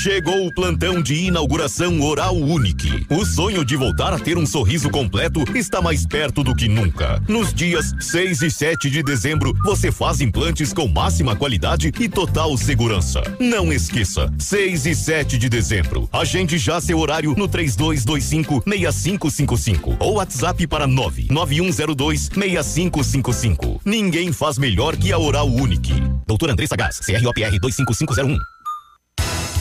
Chegou 0.00 0.46
o 0.46 0.54
plantão 0.54 1.02
de 1.02 1.26
inauguração 1.26 2.00
Oral 2.00 2.36
Unique. 2.36 3.04
O 3.10 3.26
sonho 3.26 3.64
de 3.64 3.74
voltar 3.74 4.12
a 4.12 4.18
ter 4.18 4.38
um 4.38 4.46
sorriso 4.46 4.88
completo 4.90 5.42
está 5.56 5.82
mais 5.82 6.06
perto 6.06 6.44
do 6.44 6.54
que 6.54 6.68
nunca. 6.68 7.20
Nos 7.26 7.52
dias 7.52 7.92
6 7.98 8.42
e 8.42 8.50
7 8.50 8.88
de 8.90 9.02
dezembro, 9.02 9.52
você 9.64 9.90
faz 9.90 10.20
implantes 10.20 10.72
com 10.72 10.86
máxima 10.86 11.34
qualidade 11.34 11.90
e 11.98 12.08
total 12.08 12.56
segurança. 12.56 13.24
Não 13.40 13.72
esqueça, 13.72 14.32
6 14.38 14.86
e 14.86 14.94
7 14.94 15.36
de 15.36 15.48
dezembro. 15.48 16.08
Agende 16.12 16.58
já 16.58 16.80
seu 16.80 17.00
horário 17.00 17.34
no 17.36 17.48
3225-6555 17.48 19.96
ou 19.98 20.18
WhatsApp 20.18 20.64
para 20.68 20.86
99102-6555. 20.86 23.80
Ninguém 23.84 24.32
faz 24.32 24.58
melhor 24.58 24.96
que 24.96 25.12
a 25.12 25.18
Oral 25.18 25.48
Unique. 25.48 26.00
Doutor 26.24 26.50
Andressa 26.50 26.76
Gás, 26.76 27.00
CROPR 27.00 27.58
25501. 27.60 28.38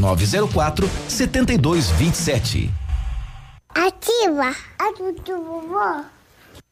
99904 0.00 0.88
7227. 1.08 2.70
Ativa 3.74 4.54
a 4.78 4.92
do 4.92 5.42
vovó. 5.44 6.19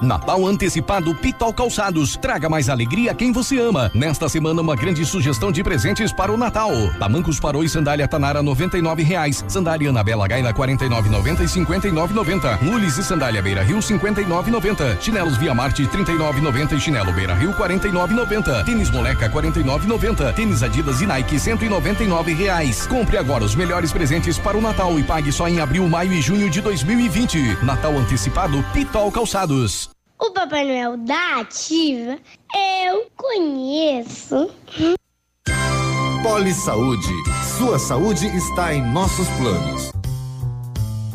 Natal 0.00 0.46
antecipado 0.46 1.14
Pitol 1.14 1.52
Calçados. 1.52 2.16
Traga 2.16 2.48
mais 2.48 2.68
alegria 2.68 3.12
a 3.12 3.14
quem 3.14 3.32
você 3.32 3.58
ama. 3.58 3.90
Nesta 3.94 4.28
semana, 4.28 4.60
uma 4.62 4.74
grande 4.74 5.04
sugestão 5.04 5.52
de 5.52 5.62
presentes 5.62 6.12
para 6.12 6.32
o 6.32 6.36
Natal. 6.36 6.70
Tamancos 6.98 7.38
Parou 7.38 7.62
e 7.62 7.68
sandália 7.68 8.08
Tanara, 8.08 8.42
nove 8.42 9.02
reais. 9.02 9.44
Sandália 9.48 9.90
Anabela 9.90 10.26
Gaina, 10.26 10.52
quarenta 10.52 10.84
e 10.84 10.88
nove 10.88 11.08
noventa 11.08 11.42
e 11.44 11.48
cinquenta 11.48 11.88
e 11.88 11.92
nove 11.92 12.14
noventa. 12.14 12.58
Mules 12.62 12.96
e 12.98 13.02
sandália 13.02 13.42
Beira 13.42 13.62
Rio, 13.62 13.82
cinquenta 13.82 14.20
e 14.20 14.26
nove 14.26 14.50
noventa. 14.50 14.96
Chinelos 15.00 15.36
Via 15.36 15.54
Marte, 15.54 15.86
trinta 15.86 16.12
e 16.12 16.16
nove 16.16 16.40
noventa 16.40 16.74
e 16.74 16.80
chinelo 16.80 17.12
Beira 17.12 17.34
Rio, 17.34 17.52
quarenta 17.54 17.88
e 17.88 17.92
nove 17.92 18.14
noventa. 18.14 18.64
Tênis 18.64 18.90
Moleca, 18.90 19.28
quarenta 19.28 19.60
e 19.60 19.64
nove 19.64 19.86
noventa. 19.86 20.32
Tênis 20.32 20.62
Adidas 20.62 21.00
e 21.00 21.06
Nike, 21.06 21.38
cento 21.38 21.64
e 21.64 21.68
noventa 21.68 22.02
e 22.02 22.06
nove 22.06 22.32
reais. 22.32 22.86
Compre 22.86 23.16
agora 23.16 23.44
os 23.44 23.54
melhores 23.54 23.92
presentes 23.92 24.38
para 24.38 24.56
o 24.56 24.60
Natal 24.60 24.98
e 24.98 25.02
pague 25.02 25.32
só 25.32 25.48
em 25.48 25.60
abril, 25.60 25.88
maio 25.88 26.12
e 26.12 26.20
junho 26.20 26.48
de 26.48 26.60
2020. 26.60 27.64
Natal 27.64 27.96
antecipado 27.98 28.64
Pitol 28.72 29.10
Calçados. 29.10 29.81
O 30.22 30.30
Papai 30.30 30.64
Noel 30.64 30.98
da 30.98 31.40
Ativa 31.40 32.16
eu 32.54 33.10
conheço. 33.16 34.48
Poli 36.22 36.54
Saúde. 36.54 37.12
Sua 37.58 37.76
saúde 37.76 38.28
está 38.28 38.72
em 38.72 38.80
nossos 38.92 39.26
planos. 39.30 39.90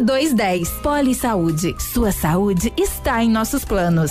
2210. 0.00 0.70
Poli 0.82 1.14
Saúde. 1.14 1.74
Sua 1.78 2.12
saúde 2.12 2.72
está 2.76 3.22
em 3.22 3.30
nossos 3.30 3.64
planos. 3.64 4.10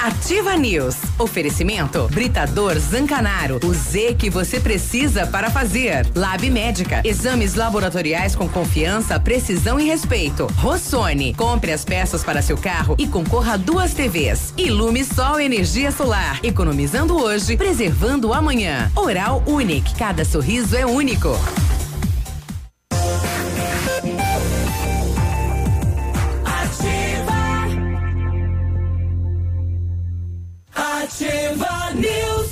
Ativa 0.00 0.56
News. 0.56 0.96
Oferecimento 1.18 2.08
Britador 2.08 2.78
Zancanaro. 2.78 3.58
O 3.64 3.72
Z 3.72 4.14
que 4.18 4.28
você 4.28 4.60
precisa 4.60 5.26
para 5.26 5.50
fazer. 5.50 6.06
Lab 6.14 6.48
Médica. 6.50 7.00
Exames 7.04 7.54
laboratoriais 7.54 8.36
com 8.36 8.48
confiança, 8.48 9.18
precisão 9.18 9.80
e 9.80 9.84
respeito. 9.84 10.46
Rossoni. 10.58 11.34
Compre 11.34 11.72
as 11.72 11.84
peças 11.84 12.22
para 12.22 12.42
seu 12.42 12.58
carro 12.58 12.94
e 12.98 13.06
concorra 13.06 13.54
a 13.54 13.56
duas 13.56 13.94
TVs. 13.94 14.52
Ilume 14.56 15.04
Sol 15.04 15.40
Energia 15.40 15.90
Solar. 15.90 16.40
Economizando 16.42 17.16
hoje, 17.16 17.56
preservando 17.56 18.32
amanhã. 18.32 18.90
Oral 18.94 19.42
Unique. 19.46 19.94
Cada 19.94 20.24
sorriso 20.24 20.76
é 20.76 20.84
único. 20.84 21.30
Ativa 31.04 31.90
News. 31.94 32.48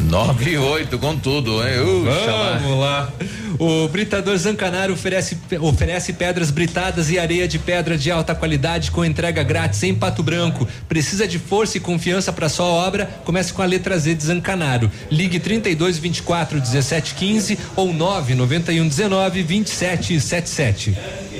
9 0.00 0.50
e 0.50 0.58
8 0.58 0.98
com 0.98 1.16
tudo, 1.16 1.62
hein? 1.64 1.78
Uxa, 1.78 2.58
Vamos 2.60 2.80
lá. 2.80 3.12
O 3.60 3.86
Britador 3.86 4.36
Zancanaro 4.36 4.94
oferece, 4.94 5.38
oferece 5.60 6.14
pedras 6.14 6.50
britadas 6.50 7.10
e 7.10 7.18
areia 7.18 7.46
de 7.46 7.60
pedra 7.60 7.96
de 7.96 8.10
alta 8.10 8.34
qualidade 8.34 8.90
com 8.90 9.04
entrega 9.04 9.44
grátis 9.44 9.80
em 9.84 9.94
Pato 9.94 10.20
Branco. 10.20 10.66
Precisa 10.88 11.28
de 11.28 11.38
força 11.38 11.76
e 11.76 11.80
confiança 11.80 12.32
para 12.32 12.48
sua 12.48 12.66
obra? 12.66 13.08
Comece 13.24 13.52
com 13.52 13.62
a 13.62 13.64
letra 13.64 13.96
Z 13.96 14.16
de 14.16 14.24
Zancanaro. 14.24 14.90
Ligue 15.12 15.38
32 15.38 15.96
24 15.96 16.60
17 16.60 17.14
15 17.14 17.58
ou 17.76 17.94
9 17.94 18.34
91 18.34 18.88
19 18.88 19.42
27 19.44 20.20
77. 20.20 21.31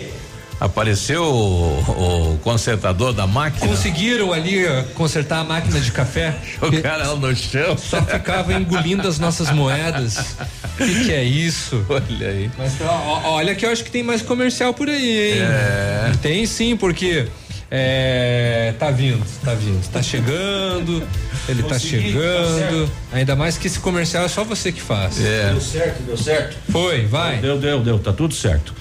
Apareceu 0.60 1.24
o, 1.24 2.34
o 2.34 2.38
consertador 2.38 3.12
da 3.12 3.26
máquina. 3.26 3.66
Conseguiram 3.66 4.32
ali 4.32 4.64
uh, 4.64 4.84
consertar 4.94 5.40
a 5.40 5.44
máquina 5.44 5.80
de 5.80 5.90
café. 5.90 6.34
O 6.62 6.80
cara 6.80 7.08
lá 7.08 7.16
no 7.16 7.34
chão. 7.34 7.76
Só 7.76 8.00
ficava 8.02 8.54
engolindo 8.54 9.06
as 9.08 9.18
nossas 9.18 9.50
moedas. 9.50 10.36
O 10.74 10.76
que, 10.76 11.04
que 11.04 11.12
é 11.12 11.24
isso? 11.24 11.84
Olha 11.88 12.28
aí. 12.28 12.50
Mas, 12.56 12.74
ó, 12.80 13.32
olha 13.32 13.54
que 13.54 13.66
eu 13.66 13.70
acho 13.70 13.82
que 13.82 13.90
tem 13.90 14.02
mais 14.02 14.22
comercial 14.22 14.72
por 14.72 14.88
aí, 14.88 15.32
hein? 15.32 15.42
É. 15.42 16.12
Tem 16.22 16.46
sim, 16.46 16.76
porque 16.76 17.26
é, 17.74 18.74
tá 18.78 18.90
vindo, 18.90 19.24
tá 19.42 19.54
vindo, 19.54 19.82
tá 19.90 20.02
chegando, 20.02 21.02
ele 21.48 21.62
tá 21.62 21.70
Consegui, 21.70 22.12
chegando. 22.12 22.86
tá 22.86 23.16
Ainda 23.16 23.34
mais 23.34 23.56
que 23.56 23.66
esse 23.66 23.80
comercial 23.80 24.26
é 24.26 24.28
só 24.28 24.44
você 24.44 24.70
que 24.70 24.82
faz. 24.82 25.16
Deu 25.16 25.58
certo, 25.58 26.02
deu 26.02 26.16
certo. 26.18 26.54
Foi, 26.70 27.06
vai. 27.06 27.38
Deu, 27.38 27.58
deu, 27.58 27.80
deu, 27.82 27.98
tá 27.98 28.12
tudo 28.12 28.34
certo. 28.34 28.74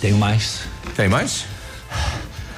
Tenho 0.00 0.18
mais. 0.18 0.60
Tem 0.94 1.08
mais? 1.08 1.57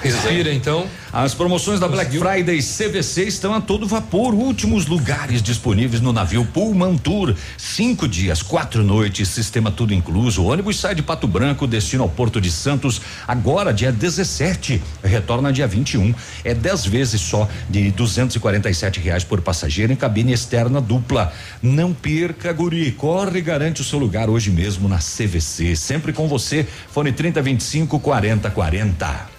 Respira 0.02 0.52
então. 0.54 0.86
As 1.12 1.34
promoções 1.34 1.78
da 1.78 1.86
Black 1.86 2.16
Friday 2.18 2.58
CVC 2.62 3.24
estão 3.24 3.52
a 3.52 3.60
todo 3.60 3.86
vapor. 3.86 4.32
Últimos 4.32 4.86
lugares 4.86 5.42
disponíveis 5.42 6.00
no 6.00 6.10
navio 6.10 6.42
Pullman 6.44 6.96
Tour. 6.96 7.34
Cinco 7.58 8.08
dias, 8.08 8.40
quatro 8.40 8.82
noites, 8.82 9.28
sistema 9.28 9.70
tudo 9.70 9.92
incluso. 9.92 10.42
O 10.42 10.46
ônibus 10.46 10.80
sai 10.80 10.94
de 10.94 11.02
Pato 11.02 11.26
Branco, 11.26 11.66
destino 11.66 12.02
ao 12.02 12.08
Porto 12.08 12.40
de 12.40 12.50
Santos, 12.50 13.00
agora 13.28 13.74
dia 13.74 13.92
17. 13.92 14.80
Retorna 15.04 15.52
dia 15.52 15.66
21. 15.66 16.14
É 16.44 16.54
dez 16.54 16.86
vezes 16.86 17.20
só 17.20 17.46
de 17.68 17.90
247 17.90 19.00
reais 19.00 19.22
por 19.22 19.42
passageiro 19.42 19.92
em 19.92 19.96
cabine 19.96 20.32
externa 20.32 20.80
dupla. 20.80 21.30
Não 21.62 21.92
perca, 21.92 22.52
guri. 22.54 22.90
Corre 22.92 23.40
e 23.40 23.42
garante 23.42 23.82
o 23.82 23.84
seu 23.84 23.98
lugar 23.98 24.30
hoje 24.30 24.50
mesmo 24.50 24.88
na 24.88 24.98
CVC. 24.98 25.76
Sempre 25.76 26.14
com 26.14 26.26
você. 26.26 26.66
Fone 26.90 27.12
3025 27.12 28.00
4040. 28.00 29.29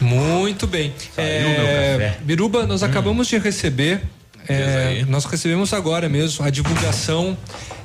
Muito 0.00 0.66
bem. 0.66 0.92
Saiu 1.14 1.48
meu 1.48 1.56
café. 1.66 2.18
Biruba, 2.22 2.66
nós 2.66 2.82
acabamos 2.82 3.26
de 3.28 3.38
receber. 3.38 4.00
é, 4.48 5.04
nós 5.08 5.24
recebemos 5.24 5.72
agora 5.74 6.08
mesmo 6.08 6.44
a 6.44 6.50
divulgação 6.50 7.36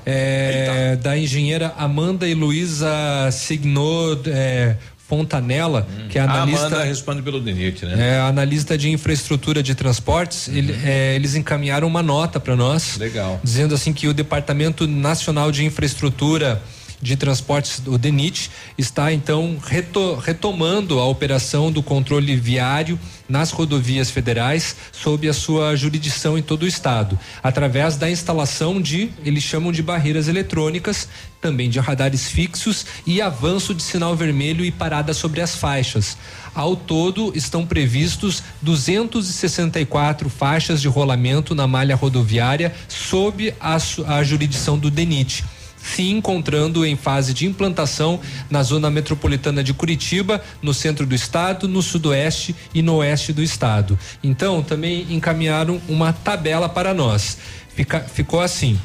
é, 0.05 0.95
da 1.01 1.17
engenheira 1.17 1.73
Amanda 1.77 2.27
Heloísa 2.27 2.89
Signor 3.31 4.19
é, 4.27 4.75
Fontanella, 5.07 5.85
que 6.09 6.17
é 6.17 6.21
A 6.21 6.25
analista. 6.25 6.67
Amanda 6.67 6.83
responde 6.85 7.21
pelo 7.21 7.39
DENIT, 7.41 7.85
né? 7.85 8.15
É, 8.15 8.19
analista 8.21 8.77
de 8.77 8.89
infraestrutura 8.89 9.61
de 9.61 9.75
transportes, 9.75 10.47
ele- 10.47 10.75
é, 10.85 11.15
eles 11.15 11.35
encaminharam 11.35 11.87
uma 11.87 12.01
nota 12.01 12.39
para 12.39 12.55
nós, 12.55 12.97
Legal. 12.97 13.39
dizendo 13.43 13.75
assim 13.75 13.91
que 13.93 14.07
o 14.07 14.13
Departamento 14.13 14.87
Nacional 14.87 15.51
de 15.51 15.65
Infraestrutura 15.65 16.61
de 17.03 17.17
Transportes, 17.17 17.81
o 17.85 17.97
DENIT, 17.97 18.49
está 18.77 19.11
então 19.13 19.57
reto- 19.61 20.15
retomando 20.15 20.99
a 20.99 21.05
operação 21.05 21.71
do 21.71 21.83
controle 21.83 22.35
viário 22.35 22.97
nas 23.27 23.51
rodovias 23.51 24.09
federais 24.09 24.75
sob 24.91 25.27
a 25.27 25.33
sua 25.33 25.75
jurisdição 25.75 26.37
em 26.37 26.41
todo 26.41 26.63
o 26.63 26.67
estado, 26.67 27.19
através 27.43 27.97
da 27.97 28.09
instalação 28.09 28.81
de, 28.81 29.09
eles 29.25 29.43
chamam 29.43 29.71
de 29.71 29.83
barreiras 29.83 30.27
eletrônicas, 30.27 31.07
também 31.41 31.69
de 31.69 31.79
radares 31.79 32.27
fixos 32.29 32.85
e 33.05 33.21
avanço 33.21 33.73
de 33.75 33.83
sinal 33.83 34.15
vermelho 34.15 34.63
e 34.63 34.71
parada 34.71 35.13
sobre 35.13 35.41
as 35.41 35.55
faixas. 35.55 36.17
Ao 36.55 36.75
todo, 36.75 37.33
estão 37.35 37.65
previstos 37.65 38.41
264 38.61 40.29
faixas 40.29 40.81
de 40.81 40.87
rolamento 40.87 41.53
na 41.53 41.67
malha 41.67 41.95
rodoviária 41.95 42.73
sob 42.87 43.53
a, 43.59 43.77
a 44.07 44.23
jurisdição 44.23 44.77
do 44.77 44.89
DENIT. 44.89 45.43
Se 45.83 46.09
encontrando 46.09 46.85
em 46.85 46.95
fase 46.95 47.33
de 47.33 47.45
implantação 47.45 48.19
na 48.49 48.63
zona 48.63 48.89
metropolitana 48.89 49.63
de 49.63 49.73
Curitiba, 49.73 50.41
no 50.61 50.73
centro 50.73 51.05
do 51.05 51.13
estado, 51.13 51.67
no 51.67 51.81
sudoeste 51.81 52.55
e 52.73 52.81
no 52.81 52.95
oeste 52.95 53.33
do 53.33 53.43
estado. 53.43 53.99
Então, 54.23 54.63
também 54.63 55.05
encaminharam 55.09 55.81
uma 55.87 56.13
tabela 56.13 56.69
para 56.69 56.93
nós. 56.93 57.37
Fica, 57.75 57.99
ficou 57.99 58.39
assim. 58.41 58.79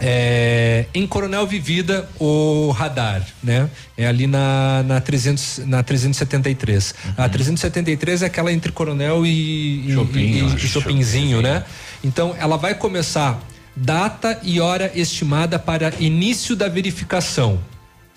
É, 0.00 0.86
em 0.92 1.06
Coronel 1.06 1.46
Vivida, 1.46 2.08
o 2.18 2.70
radar, 2.72 3.24
né? 3.42 3.70
É 3.96 4.06
ali 4.06 4.26
na, 4.26 4.82
na, 4.82 5.00
300, 5.00 5.60
na 5.66 5.82
373. 5.82 6.94
Uhum. 7.06 7.12
A 7.16 7.28
373 7.28 8.22
é 8.22 8.26
aquela 8.26 8.52
entre 8.52 8.72
Coronel 8.72 9.24
e, 9.24 9.30
e- 9.30 9.92
e, 10.14 10.44
e. 10.56 10.58
Chopinzinho, 10.58 11.40
né? 11.40 11.64
Então, 12.02 12.34
ela 12.38 12.56
vai 12.56 12.74
começar 12.74 13.40
data 13.76 14.38
e 14.42 14.60
hora 14.60 14.90
estimada 14.94 15.58
para 15.58 15.92
início 15.98 16.54
da 16.54 16.68
verificação, 16.68 17.60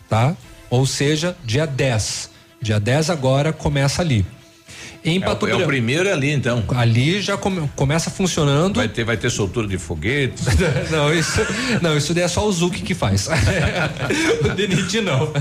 tá? 0.09 0.35
Ou 0.69 0.85
seja, 0.85 1.35
dia 1.43 1.65
10. 1.65 2.29
Dia 2.61 2.79
10 2.79 3.09
agora 3.09 3.53
começa 3.53 4.01
ali. 4.01 4.25
Em 5.05 5.21
É 5.23 5.29
o, 5.29 5.47
é 5.47 5.55
o 5.55 5.65
primeiro 5.65 6.11
ali, 6.11 6.31
então. 6.31 6.63
Ali 6.75 7.21
já 7.21 7.37
come- 7.37 7.69
começa 7.75 8.09
funcionando. 8.09 8.75
Vai 8.77 8.89
ter, 8.89 9.05
vai 9.05 9.15
ter 9.15 9.29
soltura 9.29 9.67
de 9.67 9.77
foguetes. 9.77 10.43
não, 10.91 11.13
isso, 11.13 11.39
não, 11.81 11.95
isso 11.95 12.13
daí 12.13 12.23
é 12.23 12.27
só 12.27 12.45
o 12.45 12.51
Zuc 12.51 12.81
que 12.81 12.93
faz. 12.93 13.29
o 14.43 14.49
Denit 14.49 14.99
não. 15.01 15.31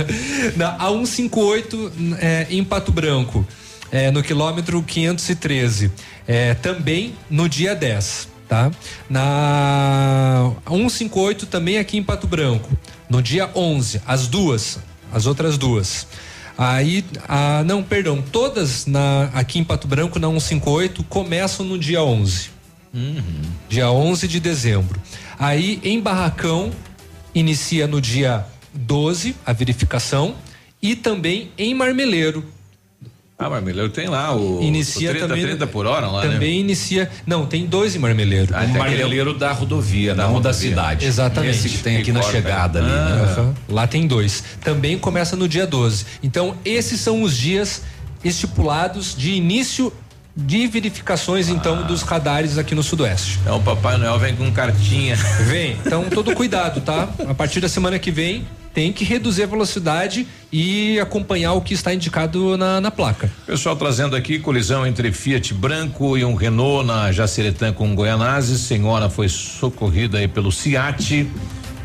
Na 0.56 0.78
A158 0.78 1.90
é, 2.20 2.47
em 2.51 2.62
Pato 2.62 2.93
Branco, 2.93 3.47
é, 3.90 4.10
no 4.10 4.22
quilômetro 4.22 4.80
513. 4.82 5.90
É, 6.28 6.55
também 6.55 7.14
no 7.30 7.48
dia 7.48 7.74
10, 7.74 8.28
tá? 8.48 8.70
Na 9.09 10.52
158 10.68 11.47
também 11.47 11.78
aqui 11.78 11.97
em 11.97 12.02
Pato 12.02 12.27
Branco, 12.27 12.68
no 13.09 13.23
dia 13.23 13.51
11, 13.55 14.02
as 14.06 14.27
duas, 14.27 14.78
as 15.12 15.27
outras 15.27 15.56
duas. 15.59 16.06
Aí, 16.59 17.05
ah, 17.28 17.62
não, 17.64 17.82
perdão, 17.82 18.23
todas 18.23 18.86
na, 18.86 19.31
aqui 19.35 19.59
em 19.59 19.64
Pato 19.64 19.86
Branco 19.86 20.18
na 20.18 20.28
158 20.28 21.05
começam 21.05 21.66
no 21.66 21.78
dia 21.78 22.02
11 22.02 22.56
dia 23.68 23.90
11 23.90 24.27
de 24.27 24.40
dezembro. 24.40 25.01
Aí 25.39 25.81
em 25.82 26.01
Barracão 26.01 26.70
inicia 27.35 27.86
no 27.86 28.01
dia 28.01 28.47
12 28.73 29.36
a 29.44 29.52
verificação 29.52 30.35
e 30.81 30.97
também 30.97 31.51
em 31.59 31.74
Marmeleiro. 31.74 32.44
Ah, 33.39 33.51
Marmeleiro 33.51 33.91
tem 33.91 34.09
lá 34.09 34.35
o, 34.35 34.63
Inicia 34.63 35.11
o 35.11 35.13
30, 35.13 35.29
também 35.29 35.45
30 35.45 35.67
por 35.67 35.85
hora 35.85 36.07
lá, 36.07 36.23
também 36.23 36.55
né? 36.55 36.61
inicia, 36.61 37.11
não, 37.27 37.45
tem 37.45 37.67
dois 37.67 37.95
em 37.95 37.99
Marmeleiro. 37.99 38.55
O 38.55 38.79
marmeleiro 38.79 39.35
da 39.35 39.53
rodovia, 39.53 40.15
Da 40.15 40.27
não 40.27 40.41
da 40.41 40.55
cidade. 40.55 41.05
Exatamente. 41.05 41.51
Esse 41.51 41.69
que 41.69 41.79
tem 41.83 41.99
aqui 41.99 42.13
na 42.13 42.23
chegada 42.23 42.79
ali. 42.79 42.91
Ah, 42.91 43.15
né? 43.15 43.23
aham. 43.23 43.55
Lá 43.69 43.87
tem 43.87 44.07
dois. 44.07 44.43
Também 44.65 44.99
começa 44.99 45.37
no 45.37 45.47
dia 45.47 45.67
12. 45.67 46.07
Então, 46.23 46.57
esses 46.65 46.99
são 46.99 47.23
os 47.23 47.37
dias 47.37 47.83
estipulados 48.25 49.15
de 49.15 49.33
início 49.33 49.93
de 50.35 50.67
verificações, 50.67 51.49
então, 51.49 51.87
dos 51.87 52.03
radares 52.03 52.57
aqui 52.57 52.75
no 52.75 52.83
Sudoeste. 52.83 53.39
Então, 53.43 53.59
o 53.59 53.63
Papai 53.63 53.99
Noel 53.99 54.19
vem 54.19 54.35
com 54.35 54.51
cartinha. 54.51 55.15
Vem. 55.47 55.77
Então, 55.85 56.05
todo 56.09 56.35
cuidado, 56.35 56.81
tá? 56.81 57.09
A 57.29 57.35
partir 57.35 57.61
da 57.61 57.69
semana 57.69 57.99
que 57.99 58.11
vem, 58.11 58.47
tem 58.77 58.93
que 58.93 59.07
reduzir 59.07 59.44
a 59.44 59.47
velocidade 59.47 60.28
e 60.53 61.01
acompanhar 61.01 61.55
o 61.55 61.62
que 61.62 61.73
está 61.73 61.94
indicado 61.94 62.59
na, 62.59 62.78
na 62.78 62.90
placa. 62.90 63.32
Pessoal 63.47 63.74
trazendo 63.74 64.15
aqui 64.15 64.39
colisão 64.39 64.86
entre 64.86 65.11
Fiat 65.12 65.55
branco 65.55 66.19
e 66.19 66.23
um 66.23 66.35
Renault 66.35 66.86
na 66.86 67.11
Jaciretã 67.11 67.73
com 67.73 67.94
Goianazes. 67.94 68.61
Senhora 68.61 69.09
foi 69.09 69.31
socorrida 69.31 70.19
aí 70.19 70.28
pelo 70.28 70.53
Ciat. 70.53 71.27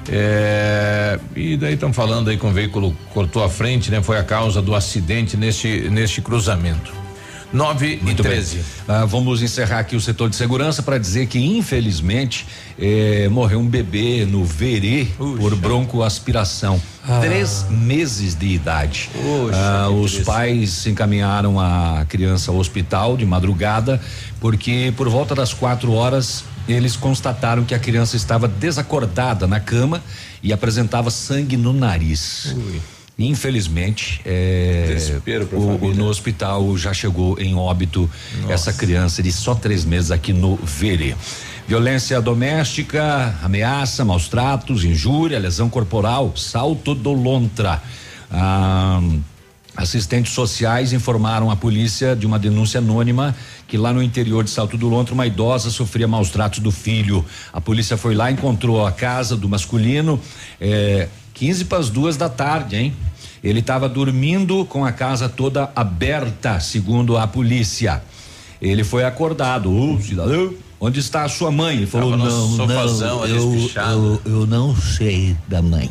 É, 0.09 1.17
e 1.33 1.55
daí 1.55 1.75
estão 1.75 1.93
falando 1.93 2.29
aí 2.29 2.37
que 2.37 2.45
um 2.45 2.51
veículo 2.51 2.93
cortou 3.13 3.41
a 3.41 3.49
frente, 3.49 3.89
né? 3.89 4.03
Foi 4.03 4.17
a 4.17 4.23
causa 4.23 4.61
do 4.61 4.75
acidente 4.75 5.37
neste, 5.37 5.87
neste 5.89 6.21
cruzamento. 6.21 7.00
9 7.53 7.99
e 8.01 8.03
Muito 8.03 8.23
13. 8.23 8.55
bem. 8.55 8.65
Ah, 8.87 9.05
vamos 9.05 9.41
encerrar 9.41 9.79
aqui 9.79 9.95
o 9.95 10.01
setor 10.01 10.29
de 10.29 10.35
segurança 10.35 10.81
para 10.81 10.97
dizer 10.97 11.27
que, 11.27 11.39
infelizmente, 11.39 12.47
eh, 12.79 13.27
morreu 13.29 13.59
um 13.59 13.67
bebê 13.67 14.25
no 14.25 14.45
Verê 14.45 15.07
por 15.17 15.55
broncoaspiração. 15.55 16.81
Ah. 17.07 17.19
Três 17.19 17.65
meses 17.69 18.35
de 18.35 18.47
idade. 18.47 19.09
Ah, 19.53 19.87
que 19.87 19.93
os 19.93 20.19
pais 20.19 20.85
encaminharam 20.87 21.59
a 21.59 22.05
criança 22.07 22.51
ao 22.51 22.57
hospital 22.57 23.17
de 23.17 23.25
madrugada, 23.25 23.99
porque 24.39 24.93
por 24.95 25.09
volta 25.09 25.35
das 25.35 25.53
quatro 25.53 25.91
horas 25.93 26.43
eles 26.67 26.95
constataram 26.95 27.63
que 27.63 27.73
a 27.73 27.79
criança 27.79 28.15
estava 28.15 28.47
desacordada 28.47 29.47
na 29.47 29.59
cama 29.59 30.01
e 30.41 30.53
apresentava 30.53 31.11
sangue 31.11 31.57
no 31.57 31.73
nariz. 31.73 32.55
Infelizmente, 33.27 34.21
é, 34.25 34.85
o- 35.57 35.93
no 35.95 36.05
hospital 36.07 36.77
já 36.77 36.93
chegou 36.93 37.39
em 37.39 37.55
óbito 37.55 38.09
essa 38.49 38.71
criança 38.73 39.21
de 39.23 39.31
só 39.31 39.53
três 39.55 39.85
meses 39.85 40.11
aqui 40.11 40.33
no 40.33 40.55
Verê. 40.57 41.15
Violência 41.67 42.19
doméstica, 42.21 43.35
ameaça, 43.43 44.03
maus 44.03 44.27
tratos, 44.27 44.83
injúria, 44.83 45.39
lesão 45.39 45.69
corporal, 45.69 46.33
salto 46.35 46.93
do 46.95 47.13
lontra. 47.13 47.81
Ah, 48.29 49.01
assistentes 49.75 50.33
sociais 50.33 50.91
informaram 50.91 51.49
a 51.49 51.55
polícia 51.55 52.15
de 52.15 52.25
uma 52.25 52.37
denúncia 52.37 52.79
anônima 52.79 53.33
que 53.67 53.77
lá 53.77 53.93
no 53.93 54.03
interior 54.03 54.43
de 54.43 54.49
Salto 54.49 54.77
do 54.77 54.89
Lontra 54.89 55.13
uma 55.13 55.25
idosa 55.25 55.69
sofria 55.69 56.07
maus 56.07 56.29
tratos 56.29 56.59
do 56.59 56.71
filho. 56.71 57.23
A 57.53 57.61
polícia 57.61 57.95
foi 57.95 58.13
lá, 58.13 58.29
encontrou 58.29 58.85
a 58.85 58.91
casa 58.91 59.37
do 59.37 59.47
masculino, 59.47 60.19
é, 60.59 61.07
15 61.33 61.65
para 61.65 61.77
as 61.77 61.89
duas 61.89 62.17
da 62.17 62.27
tarde, 62.27 62.75
hein? 62.75 62.93
Ele 63.43 63.59
estava 63.59 63.89
dormindo 63.89 64.63
com 64.65 64.85
a 64.85 64.91
casa 64.91 65.27
toda 65.27 65.71
aberta, 65.75 66.59
segundo 66.59 67.17
a 67.17 67.25
polícia. 67.25 68.01
Ele 68.61 68.83
foi 68.83 69.03
acordado, 69.03 69.71
ô 69.71 69.99
cidadão, 69.99 70.53
onde 70.79 70.99
está 70.99 71.23
a 71.23 71.29
sua 71.29 71.51
mãe? 71.51 71.77
Ele 71.77 71.87
falou, 71.87 72.15
não, 72.15 72.55
sofazão 72.55 73.19
não, 73.19 73.27
eu, 73.27 73.71
eu, 73.75 74.21
eu 74.25 74.47
não 74.47 74.75
sei 74.75 75.35
da 75.47 75.61
mãe. 75.61 75.89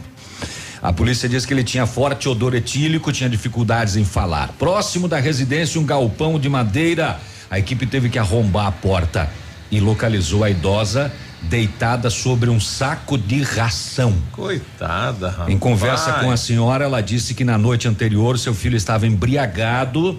A 0.81 0.93
polícia 0.93 1.29
diz 1.29 1.45
que 1.45 1.53
ele 1.53 1.65
tinha 1.65 1.87
forte 1.87 2.29
odor 2.29 2.55
etílico, 2.55 3.13
tinha 3.13 3.29
dificuldades 3.29 3.97
em 3.97 4.05
falar. 4.05 4.55
Próximo 4.59 5.09
da 5.09 5.19
residência, 5.19 5.81
um 5.81 5.85
galpão 5.85 6.39
de 6.39 6.49
madeira. 6.49 7.21
A 7.51 7.59
equipe 7.59 7.85
teve 7.85 8.09
que 8.09 8.19
arrombar 8.19 8.69
a 8.69 8.73
porta 8.73 9.29
e 9.71 9.79
localizou 9.81 10.45
a 10.45 10.51
idosa 10.51 11.13
deitada 11.43 12.11
sobre 12.11 12.51
um 12.51 12.61
saco 12.61 13.17
de 13.17 13.43
ração. 13.43 14.15
Coitada, 14.33 15.31
rapaz. 15.31 15.49
Em 15.49 15.59
conversa 15.59 16.13
com 16.15 16.31
a 16.31 16.37
senhora, 16.37 16.85
ela 16.85 17.01
disse 17.01 17.35
que 17.35 17.45
na 17.45 17.57
noite 17.57 17.89
anterior 17.89 18.39
seu 18.39 18.55
filho 18.55 18.77
estava 18.77 19.07
embriagado 19.07 20.19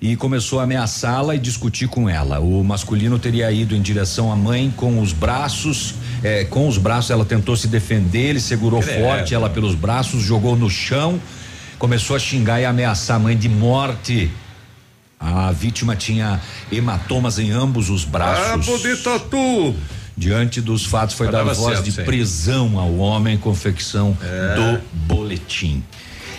e 0.00 0.14
começou 0.16 0.60
a 0.60 0.62
ameaçá-la 0.62 1.34
e 1.34 1.38
discutir 1.38 1.88
com 1.88 2.08
ela. 2.08 2.38
O 2.38 2.62
masculino 2.62 3.18
teria 3.18 3.50
ido 3.50 3.74
em 3.74 3.82
direção 3.82 4.32
à 4.32 4.36
mãe 4.36 4.72
com 4.76 5.00
os 5.00 5.12
braços, 5.12 5.94
eh, 6.22 6.44
com 6.44 6.68
os 6.68 6.78
braços 6.78 7.10
ela 7.10 7.24
tentou 7.24 7.56
se 7.56 7.66
defender, 7.66 8.30
ele 8.30 8.40
segurou 8.40 8.80
Credo. 8.80 9.02
forte 9.02 9.34
ela 9.34 9.50
pelos 9.50 9.74
braços, 9.74 10.22
jogou 10.22 10.56
no 10.56 10.70
chão, 10.70 11.20
começou 11.78 12.14
a 12.14 12.18
xingar 12.18 12.60
e 12.60 12.64
ameaçar 12.64 13.16
a 13.16 13.18
mãe 13.18 13.36
de 13.36 13.48
morte. 13.48 14.30
A 15.18 15.50
vítima 15.50 15.96
tinha 15.96 16.40
hematomas 16.70 17.40
em 17.40 17.50
ambos 17.50 17.90
os 17.90 18.04
braços. 18.04 18.68
Ah, 18.68 18.78
de 18.78 18.96
tatu. 19.02 19.74
Diante 20.18 20.60
dos 20.60 20.84
fatos, 20.84 21.14
foi 21.14 21.28
dada 21.30 21.54
voz 21.54 21.74
certo, 21.74 21.84
de 21.84 21.92
sim. 21.92 22.02
prisão 22.02 22.76
ao 22.78 22.96
homem, 22.96 23.38
confecção 23.38 24.16
É. 24.20 24.54
do 24.56 24.80
boletim. 25.06 25.82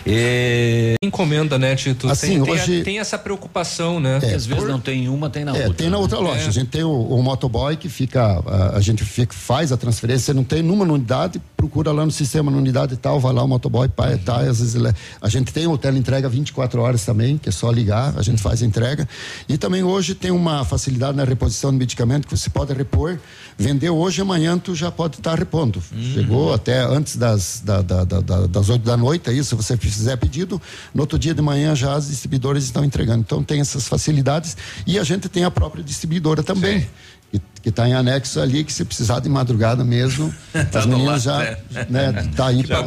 É, 0.06 0.95
Encomenda, 1.03 1.57
né, 1.60 1.76
Tito? 1.76 2.10
Assim, 2.10 2.27
tem, 2.35 2.43
tem 2.43 2.49
a- 2.51 2.56
hoje- 2.64 2.84
tem 2.84 2.99
essa 2.99 3.18
preocupação, 3.18 3.99
né? 3.99 4.19
É, 4.22 4.34
às 4.34 4.45
vezes 4.45 4.64
por- 4.64 4.68
não 4.69 4.80
tem 4.80 5.07
uma, 5.07 5.30
tem 5.30 5.45
na 5.45 5.51
É, 5.56 5.60
outra. 5.61 5.73
tem 5.73 5.89
na 5.89 5.97
outra 5.97 6.19
loja. 6.19 6.45
É. 6.45 6.47
A 6.47 6.51
gente 6.51 6.68
tem 6.69 6.84
o, 6.84 6.89
o 6.91 7.22
motoboy 7.22 7.76
que 7.76 7.89
fica, 7.89 8.41
a, 8.45 8.77
a 8.77 8.81
gente 8.81 9.03
fica, 9.03 9.34
faz 9.34 9.72
a 9.72 9.77
transferência, 9.77 10.34
não 10.34 10.43
tem 10.43 10.61
numa 10.64 10.84
unidade, 10.85 11.41
procura 11.60 11.91
lá 11.91 12.06
no 12.06 12.11
sistema, 12.11 12.49
na 12.49 12.57
unidade 12.57 12.94
e 12.94 12.98
tal, 12.98 13.19
vai 13.19 13.34
lá 13.34 13.44
o 13.44 13.48
motoboy, 13.48 13.90
pai, 13.90 14.18
tá, 14.18 14.38
às 14.38 14.60
vezes 14.60 14.76
ele, 14.76 14.94
a 15.22 15.27
gente 15.27 15.52
tem 15.52 15.68
o 15.68 15.77
teleentrega 15.77 16.30
24 16.30 16.81
horas 16.81 17.03
também, 17.03 17.38
que 17.38 17.49
é 17.49 17.52
só 17.52 17.69
ligar, 17.69 18.18
a 18.18 18.22
gente 18.22 18.41
faz 18.41 18.64
a 18.64 18.65
entrega. 18.65 19.07
E 19.48 19.57
também 19.57 19.84
hoje 19.84 20.15
tem 20.15 20.31
uma 20.31 20.64
facilidade 20.64 21.18
na 21.18 21.26
reposição 21.26 21.69
de 21.72 21.77
medicamento 21.77 22.27
que 22.30 22.38
você 22.38 22.49
pode 22.49 22.73
repor, 22.73 23.19
vender 23.57 23.90
hoje, 23.90 24.22
amanhã 24.22 24.57
tu 24.57 24.73
já 24.73 24.90
pode 24.90 25.18
estar 25.18 25.38
repondo. 25.38 25.84
Chegou 26.14 26.53
até 26.53 26.80
antes 26.81 27.18
das, 27.18 27.61
da, 27.65 27.81
da, 27.81 28.03
da, 28.06 28.22
da- 28.22 28.48
das 28.48 28.69
8 28.69 28.81
da 28.86 28.95
noite, 28.95 29.30
aí, 29.30 29.44
se 29.44 29.53
você 29.53 29.76
fizer 29.76 30.15
pedido, 30.15 30.61
no 30.95 31.02
outro 31.02 31.19
dia 31.19 31.34
de 31.34 31.41
manhã 31.41 31.76
já 31.76 31.94
as 31.94 32.07
distribuidoras 32.07 32.64
estão 32.64 32.86
entregando. 32.86 33.19
Então 33.19 33.44
tem 33.44 33.60
essas 33.60 33.86
facilidades 33.86 34.56
e 34.88 34.98
a 34.98 35.03
gente 35.03 35.27
tem 35.27 35.44
a 35.44 35.52
própria 35.52 35.84
distribuidora 35.84 36.41
também. 36.41 36.88
Que, 37.31 37.40
que 37.69 37.71
está 37.71 37.87
em 37.87 37.93
anexo 37.93 38.39
ali, 38.39 38.63
que 38.63 38.73
se 38.73 38.83
precisar 38.83 39.19
de 39.19 39.29
madrugada 39.29 39.83
mesmo, 39.83 40.33
Tá 40.71 40.79
as 40.79 40.85
meninas 40.85 41.25
lado, 41.25 41.45
já, 41.71 41.83
né, 41.89 42.29
tá 42.35 42.47
aí 42.47 42.63
pra- 42.65 42.79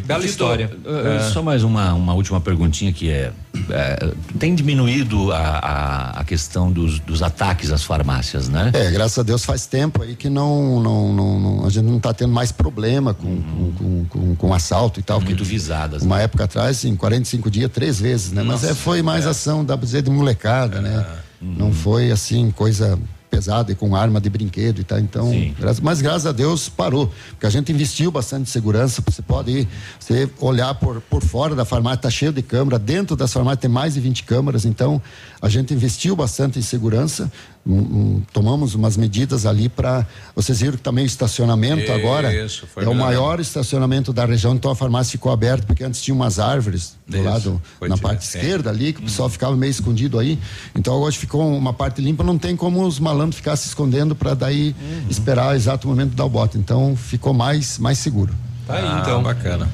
Bela 0.00 0.24
história. 0.24 0.70
Uh, 0.84 1.32
Só 1.32 1.42
mais 1.42 1.64
uma, 1.64 1.94
uma 1.94 2.12
última 2.12 2.40
perguntinha 2.40 2.92
que 2.92 3.10
é, 3.10 3.32
é, 3.70 4.12
tem 4.38 4.54
diminuído 4.54 5.32
a, 5.32 5.38
a, 5.38 6.20
a 6.20 6.24
questão 6.24 6.70
dos, 6.70 7.00
dos 7.00 7.22
ataques 7.22 7.70
às 7.70 7.82
farmácias, 7.82 8.48
né? 8.48 8.70
É, 8.74 8.90
graças 8.90 9.18
a 9.18 9.22
Deus 9.22 9.44
faz 9.44 9.64
tempo 9.66 10.02
aí 10.02 10.14
que 10.14 10.28
não, 10.28 10.80
não, 10.82 11.12
não, 11.12 11.40
não- 11.40 11.66
a 11.66 11.70
gente 11.70 11.84
não 11.86 11.96
está 11.96 12.12
tendo 12.12 12.32
mais 12.32 12.52
problema 12.52 13.14
com, 13.14 13.42
com, 13.42 13.72
com, 13.72 14.04
com, 14.06 14.36
com 14.36 14.54
assalto 14.54 15.00
e 15.00 15.02
tal. 15.02 15.20
Muito 15.20 15.44
visadas. 15.44 16.02
Uma 16.02 16.20
época 16.20 16.44
atrás, 16.44 16.84
em 16.84 16.94
45 16.94 17.50
dias, 17.50 17.70
três 17.72 17.98
vezes, 17.98 18.32
né? 18.32 18.42
Mas 18.42 18.62
é, 18.64 18.74
foi 18.74 19.00
mais 19.02 19.26
ação, 19.26 19.64
dá 19.64 19.76
pra 19.76 19.84
dizer, 19.86 20.02
de 20.02 20.10
molecada, 20.10 20.80
né? 20.80 21.06
Não 21.40 21.72
foi 21.72 22.10
assim, 22.10 22.50
coisa 22.50 22.98
pesada 23.30 23.70
e 23.70 23.74
com 23.74 23.94
arma 23.94 24.20
de 24.20 24.28
brinquedo 24.28 24.80
e 24.80 24.84
tal. 24.84 24.98
Então, 24.98 25.30
graças- 25.58 25.80
mas 25.80 26.02
graças 26.02 26.26
a 26.26 26.32
Deus 26.32 26.68
parou. 26.68 27.10
Porque 27.30 27.46
a 27.46 27.50
gente 27.50 27.72
investiu 27.72 28.10
bastante 28.10 28.42
em 28.42 28.50
segurança. 28.52 29.02
Você 29.08 29.22
pode 29.22 29.50
ir, 29.50 29.68
você 29.98 30.28
olhar 30.40 30.74
por, 30.74 31.00
por 31.02 31.22
fora 31.22 31.54
da 31.54 31.64
farmácia, 31.64 31.98
tá 31.98 32.10
cheio 32.10 32.32
de 32.32 32.42
câmera. 32.42 32.78
Dentro 32.78 33.14
das 33.16 33.32
farmácias 33.32 33.60
tem 33.60 33.70
mais 33.70 33.94
de 33.94 34.00
20 34.00 34.24
câmeras. 34.24 34.64
Então, 34.64 35.00
a 35.40 35.48
gente 35.48 35.72
investiu 35.72 36.16
bastante 36.16 36.58
em 36.58 36.62
segurança. 36.62 37.30
Hum, 37.66 37.78
hum, 37.78 38.22
tomamos 38.32 38.74
umas 38.74 38.96
medidas 38.96 39.44
ali 39.44 39.68
para. 39.68 40.06
Vocês 40.34 40.60
viram 40.60 40.78
que 40.78 40.82
também 40.82 41.04
o 41.04 41.06
estacionamento 41.06 41.82
Isso, 41.82 41.92
agora 41.92 42.32
é 42.32 42.88
o 42.88 42.94
maior 42.94 43.38
estacionamento 43.38 44.14
da 44.14 44.24
região, 44.24 44.54
então 44.54 44.70
a 44.70 44.74
farmácia 44.74 45.12
ficou 45.12 45.30
aberta, 45.30 45.66
porque 45.66 45.84
antes 45.84 46.00
tinha 46.00 46.14
umas 46.14 46.38
árvores 46.38 46.96
do 47.06 47.18
Isso, 47.18 47.24
lado, 47.26 47.62
na 47.82 47.86
tirado, 47.88 48.00
parte 48.00 48.22
é. 48.22 48.40
esquerda 48.40 48.70
ali, 48.70 48.94
que 48.94 49.00
o 49.00 49.02
pessoal 49.02 49.28
ficava 49.28 49.54
meio 49.56 49.70
escondido 49.70 50.18
aí. 50.18 50.38
Então 50.74 50.96
agora 50.96 51.12
ficou 51.12 51.46
uma 51.54 51.74
parte 51.74 52.00
limpa, 52.00 52.24
não 52.24 52.38
tem 52.38 52.56
como 52.56 52.82
os 52.82 52.98
malandros 52.98 53.36
ficar 53.36 53.56
se 53.56 53.68
escondendo 53.68 54.14
para 54.16 54.32
daí 54.32 54.74
Uhum. 54.80 55.06
esperar 55.10 55.52
o 55.52 55.54
exato 55.54 55.86
momento 55.86 56.14
dar 56.14 56.24
o 56.24 56.30
bote. 56.30 56.56
Então 56.56 56.96
ficou 56.96 57.34
mais, 57.34 57.78
mais 57.78 57.98
seguro. 57.98 58.34
Tá 58.66 58.76
aí, 58.76 59.00
então. 59.02 59.22
Bacana. 59.22 59.68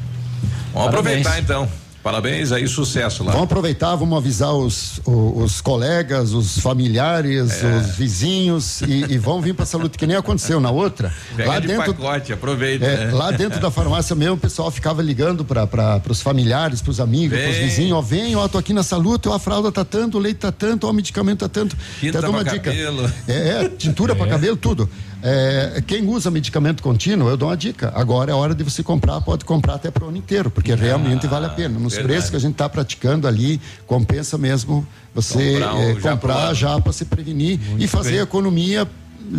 Vamos 0.74 0.90
Parabéns. 0.90 1.24
aproveitar 1.24 1.38
então. 1.40 1.68
Parabéns 2.10 2.52
aí, 2.52 2.68
sucesso 2.68 3.24
lá. 3.24 3.32
Vamos 3.32 3.46
aproveitar, 3.46 3.96
vamos 3.96 4.16
avisar 4.16 4.52
os, 4.54 5.00
o- 5.04 5.42
os, 5.42 5.60
colegas, 5.60 6.32
os 6.32 6.56
familiares, 6.60 7.64
É. 7.64 7.78
os 7.78 7.96
vizinhos 7.96 8.80
e, 8.82 9.06
e 9.14 9.18
vão 9.18 9.40
vir 9.40 9.54
para 9.56 9.66
saúde, 9.66 9.98
que 9.98 10.06
nem 10.06 10.16
aconteceu 10.16 10.60
na 10.60 10.70
outra. 10.70 11.12
Pega 11.36 11.48
lá 11.50 11.58
de 11.58 11.66
dentro, 11.66 11.92
pacote, 11.92 12.32
aproveita. 12.32 12.86
É, 12.86 13.06
né? 13.06 13.12
lá 13.12 13.32
dentro 13.32 13.58
da 13.58 13.72
farmácia 13.72 14.14
mesmo, 14.14 14.34
o 14.36 14.38
pessoal 14.38 14.70
ficava 14.70 15.02
ligando 15.02 15.44
para 15.44 16.00
os 16.08 16.22
familiares, 16.22 16.80
para 16.80 16.92
os 16.92 17.00
amigos, 17.00 17.36
para 17.40 17.50
os 17.50 17.56
vizinhos, 17.56 17.98
ó, 17.98 18.00
vem, 18.00 18.36
ó, 18.36 18.46
tô 18.46 18.56
aqui 18.58 18.72
na 18.72 18.84
saúde, 18.84 19.28
ó, 19.28 19.34
a 19.34 19.40
fralda 19.40 19.72
tá 19.72 19.84
tanto, 19.84 20.16
o 20.16 20.20
leite 20.20 20.36
tá 20.36 20.52
tanto, 20.52 20.86
ó, 20.86 20.90
o 20.90 20.94
medicamento 20.94 21.40
tá 21.40 21.48
tanto. 21.48 21.76
Tinta 21.98 22.18
Até 22.18 22.26
dou 22.28 22.36
uma 22.36 22.44
pra 22.44 22.52
dica. 22.52 22.70
cabelo. 22.70 23.10
É, 23.26 23.64
é, 23.64 23.68
tintura 23.68 24.14
para 24.14 24.28
cabelo, 24.28 24.56
tudo. 24.56 24.88
É, 25.28 25.82
quem 25.84 26.06
usa 26.06 26.30
medicamento 26.30 26.80
contínuo, 26.80 27.28
eu 27.28 27.36
dou 27.36 27.48
uma 27.48 27.56
dica. 27.56 27.92
Agora 27.96 28.30
é 28.30 28.34
hora 28.34 28.54
de 28.54 28.62
você 28.62 28.80
comprar, 28.80 29.20
pode 29.22 29.44
comprar 29.44 29.74
até 29.74 29.90
para 29.90 30.04
o 30.04 30.08
ano 30.08 30.16
inteiro, 30.18 30.52
porque 30.52 30.72
realmente 30.72 31.26
vale 31.26 31.46
a 31.46 31.48
pena. 31.48 31.80
Nos 31.80 31.94
Ah, 31.94 31.96
verdade. 31.96 32.12
preços 32.14 32.30
que 32.30 32.36
a 32.36 32.38
gente 32.38 32.52
está 32.52 32.68
praticando 32.68 33.26
ali, 33.26 33.60
compensa 33.88 34.38
mesmo 34.38 34.86
você 35.12 35.54
Comprar 35.54 35.72
já 35.76 35.92
pro 36.00 36.10
comprar 36.10 36.54
já 36.54 36.80
para 36.80 36.92
se 36.92 37.04
prevenir 37.06 37.58
e 37.76 37.88
fazer 37.88 38.12
bem. 38.12 38.20
economia 38.20 38.86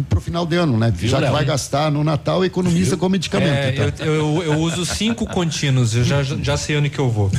pro 0.09 0.19
final 0.21 0.45
de 0.45 0.55
ano, 0.55 0.77
né? 0.77 0.91
Viu, 0.95 1.09
já 1.09 1.21
que 1.21 1.29
vai 1.31 1.45
gastar 1.45 1.91
no 1.91 2.03
Natal, 2.03 2.43
economiza 2.45 2.97
com 2.97 3.07
medicamento. 3.09 3.49
É, 3.53 3.69
então. 3.89 4.05
eu, 4.05 4.13
eu- 4.43 4.43
eu 4.53 4.59
uso 4.59 4.85
cinco 4.85 5.25
contínuos, 5.25 5.95
eu 5.95 6.03
já, 6.03 6.23
já 6.23 6.57
sei 6.57 6.77
onde 6.77 6.89
que 6.89 6.99
eu 6.99 7.09
vou. 7.09 7.31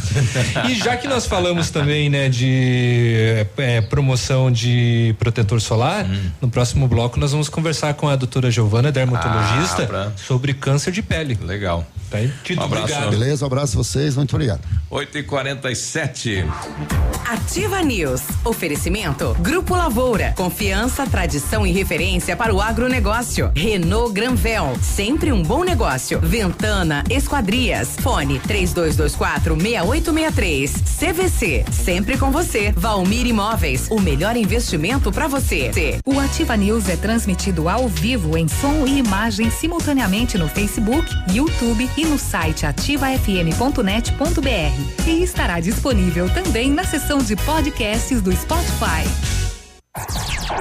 E 0.68 0.74
já 0.74 0.96
que 0.96 1.06
nós 1.08 1.26
falamos 1.26 1.70
também, 1.70 2.08
né, 2.08 2.28
de 2.28 3.46
é, 3.56 3.80
promoção 3.80 4.50
de 4.50 5.14
protetor 5.18 5.60
solar, 5.60 6.04
Hum. 6.04 6.30
no 6.42 6.48
próximo 6.50 6.86
bloco 6.88 7.18
nós 7.18 7.32
vamos 7.32 7.48
conversar 7.48 7.94
com 7.94 8.08
a 8.08 8.16
doutora 8.16 8.50
Giovana, 8.50 8.90
dermatologista, 8.92 9.82
Ah, 9.82 9.86
pra- 9.86 10.12
sobre 10.16 10.54
câncer 10.54 10.92
de 10.92 11.02
pele. 11.02 11.38
Legal. 11.42 11.86
Tá 12.10 12.16
aí? 12.18 12.32
Tito, 12.42 12.60
Um 12.60 12.64
abraço. 12.64 12.84
obrigado. 12.84 13.10
Beleza, 13.10 13.44
um 13.44 13.46
abraço 13.46 13.74
a 13.78 13.82
vocês, 13.82 14.16
muito 14.16 14.34
obrigado. 14.34 14.60
8 14.90 15.18
e 15.18 15.22
47 15.22 16.42
Ativa 17.26 17.82
News. 17.82 18.22
Oferecimento 18.44 19.36
Grupo 19.40 19.74
Lavoura. 19.76 20.32
Confiança, 20.34 21.06
tradição 21.06 21.66
e 21.66 21.72
referência 21.72 22.34
para 22.39 22.55
o 22.55 22.60
agronegócio. 22.60 23.51
Renault 23.55 24.15
Granvel. 24.15 24.78
Sempre 24.81 25.32
um 25.32 25.43
bom 25.43 25.65
negócio. 25.65 26.20
Ventana 26.20 27.02
Esquadrias. 27.10 27.97
Fone 28.01 28.39
3224 28.39 29.60
6863. 29.60 30.73
CVC. 30.98 31.65
Sempre 31.73 32.16
com 32.16 32.31
você. 32.31 32.73
Valmir 32.77 33.27
Imóveis. 33.27 33.89
O 33.90 34.01
melhor 34.01 34.36
investimento 34.36 35.10
para 35.10 35.27
você. 35.27 35.73
O 36.06 36.20
Ativa 36.20 36.56
News 36.56 36.89
é 36.89 36.97
transmitido 36.97 37.69
ao 37.69 37.89
vivo 37.89 38.39
em 38.39 38.47
som 38.47 38.86
e 38.86 38.98
imagem 38.98 39.51
simultaneamente 39.51 40.39
no 40.39 40.48
Facebook, 40.48 41.10
YouTube 41.32 41.90
e 41.97 42.06
no 42.06 42.19
site 42.19 42.65
ativafm.net.br. 42.65 45.06
E 45.06 45.23
estará 45.23 45.59
disponível 45.59 46.32
também 46.32 46.70
na 46.70 46.85
seção 46.85 47.19
de 47.19 47.35
podcasts 47.35 48.23
do 48.23 48.31
Spotify. 48.32 49.47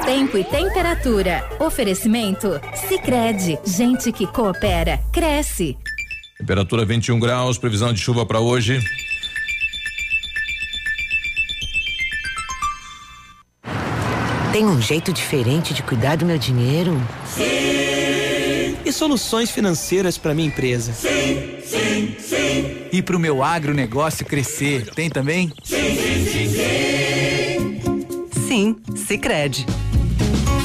Tempo 0.05 0.37
e 0.37 0.43
temperatura. 0.43 1.47
Oferecimento? 1.59 2.59
Sicredi 2.87 3.59
Gente 3.65 4.11
que 4.11 4.25
coopera, 4.27 4.99
cresce. 5.11 5.77
Temperatura 6.37 6.85
21 6.85 7.19
graus, 7.19 7.57
previsão 7.57 7.91
de 7.91 7.99
chuva 7.99 8.25
para 8.25 8.39
hoje. 8.39 8.79
Tem 14.51 14.65
um 14.65 14.81
jeito 14.81 15.11
diferente 15.13 15.73
de 15.73 15.83
cuidar 15.83 16.15
do 16.15 16.25
meu 16.25 16.37
dinheiro? 16.37 16.99
Sim! 17.25 18.77
E 18.85 18.91
soluções 18.91 19.51
financeiras 19.51 20.17
para 20.17 20.33
minha 20.33 20.47
empresa? 20.47 20.93
Sim, 20.93 21.57
sim, 21.65 22.15
sim. 22.17 22.77
E 22.91 23.01
pro 23.01 23.19
meu 23.19 23.43
agronegócio 23.43 24.25
crescer, 24.25 24.89
tem 24.95 25.09
também? 25.09 25.51
Sim, 25.63 25.75
sim, 25.75 26.25
sim, 26.25 26.49
sim. 26.49 26.86
Sim, 28.47 28.77
Sicredi. 28.95 29.65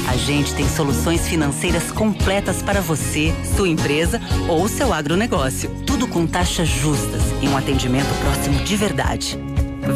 A 0.07 0.15
gente 0.15 0.55
tem 0.55 0.67
soluções 0.69 1.27
financeiras 1.27 1.91
completas 1.91 2.61
para 2.61 2.79
você, 2.79 3.33
sua 3.57 3.67
empresa 3.67 4.21
ou 4.47 4.69
seu 4.69 4.93
agronegócio. 4.93 5.69
Tudo 5.85 6.07
com 6.07 6.25
taxas 6.25 6.69
justas 6.69 7.21
e 7.41 7.47
um 7.47 7.57
atendimento 7.57 8.07
próximo 8.21 8.63
de 8.63 8.77
verdade. 8.77 9.37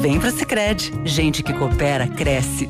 Vem 0.01 0.19
pro 0.19 0.31
Sicredi. 0.31 0.91
Gente 1.05 1.41
que 1.41 1.53
coopera 1.53 2.07
cresce. 2.07 2.69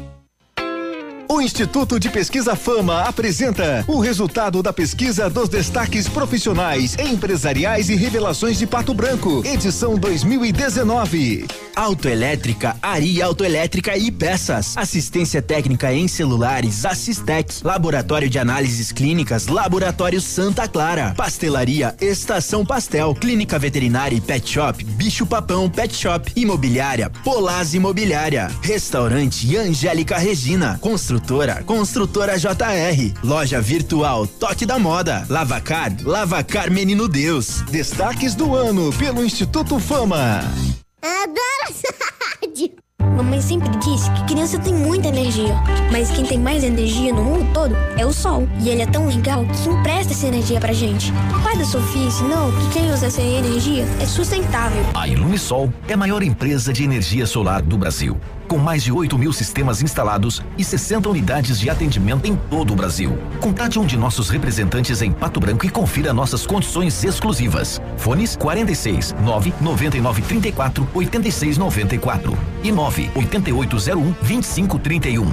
O 1.30 1.42
Instituto 1.42 2.00
de 2.00 2.10
Pesquisa 2.10 2.56
Fama 2.56 3.02
apresenta 3.02 3.84
o 3.86 4.00
resultado 4.00 4.64
da 4.64 4.72
pesquisa 4.72 5.30
dos 5.30 5.50
destaques 5.50 6.08
profissionais, 6.08 6.96
empresariais 6.98 7.90
e 7.90 7.96
revelações 7.96 8.58
de 8.58 8.66
Pato 8.66 8.94
Branco, 8.94 9.44
edição 9.46 9.96
2019. 9.96 11.46
Autoelétrica, 11.76 12.76
Ari 12.82 13.22
Autoelétrica 13.22 13.96
e 13.96 14.12
Peças. 14.12 14.76
Assistência 14.76 15.44
técnica 15.44 15.94
em 15.94 16.08
celulares, 16.08 16.84
Assistec. 16.86 17.54
Laboratório 17.64 18.30
de 18.30 18.40
análises 18.40 18.92
clínicas, 18.92 19.46
Laboratório 19.46 20.20
Santa 20.20 20.68
Clara. 20.68 21.14
Pastelaria, 21.16 21.96
Estação 22.02 22.66
Pastel. 22.66 23.14
Clínica 23.14 23.60
Veterinária 23.60 24.16
e 24.16 24.22
Pet 24.22 24.50
Shop, 24.50 24.84
Bicho 24.84 25.26
Papão 25.26 25.70
Pet 25.70 25.94
Shop. 25.94 26.32
Imobiliária, 26.36 27.12
Polaz 27.24 27.76
Imobiliária. 27.76 28.50
Restaurante 28.64 29.56
Angélica 29.56 30.18
Regina. 30.18 30.80
Construtora, 31.18 31.64
Construtora 31.64 32.38
JR. 32.38 33.14
Loja 33.24 33.60
virtual 33.60 34.28
Toque 34.28 34.68
da 34.68 34.78
Moda. 34.78 35.26
Lavacar, 35.28 35.92
Lavacar 36.04 36.70
Menino 36.70 37.08
Deus. 37.08 37.62
Destaques 37.72 38.36
do 38.36 38.56
ano 38.56 38.94
pelo 38.94 39.26
Instituto 39.26 39.80
Fama. 39.80 40.42
Adoro 41.02 41.70
essa 41.70 41.88
rádio. 42.40 42.70
Mamãe 43.16 43.42
sempre 43.42 43.70
disse 43.78 44.12
que 44.12 44.26
criança 44.34 44.60
tem 44.60 44.74
muita 44.76 45.08
energia, 45.08 45.56
mas 45.92 46.12
quem 46.12 46.24
tem 46.24 46.38
mais 46.38 46.64
energia 46.64 47.12
no 47.12 47.24
mundo 47.24 47.52
todo 47.52 47.76
é 47.98 48.06
o 48.06 48.14
sol. 48.14 48.48
E 48.62 48.70
ele 48.70 48.84
é 48.84 48.86
tão 48.86 49.08
legal 49.08 49.44
que 49.44 49.70
empresta 49.70 50.14
essa 50.14 50.28
energia 50.28 50.60
pra 50.60 50.72
gente. 50.72 51.12
O 51.36 51.42
pai 51.42 51.58
da 51.58 51.66
Sofia 51.66 52.04
ensinou 52.04 52.52
que 52.52 52.74
quem 52.74 52.92
usa 52.92 53.08
essa 53.08 53.22
energia 53.22 53.86
é 54.00 54.06
sustentável. 54.06 54.84
A 54.94 55.08
Ilumisol 55.08 55.74
é 55.88 55.94
a 55.94 55.98
maior 55.98 56.22
empresa 56.22 56.72
de 56.72 56.84
energia 56.84 57.26
solar 57.26 57.64
do 57.64 57.76
Brasil. 57.76 58.16
Com 58.48 58.58
mais 58.58 58.84
de 58.84 58.92
8 58.92 59.18
mil 59.18 59.34
sistemas 59.34 59.82
instalados 59.82 60.42
e 60.58 60.64
60 60.64 61.10
unidades 61.10 61.60
de 61.60 61.70
atendimento 61.70 62.26
em 62.26 62.36
todo 62.36 62.72
o 62.72 62.76
Brasil. 62.76 63.18
Contate 63.42 63.78
um 63.78 63.86
de 63.86 63.98
nossos 63.98 64.30
representantes 64.30 65.02
em 65.02 65.12
Pato 65.12 65.40
Branco 65.40 65.66
e 65.66 65.70
confira 65.70 66.14
nossas 66.14 66.46
condições 66.46 67.04
exclusivas. 67.04 67.82
Fones 67.98 68.36
46 68.38 69.16
9 69.22 69.54
99 69.60 70.22
34 70.22 70.88
86 70.94 71.58
94 71.58 72.38
e 72.64 72.72
9 72.72 73.12
8801 73.16 74.12
2531. 74.22 75.28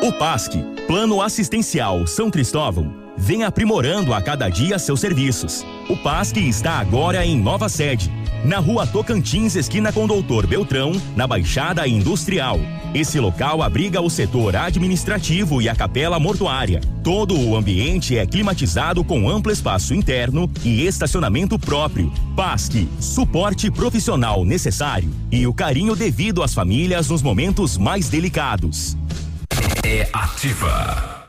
O 0.00 0.12
PASC, 0.12 0.52
Plano 0.86 1.20
Assistencial 1.20 2.06
São 2.06 2.30
Cristóvão, 2.30 2.94
vem 3.16 3.42
aprimorando 3.42 4.14
a 4.14 4.22
cada 4.22 4.48
dia 4.48 4.78
seus 4.78 5.00
serviços. 5.00 5.66
O 5.90 5.96
PASC 5.96 6.36
está 6.36 6.78
agora 6.78 7.26
em 7.26 7.36
nova 7.36 7.68
sede, 7.68 8.10
na 8.44 8.58
rua 8.58 8.86
Tocantins, 8.86 9.56
esquina 9.56 9.92
com 9.92 10.06
Doutor 10.06 10.46
Beltrão, 10.46 10.92
na 11.16 11.26
Baixada 11.26 11.86
Industrial. 11.86 12.58
Esse 12.94 13.20
local 13.20 13.62
abriga 13.62 14.00
o 14.00 14.08
setor 14.08 14.56
administrativo 14.56 15.60
e 15.60 15.68
a 15.68 15.74
capela 15.74 16.18
mortuária. 16.18 16.80
Todo 17.02 17.38
o 17.38 17.56
ambiente 17.56 18.16
é 18.16 18.26
climatizado 18.26 19.04
com 19.04 19.28
amplo 19.28 19.52
espaço 19.52 19.92
interno 19.92 20.50
e 20.64 20.86
estacionamento 20.86 21.58
próprio. 21.58 22.12
PASC, 22.34 22.88
suporte 23.00 23.70
profissional 23.70 24.44
necessário 24.44 25.10
e 25.30 25.46
o 25.46 25.52
carinho 25.52 25.94
devido 25.94 26.42
às 26.42 26.54
famílias 26.54 27.10
nos 27.10 27.22
momentos 27.22 27.76
mais 27.76 28.08
delicados. 28.08 28.96
É 29.84 30.08
ativa. 30.12 31.28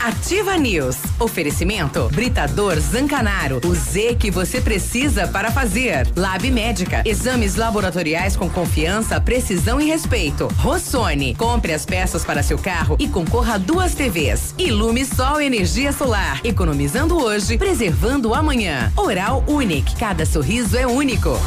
Ativa 0.00 0.56
News. 0.56 0.96
Oferecimento 1.18 2.08
Britador 2.14 2.78
Zancanaro. 2.78 3.60
O 3.64 3.74
Z 3.74 4.16
que 4.18 4.30
você 4.30 4.60
precisa 4.60 5.26
para 5.28 5.50
fazer. 5.50 6.06
Lab 6.16 6.50
Médica. 6.50 7.02
Exames 7.04 7.56
laboratoriais 7.56 8.36
com 8.36 8.48
confiança, 8.48 9.20
precisão 9.20 9.80
e 9.80 9.86
respeito. 9.86 10.48
Rossoni. 10.58 11.34
Compre 11.34 11.72
as 11.72 11.84
peças 11.84 12.24
para 12.24 12.42
seu 12.42 12.58
carro 12.58 12.96
e 12.98 13.08
concorra 13.08 13.54
a 13.54 13.58
duas 13.58 13.94
TVs. 13.94 14.54
Ilume 14.56 15.04
Sol 15.04 15.40
Energia 15.40 15.92
Solar. 15.92 16.40
Economizando 16.44 17.16
hoje, 17.20 17.58
preservando 17.58 18.34
amanhã. 18.34 18.92
Oral 18.96 19.44
Unique. 19.46 19.96
Cada 19.96 20.24
sorriso 20.24 20.76
é 20.76 20.86
único. 20.86 21.38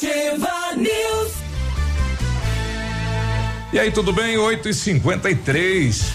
Ativa 0.00 0.76
News. 0.76 1.32
E 3.70 3.78
aí, 3.78 3.92
tudo 3.92 4.14
bem? 4.14 4.38
8 4.38 4.70
e 4.70 4.72
53 4.72 6.14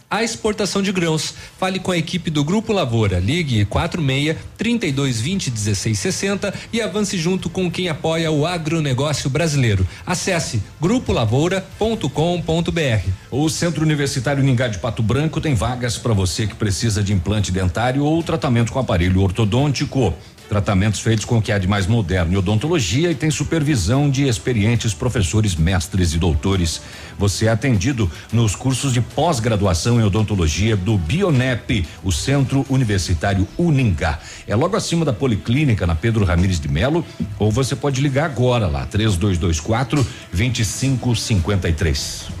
à 0.11 0.21
exportação 0.21 0.81
de 0.81 0.91
grãos. 0.91 1.33
Fale 1.57 1.79
com 1.79 1.91
a 1.91 1.97
equipe 1.97 2.29
do 2.29 2.43
Grupo 2.43 2.73
Lavoura. 2.73 3.17
Ligue 3.17 3.63
46 3.63 4.35
3220 4.57 5.49
1660 5.49 6.53
e 6.73 6.81
avance 6.81 7.17
junto 7.17 7.49
com 7.49 7.71
quem 7.71 7.87
apoia 7.87 8.29
o 8.29 8.45
agronegócio 8.45 9.29
brasileiro. 9.29 9.87
Acesse 10.05 10.61
grupolavoura.com.br. 10.81 13.09
O 13.31 13.49
Centro 13.49 13.83
Universitário 13.83 14.43
Ningá 14.43 14.67
de 14.67 14.79
Pato 14.79 15.01
Branco 15.01 15.39
tem 15.39 15.55
vagas 15.55 15.97
para 15.97 16.13
você 16.13 16.45
que 16.45 16.55
precisa 16.55 17.01
de 17.01 17.13
implante 17.13 17.51
dentário 17.51 18.03
ou 18.03 18.21
tratamento 18.21 18.73
com 18.73 18.79
aparelho 18.79 19.21
ortodôntico. 19.21 20.13
Tratamentos 20.51 20.99
feitos 20.99 21.23
com 21.23 21.37
o 21.37 21.41
que 21.41 21.49
há 21.49 21.57
de 21.57 21.65
mais 21.65 21.87
moderno 21.87 22.33
em 22.33 22.35
odontologia 22.35 23.09
e 23.09 23.15
tem 23.15 23.31
supervisão 23.31 24.09
de 24.09 24.27
experientes 24.27 24.93
professores, 24.93 25.55
mestres 25.55 26.13
e 26.13 26.17
doutores. 26.17 26.81
Você 27.17 27.45
é 27.45 27.49
atendido 27.49 28.11
nos 28.33 28.53
cursos 28.53 28.91
de 28.91 28.99
pós-graduação 28.99 29.97
em 29.97 30.03
odontologia 30.03 30.75
do 30.75 30.97
Bionep, 30.97 31.87
o 32.03 32.11
Centro 32.11 32.65
Universitário 32.69 33.47
Uningá. 33.57 34.19
É 34.45 34.53
logo 34.53 34.75
acima 34.75 35.05
da 35.05 35.13
Policlínica, 35.13 35.87
na 35.87 35.95
Pedro 35.95 36.25
Ramires 36.25 36.59
de 36.59 36.67
Melo, 36.67 37.05
ou 37.39 37.49
você 37.49 37.73
pode 37.73 38.01
ligar 38.01 38.25
agora 38.25 38.67
lá, 38.67 38.85
3224 38.85 40.05
2553. 40.33 42.40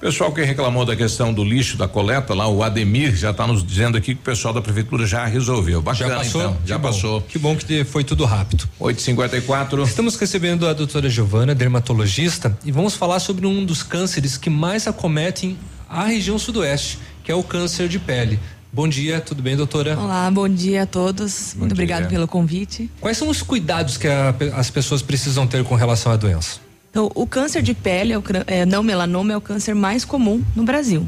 Pessoal 0.00 0.32
que 0.32 0.42
reclamou 0.42 0.86
da 0.86 0.96
questão 0.96 1.30
do 1.30 1.44
lixo 1.44 1.76
da 1.76 1.86
coleta 1.86 2.32
lá, 2.32 2.48
o 2.48 2.62
Ademir 2.62 3.14
já 3.14 3.32
está 3.32 3.46
nos 3.46 3.62
dizendo 3.62 3.98
aqui 3.98 4.14
que 4.14 4.20
o 4.22 4.24
pessoal 4.24 4.54
da 4.54 4.62
prefeitura 4.62 5.06
já 5.06 5.26
resolveu. 5.26 5.82
Bacana, 5.82 6.08
já 6.14 6.16
passou? 6.20 6.40
então. 6.40 6.56
Já 6.64 6.76
Que 6.76 6.80
bom. 6.80 6.88
passou. 6.88 7.20
Que 7.22 7.38
bom 7.38 7.54
que 7.56 7.84
foi 7.84 8.02
tudo 8.02 8.24
rápido. 8.24 8.66
854. 8.78 9.82
Estamos 9.84 10.16
recebendo 10.16 10.66
a 10.66 10.72
doutora 10.72 11.10
Giovana, 11.10 11.54
dermatologista, 11.54 12.56
e 12.64 12.72
vamos 12.72 12.94
falar 12.94 13.20
sobre 13.20 13.46
um 13.46 13.62
dos 13.62 13.82
cânceres 13.82 14.38
que 14.38 14.48
mais 14.48 14.86
acometem 14.86 15.58
a 15.86 16.04
região 16.06 16.38
sudoeste, 16.38 16.98
que 17.22 17.30
é 17.30 17.34
o 17.34 17.42
câncer 17.42 17.86
de 17.86 17.98
pele. 17.98 18.38
Bom 18.72 18.88
dia, 18.88 19.20
tudo 19.20 19.42
bem, 19.42 19.54
doutora? 19.54 19.98
Olá, 19.98 20.30
bom 20.30 20.48
dia 20.48 20.84
a 20.84 20.86
todos. 20.86 21.52
Muito 21.54 21.72
obrigado 21.72 22.08
pelo 22.08 22.26
convite. 22.26 22.90
Quais 23.00 23.18
são 23.18 23.28
os 23.28 23.42
cuidados 23.42 23.98
que 23.98 24.06
a- 24.08 24.34
as 24.54 24.70
pessoas 24.70 25.02
precisam 25.02 25.46
ter 25.46 25.62
com 25.62 25.74
relação 25.74 26.10
à 26.10 26.16
doença? 26.16 26.58
Então, 26.90 27.10
o 27.14 27.24
câncer 27.26 27.62
de 27.62 27.72
pele, 27.72 28.12
é 28.12 28.16
é, 28.48 28.66
não 28.66 28.82
melanoma, 28.82 29.32
é 29.32 29.36
o 29.36 29.40
câncer 29.40 29.74
mais 29.74 30.04
comum 30.04 30.42
no 30.56 30.64
Brasil. 30.64 31.06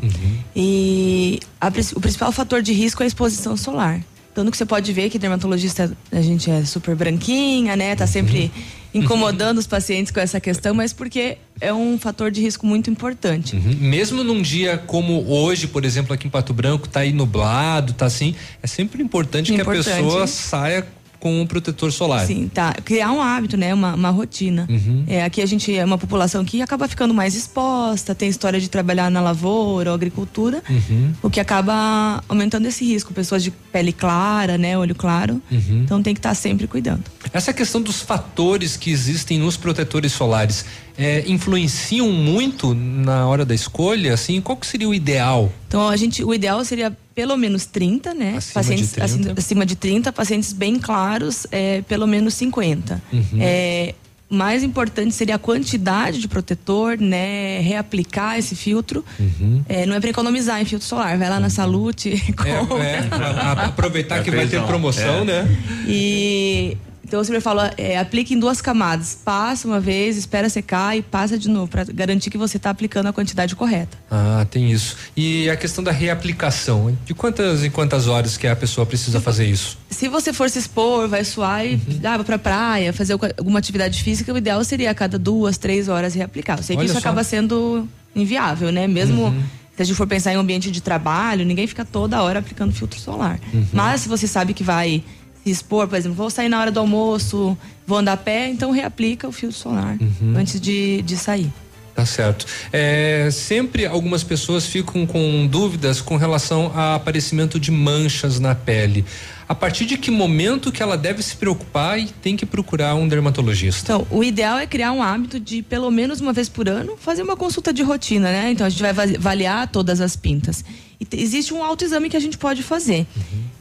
E 0.54 1.40
a 1.60 1.68
o 1.96 2.00
principal 2.00 2.30
fator 2.30 2.62
de 2.62 2.72
risco 2.72 3.02
é 3.02 3.04
a 3.04 3.06
exposição 3.06 3.56
solar. 3.56 4.00
Tanto 4.34 4.50
que 4.50 4.56
você 4.56 4.64
pode 4.64 4.90
ver 4.92 5.10
que 5.10 5.18
dermatologista, 5.18 5.94
a 6.10 6.22
gente 6.22 6.50
é 6.50 6.64
super 6.64 6.94
branquinha, 6.94 7.76
né? 7.76 7.94
Tá 7.94 8.06
sempre 8.06 8.50
Uhum. 8.94 9.02
incomodando 9.02 9.59
os 9.59 9.66
pacientes 9.66 10.10
com 10.10 10.20
essa 10.20 10.40
questão, 10.40 10.74
mas 10.74 10.92
porque 10.92 11.36
é 11.60 11.72
um 11.72 11.98
fator 11.98 12.30
de 12.30 12.40
risco 12.40 12.66
muito 12.66 12.88
importante. 12.88 13.56
Uhum. 13.56 13.76
Mesmo 13.80 14.24
num 14.24 14.40
dia 14.40 14.78
como 14.78 15.28
hoje, 15.30 15.66
por 15.66 15.84
exemplo, 15.84 16.14
aqui 16.14 16.28
em 16.28 16.30
Pato 16.30 16.54
Branco, 16.54 16.88
tá 16.88 17.00
aí 17.00 17.12
nublado, 17.12 17.92
tá 17.92 18.06
assim, 18.06 18.34
é 18.62 18.66
sempre 18.66 19.02
importante, 19.02 19.52
Importante. 19.52 19.84
que 19.84 19.90
a 19.90 19.94
pessoa 19.96 20.26
saia 20.26 20.86
com 21.22 21.40
um 21.40 21.46
protetor 21.46 21.92
solar. 21.92 22.26
Sim, 22.26 22.50
tá. 22.52 22.74
Criar 22.84 23.12
um 23.12 23.22
hábito, 23.22 23.56
né? 23.56 23.72
Uma, 23.72 23.94
uma 23.94 24.10
rotina. 24.10 24.66
Uhum. 24.68 25.04
É, 25.06 25.22
aqui 25.22 25.40
a 25.40 25.46
gente 25.46 25.72
é 25.72 25.84
uma 25.84 25.96
população 25.96 26.44
que 26.44 26.60
acaba 26.60 26.88
ficando 26.88 27.14
mais 27.14 27.36
exposta, 27.36 28.12
tem 28.12 28.28
história 28.28 28.60
de 28.60 28.68
trabalhar 28.68 29.08
na 29.08 29.20
lavoura 29.20 29.90
ou 29.90 29.94
agricultura, 29.94 30.60
Uhum. 30.68 31.12
o 31.22 31.30
que 31.30 31.38
acaba 31.38 32.24
aumentando 32.28 32.66
esse 32.66 32.84
risco. 32.84 33.14
Pessoas 33.14 33.44
de 33.44 33.52
pele 33.52 33.92
clara, 33.92 34.58
né? 34.58 34.76
Olho 34.76 34.96
claro. 34.96 35.40
Uhum. 35.48 35.82
Então 35.84 36.02
tem 36.02 36.12
que 36.12 36.18
estar 36.18 36.34
sempre 36.34 36.66
cuidando. 36.66 37.04
Essa 37.32 37.52
questão 37.52 37.80
dos 37.80 38.00
fatores 38.00 38.76
que 38.76 38.90
existem 38.90 39.38
nos 39.38 39.56
protetores 39.56 40.10
solares 40.12 40.64
é, 40.98 41.24
influenciam 41.27 42.10
muito 42.10 42.74
na 42.74 43.27
hora 43.27 43.44
da 43.44 43.55
escolha, 43.55 44.12
assim, 44.14 44.40
qual 44.40 44.56
que 44.56 44.66
seria 44.66 44.89
o 44.89 44.94
ideal? 44.94 45.52
Então 45.69 45.89
a 45.89 45.97
gente, 45.97 46.23
o 46.24 46.32
ideal 46.35 46.64
seria 46.64 46.97
pelo 47.14 47.36
menos 47.36 47.66
30, 47.66 48.14
né? 48.14 48.35
Acima 48.36 48.55
pacientes 48.55 48.89
de 48.89 48.94
30. 48.94 49.32
acima- 49.40 49.66
de 49.66 49.77
30, 49.77 50.12
pacientes 50.12 50.52
bem 50.52 50.78
claros, 50.78 51.47
é, 51.51 51.82
pelo 51.82 52.06
menos 52.06 52.35
50. 52.35 53.02
Uhum. 53.12 53.23
É, 53.40 53.94
mais 54.31 54.62
importante 54.62 55.14
seria 55.14 55.35
a 55.35 55.39
quantidade 55.39 56.19
de 56.19 56.27
protetor, 56.27 56.97
né? 56.98 57.59
Reaplicar 57.60 58.39
esse 58.39 58.56
filtro. 58.56 59.05
Uhum. 59.20 59.62
É, 59.69 59.85
não 59.85 59.94
é 59.94 60.01
para 60.01 60.09
economizar 60.09 60.59
em 60.60 60.64
filtro 60.64 60.89
solar, 60.89 61.19
vai 61.19 61.28
lá 61.28 61.39
na 61.39 61.51
Salute, 61.51 62.32
compra. 62.35 62.82
É, 62.82 63.09
a- 63.10 63.52
aproveitar 63.66 64.23
que 64.23 64.31
vai 64.31 64.47
ter 64.47 64.62
promoção, 64.62 65.20
É. 65.20 65.24
né? 65.24 65.59
E 65.86 66.77
então 67.12 67.20
eu 67.20 67.24
sempre 67.26 67.43
falo, 67.43 67.60
é, 67.76 67.98
aplique 67.98 68.32
em 68.32 68.39
duas 68.39 68.62
camadas. 68.62 69.18
Passa 69.22 69.68
uma 69.68 69.78
vez, 69.78 70.16
espera 70.16 70.48
secar 70.48 70.97
e 70.97 71.02
passa 71.02 71.36
de 71.36 71.47
novo, 71.47 71.68
para 71.68 71.84
garantir 71.84 72.30
que 72.30 72.39
você 72.39 72.56
está 72.56 72.70
aplicando 72.70 73.06
a 73.09 73.12
quantidade 73.12 73.55
correta. 73.55 73.98
Ah, 74.10 74.47
tem 74.51 74.72
isso. 74.72 74.97
E 75.14 75.51
a 75.51 75.55
questão 75.56 75.84
da 75.84 75.93
reaplicação, 75.93 76.97
de 77.05 77.12
quantas 77.12 77.62
em 77.64 77.70
quantas 77.70 78.06
horas 78.09 78.39
que 78.39 78.47
a 78.47 78.56
pessoa 78.56 78.86
precisa 78.86 79.20
fazer 79.20 79.44
isso? 79.47 79.76
Se 79.90 80.09
você 80.09 80.32
for 80.32 80.48
se 80.48 80.59
expor, 80.59 81.06
vai 81.06 81.22
suar 81.22 81.66
e 81.66 81.74
Uhum. 81.74 82.01
ah, 82.05 82.16
vai 82.16 82.24
pra 82.24 82.39
praia, 82.39 82.94
fazer 82.94 83.12
algu- 83.12 83.26
alguma 83.36 83.59
atividade 83.59 84.02
física, 84.02 84.32
o 84.32 84.39
ideal 84.39 84.64
seria 84.64 84.90
a 84.90 84.94
cada 84.94 85.18
duas, 85.18 85.59
três 85.59 85.89
horas 85.90 86.14
reaplicar. 86.14 86.56
Eu 86.59 86.62
sei 86.62 86.76
que 86.76 86.80
Olha 86.80 86.86
isso 86.86 86.94
só. 86.94 86.98
acaba 87.01 87.22
sendo 87.22 87.86
inviável, 88.16 88.72
né? 88.72 88.86
Mesmo 88.89 89.24
Uhum. 89.24 89.43
se 89.76 89.82
a 89.82 89.84
gente 89.84 89.97
for 89.97 90.06
pensar 90.06 90.32
em 90.32 90.39
um 90.39 90.40
ambiente 90.40 90.70
de 90.70 90.80
trabalho, 90.80 91.44
ninguém 91.44 91.66
fica 91.66 91.84
toda 91.84 92.22
hora 92.22 92.39
aplicando 92.39 92.72
filtro 92.72 92.98
solar. 92.98 93.39
Uhum. 93.52 93.66
Mas 93.70 94.01
se 94.01 94.09
você 94.09 94.26
sabe 94.26 94.55
que 94.55 94.64
vai 94.64 95.02
expor, 95.44 95.89
por 95.89 95.97
exemplo, 95.97 96.16
vou 96.16 96.31
sair 96.31 96.48
na 96.48 96.60
hora 96.60 96.70
do 96.70 96.81
almoço, 96.81 97.56
vou 97.86 97.98
andar 97.98 98.12
a 98.12 98.16
pé, 98.16 98.48
então 98.48 98.70
reaplica 98.70 99.27
o 99.28 99.32
filtro 99.32 99.59
solar 99.59 99.97
Uhum. 100.01 100.35
antes 100.36 100.60
de, 100.60 101.02
de 101.02 101.16
sair. 101.16 101.51
Tá 101.94 102.06
certo. 102.06 102.47
É, 102.73 103.28
sempre 103.31 103.85
algumas 103.85 104.23
pessoas 104.23 104.64
ficam 104.66 105.05
com 105.06 105.47
dúvidas 105.47 106.01
com 106.01 106.16
relação 106.16 106.73
ao 106.74 106.94
aparecimento 106.94 107.60
de 107.60 107.70
manchas 107.70 108.40
na 108.40 108.55
pele. 108.55 109.05
A 109.52 109.54
partir 109.54 109.84
de 109.84 109.98
que 109.98 110.10
momento 110.10 110.72
que 110.72 110.82
ela 110.82 110.96
deve 110.96 111.22
se 111.22 111.36
preocupar 111.36 111.98
e 112.00 112.06
tem 112.06 112.38
que 112.38 112.46
procurar 112.46 112.94
um 112.94 113.06
dermatologista? 113.06 113.82
Então, 113.92 114.06
o 114.10 114.24
ideal 114.24 114.56
é 114.56 114.66
criar 114.66 114.92
um 114.92 115.02
hábito 115.02 115.38
de, 115.38 115.60
pelo 115.62 115.90
menos 115.90 116.22
uma 116.22 116.32
vez 116.32 116.48
por 116.48 116.70
ano, 116.70 116.96
fazer 116.98 117.22
uma 117.22 117.36
consulta 117.36 117.70
de 117.70 117.82
rotina, 117.82 118.32
né? 118.32 118.50
Então, 118.50 118.66
a 118.66 118.70
gente 118.70 118.80
vai 118.80 118.94
va- 118.94 119.02
avaliar 119.02 119.68
todas 119.68 120.00
as 120.00 120.16
pintas. 120.16 120.64
E 120.98 121.04
te- 121.04 121.18
existe 121.20 121.52
um 121.52 121.62
autoexame 121.62 122.08
que 122.08 122.16
a 122.16 122.20
gente 122.20 122.38
pode 122.38 122.62
fazer. 122.62 123.06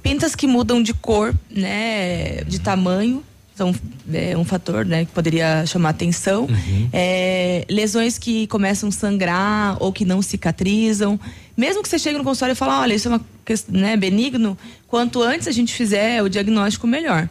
Pintas 0.01 0.33
que 0.33 0.47
mudam 0.47 0.81
de 0.81 0.93
cor, 0.93 1.35
né? 1.49 2.41
De 2.47 2.57
tamanho, 2.59 3.21
são 3.53 3.75
é, 4.13 4.35
um 4.37 4.45
fator, 4.45 4.85
né? 4.85 5.03
Que 5.03 5.11
poderia 5.11 5.65
chamar 5.65 5.89
atenção. 5.89 6.47
É, 6.93 7.65
lesões 7.69 8.17
que 8.17 8.47
começam 8.47 8.87
a 8.87 8.91
sangrar 8.93 9.75
ou 9.83 9.91
que 9.91 10.05
não 10.05 10.21
cicatrizam. 10.21 11.19
Mesmo 11.61 11.83
que 11.83 11.89
você 11.89 11.99
chegue 11.99 12.17
no 12.17 12.23
consultório 12.23 12.53
e 12.53 12.55
fale, 12.55 12.71
olha, 12.71 12.93
isso 12.95 13.07
é 13.07 13.11
uma 13.11 13.21
questão 13.45 13.75
né, 13.79 13.95
benigno, 13.95 14.57
quanto 14.87 15.21
antes 15.21 15.47
a 15.47 15.51
gente 15.51 15.71
fizer 15.75 16.23
o 16.23 16.27
diagnóstico, 16.27 16.87
melhor. 16.87 17.29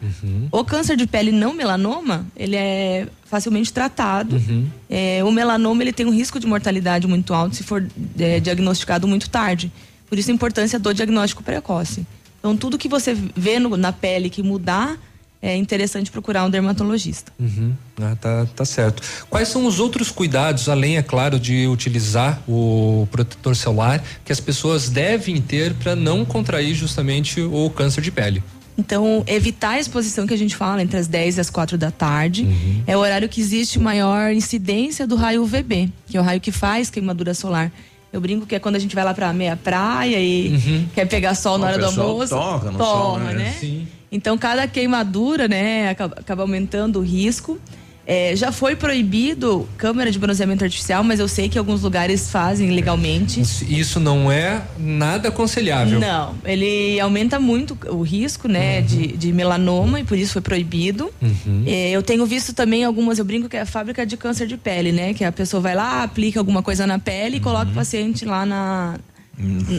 O 0.52 0.64
câncer 0.64 0.96
de 0.96 1.04
pele 1.04 1.32
não 1.32 1.52
melanoma, 1.52 2.24
ele 2.36 2.54
é 2.54 3.08
facilmente 3.24 3.72
tratado. 3.72 4.36
Uhum. 4.36 4.68
É, 4.88 5.20
o 5.24 5.32
melanoma 5.32 5.82
ele 5.82 5.92
tem 5.92 6.06
um 6.06 6.12
risco 6.12 6.38
de 6.38 6.46
mortalidade 6.46 7.08
muito 7.08 7.34
alto 7.34 7.56
se 7.56 7.64
for 7.64 7.84
é, 8.18 8.38
diagnosticado 8.38 9.08
muito 9.08 9.28
tarde. 9.28 9.72
Por 10.08 10.16
isso 10.16 10.30
a 10.30 10.34
importância 10.34 10.78
do 10.78 10.94
diagnóstico 10.94 11.42
precoce. 11.42 12.06
Então 12.38 12.56
tudo 12.56 12.78
que 12.78 12.88
você 12.88 13.14
vê 13.36 13.58
no- 13.58 13.76
na 13.76 13.92
pele 13.92 14.30
que 14.30 14.42
mudar 14.44 14.96
é 15.42 15.56
interessante 15.56 16.10
procurar 16.10 16.44
um 16.44 16.50
dermatologista. 16.50 17.32
Uhum. 17.38 17.72
Ah, 18.00 18.16
tá, 18.20 18.46
tá 18.54 18.64
certo. 18.64 19.02
Quais 19.28 19.48
são 19.48 19.66
os 19.66 19.80
outros 19.80 20.10
cuidados, 20.10 20.68
além, 20.68 20.96
é 20.98 21.02
claro, 21.02 21.38
de 21.40 21.66
utilizar 21.66 22.42
o 22.48 23.08
protetor 23.10 23.56
solar, 23.56 24.02
que 24.24 24.32
as 24.32 24.40
pessoas 24.40 24.90
devem 24.90 25.40
ter 25.40 25.74
para 25.74 25.96
não 25.96 26.24
contrair 26.24 26.74
justamente 26.74 27.40
o 27.40 27.70
câncer 27.70 28.02
de 28.02 28.10
pele? 28.10 28.42
Então, 28.76 29.22
evitar 29.26 29.70
a 29.70 29.80
exposição 29.80 30.26
que 30.26 30.32
a 30.32 30.38
gente 30.38 30.56
fala 30.56 30.82
entre 30.82 30.98
as 30.98 31.06
10 31.06 31.36
e 31.36 31.40
as 31.40 31.50
4 31.50 31.76
da 31.76 31.90
tarde 31.90 32.46
é 32.86 32.96
o 32.96 33.00
horário 33.00 33.28
que 33.28 33.40
existe 33.40 33.78
maior 33.78 34.32
incidência 34.32 35.06
do 35.06 35.16
raio 35.16 35.42
UVB, 35.42 35.90
que 36.06 36.16
é 36.16 36.20
o 36.20 36.24
raio 36.24 36.40
que 36.40 36.50
faz 36.50 36.88
queimadura 36.88 37.34
solar. 37.34 37.70
Eu 38.12 38.20
brinco 38.20 38.46
que 38.46 38.54
é 38.54 38.58
quando 38.58 38.76
a 38.76 38.78
gente 38.78 38.94
vai 38.94 39.04
lá 39.04 39.12
pra 39.14 39.32
meia 39.32 39.54
praia 39.56 40.18
e 40.18 40.86
quer 40.94 41.06
pegar 41.06 41.34
sol 41.34 41.58
na 41.58 41.66
O 41.66 41.68
hora 41.68 41.78
do 41.78 41.84
almoço. 41.86 42.34
torra 42.34 42.70
no 42.70 42.78
torra, 42.78 42.90
sol, 42.90 43.18
né? 43.18 43.34
né? 43.34 43.56
Sim. 43.60 43.86
Então, 44.12 44.36
cada 44.36 44.66
queimadura, 44.66 45.46
né, 45.46 45.90
acaba, 45.90 46.42
aumentando 46.42 46.98
o 46.98 47.02
risco. 47.02 47.58
É, 48.06 48.34
já 48.34 48.50
foi 48.50 48.74
proibido 48.74 49.68
câmera 49.76 50.10
de 50.10 50.18
bronzeamento 50.18 50.64
artificial, 50.64 51.04
mas 51.04 51.20
eu 51.20 51.28
sei 51.28 51.48
que 51.48 51.56
alguns 51.56 51.82
lugares 51.82 52.28
fazem 52.28 52.70
legalmente. 52.72 53.40
Isso, 53.40 54.00
não 54.00 54.32
é 54.32 54.62
nada 54.76 55.28
aconselhável. 55.28 56.00
Não, 56.00 56.34
ele 56.44 56.98
aumenta 56.98 57.38
muito 57.38 57.78
o 57.88 58.02
risco, 58.02 58.48
né, 58.48 58.80
de, 58.80 59.16
de 59.16 59.32
melanoma 59.32 60.00
e 60.00 60.04
por 60.04 60.18
isso 60.18 60.32
foi 60.32 60.42
proibido. 60.42 61.12
Uhum. 61.22 61.62
É, 61.66 61.90
eu 61.90 62.02
tenho 62.02 62.26
visto 62.26 62.52
também 62.52 62.84
algumas, 62.84 63.20
eu 63.20 63.24
brinco 63.24 63.48
que 63.48 63.56
é 63.56 63.60
a 63.60 63.66
fábrica 63.66 64.04
de 64.04 64.16
câncer 64.16 64.48
de 64.48 64.56
pele, 64.56 64.90
né, 64.90 65.14
que 65.14 65.22
a 65.22 65.30
pessoa 65.30 65.60
vai 65.60 65.76
lá, 65.76 66.02
aplica 66.02 66.40
alguma 66.40 66.64
coisa 66.64 66.88
na 66.88 66.98
pele 66.98 67.36
e 67.36 67.40
coloca 67.40 67.70
o 67.70 67.74
paciente 67.74 68.24
lá 68.24 68.44
na 68.44 68.98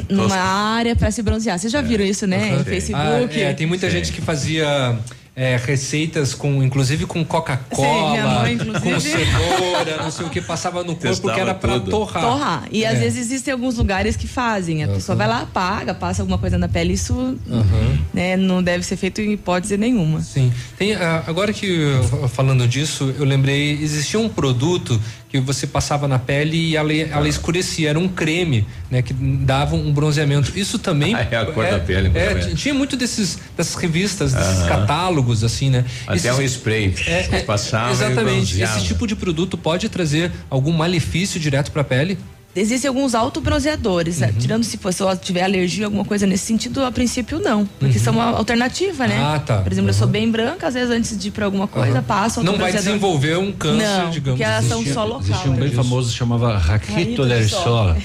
numa 0.09 0.35
área 0.35 0.95
para 0.95 1.11
se 1.11 1.21
bronzear. 1.21 1.57
Vocês 1.59 1.71
já 1.71 1.81
viram 1.81 2.03
isso, 2.05 2.25
né, 2.27 2.53
Uhum. 2.55 2.61
em 2.61 2.63
Facebook? 2.63 3.41
Ah, 3.41 3.49
é, 3.49 3.53
tem 3.53 3.67
muita 3.67 3.89
gente 3.89 4.11
que 4.11 4.21
fazia 4.21 4.97
é, 5.33 5.55
receitas 5.55 6.33
com, 6.33 6.61
inclusive 6.61 7.05
com 7.05 7.19
Sim, 7.19 7.25
Coca-Cola, 7.25 8.49
com 8.83 8.99
cenoura, 8.99 9.97
não 10.03 10.11
sei 10.11 10.25
o 10.25 10.29
que, 10.29 10.41
passava 10.41 10.79
no 10.79 10.87
corpo 10.87 11.01
Testava 11.07 11.33
que 11.33 11.39
era 11.39 11.53
pra 11.53 11.73
tudo. 11.75 11.89
torrar. 11.89 12.21
Torrar. 12.23 12.63
E 12.69 12.85
às 12.85 12.97
É. 12.97 12.99
vezes 12.99 13.19
existem 13.27 13.53
alguns 13.53 13.77
lugares 13.77 14.17
que 14.17 14.27
fazem. 14.27 14.83
A 14.83 14.89
pessoa 14.89 15.15
vai 15.15 15.27
lá, 15.27 15.45
paga, 15.51 15.93
passa 15.93 16.21
alguma 16.21 16.37
coisa 16.37 16.57
na 16.57 16.67
pele. 16.67 16.93
Isso 16.93 17.13
Uhum. 17.13 17.97
né, 18.13 18.35
não 18.35 18.61
deve 18.61 18.83
ser 18.83 18.97
feito 18.97 19.21
em 19.21 19.31
hipótese 19.31 19.77
nenhuma. 19.77 20.19
Sim. 20.21 20.51
Tem, 20.77 20.95
ah, 20.95 21.23
agora 21.25 21.53
que 21.53 21.65
eu- 21.65 22.27
falando 22.27 22.67
disso, 22.67 23.13
eu 23.17 23.23
lembrei, 23.23 23.71
existia 23.81 24.19
um 24.19 24.27
produto 24.27 24.99
que 25.31 25.39
você 25.39 25.65
passava 25.65 26.07
na 26.09 26.19
pele 26.19 26.57
e 26.57 26.75
ela, 26.75 26.91
ela 26.93 27.29
escurecia, 27.29 27.89
era 27.89 27.97
um 27.97 28.07
creme, 28.09 28.67
né, 28.89 29.01
que 29.01 29.13
dava 29.13 29.75
um 29.75 29.91
bronzeamento. 29.93 30.51
Isso 30.59 30.77
também 30.77 31.15
é 31.31 31.37
a 31.37 31.45
cor 31.45 31.65
da 31.65 31.79
pele, 31.79 32.07
É, 32.13 32.29
bronzeamento. 32.31 32.55
tinha 32.57 32.73
muito 32.73 32.97
desses 32.97 33.39
dessas 33.55 33.75
revistas, 33.75 34.33
desses 34.33 34.63
catálogos 34.67 35.43
assim, 35.43 35.69
né? 35.69 35.85
Até 36.05 36.17
Esses- 36.17 36.37
um 36.39 36.41
spray. 36.43 36.93
É, 37.07 37.37
é, 37.37 37.39
passava 37.43 37.91
Exatamente. 37.91 38.61
Esse 38.61 38.83
tipo 38.83 39.07
de 39.07 39.15
produto 39.15 39.57
pode 39.57 39.87
trazer 39.87 40.31
algum 40.49 40.71
malefício 40.73 41.39
direto 41.39 41.71
para 41.71 41.81
a 41.81 41.85
pele? 41.85 42.17
Existem 42.55 42.87
alguns 42.89 43.15
autobronzeadores, 43.15 44.15
Uhum. 44.19 44.27
né? 44.27 44.33
tirando 44.39 44.63
se 44.63 44.77
você 44.77 45.03
tiver 45.17 45.43
alergia, 45.43 45.85
alguma 45.85 46.03
coisa 46.03 46.25
nesse 46.27 46.45
sentido, 46.45 46.83
a 46.83 46.91
princípio 46.91 47.39
não, 47.39 47.65
porque 47.79 47.97
são 47.99 48.13
uma 48.13 48.25
alternativa, 48.37 49.07
né? 49.07 49.17
Uhum. 49.17 49.25
Ah, 49.35 49.39
tá. 49.39 49.57
Por 49.61 49.71
exemplo, 49.71 49.89
eu 49.89 49.93
sou 49.93 50.07
bem 50.07 50.29
branca, 50.29 50.67
às 50.67 50.73
vezes 50.73 50.89
antes 50.91 51.17
de 51.17 51.29
ir 51.29 51.31
pra 51.31 51.45
alguma 51.45 51.67
coisa, 51.67 51.93
Aham. 51.99 52.03
passo 52.03 52.43
Não 52.43 52.57
vai 52.57 52.71
desenvolver 52.73 53.37
um 53.37 53.51
câncer, 53.51 53.83
não, 53.87 54.09
digamos 54.09 54.39
porque 54.39 54.43
elas 54.43 54.65
são 54.65 54.81
assim. 54.81 54.93
só 54.93 55.03
local. 55.05 55.21
Existia 55.21 55.51
um 55.51 55.55
bem 55.55 55.69
né? 55.69 55.75
famoso 55.75 56.11
chamava 56.13 56.57
Raquito 56.57 57.25
del 57.25 57.47
Sol. 57.47 57.61
Sol. 57.63 57.95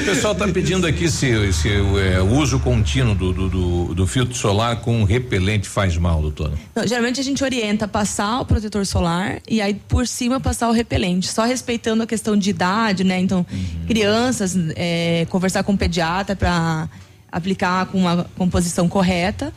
O 0.00 0.04
pessoal 0.04 0.32
está 0.32 0.48
pedindo 0.48 0.86
aqui 0.86 1.10
se, 1.10 1.52
se 1.52 1.68
é, 1.70 2.20
o 2.20 2.34
uso 2.38 2.58
contínuo 2.58 3.14
do, 3.14 3.32
do, 3.32 3.48
do, 3.48 3.94
do 3.94 4.06
filtro 4.06 4.34
solar 4.34 4.80
com 4.80 5.04
repelente 5.04 5.68
faz 5.68 5.96
mal, 5.96 6.20
doutora. 6.20 6.52
Não, 6.74 6.86
geralmente 6.86 7.20
a 7.20 7.24
gente 7.24 7.42
orienta 7.42 7.84
a 7.86 7.88
passar 7.88 8.40
o 8.40 8.44
protetor 8.44 8.84
solar 8.86 9.38
e 9.48 9.60
aí 9.60 9.74
por 9.88 10.06
cima 10.06 10.40
passar 10.40 10.68
o 10.68 10.72
repelente, 10.72 11.28
só 11.28 11.44
respeitando 11.44 12.02
a 12.02 12.06
questão 12.06 12.17
de 12.36 12.50
idade, 12.50 13.04
né? 13.04 13.18
Então, 13.18 13.44
crianças, 13.86 14.56
é, 14.76 15.26
conversar 15.30 15.62
com 15.62 15.72
o 15.72 15.78
pediatra 15.78 16.34
para 16.34 16.88
aplicar 17.30 17.86
com 17.86 17.98
uma 17.98 18.24
composição 18.36 18.88
correta, 18.88 19.52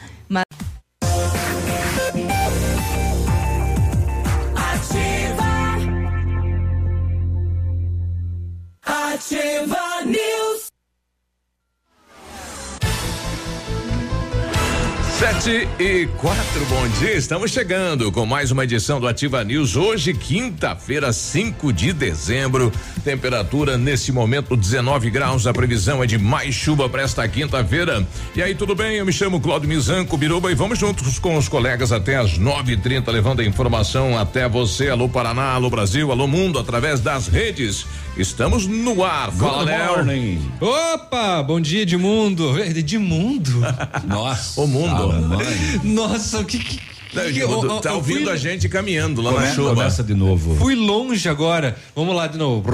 e 15.82 16.06
quatro, 16.06 16.66
bom 16.70 16.88
dia. 17.00 17.16
Estamos 17.16 17.50
chegando 17.50 18.12
com 18.12 18.24
mais 18.24 18.52
uma 18.52 18.64
edição 18.64 19.00
do 19.00 19.08
Ativa 19.08 19.44
News. 19.44 19.76
Hoje, 19.76 20.14
quinta-feira, 20.14 21.12
5 21.12 21.74
de 21.74 21.92
dezembro. 21.92 22.72
Temperatura 23.04 23.80
nesse 23.80 24.12
momento 24.12 24.56
19 24.56 25.10
graus. 25.10 25.48
A 25.48 25.54
previsão 25.54 26.04
é 26.04 26.06
de 26.06 26.20
mais 26.20 26.54
chuva 26.54 26.88
para 26.88 27.02
esta 27.02 27.28
quinta-feira. 27.28 28.06
E 28.36 28.44
aí, 28.44 28.54
tudo 28.54 28.76
bem? 28.76 28.98
Eu 28.98 29.06
me 29.08 29.12
chamo 29.12 29.42
Claudio 29.42 29.68
Mizanco 29.68 30.18
Biruba 30.18 30.52
e 30.52 30.56
vamos 30.56 30.78
juntos 30.78 31.18
com 31.18 31.36
os 31.36 31.50
colegas 31.50 31.92
até 31.92 32.16
as 32.16 32.38
9h30, 32.38 33.10
levando 33.12 33.40
a 33.40 33.46
informação 33.46 34.20
até 34.20 34.48
você. 34.48 34.90
Alô 34.90 35.10
Paraná, 35.10 35.54
alô 35.54 35.70
Brasil, 35.72 36.12
alô 36.12 36.28
mundo, 36.28 36.60
através 36.60 37.00
das 37.00 37.28
redes. 37.28 37.88
Estamos 38.18 38.68
no 38.68 39.04
ar. 39.04 39.32
Fala, 39.32 39.64
Léo. 39.64 40.40
Opa, 40.60 41.42
bom 41.42 41.62
dia 41.62 41.84
Edmundo. 41.84 42.60
Edmundo? 42.60 43.62
Nossa. 44.06 44.60
o 44.60 44.68
mundo. 44.68 45.14
Nossa, 45.84 46.40
o 46.40 46.46
que 46.46 46.60
que. 46.60 47.01
Não, 47.14 47.24
que- 47.24 47.30
Edmundo, 47.40 47.70
ó, 47.70 47.78
ó, 47.78 47.80
tá 47.80 47.90
eu 47.90 47.96
ouvindo 47.96 48.24
fui- 48.24 48.32
a 48.32 48.36
gente 48.38 48.70
caminhando 48.70 49.22
lá 49.22 49.34
Come- 49.34 49.46
na 49.46 49.54
chuva. 49.54 49.76
Começa 49.76 50.04
de 50.04 50.14
novo. 50.14 50.56
Fui 50.56 50.76
longe 50.76 51.28
agora. 51.28 51.76
Vamos 51.96 52.16
lá 52.16 52.28
de 52.28 52.38
novo. 52.38 52.72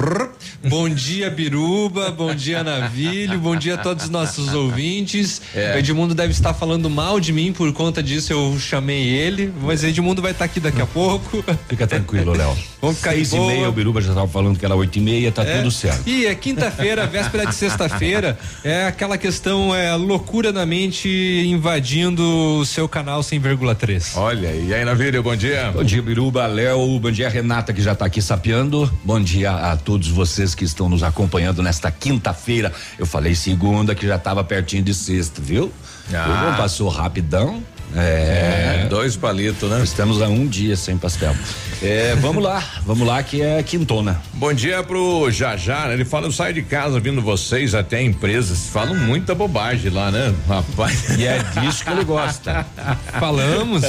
Bom 0.66 0.88
dia, 0.88 1.28
Biruba. 1.30 2.10
Bom 2.10 2.34
dia, 2.34 2.62
Navilho. 2.62 3.38
Bom 3.38 3.56
dia 3.56 3.74
a 3.74 3.78
todos 3.78 4.04
os 4.04 4.10
nossos 4.10 4.52
ouvintes. 4.54 5.42
É. 5.54 5.74
O 5.74 5.78
Edmundo 5.78 6.14
deve 6.14 6.32
estar 6.32 6.54
falando 6.54 6.88
mal 6.88 7.18
de 7.20 7.32
mim 7.32 7.52
por 7.52 7.72
conta 7.72 8.02
disso. 8.02 8.32
Eu 8.32 8.56
chamei 8.60 9.08
ele. 9.08 9.52
Mas 9.62 9.82
Edmundo 9.82 10.22
vai 10.22 10.30
estar 10.32 10.44
aqui 10.44 10.60
daqui 10.60 10.80
a 10.80 10.86
pouco. 10.86 11.42
Fica 11.68 11.86
tranquilo, 11.86 12.32
Léo. 12.32 12.56
Vamos 12.80 12.98
ficar 12.98 13.10
de 13.10 13.16
Seis 13.16 13.32
e 13.32 13.36
boa. 13.36 13.52
meia, 13.52 13.68
o 13.68 13.72
Biruba 13.72 14.00
já 14.00 14.10
estava 14.10 14.28
falando 14.28 14.56
que 14.56 14.64
era 14.64 14.74
oito 14.76 14.96
e 14.96 15.00
meia, 15.00 15.32
tá 15.32 15.42
É. 15.42 15.58
tudo 15.58 15.70
certo. 15.70 16.02
E 16.08 16.26
é 16.26 16.34
quinta-feira, 16.34 17.06
véspera 17.08 17.44
de 17.46 17.54
sexta-feira, 17.54 18.38
é 18.62 18.86
aquela 18.86 19.18
questão, 19.18 19.74
é 19.74 19.96
loucura 19.96 20.52
na 20.52 20.64
mente 20.64 21.08
invadindo 21.48 22.22
o 22.60 22.64
seu 22.64 22.88
canal 22.88 23.20
100,3. 23.22 24.12
Olha, 24.16 24.27
e 24.34 24.74
aí, 24.74 24.84
Navírio, 24.84 25.22
bom 25.22 25.34
dia. 25.34 25.72
Bom 25.72 25.82
dia, 25.82 26.02
Biruba, 26.02 26.46
Léo, 26.46 26.98
bom 26.98 27.10
dia, 27.10 27.30
Renata, 27.30 27.72
que 27.72 27.80
já 27.80 27.92
está 27.92 28.04
aqui 28.04 28.20
sapeando. 28.20 28.90
Bom 29.02 29.18
dia 29.18 29.50
a 29.52 29.74
todos 29.74 30.08
vocês 30.08 30.54
que 30.54 30.64
estão 30.64 30.86
nos 30.86 31.02
acompanhando 31.02 31.62
nesta 31.62 31.90
quinta-feira. 31.90 32.70
Eu 32.98 33.06
falei 33.06 33.34
segunda, 33.34 33.94
que 33.94 34.06
já 34.06 34.16
estava 34.16 34.44
pertinho 34.44 34.82
de 34.82 34.92
sexta, 34.92 35.40
viu? 35.40 35.72
Ah. 36.12 36.54
Passou 36.58 36.90
rapidão. 36.90 37.62
É, 37.94 38.82
É, 38.84 38.86
dois 38.88 39.16
palitos, 39.16 39.68
né? 39.70 39.82
Estamos 39.82 40.20
há 40.20 40.28
um 40.28 40.46
dia 40.46 40.76
sem 40.76 40.96
pastel. 40.96 41.34
É, 41.82 42.14
vamos 42.16 42.42
lá, 42.42 42.62
vamos 42.84 43.06
lá 43.06 43.22
que 43.22 43.40
é 43.40 43.62
quintona. 43.62 44.20
Bom 44.34 44.52
dia 44.52 44.82
pro 44.82 45.30
Jajá, 45.30 45.86
né? 45.86 45.94
ele 45.94 46.04
fala, 46.04 46.26
eu 46.26 46.32
saio 46.32 46.54
de 46.54 46.62
casa 46.62 46.98
vindo 46.98 47.22
vocês 47.22 47.74
até 47.74 47.98
a 47.98 48.02
empresa, 48.02 48.54
falam 48.54 48.96
muita 48.96 49.34
bobagem 49.34 49.90
lá, 49.90 50.10
né? 50.10 50.34
Rapaz. 50.48 51.16
E 51.18 51.26
é 51.26 51.38
disso 51.60 51.84
que 51.84 51.90
ele 51.90 52.04
gosta. 52.04 52.66
Falamos. 53.18 53.84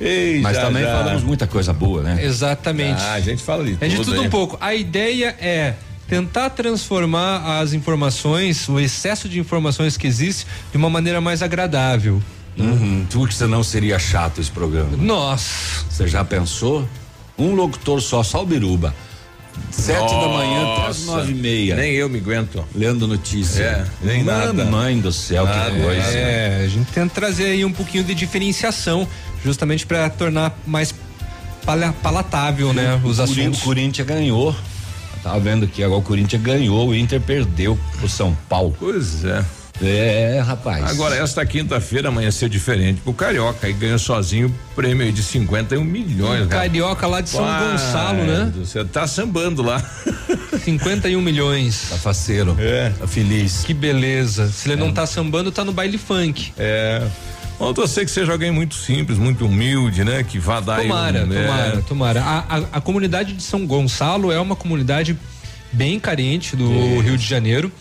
Ei, 0.00 0.40
Mas 0.40 0.56
Jajá. 0.56 0.66
também 0.66 0.84
falamos 0.84 1.22
muita 1.22 1.46
coisa 1.46 1.72
boa, 1.72 2.02
né? 2.02 2.24
Exatamente. 2.24 3.00
Ah, 3.02 3.14
a 3.14 3.20
gente 3.20 3.42
fala 3.42 3.64
de 3.64 3.72
tudo. 3.72 3.84
É 3.84 3.88
de 3.88 3.96
tudo 3.96 4.16
hein? 4.16 4.26
um 4.26 4.30
pouco. 4.30 4.56
A 4.60 4.74
ideia 4.74 5.34
é 5.40 5.74
tentar 6.08 6.50
transformar 6.50 7.60
as 7.60 7.72
informações, 7.72 8.68
o 8.68 8.78
excesso 8.78 9.28
de 9.28 9.38
informações 9.38 9.96
que 9.96 10.06
existe, 10.06 10.46
de 10.70 10.76
uma 10.76 10.88
maneira 10.88 11.20
mais 11.20 11.42
agradável. 11.42 12.22
Uhum, 12.58 13.06
tu 13.10 13.26
que 13.26 13.34
senão 13.34 13.62
seria 13.62 13.98
chato 13.98 14.40
esse 14.40 14.50
programa. 14.50 14.96
Nossa. 14.96 15.84
Você 15.90 16.06
já 16.08 16.24
pensou? 16.24 16.88
Um 17.38 17.54
locutor 17.54 18.00
só, 18.00 18.22
só 18.22 18.42
o 18.42 18.46
Biruba. 18.46 18.94
Sete 19.70 20.10
da 20.14 20.28
manhã 20.28 20.72
até 20.74 20.86
as 20.88 21.04
Nossa, 21.06 21.18
nove 21.18 21.32
e 21.32 21.34
meia. 21.34 21.76
Nem 21.76 21.92
eu 21.92 22.08
me 22.08 22.18
aguento. 22.18 22.64
Lendo 22.74 23.06
notícia. 23.06 23.62
É, 23.62 23.86
nem 24.02 24.22
nada. 24.22 24.64
Mãe 24.66 24.98
do 25.00 25.12
céu, 25.12 25.44
Nada, 25.44 25.70
que 25.70 25.80
coisa. 25.82 26.00
É, 26.02 26.62
a 26.64 26.68
gente 26.68 26.90
tenta 26.92 27.14
trazer 27.14 27.46
aí 27.46 27.64
um 27.64 27.72
pouquinho 27.72 28.04
de 28.04 28.14
diferenciação, 28.14 29.06
justamente 29.44 29.86
para 29.86 30.08
tornar 30.10 30.58
mais 30.66 30.94
pala- 31.64 31.94
palatável, 32.02 32.72
né, 32.72 33.00
os 33.04 33.18
o 33.18 33.22
assuntos. 33.22 33.60
O 33.60 33.64
Corinthians 33.64 34.06
ganhou. 34.06 34.50
Eu 34.50 35.22
Tava 35.22 35.40
vendo 35.40 35.64
aqui, 35.64 35.82
agora 35.82 36.00
o 36.00 36.04
Corinthians 36.04 36.40
ganhou, 36.42 36.88
o 36.88 36.94
Inter 36.94 37.20
perdeu 37.20 37.78
pro 37.98 38.08
São 38.08 38.36
Paulo. 38.48 38.76
Pois 38.78 39.24
é. 39.24 39.42
É, 39.82 40.42
rapaz. 40.44 40.84
Agora, 40.90 41.16
esta 41.16 41.44
quinta-feira 41.44 42.08
amanheceu 42.08 42.48
diferente. 42.48 43.02
O 43.04 43.12
Carioca 43.12 43.66
aí 43.66 43.72
ganhou 43.72 43.98
sozinho 43.98 44.48
o 44.48 44.74
prêmio 44.74 45.12
de 45.12 45.22
51 45.22 45.84
milhões. 45.84 46.48
Cara. 46.48 46.62
Carioca 46.62 47.06
lá 47.06 47.20
de 47.20 47.28
São 47.28 47.44
Pai 47.44 47.72
Gonçalo, 47.72 48.24
né? 48.24 48.52
Você 48.56 48.84
tá 48.84 49.06
sambando 49.06 49.62
lá. 49.62 49.82
51 50.64 51.20
milhões. 51.20 51.90
Tá 51.90 51.96
faceiro. 51.96 52.56
É. 52.58 52.90
Tá 52.90 53.06
feliz. 53.06 53.64
Que 53.64 53.74
beleza. 53.74 54.48
Se 54.48 54.70
ele 54.70 54.80
não 54.80 54.92
tá 54.92 55.06
sambando, 55.06 55.52
tá 55.52 55.64
no 55.64 55.72
baile 55.72 55.98
funk. 55.98 56.52
É. 56.58 57.02
Bom, 57.58 57.72
eu 57.74 57.88
sei 57.88 58.04
que 58.04 58.10
seja 58.10 58.32
alguém 58.32 58.50
muito 58.50 58.74
simples, 58.74 59.16
muito 59.16 59.46
humilde, 59.46 60.04
né? 60.04 60.22
Que 60.22 60.38
vá 60.38 60.60
dar 60.60 60.82
Tomara, 60.82 61.24
um, 61.24 61.32
é, 61.32 61.42
tomara, 61.42 61.82
tomara. 61.88 62.22
A, 62.22 62.38
a, 62.38 62.56
a 62.72 62.80
comunidade 62.82 63.32
de 63.32 63.42
São 63.42 63.66
Gonçalo 63.66 64.30
é 64.30 64.38
uma 64.38 64.54
comunidade 64.54 65.16
bem 65.72 65.98
carente 65.98 66.54
do 66.54 67.00
Rio 67.00 67.16
de 67.16 67.26
Janeiro. 67.26 67.72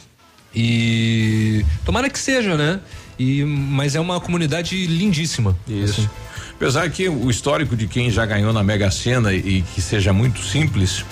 E 0.56 1.65
tomara 1.84 2.10
que 2.10 2.18
seja, 2.18 2.56
né? 2.56 2.80
E, 3.19 3.44
mas 3.44 3.95
é 3.95 3.99
uma 3.99 4.19
comunidade 4.19 4.86
lindíssima. 4.88 5.56
Isso. 5.68 6.02
Assim. 6.02 6.10
Apesar 6.56 6.90
que 6.90 7.10
o 7.10 7.30
histórico 7.30 7.76
de 7.76 7.88
quem 7.88 8.10
já 8.10 8.26
ganhou 8.26 8.53
na 8.53 8.64
Mega 8.64 8.90
Sena 8.90 9.34
e, 9.34 9.61
que 9.73 9.82
seja 9.82 10.14
muito 10.14 10.41
simples, 10.41 11.03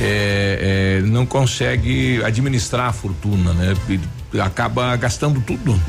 é, 0.00 1.00
é, 1.00 1.06
não 1.06 1.26
consegue 1.26 2.22
administrar 2.24 2.88
a 2.88 2.92
fortuna, 2.92 3.52
né? 3.52 3.74
Acaba 4.42 4.94
gastando 4.96 5.40
tudo. 5.40 5.80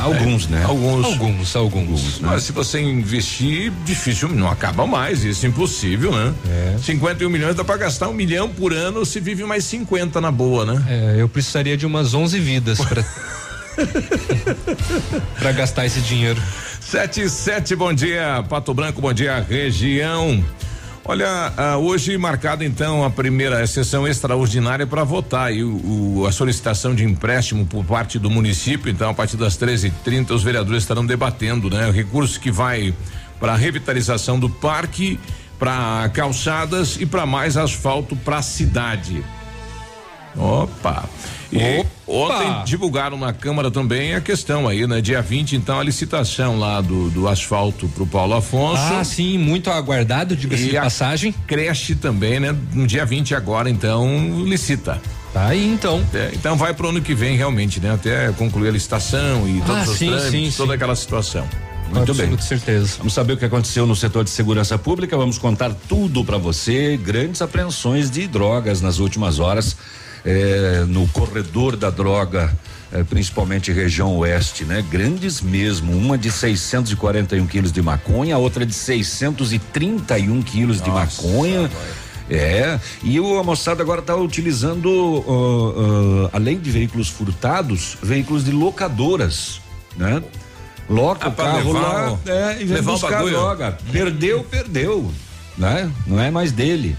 Alguns, 0.00 0.46
né? 0.46 0.64
Alguns. 0.64 1.04
Alguns, 1.04 1.56
alguns. 1.56 2.20
Mas 2.20 2.44
se 2.44 2.52
você 2.52 2.80
investir, 2.80 3.70
difícil, 3.84 4.30
não 4.30 4.48
acaba 4.48 4.86
mais, 4.86 5.24
isso 5.24 5.44
é 5.44 5.48
impossível, 5.50 6.12
né? 6.12 6.32
É. 6.48 6.78
51 6.78 7.28
milhões 7.28 7.54
dá 7.54 7.62
pra 7.62 7.76
gastar 7.76 8.08
um 8.08 8.14
milhão 8.14 8.48
por 8.48 8.72
ano, 8.72 9.04
se 9.04 9.20
vive 9.20 9.44
mais 9.44 9.64
50 9.66 10.18
na 10.20 10.30
boa, 10.30 10.64
né? 10.64 10.82
É, 10.88 11.16
eu 11.18 11.28
precisaria 11.28 11.76
de 11.76 11.84
umas 11.84 12.14
11 12.14 12.40
vidas 12.40 12.78
para 12.78 13.04
para 15.38 15.52
gastar 15.52 15.86
esse 15.86 16.00
dinheiro. 16.00 16.40
Sete 16.80 17.22
e 17.22 17.28
sete, 17.28 17.76
bom 17.76 17.92
dia, 17.92 18.44
Pato 18.48 18.74
Branco, 18.74 19.00
bom 19.00 19.12
dia, 19.12 19.44
região. 19.48 20.44
Olha, 21.04 21.52
ah, 21.56 21.76
hoje 21.78 22.16
marcada 22.16 22.64
então 22.64 23.04
a 23.04 23.10
primeira 23.10 23.66
sessão 23.66 24.06
extraordinária 24.06 24.86
para 24.86 25.02
votar 25.02 25.46
aí 25.48 25.62
o, 25.64 26.20
o- 26.20 26.26
a 26.28 26.32
solicitação 26.32 26.94
de 26.94 27.04
empréstimo 27.04 27.66
por 27.66 27.84
parte 27.84 28.20
do 28.20 28.30
município. 28.30 28.88
Então, 28.90 29.10
a 29.10 29.14
partir 29.14 29.36
das 29.36 29.56
13h30, 29.58 30.30
os 30.30 30.44
vereadores 30.44 30.84
estarão 30.84 31.04
debatendo, 31.04 31.68
né? 31.68 31.88
O 31.88 31.92
recurso 31.92 32.38
que 32.38 32.52
vai 32.52 32.94
para 33.40 33.54
a 33.54 33.56
revitalização 33.56 34.38
do 34.38 34.48
parque, 34.48 35.18
para 35.58 36.08
calçadas 36.14 36.96
e 37.00 37.04
para 37.04 37.26
mais 37.26 37.56
asfalto 37.56 38.14
para 38.14 38.36
a 38.38 38.42
cidade. 38.42 39.24
Opa! 40.36 41.04
E 41.52 41.84
ontem 42.06 42.64
divulgaram 42.64 43.18
na 43.18 43.32
Câmara 43.32 43.70
também 43.70 44.14
a 44.14 44.20
questão 44.20 44.66
aí, 44.66 44.86
né? 44.86 45.00
Dia 45.02 45.20
20, 45.20 45.54
então, 45.54 45.78
a 45.78 45.82
licitação 45.82 46.58
lá 46.58 46.80
do, 46.80 47.10
do 47.10 47.28
asfalto 47.28 47.86
pro 47.88 48.06
Paulo 48.06 48.34
Afonso. 48.34 48.82
Ah, 48.94 49.04
sim, 49.04 49.36
muito 49.36 49.70
aguardado, 49.70 50.34
diga-se 50.34 50.70
de 50.70 50.76
a 50.78 50.82
passagem. 50.82 51.34
creche 51.46 51.94
também, 51.94 52.40
né? 52.40 52.56
No 52.72 52.86
dia 52.86 53.04
20 53.04 53.34
agora, 53.34 53.68
então, 53.68 54.42
licita. 54.46 55.00
Tá 55.34 55.48
aí, 55.48 55.66
então. 55.66 56.02
É, 56.14 56.30
então 56.32 56.56
vai 56.56 56.72
pro 56.72 56.88
ano 56.88 57.00
que 57.02 57.14
vem, 57.14 57.36
realmente, 57.36 57.80
né? 57.80 57.92
Até 57.92 58.32
concluir 58.32 58.68
a 58.68 58.72
licitação 58.72 59.46
e 59.48 59.60
todos 59.60 59.88
Ah, 59.88 59.90
os 59.90 59.98
sim, 59.98 60.06
trâmites, 60.08 60.30
sim, 60.30 60.56
toda 60.56 60.70
sim. 60.72 60.76
aquela 60.76 60.96
situação. 60.96 61.46
Muito 61.90 62.14
bem. 62.14 62.30
Com 62.30 62.40
certeza. 62.40 62.94
Vamos 62.98 63.12
saber 63.12 63.34
o 63.34 63.36
que 63.36 63.44
aconteceu 63.44 63.86
no 63.86 63.94
setor 63.94 64.24
de 64.24 64.30
segurança 64.30 64.78
pública. 64.78 65.14
Vamos 65.16 65.36
contar 65.36 65.74
tudo 65.86 66.24
para 66.24 66.38
você. 66.38 66.96
Grandes 66.96 67.42
apreensões 67.42 68.10
de 68.10 68.26
drogas 68.26 68.80
nas 68.80 68.98
últimas 68.98 69.38
horas 69.38 69.76
eh, 70.24 70.84
no 70.88 71.06
corredor 71.08 71.76
da 71.76 71.90
droga, 71.90 72.52
eh, 72.92 73.04
principalmente 73.04 73.72
região 73.72 74.16
oeste, 74.16 74.64
né? 74.64 74.84
Grandes 74.90 75.40
mesmo. 75.40 75.96
Uma 75.96 76.16
de 76.16 76.30
641 76.30 77.46
quilos 77.46 77.72
de 77.72 77.82
maconha, 77.82 78.36
a 78.36 78.38
outra 78.38 78.64
de 78.64 78.74
631 78.74 80.42
quilos 80.42 80.80
de 80.80 80.90
maconha. 80.90 81.70
É, 82.30 82.78
e 83.02 83.18
o, 83.20 83.38
a 83.38 83.44
moçada 83.44 83.82
agora 83.82 84.00
está 84.00 84.14
utilizando, 84.16 84.88
ó, 85.26 86.24
ó, 86.24 86.30
além 86.32 86.58
de 86.58 86.70
veículos 86.70 87.08
furtados, 87.08 87.98
veículos 88.02 88.44
de 88.44 88.52
locadoras, 88.52 89.60
né? 89.96 90.22
Loca 90.88 91.26
Ah, 91.26 91.28
o 91.28 91.32
carro 91.32 91.72
levar 91.72 91.80
lá 91.80 92.18
é, 92.26 92.52
e 92.54 92.64
vem 92.64 92.76
levar 92.76 92.92
buscar 92.92 93.24
droga. 93.24 93.78
Perdeu, 93.90 94.44
perdeu, 94.44 95.10
né? 95.58 95.90
Não 96.06 96.20
é 96.20 96.30
mais 96.30 96.52
dele. 96.52 96.96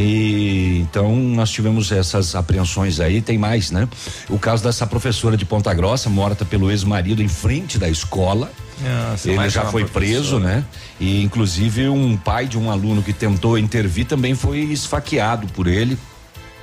E 0.00 0.78
então 0.78 1.12
nós 1.16 1.50
tivemos 1.50 1.90
essas 1.90 2.36
apreensões 2.36 3.00
aí, 3.00 3.20
tem 3.20 3.36
mais, 3.36 3.72
né? 3.72 3.88
O 4.30 4.38
caso 4.38 4.62
dessa 4.62 4.86
professora 4.86 5.36
de 5.36 5.44
Ponta 5.44 5.74
Grossa, 5.74 6.08
morta 6.08 6.44
pelo 6.44 6.70
ex-marido 6.70 7.20
em 7.20 7.26
frente 7.26 7.78
da 7.78 7.88
escola. 7.88 8.48
Nossa, 8.80 9.28
Ele 9.28 9.50
já 9.50 9.64
foi 9.64 9.84
preso, 9.84 10.38
né? 10.38 10.64
E 11.00 11.24
inclusive 11.24 11.88
um 11.88 12.16
pai 12.16 12.46
de 12.46 12.56
um 12.56 12.70
aluno 12.70 13.02
que 13.02 13.12
tentou 13.12 13.58
intervir 13.58 14.06
também 14.06 14.36
foi 14.36 14.60
esfaqueado 14.60 15.48
por 15.48 15.66
ele. 15.66 15.98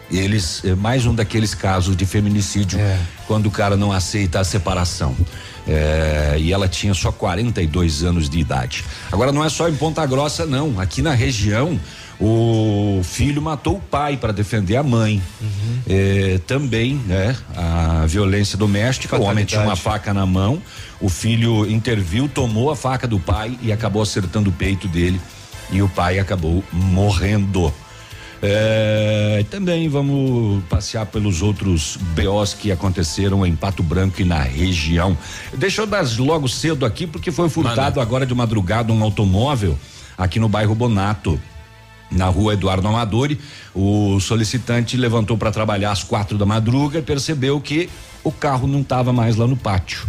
Eles, 0.09 0.63
é 0.63 0.73
mais 0.73 1.05
um 1.05 1.13
daqueles 1.13 1.53
casos 1.53 1.97
de 1.97 2.05
feminicídio, 2.05 2.79
quando 3.27 3.47
o 3.47 3.51
cara 3.51 3.75
não 3.75 3.91
aceita 3.91 4.39
a 4.39 4.45
separação. 4.45 5.13
É, 5.67 6.35
e 6.39 6.53
ela 6.53 6.69
tinha 6.69 6.93
só 6.93 7.11
42 7.11 8.03
anos 8.03 8.29
de 8.29 8.39
idade. 8.39 8.85
Agora 9.11 9.31
não 9.31 9.43
é 9.43 9.49
só 9.49 9.67
em 9.67 9.75
Ponta 9.75 10.05
Grossa, 10.05 10.45
não. 10.45 10.79
Aqui 10.79 11.01
na 11.01 11.11
região, 11.13 11.79
o 12.19 13.01
filho 13.03 13.41
matou 13.41 13.75
o 13.75 13.79
pai 13.79 14.17
para 14.17 14.31
defender 14.31 14.77
a 14.77 14.83
mãe. 14.83 15.21
É, 15.87 16.39
também, 16.47 16.95
né? 17.05 17.35
A 17.55 18.05
violência 18.05 18.57
doméstica. 18.57 19.17
O 19.17 19.23
homem 19.23 19.45
tinha 19.45 19.61
uma 19.61 19.75
faca 19.75 20.13
na 20.13 20.25
mão. 20.25 20.61
O 20.99 21.09
filho 21.09 21.69
interviu, 21.69 22.29
tomou 22.29 22.71
a 22.71 22.75
faca 22.75 23.07
do 23.07 23.19
pai 23.19 23.57
e 23.61 23.71
acabou 23.71 24.01
acertando 24.01 24.49
o 24.49 24.53
peito 24.53 24.87
dele. 24.87 25.19
E 25.71 25.81
o 25.81 25.89
pai 25.89 26.19
acabou 26.19 26.63
morrendo. 26.71 27.73
É, 28.41 29.43
também 29.49 29.89
vamos 29.89 30.63
passear 30.65 31.05
pelos 31.07 31.41
outros 31.41 31.97
BOs 31.97 32.53
que 32.53 32.71
aconteceram 32.71 33.45
em 33.45 33.55
Pato 33.55 33.81
Branco 33.81 34.21
e 34.21 34.25
na 34.25 34.41
região. 34.41 35.17
Deixa 35.53 35.81
eu 35.81 35.87
dar 35.87 36.05
logo 36.19 36.47
cedo 36.47 36.85
aqui, 36.85 37.07
porque 37.07 37.31
foi 37.31 37.49
furtado 37.49 37.99
agora 37.99 38.25
de 38.25 38.35
madrugada 38.35 38.93
um 38.93 39.03
automóvel 39.03 39.77
aqui 40.17 40.39
no 40.39 40.47
bairro 40.47 40.75
Bonato. 40.75 41.39
Na 42.11 42.27
rua 42.27 42.53
Eduardo 42.53 42.87
Amadori, 42.87 43.39
o 43.73 44.19
solicitante 44.19 44.95
levantou 44.95 45.37
para 45.37 45.51
trabalhar 45.51 45.91
às 45.91 46.03
quatro 46.03 46.37
da 46.37 46.45
madruga 46.45 46.99
e 46.99 47.01
percebeu 47.01 47.59
que 47.59 47.89
o 48.23 48.31
carro 48.31 48.67
não 48.67 48.81
estava 48.81 49.11
mais 49.11 49.35
lá 49.35 49.45
no 49.47 49.57
pátio. 49.57 50.05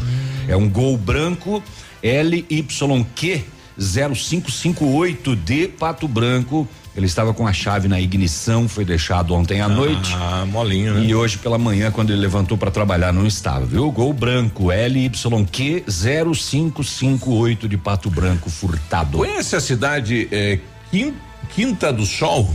É 0.46 0.54
um 0.56 0.68
gol 0.68 0.96
branco 0.96 1.62
LYQ 2.02 3.44
0558 3.78 5.36
de 5.36 5.68
Pato 5.68 6.06
Branco. 6.08 6.66
Ele 6.96 7.04
estava 7.04 7.34
com 7.34 7.46
a 7.46 7.52
chave 7.52 7.88
na 7.88 8.00
ignição, 8.00 8.66
foi 8.66 8.82
deixado 8.82 9.34
ontem 9.34 9.60
à 9.60 9.68
noite. 9.68 10.14
Ah, 10.14 10.46
molinho, 10.50 10.94
né? 10.94 11.04
E 11.04 11.14
hoje 11.14 11.36
pela 11.36 11.58
manhã, 11.58 11.90
quando 11.90 12.10
ele 12.10 12.20
levantou 12.20 12.56
para 12.56 12.70
trabalhar, 12.70 13.12
não 13.12 13.26
estava, 13.26 13.66
viu? 13.66 13.90
Gol 13.92 14.14
branco 14.14 14.70
LYQ 14.70 15.84
0558 15.86 17.68
de 17.68 17.76
Pato 17.76 18.08
Branco 18.08 18.48
furtado. 18.48 19.18
Conhece 19.18 19.54
a 19.54 19.60
cidade 19.60 20.26
é, 20.32 20.58
Quin- 20.90 21.12
Quinta 21.54 21.92
do 21.92 22.04
Sol, 22.06 22.54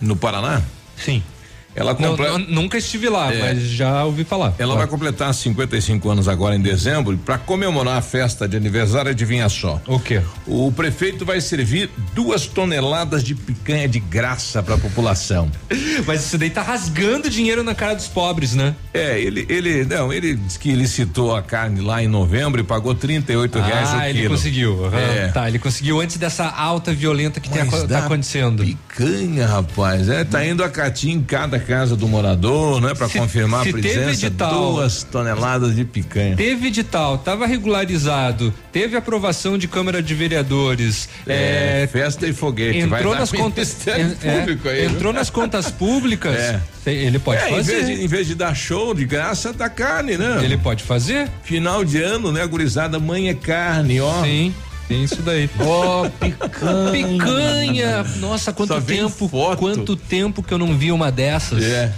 no 0.00 0.16
Paraná? 0.16 0.62
Sim. 0.96 1.22
Ela 1.74 1.92
Não, 1.98 2.10
completa. 2.10 2.38
não, 2.38 2.46
nunca 2.62 2.76
estive 2.78 3.08
lá, 3.08 3.32
É. 3.32 3.38
mas 3.40 3.62
já 3.62 4.04
ouvi 4.04 4.24
falar. 4.24 4.54
Ela 4.58 4.74
vai 4.74 4.86
completar 4.86 5.32
55 5.32 6.08
anos 6.10 6.28
agora 6.28 6.56
em 6.56 6.60
dezembro 6.60 7.16
para 7.18 7.38
comemorar 7.38 7.98
a 7.98 8.02
festa 8.02 8.48
de 8.48 8.56
aniversário, 8.56 9.10
adivinha 9.10 9.48
só? 9.48 9.80
O 9.86 9.98
quê? 9.98 10.20
O 10.46 10.72
prefeito 10.72 11.24
vai 11.24 11.40
servir 11.40 11.88
duas 12.14 12.46
toneladas 12.46 13.22
de 13.22 13.34
picanha 13.34 13.88
de 13.88 14.00
graça 14.00 14.62
para 14.62 14.74
a 14.74 14.78
população. 14.78 15.50
Mas 16.06 16.24
isso 16.26 16.36
daí 16.38 16.50
tá 16.50 16.62
rasgando 16.62 17.30
dinheiro 17.30 17.62
na 17.62 17.74
cara 17.74 17.94
dos 17.94 18.08
pobres, 18.08 18.54
né? 18.54 18.74
É, 18.92 19.20
ele, 19.20 19.46
ele, 19.48 19.84
não, 19.84 20.12
ele 20.12 20.34
disse 20.34 20.58
que 20.58 20.72
licitou 20.74 21.34
a 21.36 21.42
carne 21.42 21.80
lá 21.80 22.02
em 22.02 22.08
novembro 22.08 22.60
e 22.60 22.64
pagou 22.64 22.94
38 22.94 23.58
reais 23.60 23.90
o 23.90 23.96
Ah, 23.96 24.00
quilo. 24.06 24.18
ele 24.18 24.28
conseguiu. 24.28 24.84
aham. 24.86 24.98
É. 24.98 25.28
Tá, 25.28 25.48
ele 25.48 25.58
conseguiu 25.58 26.00
antes 26.00 26.16
dessa 26.16 26.46
alta 26.48 26.92
violenta 26.92 27.38
que 27.38 27.48
tem, 27.48 27.64
Mas 27.64 27.84
tá 27.84 27.98
acontecendo. 28.00 28.64
Picanha, 28.64 29.46
rapaz, 29.46 30.08
é, 30.08 30.24
tá 30.24 30.44
indo 30.44 30.64
a 30.64 30.68
catim 30.68 31.10
em 31.12 31.22
cada 31.22 31.59
casa 31.60 31.96
do 31.96 32.08
morador, 32.08 32.80
né, 32.80 32.94
para 32.94 33.08
confirmar 33.08 33.62
se 33.62 33.68
a 33.68 33.72
presença, 33.72 34.26
edital- 34.26 34.72
duas 34.72 35.02
toneladas 35.04 35.74
de 35.76 35.84
picanha. 35.84 36.36
Teve 36.36 36.68
edital, 36.68 37.18
tava 37.18 37.46
regularizado, 37.46 38.52
teve 38.72 38.96
aprovação 38.96 39.56
de 39.58 39.68
Câmara 39.68 40.02
de 40.02 40.14
Vereadores. 40.14 41.08
É, 41.26 41.82
é, 41.82 41.86
festa 41.86 42.26
e 42.26 42.32
foguete, 42.32 42.78
entrou 42.78 43.14
nas 43.14 43.30
contas 43.30 43.86
é, 43.86 44.38
Público 44.38 44.68
aí, 44.68 44.86
entrou 44.86 45.12
nas 45.12 45.30
contas 45.30 45.70
públicas 45.70 46.36
É. 46.36 46.60
ele 46.86 47.18
pode 47.18 47.42
É, 47.42 47.50
em 47.50 47.54
fazer 47.56 47.72
vez, 47.84 47.86
de, 47.86 48.04
em 48.04 48.06
vez 48.08 48.26
de 48.26 48.34
dar 48.34 48.54
show 48.54 48.94
de 48.94 49.04
graça, 49.04 49.52
dá 49.52 49.68
carne, 49.68 50.16
né? 50.16 50.40
ele 50.42 50.56
pode 50.56 50.82
fazer 50.82 51.28
Final 51.42 51.84
de 51.84 52.02
ano, 52.02 52.32
né, 52.32 52.46
gurizada? 52.46 52.98
Mãe 52.98 53.28
é 53.28 53.34
carne, 53.34 54.00
ó. 54.00 54.22
sim 54.22 54.54
tem 54.90 55.04
isso 55.04 55.22
daí 55.22 55.48
Ó, 55.60 56.08
picanha. 56.08 56.90
picanha 56.90 58.04
nossa 58.16 58.52
quanto 58.52 58.74
Só 58.74 58.80
tempo 58.80 59.28
quanto 59.56 59.94
tempo 59.94 60.42
que 60.42 60.52
eu 60.52 60.58
não 60.58 60.76
vi 60.76 60.90
uma 60.90 61.12
dessas 61.12 61.62
É. 61.62 61.92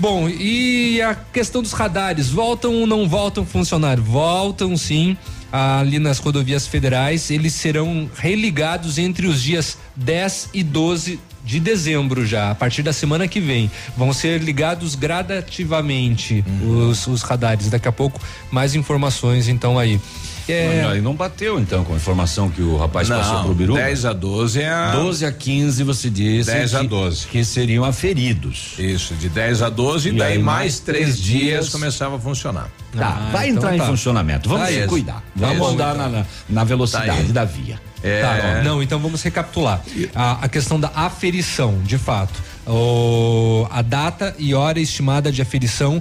Bom, 0.00 0.26
e 0.28 1.00
a 1.02 1.14
questão 1.14 1.60
dos 1.62 1.72
radares, 1.72 2.28
voltam 2.30 2.74
ou 2.80 2.86
não 2.86 3.06
voltam 3.08 3.44
a 3.44 3.46
funcionar? 3.46 4.00
Voltam 4.00 4.76
sim, 4.76 5.16
ali 5.52 5.98
nas 5.98 6.18
rodovias 6.18 6.66
federais, 6.66 7.30
eles 7.30 7.52
serão 7.52 8.10
religados 8.16 8.96
entre 8.98 9.26
os 9.26 9.42
dias 9.42 9.76
10 9.94 10.50
e 10.54 10.62
12 10.62 11.20
de 11.44 11.60
dezembro 11.60 12.26
já, 12.26 12.50
a 12.50 12.54
partir 12.56 12.82
da 12.82 12.92
semana 12.92 13.28
que 13.28 13.38
vem. 13.40 13.70
Vão 13.96 14.12
ser 14.12 14.42
ligados 14.42 14.94
gradativamente 14.96 16.44
Uhum. 16.46 16.88
os, 16.88 17.06
os 17.06 17.22
radares. 17.22 17.70
Daqui 17.70 17.86
a 17.88 17.92
pouco, 17.92 18.20
mais 18.50 18.74
informações 18.74 19.46
então 19.48 19.78
aí. 19.78 20.00
É, 20.48 20.86
Aí 20.88 21.00
não 21.00 21.14
bateu 21.14 21.58
então 21.58 21.84
com 21.84 21.92
a 21.92 21.96
informação 21.96 22.48
que 22.48 22.62
o 22.62 22.76
rapaz 22.76 23.08
passou 23.08 23.42
pro 23.44 23.54
Biru? 23.54 23.74
10 23.74 24.04
a 24.04 24.12
12 24.12 24.60
é 24.62 24.68
a. 24.70 24.92
12 24.92 25.26
a 25.26 25.32
15 25.32 25.82
você 25.82 26.08
disse 26.08 26.50
10 26.50 26.74
a 26.74 26.80
que- 26.80 26.86
12. 26.86 27.26
que 27.26 27.44
seriam 27.44 27.84
aferidos. 27.84 28.74
Isso, 28.78 29.14
de 29.14 29.28
10 29.28 29.62
a 29.62 29.68
12 29.68 30.10
e, 30.10 30.12
daí 30.12 30.34
aí, 30.34 30.38
mais 30.38 30.78
três 30.78 31.20
dias, 31.20 31.42
dias 31.42 31.68
começava 31.70 32.16
a 32.16 32.18
funcionar. 32.18 32.68
Tá, 32.96 33.06
Ah, 33.08 33.30
vai 33.32 33.48
então 33.48 33.62
entrar 33.70 33.76
tá. 33.76 33.84
em 33.84 33.90
funcionamento. 33.90 34.48
Vamos 34.48 34.68
Tá 34.68 34.72
se 34.72 34.86
cuidar. 34.86 35.14
Tá 35.14 35.22
Vamos 35.34 35.56
isso. 35.66 35.66
andar 35.74 35.94
na, 35.94 36.08
na, 36.08 36.26
na 36.48 36.64
velocidade 36.64 37.26
Tá 37.26 37.32
da 37.32 37.44
via. 37.44 37.80
É. 38.02 38.20
Tá, 38.22 38.62
não, 38.62 38.80
então 38.82 38.98
vamos 39.00 39.22
recapitular. 39.22 39.82
A, 40.14 40.44
a 40.44 40.48
questão 40.48 40.78
da 40.78 40.90
aferição, 40.94 41.78
de 41.82 41.98
fato. 41.98 42.40
O, 42.68 43.66
a 43.70 43.82
data 43.82 44.34
e 44.38 44.54
hora 44.54 44.78
estimada 44.78 45.30
de 45.32 45.40
aferição 45.42 46.00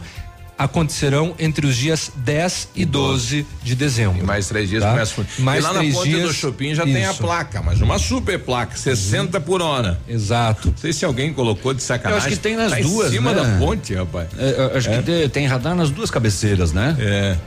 acontecerão 0.57 1.36
entre 1.38 1.65
os 1.68 1.76
dias 1.76 2.11
10 2.15 2.69
e 2.76 2.86
12 2.86 3.45
de 3.64 3.76
dezembro. 3.76 4.19
E 4.19 4.23
mais 4.23 4.48
três 4.48 4.69
dias 4.69 4.84
Tá? 4.84 4.91
começa. 4.91 5.26
Mais 5.40 5.60
e 5.64 5.68
lá 5.68 5.73
três 5.73 5.94
na 5.94 5.99
ponte 5.99 6.10
dias, 6.10 6.27
do 6.27 6.34
Shopping 6.34 6.73
já 6.76 6.84
tem 6.84 7.06
a 7.06 7.11
isso. 7.11 7.22
placa, 7.22 7.61
mas 7.61 7.82
uma 7.82 7.99
super 7.99 8.40
placa, 8.40 8.77
60 8.77 9.40
por 9.41 9.61
hora. 9.61 9.99
Exato. 10.07 10.69
Não 10.69 10.77
sei 10.77 10.94
se 10.94 11.03
alguém 11.06 11.34
colocou 11.34 11.73
de 11.73 11.84
sacanagem. 11.84 12.19
Eu 12.22 12.27
acho 12.27 12.36
que 12.38 12.41
tem 12.41 12.56
nas 12.56 12.72
tá 12.72 12.80
duas, 12.80 13.10
Em 13.11 13.15
cima 13.15 13.34
né? 13.34 13.41
da 13.44 13.57
ponte, 13.60 13.94
rapaz. 13.94 14.27
É, 14.38 14.77
acho 14.77 14.90
que 14.90 15.02
tem, 15.03 15.30
tem 15.30 15.45
radar 15.48 15.76
nas 15.76 15.90
duas 15.90 16.10
cabeceiras, 16.10 16.72
né? 16.72 16.95
É. 16.99 17.38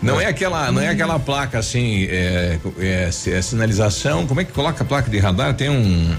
Não 0.00 0.20
é 0.20 0.26
aquela, 0.26 0.70
não 0.70 0.80
é 0.80 0.88
aquela 0.88 1.18
placa 1.18 1.58
assim, 1.58 2.04
é, 2.04 2.58
é, 2.78 3.10
é 3.30 3.42
sinalização. 3.42 4.26
Como 4.26 4.40
é 4.40 4.44
que 4.44 4.52
coloca 4.52 4.82
a 4.84 4.86
placa 4.86 5.10
de 5.10 5.18
radar? 5.18 5.54
Tem 5.54 5.68
um. 5.68 5.74
um, 5.76 6.16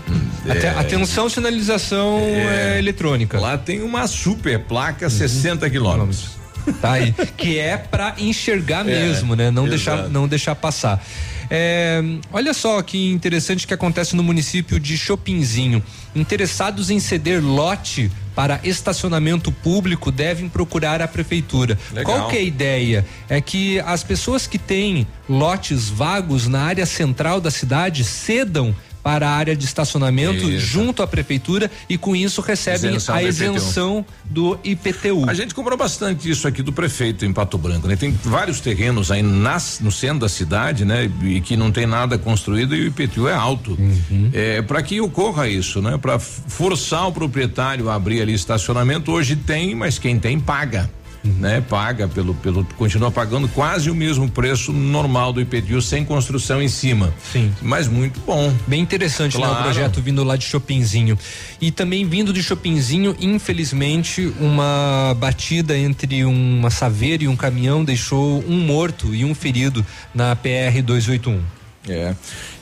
Até- 0.49 0.68
é, 0.68 0.69
atenção, 0.72 1.30
sinalização 1.30 2.19
é, 2.19 2.77
eletrônica. 2.77 3.39
Lá 3.39 3.57
tem 3.57 3.81
uma 3.81 4.06
super 4.07 4.60
placa 4.60 5.10
60 5.10 5.69
quilômetros. 5.69 6.39
Tá 6.81 6.93
aí. 6.93 7.14
que 7.38 7.57
é 7.57 7.77
para 7.77 8.15
enxergar 8.18 8.84
mesmo, 8.84 9.35
né? 9.35 9.49
Não 9.49 9.65
deixar, 9.69 9.93
exato. 9.95 10.10
não 10.10 10.27
deixar 10.27 10.56
passar. 10.56 11.01
É, 11.49 12.01
olha 12.31 12.53
só 12.53 12.81
que 12.81 13.09
interessante 13.11 13.65
que 13.65 13.73
acontece 13.73 14.15
no 14.15 14.23
município 14.23 14.80
de 14.80 14.97
Chopinzinho. 14.97 15.84
Interessados 16.15 16.89
em 16.89 16.99
ceder 16.99 17.43
lote 17.43 18.11
para 18.35 18.59
estacionamento 18.63 19.51
público 19.51 20.11
devem 20.11 20.47
procurar 20.47 21.01
a 21.01 21.07
prefeitura. 21.07 21.77
Legal. 21.91 22.05
Qual 22.05 22.30
que 22.30 22.38
é 22.38 22.39
a 22.39 22.43
ideia? 22.43 23.05
É 23.27 23.41
que 23.41 23.80
as 23.81 24.03
pessoas 24.03 24.47
que 24.47 24.57
têm 24.57 25.07
lotes 25.27 25.89
vagos 25.89 26.47
na 26.47 26.61
área 26.61 26.85
central 26.85 27.41
da 27.41 27.51
cidade 27.51 28.03
cedam 28.03 28.76
para 29.01 29.30
a 29.30 29.31
área 29.31 29.55
de 29.55 29.65
estacionamento 29.65 30.49
Isso. 30.49 30.65
junto 30.65 31.01
à 31.01 31.07
prefeitura 31.07 31.69
e 31.88 31.97
com 31.97 32.15
isso 32.15 32.41
recebem 32.41 32.91
Isenção 32.91 33.15
a 33.15 33.23
isenção 33.23 34.05
do 34.26 34.59
IPTU. 34.63 35.30
A 35.30 35.34
gente 35.34 35.53
comprou 35.53 35.77
bastante 35.77 36.30
isso 36.30 36.47
aqui 36.47 36.61
do 36.61 36.71
prefeito 36.71 37.26
em 37.26 37.34
Pato 37.34 37.57
Branco, 37.57 37.88
né? 37.88 37.95
Tem 37.95 38.11
vários 38.23 38.59
terrenos 38.59 39.11
aí 39.11 39.21
nas, 39.21 39.80
no 39.80 39.91
centro 39.91 40.19
da 40.19 40.30
cidade, 40.30 40.85
né? 40.85 41.09
E 41.23 41.41
que 41.41 41.55
não 41.55 41.71
tem 41.71 41.85
nada 41.85 42.17
construído 42.17 42.76
e 42.76 42.84
o 42.84 42.88
IPTU 42.88 43.27
é 43.27 43.34
alto. 43.34 43.71
Uhum. 43.80 44.30
É, 44.34 44.61
para 44.61 44.81
que 44.81 44.99
ocorra 45.01 45.47
isso, 45.47 45.81
né? 45.81 45.97
Para 45.97 46.19
forçar 46.19 47.07
o 47.07 47.11
proprietário 47.11 47.89
a 47.89 47.95
abrir 47.95 48.21
ali 48.21 48.34
estacionamento, 48.34 49.11
hoje 49.11 49.35
tem, 49.35 49.73
mas 49.76 49.97
quem 49.97 50.19
tem 50.19 50.39
paga. 50.39 50.89
Né, 51.21 51.59
paga 51.59 52.07
pelo, 52.07 52.33
pelo, 52.33 52.63
continua 52.77 53.11
pagando 53.11 53.49
quase 53.49 53.89
o 53.91 53.95
mesmo 53.95 54.29
preço 54.29 54.71
normal 54.71 55.33
do 55.33 55.41
IPTU 55.41 55.81
sem 55.81 56.05
construção 56.05 56.61
em 56.61 56.69
cima. 56.69 57.13
Sim. 57.33 57.53
Mas 57.61 57.89
muito 57.89 58.21
bom. 58.21 58.53
Bem 58.65 58.79
interessante, 58.81 59.37
né? 59.37 59.43
O 59.43 59.49
Claro. 59.49 59.63
projeto 59.63 60.01
vindo 60.01 60.23
lá 60.23 60.37
de 60.37 60.45
Chopinzinho. 60.45 61.19
E 61.59 61.71
também 61.71 62.07
vindo 62.07 62.31
de 62.31 62.41
Chopinzinho, 62.41 63.17
infelizmente, 63.19 64.33
uma 64.39 65.13
batida 65.19 65.77
entre 65.77 66.23
uma 66.23 66.69
saveira 66.69 67.23
e 67.25 67.27
um 67.27 67.35
caminhão 67.35 67.83
deixou 67.83 68.41
um 68.47 68.57
morto 68.65 69.13
e 69.13 69.25
um 69.25 69.35
ferido 69.35 69.85
na 70.15 70.33
PR 70.37 70.81
281. 70.81 71.41
É. 71.87 72.13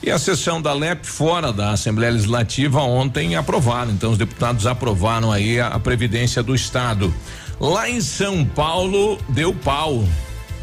E 0.02 0.10
a 0.10 0.18
sessão 0.18 0.60
da 0.62 0.72
LEP 0.72 1.04
fora 1.04 1.52
da 1.52 1.72
Assembleia 1.72 2.12
Legislativa 2.12 2.80
ontem 2.80 3.36
aprovaram. 3.36 3.90
Então, 3.92 4.10
os 4.12 4.18
deputados 4.18 4.66
aprovaram 4.66 5.30
aí 5.30 5.60
a, 5.60 5.68
a 5.68 5.78
Previdência 5.78 6.42
do 6.42 6.54
Estado. 6.54 7.12
Lá 7.60 7.88
em 7.88 8.00
São 8.00 8.44
Paulo, 8.44 9.18
deu 9.28 9.54
pau. 9.54 10.04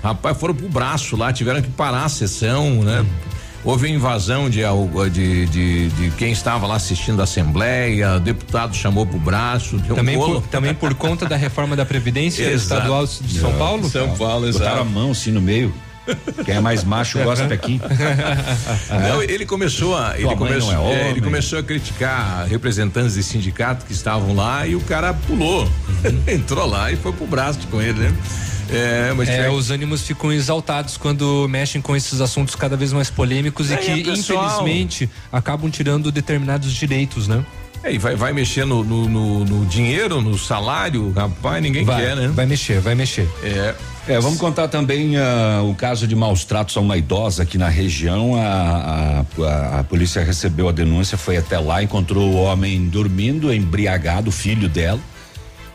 Rapaz, 0.03 0.37
foram 0.37 0.53
pro 0.53 0.69
braço 0.69 1.17
lá, 1.17 1.33
tiveram 1.33 1.61
que 1.61 1.69
parar 1.69 2.05
a 2.05 2.09
sessão, 2.09 2.83
né? 2.83 3.05
houve 3.65 3.89
invasão 3.89 4.47
de, 4.49 4.61
de, 5.11 5.45
de, 5.47 5.89
de 5.89 6.11
quem 6.11 6.31
estava 6.31 6.67
lá 6.67 6.75
assistindo 6.75 7.19
a 7.19 7.23
Assembleia, 7.23 8.15
o 8.15 8.19
deputado 8.19 8.75
chamou 8.75 9.05
pro 9.05 9.17
braço. 9.17 9.79
Também, 9.79 10.15
um 10.15 10.19
por, 10.19 10.41
também 10.43 10.73
por 10.75 10.93
conta 10.93 11.25
da 11.25 11.35
reforma 11.35 11.75
da 11.75 11.83
Previdência 11.83 12.43
Estadual 12.53 13.05
de 13.05 13.39
São 13.39 13.51
Paulo? 13.57 13.89
São 13.89 14.15
Paulo, 14.15 14.47
exato. 14.47 14.63
Botaram 14.63 14.81
a 14.83 14.85
mão 14.85 15.11
assim 15.11 15.31
no 15.31 15.41
meio. 15.41 15.73
Quem 16.43 16.55
é 16.55 16.59
mais 16.59 16.83
macho 16.83 17.19
gosta 17.23 17.47
daqui. 17.49 17.79
Não, 19.09 19.21
ele 19.21 19.45
começou 19.45 19.97
a 19.97 20.17
ele 20.17 20.35
começou, 20.35 20.91
é 20.91 21.01
é, 21.01 21.09
ele 21.09 21.21
começou 21.21 21.59
a 21.59 21.63
criticar 21.63 22.45
representantes 22.47 23.15
de 23.15 23.23
sindicato 23.23 23.85
que 23.85 23.93
estavam 23.93 24.35
lá 24.35 24.65
e 24.67 24.75
o 24.75 24.81
cara 24.81 25.13
pulou, 25.13 25.63
uhum. 25.63 26.23
entrou 26.27 26.65
lá 26.67 26.91
e 26.91 26.95
foi 26.95 27.11
pro 27.11 27.25
braço 27.25 27.59
com 27.69 27.81
ele, 27.81 27.99
né? 27.99 28.15
É, 28.69 29.13
mas 29.13 29.29
é, 29.29 29.49
os 29.49 29.69
ânimos 29.69 30.01
ficam 30.01 30.33
exaltados 30.33 30.97
quando 30.97 31.47
mexem 31.47 31.79
com 31.81 31.95
esses 31.95 32.19
assuntos 32.19 32.55
cada 32.55 32.75
vez 32.75 32.91
mais 32.91 33.09
polêmicos 33.09 33.69
é, 33.69 33.75
e 33.75 33.77
que, 33.77 34.03
pessoal... 34.03 34.45
infelizmente, 34.45 35.09
acabam 35.31 35.69
tirando 35.69 36.11
determinados 36.11 36.73
direitos, 36.73 37.27
né? 37.27 37.45
É, 37.83 37.93
e 37.93 37.99
vai, 37.99 38.15
vai 38.15 38.33
mexer 38.33 38.65
no, 38.65 38.83
no, 38.83 39.07
no, 39.07 39.45
no 39.45 39.65
dinheiro, 39.67 40.19
no 40.19 40.37
salário, 40.37 41.11
rapaz, 41.11 41.61
ninguém 41.61 41.85
vai, 41.85 42.01
quer, 42.01 42.15
né? 42.15 42.27
Vai 42.29 42.47
mexer, 42.47 42.79
vai 42.79 42.95
mexer. 42.95 43.29
É. 43.43 43.75
É, 44.07 44.19
vamos 44.19 44.39
contar 44.39 44.67
também 44.67 45.17
uh, 45.17 45.67
o 45.67 45.73
caso 45.73 46.07
de 46.07 46.15
maus 46.15 46.45
tratos 46.45 46.77
a 46.77 46.79
uma 46.79 46.95
idosa 46.95 47.41
aqui 47.41 47.57
na 47.57 47.69
região. 47.69 48.35
A, 48.35 49.25
a, 49.39 49.79
a, 49.79 49.83
polícia 49.83 50.23
recebeu 50.23 50.69
a 50.69 50.71
denúncia, 50.71 51.17
foi 51.17 51.37
até 51.37 51.57
lá, 51.57 51.81
encontrou 51.81 52.31
o 52.31 52.35
homem 52.35 52.87
dormindo, 52.87 53.51
embriagado, 53.51 54.29
o 54.29 54.31
filho 54.31 54.69
dela 54.69 54.99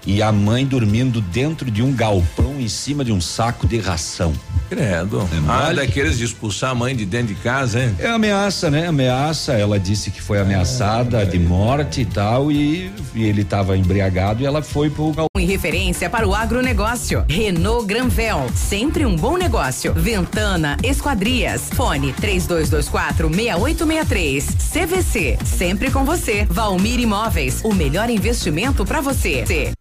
e 0.07 0.23
a 0.23 0.32
mãe 0.32 0.65
dormindo 0.65 1.20
dentro 1.20 1.70
de 1.70 1.82
um 1.82 1.93
galpão 1.93 2.59
em 2.59 2.69
cima 2.69 3.05
de 3.05 3.12
um 3.12 3.20
saco 3.20 3.66
de 3.66 3.78
ração. 3.78 4.32
Credo. 4.69 5.28
É 5.32 5.39
ah, 5.48 5.73
daqueles 5.73 6.19
de 6.19 6.24
expulsar 6.24 6.70
a 6.70 6.74
mãe 6.74 6.94
de 6.94 7.05
dentro 7.05 7.35
de 7.35 7.40
casa, 7.40 7.82
hein? 7.82 7.94
É 7.98 8.09
ameaça, 8.09 8.70
né? 8.70 8.86
Ameaça. 8.86 9.52
Ela 9.52 9.78
disse 9.78 10.11
que 10.11 10.23
foi 10.23 10.39
ameaçada 10.39 11.23
é, 11.23 11.24
de 11.24 11.39
morte 11.39 12.02
e 12.02 12.05
tal, 12.05 12.51
e, 12.51 12.90
e 13.15 13.24
ele 13.24 13.43
estava 13.43 13.77
embriagado 13.77 14.43
e 14.43 14.47
ela 14.47 14.62
foi 14.62 14.89
pro 14.89 15.07
galpão. 15.12 15.30
Em 15.40 15.46
referência 15.46 16.10
para 16.10 16.28
o 16.28 16.34
agronegócio. 16.34 17.24
Renault 17.26 17.86
Granvel, 17.86 18.46
sempre 18.54 19.06
um 19.06 19.16
bom 19.16 19.38
negócio. 19.38 19.94
Ventana 19.94 20.76
Esquadrias. 20.84 21.70
Fone 21.70 22.12
3224 22.12 23.30
6863. 23.34 24.44
CVC, 24.44 25.38
sempre 25.42 25.90
com 25.90 26.04
você. 26.04 26.44
Valmir 26.44 27.00
Imóveis, 27.00 27.62
o 27.64 27.72
melhor 27.72 28.10
investimento 28.10 28.84
para 28.84 29.00
você. 29.00 29.72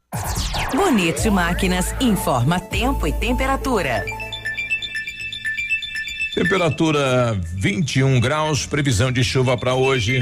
Bonito 0.74 1.30
Máquinas 1.30 1.94
informa 2.00 2.58
tempo 2.58 3.06
e 3.06 3.12
temperatura. 3.12 4.06
Temperatura 6.34 7.38
21 7.56 8.18
graus, 8.22 8.66
previsão 8.66 9.12
de 9.12 9.26
chuva 9.26 9.58
para 9.58 9.76
hoje. 9.76 10.22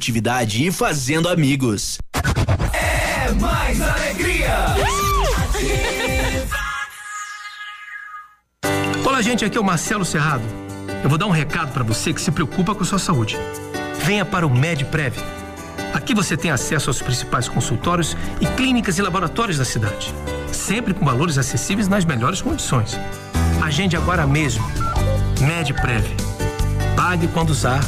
produtividade 0.00 0.66
e 0.66 0.72
fazendo 0.72 1.28
amigos. 1.28 1.98
É 2.72 3.30
mais 3.32 3.80
alegria! 3.82 4.56
Olá, 9.04 9.20
gente, 9.20 9.44
aqui 9.44 9.58
é 9.58 9.60
o 9.60 9.64
Marcelo 9.64 10.04
Cerrado. 10.06 10.42
Eu 11.04 11.10
vou 11.10 11.18
dar 11.18 11.26
um 11.26 11.30
recado 11.30 11.72
para 11.72 11.84
você 11.84 12.14
que 12.14 12.20
se 12.20 12.30
preocupa 12.30 12.74
com 12.74 12.82
sua 12.82 12.98
saúde. 12.98 13.36
Venha 14.02 14.24
para 14.24 14.46
o 14.46 14.50
MedPrev. 14.50 15.16
Aqui 15.92 16.14
você 16.14 16.34
tem 16.34 16.50
acesso 16.50 16.88
aos 16.88 17.02
principais 17.02 17.46
consultórios 17.46 18.16
e 18.40 18.46
clínicas 18.46 18.96
e 18.96 19.02
laboratórios 19.02 19.58
da 19.58 19.66
cidade, 19.66 20.14
sempre 20.50 20.94
com 20.94 21.04
valores 21.04 21.36
acessíveis 21.36 21.88
nas 21.88 22.06
melhores 22.06 22.40
condições. 22.40 22.98
Agende 23.62 23.96
agora 23.96 24.26
mesmo. 24.26 24.64
MedPrev. 25.40 26.06
Pague 26.96 27.28
quando 27.28 27.50
usar, 27.50 27.80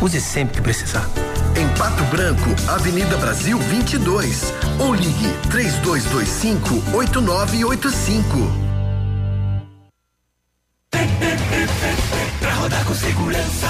use 0.00 0.20
sempre 0.20 0.54
que 0.56 0.62
precisar 0.62 1.08
em 1.56 1.68
Pato 1.76 2.04
Branco, 2.04 2.50
Avenida 2.68 3.16
Brasil 3.16 3.58
22. 3.58 4.52
Ou 4.78 4.94
ligue 4.94 5.28
3225 5.50 6.96
8985. 6.96 8.69
Pra 12.40 12.54
rodar 12.54 12.84
com 12.84 12.94
segurança, 12.94 13.66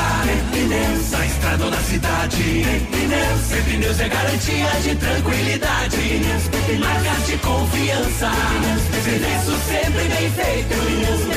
pneus, 0.52 1.10
na 1.10 1.26
estrada 1.26 1.64
ou 1.64 1.70
na 1.70 1.80
cidade. 1.82 2.64
Pneus, 2.90 3.64
pneus 3.64 4.00
é 4.00 4.08
garantia 4.08 4.70
de 4.82 4.94
tranquilidade. 4.96 5.96
Pneus, 5.96 6.80
marcas 6.80 7.26
de 7.26 7.38
confiança. 7.38 8.30
Serviço 9.04 9.58
sempre 9.66 10.08
bem 10.08 10.30
feito. 10.30 10.74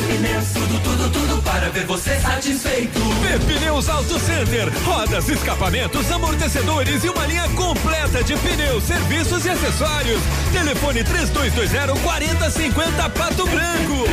Pneus, 0.07 0.45
tudo, 0.53 0.79
tudo, 0.83 1.09
tudo 1.11 1.41
para 1.43 1.69
ver 1.69 1.85
você 1.85 2.19
satisfeito. 2.19 2.99
Pneus 3.47 3.89
Auto 3.89 4.19
Center, 4.19 4.71
rodas, 4.85 5.27
escapamentos, 5.29 6.11
amortecedores 6.11 7.03
e 7.03 7.09
uma 7.09 7.25
linha 7.25 7.47
completa 7.49 8.23
de 8.23 8.35
pneus, 8.37 8.83
serviços 8.83 9.45
e 9.45 9.49
acessórios. 9.49 10.21
Telefone 10.51 11.03
3220 11.03 12.01
4050 12.01 13.09
Pato 13.09 13.45
Branco. 13.47 14.05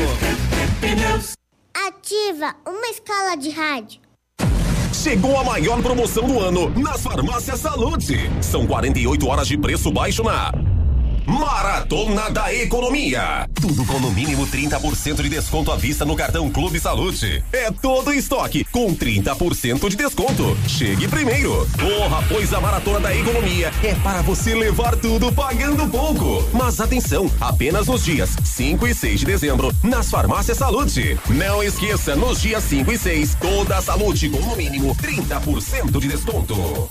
Pneus. 0.81 1.40
Ativa 1.75 2.55
uma 2.67 2.89
escala 2.89 3.37
de 3.37 3.51
rádio. 3.51 4.01
Chegou 4.93 5.39
a 5.39 5.45
maior 5.45 5.81
promoção 5.83 6.27
do 6.27 6.39
ano 6.39 6.69
nas 6.79 7.03
farmácias 7.03 7.61
Salute. 7.61 8.17
São 8.43 8.67
48 8.67 9.27
horas 9.27 9.49
de 9.49 9.57
preço 9.57 9.91
baixo 9.91 10.23
na 10.23 10.53
Maratona 11.31 12.29
da 12.29 12.53
Economia. 12.53 13.49
Tudo 13.55 13.87
com 13.87 14.01
no 14.01 14.11
mínimo 14.11 14.49
30% 14.49 15.23
de 15.23 15.29
desconto 15.29 15.71
à 15.71 15.77
vista 15.77 16.05
no 16.05 16.17
cartão 16.17 16.51
Clube 16.51 16.81
Salute. 16.81 17.45
É 17.53 17.71
todo 17.71 18.13
estoque 18.13 18.65
com 18.65 18.93
30% 18.97 19.89
de 19.89 19.97
desconto. 19.97 20.59
Chegue 20.67 21.07
primeiro. 21.07 21.69
Corra, 21.79 22.25
pois 22.29 22.53
a 22.53 22.61
Maratona 22.61 22.99
da 22.99 23.15
Economia 23.15 23.71
é 23.85 23.95
para 23.95 24.23
você 24.23 24.57
levar 24.57 24.97
tudo 24.97 25.33
pagando 25.33 25.89
pouco. 25.89 26.45
Mas 26.53 26.81
atenção, 26.81 27.31
apenas 27.41 27.87
nos 27.87 28.05
dias 28.05 28.37
5 28.43 28.89
e 28.89 28.95
6 28.95 29.21
de 29.21 29.27
dezembro, 29.27 29.73
nas 29.85 30.11
farmácias 30.11 30.59
Salute. 30.59 31.17
Não 31.29 31.63
esqueça, 31.63 32.17
nos 32.17 32.43
dias 32.43 32.65
5 32.65 32.91
e 32.91 32.99
6, 32.99 33.37
toda 33.37 33.77
a 33.77 33.83
Salute 33.83 34.29
com 34.29 34.41
no 34.41 34.57
mínimo 34.57 34.97
30% 34.97 36.01
de 36.01 36.09
desconto. 36.09 36.91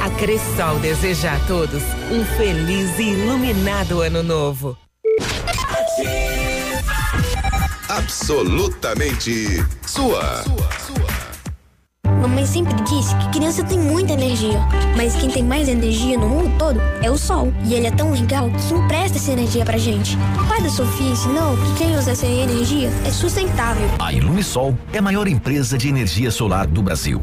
A 0.00 0.10
Cressol 0.18 0.78
deseja 0.80 1.32
a 1.34 1.38
todos 1.40 1.82
um 2.10 2.24
feliz 2.36 2.98
e 2.98 3.12
iluminado 3.12 4.00
ano 4.00 4.22
novo. 4.22 4.76
Absolutamente 7.88 9.64
sua. 9.86 10.44
Mamãe 12.20 12.46
sempre 12.46 12.74
disse 12.84 13.14
que 13.16 13.30
criança 13.38 13.64
tem 13.64 13.78
muita 13.78 14.12
energia, 14.12 14.60
mas 14.96 15.16
quem 15.16 15.28
tem 15.28 15.42
mais 15.42 15.68
energia 15.68 16.16
no 16.16 16.28
mundo 16.28 16.56
todo 16.56 16.80
é 17.02 17.10
o 17.10 17.18
sol. 17.18 17.52
E 17.64 17.74
ele 17.74 17.88
é 17.88 17.90
tão 17.90 18.12
legal 18.12 18.48
que 18.48 18.74
empresta 18.74 19.18
essa 19.18 19.32
energia 19.32 19.64
pra 19.64 19.76
gente. 19.76 20.16
O 20.40 20.48
pai 20.48 20.62
da 20.62 20.70
Sofia 20.70 21.10
ensinou 21.10 21.56
que 21.56 21.78
quem 21.78 21.96
usa 21.96 22.12
essa 22.12 22.26
energia 22.26 22.88
é 23.04 23.10
sustentável. 23.10 23.88
A 23.98 24.12
Ilumisol 24.12 24.78
é 24.92 24.98
a 24.98 25.02
maior 25.02 25.26
empresa 25.26 25.76
de 25.76 25.88
energia 25.88 26.30
solar 26.30 26.66
do 26.66 26.80
Brasil 26.80 27.22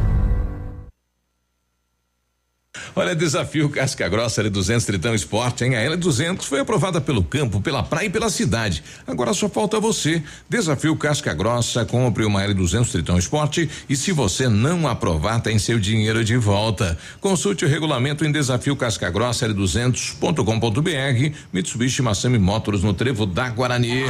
Olha, 2.93 3.15
desafio 3.15 3.69
Casca 3.69 4.09
Grossa 4.09 4.43
L200 4.43 4.85
Tritão 4.85 5.15
Esporte, 5.15 5.63
hein? 5.63 5.77
A 5.77 5.85
L200 5.91 6.43
foi 6.43 6.59
aprovada 6.59 6.99
pelo 6.99 7.23
campo, 7.23 7.61
pela 7.61 7.81
praia 7.81 8.07
e 8.07 8.09
pela 8.09 8.29
cidade. 8.29 8.83
Agora 9.07 9.33
só 9.33 9.47
falta 9.47 9.79
você. 9.79 10.21
Desafio 10.49 10.93
Casca 10.97 11.33
Grossa, 11.33 11.85
compre 11.85 12.25
uma 12.25 12.43
L200 12.43 12.91
Tritão 12.91 13.17
Esporte 13.17 13.69
e 13.87 13.95
se 13.95 14.11
você 14.11 14.49
não 14.49 14.89
aprovar, 14.89 15.39
tem 15.39 15.57
seu 15.57 15.79
dinheiro 15.79 16.21
de 16.21 16.35
volta. 16.35 16.97
Consulte 17.21 17.63
o 17.63 17.67
regulamento 17.67 18.25
em 18.25 18.31
desafio 18.31 18.75
Casca 18.75 19.09
Grossa 19.09 19.47
L200.com.br. 19.47 21.35
Mitsubishi 21.53 22.01
Massami 22.01 22.39
Motors 22.39 22.83
no 22.83 22.93
Trevo 22.93 23.25
da 23.25 23.47
Guarani. 23.49 24.03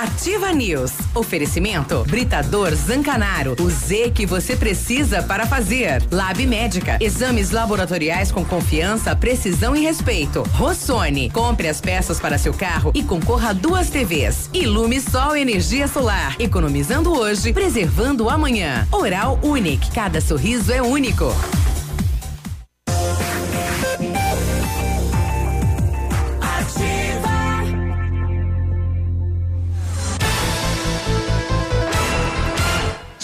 Ativa 0.00 0.50
News. 0.52 0.92
Oferecimento 1.14 2.04
Britador 2.08 2.74
Zancanaro. 2.74 3.54
O 3.60 3.68
Z 3.68 4.12
que 4.14 4.24
você 4.24 4.56
precisa 4.56 5.22
para 5.22 5.46
fazer. 5.46 6.02
Lab 6.10 6.46
Médica. 6.46 6.96
Exames 7.02 7.50
laboratoriais 7.50 7.97
com 8.32 8.44
confiança, 8.44 9.14
precisão 9.16 9.74
e 9.74 9.80
respeito. 9.80 10.42
Rossoni. 10.52 11.30
Compre 11.30 11.66
as 11.66 11.80
peças 11.80 12.20
para 12.20 12.38
seu 12.38 12.54
carro 12.54 12.92
e 12.94 13.02
concorra 13.02 13.50
a 13.50 13.52
duas 13.52 13.90
TVs. 13.90 14.48
Ilume 14.54 15.00
Sol 15.00 15.34
Energia 15.34 15.88
Solar. 15.88 16.36
Economizando 16.38 17.12
hoje, 17.12 17.52
preservando 17.52 18.30
amanhã. 18.30 18.86
Oral 18.92 19.40
Unique. 19.42 19.90
Cada 19.90 20.20
sorriso 20.20 20.72
é 20.72 20.80
único. 20.80 21.34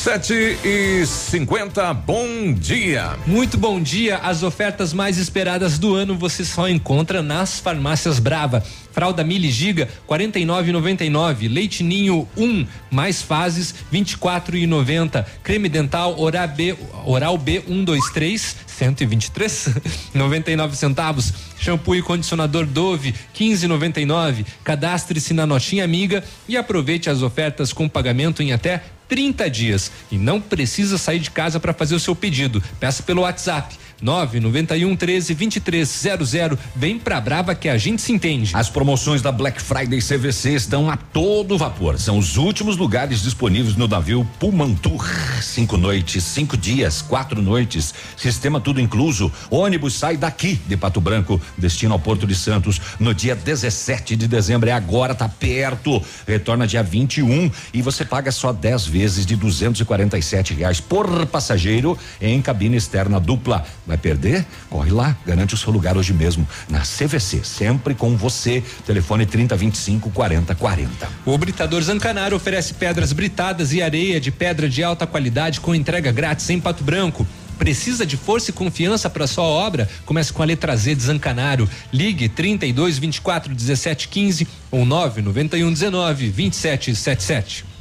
Sete 0.04 0.58
e 0.62 1.06
cinquenta, 1.06 1.94
bom 1.94 2.52
dia. 2.52 3.16
Muito 3.26 3.56
bom 3.56 3.80
dia. 3.80 4.18
As 4.18 4.42
ofertas 4.42 4.92
mais 4.92 5.16
esperadas 5.16 5.78
do 5.78 5.94
ano 5.94 6.14
você 6.14 6.44
só 6.44 6.68
encontra 6.68 7.22
nas 7.22 7.58
farmácias 7.58 8.18
Brava. 8.18 8.62
Fralda 8.92 9.24
Mili 9.24 9.50
Giga 9.50 9.88
49,99. 10.06 11.50
Leite 11.50 11.82
Ninho 11.82 12.28
1 12.36 12.44
um, 12.44 12.66
mais 12.90 13.22
fases 13.22 13.74
24,90. 13.90 15.24
Creme 15.42 15.70
dental 15.70 16.20
Oral 16.20 16.48
B 16.48 16.76
Oral 17.06 17.38
B 17.38 17.62
123 17.66 18.56
123 18.66 19.68
99 20.12 20.76
centavos. 20.76 21.32
Shampoo 21.58 21.96
e 21.96 22.02
condicionador 22.02 22.66
Dove 22.66 23.14
15,99. 23.34 24.44
Cadastre-se 24.62 25.32
na 25.32 25.46
notinha 25.46 25.82
amiga 25.82 26.22
e 26.46 26.58
aproveite 26.58 27.08
as 27.08 27.22
ofertas 27.22 27.72
com 27.72 27.88
pagamento 27.88 28.42
em 28.42 28.52
até 28.52 28.82
30 29.08 29.48
dias 29.50 29.90
e 30.10 30.18
não 30.18 30.40
precisa 30.40 30.98
sair 30.98 31.18
de 31.18 31.30
casa 31.30 31.60
para 31.60 31.72
fazer 31.72 31.94
o 31.94 32.00
seu 32.00 32.14
pedido. 32.14 32.62
Peça 32.80 33.02
pelo 33.02 33.22
WhatsApp 33.22 33.76
991 34.00 34.96
13 34.96 35.34
2300. 35.34 36.58
Vem 36.74 36.98
pra 36.98 37.20
Brava 37.20 37.54
que 37.54 37.68
a 37.68 37.78
gente 37.78 38.02
se 38.02 38.12
entende. 38.12 38.50
As 38.54 38.68
promoções 38.68 39.22
da 39.22 39.32
Black 39.32 39.60
Friday 39.60 40.00
CVC 40.00 40.54
estão 40.54 40.90
a 40.90 40.96
todo 40.96 41.56
vapor. 41.56 41.98
São 41.98 42.18
os 42.18 42.36
últimos 42.36 42.76
lugares 42.76 43.22
disponíveis 43.22 43.76
no 43.76 43.88
navio 43.88 44.28
Pumantur. 44.38 45.04
Cinco 45.42 45.76
noites, 45.76 46.24
cinco 46.24 46.56
dias, 46.56 47.02
quatro 47.02 47.40
noites. 47.40 47.94
Sistema 48.16 48.60
tudo 48.60 48.80
incluso. 48.80 49.30
Ônibus 49.50 49.94
sai 49.94 50.16
daqui 50.16 50.60
de 50.66 50.76
Pato 50.76 51.00
Branco, 51.00 51.40
destino 51.56 51.92
ao 51.92 51.98
Porto 51.98 52.26
de 52.26 52.34
Santos, 52.34 52.80
no 52.98 53.14
dia 53.14 53.34
17 53.34 54.16
de 54.16 54.26
dezembro. 54.26 54.68
É 54.68 54.72
agora, 54.72 55.14
tá 55.14 55.28
perto. 55.28 56.02
Retorna 56.26 56.66
dia 56.66 56.82
21 56.82 57.50
e 57.72 57.82
você 57.82 58.04
paga 58.04 58.30
só 58.32 58.52
10 58.52 58.86
vezes 58.86 59.26
de 59.26 59.36
247 59.36 60.54
reais 60.54 60.80
por 60.80 61.26
passageiro 61.26 61.98
em 62.20 62.40
cabine 62.40 62.76
externa 62.76 63.20
dupla. 63.20 63.64
Vai 63.86 63.98
perder? 63.98 64.46
Corre 64.70 64.90
lá, 64.90 65.16
garante 65.26 65.54
o 65.54 65.58
seu 65.58 65.72
lugar 65.72 65.96
hoje 65.96 66.12
mesmo 66.12 66.46
na 66.68 66.80
CVC, 66.80 67.42
sempre 67.44 67.94
com 67.94 68.16
você. 68.16 68.62
Telefone 68.86 69.26
3025 69.26 70.10
4040. 70.10 71.08
O 71.26 71.36
Britador 71.36 71.82
Zancanaro 71.82 72.36
oferece 72.36 72.74
pedras 72.74 73.12
britadas 73.12 73.72
e 73.72 73.82
areia 73.82 74.20
de 74.20 74.30
pedra 74.30 74.68
de 74.68 74.82
alta 74.82 75.06
qualidade 75.06 75.60
com 75.60 75.74
entrega 75.74 76.10
grátis 76.10 76.48
em 76.48 76.58
Pato 76.58 76.82
Branco. 76.82 77.26
Precisa 77.58 78.04
de 78.04 78.16
força 78.16 78.50
e 78.50 78.54
confiança 78.54 79.08
para 79.08 79.26
sua 79.26 79.44
obra? 79.44 79.88
Comece 80.04 80.32
com 80.32 80.42
a 80.42 80.46
letra 80.46 80.76
Z 80.76 80.94
de 80.94 81.02
Zancanaro. 81.02 81.68
Ligue 81.92 82.28
32 82.28 82.98
24 82.98 83.54
17 83.54 84.08
15 84.08 84.48
ou 84.70 84.84
991 84.84 85.72
19 85.72 86.28
27 86.30 86.94
77. 86.96 87.73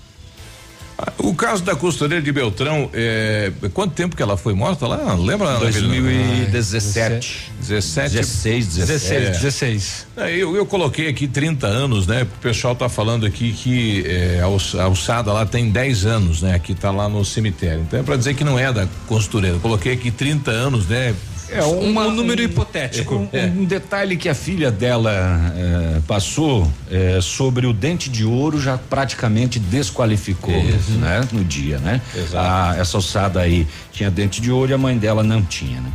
O 1.17 1.34
caso 1.34 1.63
da 1.63 1.75
costureira 1.75 2.21
de 2.21 2.31
Beltrão, 2.31 2.89
é, 2.93 3.51
quanto 3.73 3.93
tempo 3.93 4.15
que 4.15 4.21
ela 4.21 4.38
foi 4.38 4.53
morta 4.53 4.88
lá? 4.88 5.13
Lembra? 5.15 5.57
2017. 5.57 7.51
17. 7.59 8.15
16, 8.15 8.67
17. 8.67 8.88
16, 8.88 9.41
16. 9.41 10.07
É, 10.17 10.35
eu, 10.35 10.55
eu 10.55 10.65
coloquei 10.65 11.07
aqui 11.07 11.27
30 11.27 11.65
anos, 11.65 12.07
né? 12.07 12.23
O 12.23 12.41
pessoal 12.41 12.75
tá 12.75 12.89
falando 12.89 13.25
aqui 13.25 13.51
que 13.53 14.05
é, 14.05 14.41
a 14.41 14.84
alçada 14.84 15.31
lá 15.31 15.45
tem 15.45 15.69
10 15.69 16.05
anos, 16.05 16.41
né? 16.41 16.55
Aqui 16.55 16.75
tá 16.75 16.91
lá 16.91 17.07
no 17.07 17.23
cemitério. 17.23 17.81
Então 17.81 17.99
é 17.99 18.03
pra 18.03 18.15
dizer 18.15 18.34
que 18.35 18.43
não 18.43 18.59
é 18.59 18.71
da 18.71 18.88
costureira. 19.07 19.55
Eu 19.57 19.61
coloquei 19.61 19.93
aqui 19.93 20.11
30 20.11 20.51
anos, 20.51 20.88
né? 20.88 21.15
É 21.53 21.63
uma, 21.63 22.07
um 22.07 22.11
número 22.11 22.41
um, 22.41 22.45
hipotético. 22.45 23.15
Um, 23.15 23.30
é. 23.31 23.45
um, 23.45 23.65
detalhe 23.65 24.17
que 24.17 24.27
a 24.27 24.35
filha 24.35 24.71
dela 24.71 25.11
é, 25.55 26.01
passou 26.07 26.71
é, 26.89 27.19
sobre 27.21 27.65
o 27.65 27.73
dente 27.73 28.09
de 28.09 28.25
ouro 28.25 28.59
já 28.59 28.77
praticamente 28.77 29.59
desqualificou, 29.59 30.57
Isso. 30.57 30.91
né? 30.93 31.27
No 31.31 31.43
dia, 31.43 31.77
né? 31.80 32.01
Exato. 32.15 32.38
A, 32.38 32.75
essa 32.77 32.97
ossada 32.97 33.39
aí 33.39 33.67
tinha 33.91 34.09
dente 34.09 34.41
de 34.41 34.51
ouro 34.51 34.71
e 34.71 34.73
a 34.73 34.77
mãe 34.77 34.97
dela 34.97 35.23
não 35.23 35.41
tinha, 35.41 35.80
né? 35.80 35.91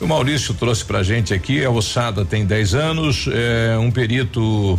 O 0.00 0.06
Maurício 0.06 0.52
trouxe 0.54 0.84
pra 0.84 1.02
gente 1.04 1.32
aqui, 1.32 1.64
a 1.64 1.70
ossada 1.70 2.24
tem 2.24 2.44
10 2.44 2.74
anos, 2.74 3.28
é, 3.32 3.78
um 3.78 3.88
perito 3.88 4.76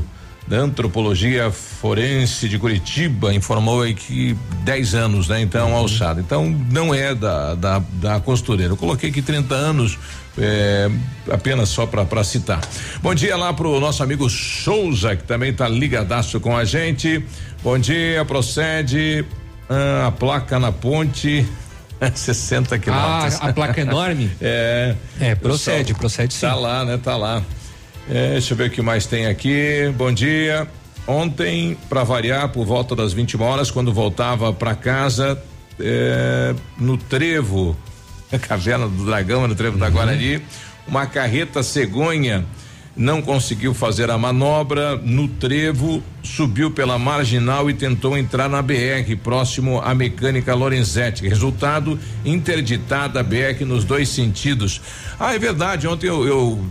da 0.47 0.57
antropologia 0.57 1.49
forense 1.51 2.49
de 2.49 2.59
Curitiba 2.59 3.33
informou 3.33 3.81
aí 3.81 3.93
que 3.93 4.35
10 4.63 4.95
anos, 4.95 5.27
né? 5.27 5.41
Então, 5.41 5.69
uhum. 5.69 5.75
alçada. 5.75 6.19
Então, 6.19 6.49
não 6.71 6.93
é 6.93 7.15
da, 7.15 7.55
da, 7.55 7.81
da 7.93 8.19
costureira. 8.19 8.73
Eu 8.73 8.77
coloquei 8.77 9.09
aqui 9.09 9.21
30 9.21 9.55
anos, 9.55 9.97
é, 10.37 10.89
apenas 11.31 11.69
só 11.69 11.85
para 11.85 12.23
citar. 12.23 12.59
Bom 13.01 13.15
dia 13.15 13.37
lá 13.37 13.53
pro 13.53 13.79
nosso 13.79 14.03
amigo 14.03 14.29
Souza, 14.29 15.15
que 15.15 15.23
também 15.23 15.53
tá 15.53 15.67
ligadaço 15.67 16.39
com 16.39 16.55
a 16.55 16.65
gente. 16.65 17.23
Bom 17.63 17.79
dia, 17.79 18.25
procede. 18.25 19.25
Ah, 19.69 20.07
a 20.07 20.11
placa 20.11 20.59
na 20.59 20.71
ponte. 20.71 21.47
60 22.13 22.77
quilômetros. 22.79 23.39
Ah, 23.39 23.47
a 23.47 23.53
placa 23.53 23.79
enorme? 23.79 24.29
é. 24.41 24.95
É, 25.21 25.35
procede, 25.35 25.93
procede 25.93 26.33
sim. 26.33 26.41
Tá 26.41 26.55
lá, 26.55 26.83
né? 26.83 26.99
Tá 27.01 27.15
lá. 27.15 27.41
É, 28.09 28.31
deixa 28.31 28.53
eu 28.53 28.57
ver 28.57 28.69
o 28.69 28.71
que 28.71 28.81
mais 28.81 29.05
tem 29.05 29.27
aqui. 29.27 29.93
Bom 29.95 30.11
dia. 30.11 30.67
Ontem, 31.07 31.77
para 31.89 32.03
variar, 32.03 32.49
por 32.49 32.65
volta 32.65 32.95
das 32.95 33.13
20 33.13 33.41
horas, 33.41 33.69
quando 33.69 33.93
voltava 33.93 34.53
para 34.53 34.75
casa, 34.75 35.41
é, 35.79 36.55
no 36.77 36.97
trevo, 36.97 37.75
a 38.31 38.37
caverna 38.39 38.87
do 38.87 39.05
dragão, 39.05 39.47
no 39.47 39.55
trevo 39.55 39.75
uhum. 39.75 39.79
da 39.79 39.89
Guarani, 39.89 40.41
uma 40.87 41.05
carreta 41.05 41.63
cegonha 41.63 42.45
não 42.95 43.21
conseguiu 43.21 43.73
fazer 43.73 44.11
a 44.11 44.17
manobra 44.17 44.95
no 44.97 45.27
trevo, 45.27 46.03
subiu 46.21 46.69
pela 46.69 46.99
marginal 46.99 47.69
e 47.69 47.73
tentou 47.73 48.17
entrar 48.17 48.47
na 48.47 48.61
BR, 48.61 49.15
próximo 49.23 49.81
à 49.81 49.95
mecânica 49.95 50.53
Lorenzetti. 50.53 51.27
Resultado: 51.27 51.99
interditada 52.23 53.19
a 53.19 53.23
BR 53.23 53.65
nos 53.65 53.83
dois 53.83 54.09
sentidos. 54.09 54.81
Ah, 55.19 55.33
é 55.33 55.39
verdade. 55.39 55.87
Ontem 55.87 56.07
eu, 56.07 56.27
eu 56.27 56.65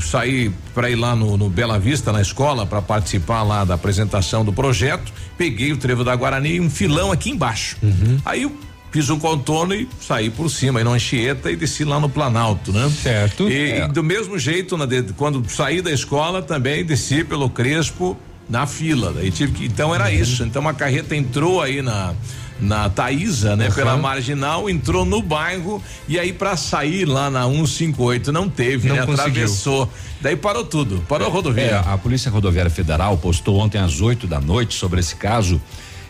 saí 0.00 0.52
para 0.74 0.90
ir 0.90 0.96
lá 0.96 1.16
no, 1.16 1.36
no, 1.36 1.48
Bela 1.48 1.78
Vista, 1.78 2.12
na 2.12 2.20
escola, 2.20 2.66
para 2.66 2.82
participar 2.82 3.42
lá 3.42 3.64
da 3.64 3.74
apresentação 3.74 4.44
do 4.44 4.52
projeto. 4.52 5.12
Peguei 5.38 5.72
o 5.72 5.76
trevo 5.76 6.04
da 6.04 6.14
Guarani 6.14 6.56
e 6.56 6.60
um 6.60 6.68
filão 6.68 7.10
aqui 7.10 7.30
embaixo. 7.30 7.76
Uhum. 7.82 8.18
Aí 8.24 8.42
eu 8.42 8.52
fiz 8.92 9.08
um 9.08 9.18
contorno 9.18 9.74
e 9.74 9.88
saí 10.00 10.30
por 10.30 10.50
cima, 10.50 10.78
aí 10.78 10.84
na 10.84 10.90
Anchieta 10.90 11.50
e 11.50 11.56
desci 11.56 11.82
lá 11.82 11.98
no 11.98 12.08
Planalto, 12.08 12.72
né? 12.72 12.92
Certo. 13.02 13.48
E, 13.48 13.72
é. 13.72 13.88
do 13.88 14.02
mesmo 14.02 14.38
jeito, 14.38 14.76
na, 14.76 14.84
de, 14.84 15.02
quando 15.14 15.42
saí 15.48 15.80
da 15.80 15.90
escola, 15.90 16.42
também 16.42 16.84
desci 16.84 17.24
pelo 17.24 17.48
Crespo 17.48 18.16
na 18.48 18.66
fila. 18.66 19.12
Daí 19.12 19.30
tive 19.30 19.52
que, 19.52 19.64
então 19.64 19.94
era 19.94 20.04
uhum. 20.04 20.10
isso. 20.10 20.44
Então 20.44 20.68
a 20.68 20.74
carreta 20.74 21.16
entrou 21.16 21.60
aí 21.60 21.80
na 21.80 22.14
na 22.60 22.88
Taísa, 22.88 23.56
né? 23.56 23.66
Uhum. 23.66 23.74
Pela 23.74 23.96
marginal, 23.96 24.70
entrou 24.70 25.04
no 25.04 25.20
bairro 25.20 25.82
e 26.06 26.16
aí 26.16 26.32
para 26.32 26.56
sair 26.56 27.04
lá 27.04 27.28
na 27.28 27.42
158 27.44 28.30
não 28.30 28.48
teve, 28.48 28.88
não 28.88 28.94
né? 28.94 29.04
Conseguiu. 29.04 29.32
Atravessou. 29.32 29.90
Daí 30.20 30.36
parou 30.36 30.64
tudo, 30.64 31.02
parou 31.08 31.26
é, 31.26 31.30
a 31.30 31.32
rodovia. 31.32 31.62
É, 31.64 31.74
a 31.74 31.98
Polícia 31.98 32.30
Rodoviária 32.30 32.70
Federal 32.70 33.18
postou 33.18 33.58
ontem 33.58 33.78
às 33.78 34.00
8 34.00 34.28
da 34.28 34.40
noite 34.40 34.74
sobre 34.74 35.00
esse 35.00 35.16
caso 35.16 35.60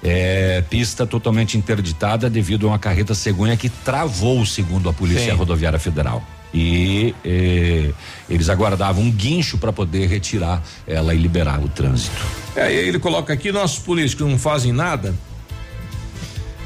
é, 0.02 0.62
pista 0.68 1.06
totalmente 1.06 1.56
interditada 1.56 2.28
devido 2.28 2.66
a 2.66 2.70
uma 2.70 2.78
carreta 2.78 3.14
cegonha 3.14 3.56
que 3.56 3.68
travou, 3.68 4.44
segundo 4.44 4.88
a 4.88 4.92
Polícia 4.92 5.30
Sim. 5.30 5.36
Rodoviária 5.36 5.78
Federal. 5.78 6.22
E 6.54 7.14
é, 7.24 7.92
eles 8.28 8.48
aguardavam 8.50 9.02
um 9.02 9.10
guincho 9.10 9.56
para 9.56 9.72
poder 9.72 10.06
retirar 10.06 10.62
ela 10.86 11.14
e 11.14 11.18
liberar 11.18 11.60
o 11.60 11.68
trânsito. 11.68 12.20
É, 12.54 12.70
ele 12.70 12.98
coloca 12.98 13.32
aqui: 13.32 13.50
nossos 13.50 13.78
políticos 13.78 14.28
não 14.28 14.38
fazem 14.38 14.70
nada. 14.70 15.14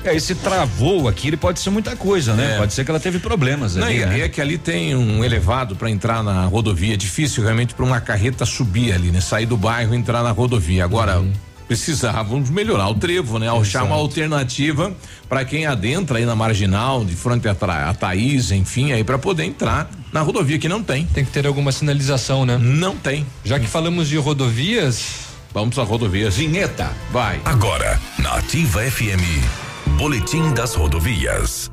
É, 0.04 0.14
esse 0.14 0.34
travou 0.36 1.08
aqui, 1.08 1.28
ele 1.28 1.36
pode 1.36 1.58
ser 1.58 1.70
muita 1.70 1.96
coisa, 1.96 2.34
né? 2.34 2.54
É. 2.54 2.58
Pode 2.58 2.72
ser 2.72 2.84
que 2.84 2.90
ela 2.90 3.00
teve 3.00 3.18
problemas 3.18 3.74
Não, 3.74 3.86
ali, 3.86 3.96
e, 3.96 4.06
né? 4.06 4.18
e 4.18 4.22
é 4.22 4.28
que 4.28 4.40
ali 4.40 4.56
tem 4.56 4.94
um 4.94 5.24
elevado 5.24 5.74
para 5.74 5.90
entrar 5.90 6.22
na 6.22 6.44
rodovia. 6.46 6.94
É 6.94 6.96
difícil 6.96 7.42
realmente 7.42 7.74
para 7.74 7.84
uma 7.84 8.00
carreta 8.00 8.46
subir 8.46 8.92
ali, 8.92 9.10
né? 9.10 9.20
Sair 9.20 9.46
do 9.46 9.56
bairro 9.56 9.94
e 9.94 9.96
entrar 9.96 10.22
na 10.22 10.30
rodovia. 10.30 10.84
Agora, 10.84 11.24
precisávamos 11.66 12.48
melhorar 12.50 12.88
o 12.88 12.94
trevo, 12.94 13.38
né? 13.38 13.48
Achar 13.50 13.84
uma 13.84 13.96
alternativa 13.96 14.92
para 15.28 15.44
quem 15.44 15.66
adentra 15.66 16.18
aí 16.18 16.24
na 16.24 16.34
marginal, 16.36 17.04
de 17.04 17.14
frente 17.16 17.48
a, 17.48 17.54
Tra- 17.54 17.88
a 17.90 17.94
Thaís, 17.94 18.50
enfim, 18.50 18.92
aí 18.92 19.02
para 19.04 19.18
poder 19.18 19.44
entrar 19.44 19.90
na 20.12 20.20
rodovia 20.20 20.58
que 20.58 20.68
não 20.68 20.82
tem. 20.82 21.06
Tem 21.06 21.24
que 21.24 21.30
ter 21.30 21.46
alguma 21.46 21.72
sinalização, 21.72 22.44
né? 22.46 22.56
Não 22.58 22.96
tem. 22.96 23.26
Já 23.44 23.58
que 23.58 23.66
falamos 23.66 24.08
de 24.08 24.16
rodovias. 24.16 25.26
Vamos 25.52 25.78
à 25.78 25.82
rodovia. 25.82 26.28
Vinheta. 26.30 26.90
Vai. 27.10 27.40
Agora, 27.44 27.98
na 28.18 28.34
Ativa 28.34 28.82
FM, 28.82 29.24
Boletim 29.96 30.52
das 30.52 30.74
Rodovias. 30.74 31.70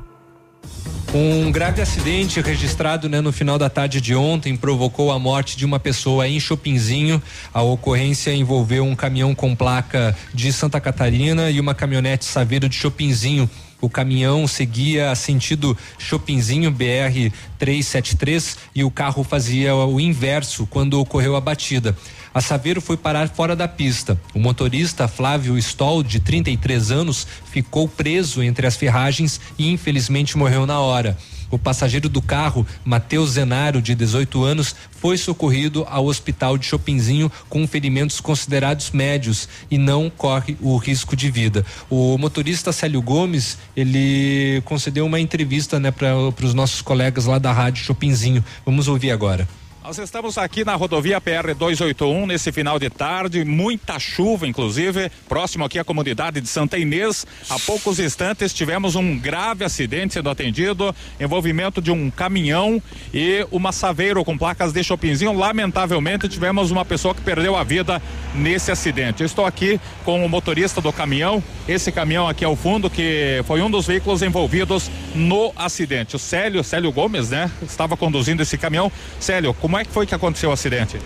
Um 1.14 1.52
grave 1.52 1.80
acidente 1.80 2.40
registrado 2.40 3.08
né, 3.08 3.20
no 3.20 3.30
final 3.30 3.56
da 3.56 3.70
tarde 3.70 4.00
de 4.00 4.16
ontem 4.16 4.56
provocou 4.56 5.12
a 5.12 5.18
morte 5.18 5.56
de 5.56 5.64
uma 5.64 5.78
pessoa 5.78 6.26
em 6.26 6.40
Chopinzinho. 6.40 7.22
A 7.52 7.62
ocorrência 7.62 8.34
envolveu 8.34 8.84
um 8.84 8.96
caminhão 8.96 9.32
com 9.32 9.54
placa 9.54 10.16
de 10.34 10.52
Santa 10.52 10.80
Catarina 10.80 11.50
e 11.50 11.60
uma 11.60 11.72
caminhonete 11.72 12.24
Saveiro 12.24 12.68
de 12.68 12.74
Chopinzinho. 12.74 13.48
O 13.80 13.88
caminhão 13.88 14.48
seguia 14.48 15.14
sentido 15.14 15.76
Chopinzinho 15.98 16.70
BR 16.70 17.30
373 17.58 18.56
e 18.74 18.82
o 18.82 18.90
carro 18.90 19.22
fazia 19.22 19.74
o 19.74 20.00
inverso 20.00 20.66
quando 20.66 20.98
ocorreu 20.98 21.36
a 21.36 21.40
batida. 21.40 21.94
A 22.34 22.40
Saveiro 22.40 22.80
foi 22.80 22.96
parar 22.96 23.28
fora 23.28 23.54
da 23.54 23.68
pista. 23.68 24.20
O 24.34 24.40
motorista 24.40 25.06
Flávio 25.06 25.56
Stoll, 25.56 26.02
de 26.02 26.18
33 26.18 26.90
anos, 26.90 27.24
ficou 27.44 27.86
preso 27.86 28.42
entre 28.42 28.66
as 28.66 28.74
ferragens 28.74 29.40
e 29.56 29.70
infelizmente 29.70 30.36
morreu 30.36 30.66
na 30.66 30.80
hora. 30.80 31.16
O 31.48 31.56
passageiro 31.56 32.08
do 32.08 32.20
carro, 32.20 32.66
Matheus 32.84 33.30
Zenaro, 33.30 33.80
de 33.80 33.94
18 33.94 34.42
anos, 34.42 34.74
foi 34.90 35.16
socorrido 35.16 35.86
ao 35.88 36.06
hospital 36.06 36.58
de 36.58 36.66
Chopinzinho 36.66 37.30
com 37.48 37.64
ferimentos 37.68 38.18
considerados 38.18 38.90
médios 38.90 39.48
e 39.70 39.78
não 39.78 40.10
corre 40.10 40.56
o 40.60 40.76
risco 40.76 41.14
de 41.14 41.30
vida. 41.30 41.64
O 41.88 42.18
motorista 42.18 42.72
Célio 42.72 43.00
Gomes, 43.00 43.58
ele 43.76 44.60
concedeu 44.64 45.06
uma 45.06 45.20
entrevista 45.20 45.78
né, 45.78 45.92
para 45.92 46.16
os 46.42 46.52
nossos 46.52 46.82
colegas 46.82 47.26
lá 47.26 47.38
da 47.38 47.52
Rádio 47.52 47.84
Chopinzinho. 47.84 48.44
Vamos 48.66 48.88
ouvir 48.88 49.12
agora. 49.12 49.46
Nós 49.84 49.98
estamos 49.98 50.38
aqui 50.38 50.64
na 50.64 50.74
rodovia 50.76 51.20
PR 51.20 51.52
281 51.54 52.26
nesse 52.26 52.50
final 52.50 52.78
de 52.78 52.88
tarde, 52.88 53.44
muita 53.44 53.98
chuva, 53.98 54.46
inclusive, 54.46 55.10
próximo 55.28 55.62
aqui 55.62 55.78
à 55.78 55.84
comunidade 55.84 56.40
de 56.40 56.48
Santa 56.48 56.78
Inês. 56.78 57.26
Há 57.50 57.58
poucos 57.58 57.98
instantes 57.98 58.54
tivemos 58.54 58.96
um 58.96 59.18
grave 59.18 59.62
acidente 59.62 60.14
sendo 60.14 60.30
atendido, 60.30 60.96
envolvimento 61.20 61.82
de 61.82 61.90
um 61.90 62.10
caminhão 62.10 62.82
e 63.12 63.46
uma 63.52 63.72
saveiro 63.72 64.24
com 64.24 64.38
placas 64.38 64.72
de 64.72 64.82
Chopinzinho. 64.82 65.34
Lamentavelmente, 65.34 66.30
tivemos 66.30 66.70
uma 66.70 66.86
pessoa 66.86 67.14
que 67.14 67.20
perdeu 67.20 67.54
a 67.54 67.62
vida 67.62 68.00
nesse 68.34 68.72
acidente. 68.72 69.22
Eu 69.22 69.26
estou 69.26 69.44
aqui 69.44 69.78
com 70.02 70.24
o 70.24 70.28
motorista 70.30 70.80
do 70.80 70.94
caminhão. 70.94 71.44
Esse 71.68 71.92
caminhão 71.92 72.26
aqui 72.26 72.42
ao 72.42 72.56
fundo, 72.56 72.88
que 72.88 73.42
foi 73.46 73.60
um 73.60 73.70
dos 73.70 73.86
veículos 73.86 74.22
envolvidos 74.22 74.90
no 75.14 75.52
acidente. 75.54 76.16
O 76.16 76.18
Célio, 76.18 76.64
Célio 76.64 76.90
Gomes, 76.90 77.28
né? 77.28 77.50
Estava 77.60 77.98
conduzindo 77.98 78.42
esse 78.42 78.56
caminhão. 78.56 78.90
Célio, 79.20 79.52
como 79.52 79.73
é 79.78 79.84
que 79.84 79.90
foi 79.90 80.06
que 80.06 80.14
aconteceu 80.14 80.50
o 80.50 80.52
acidente? 80.52 80.98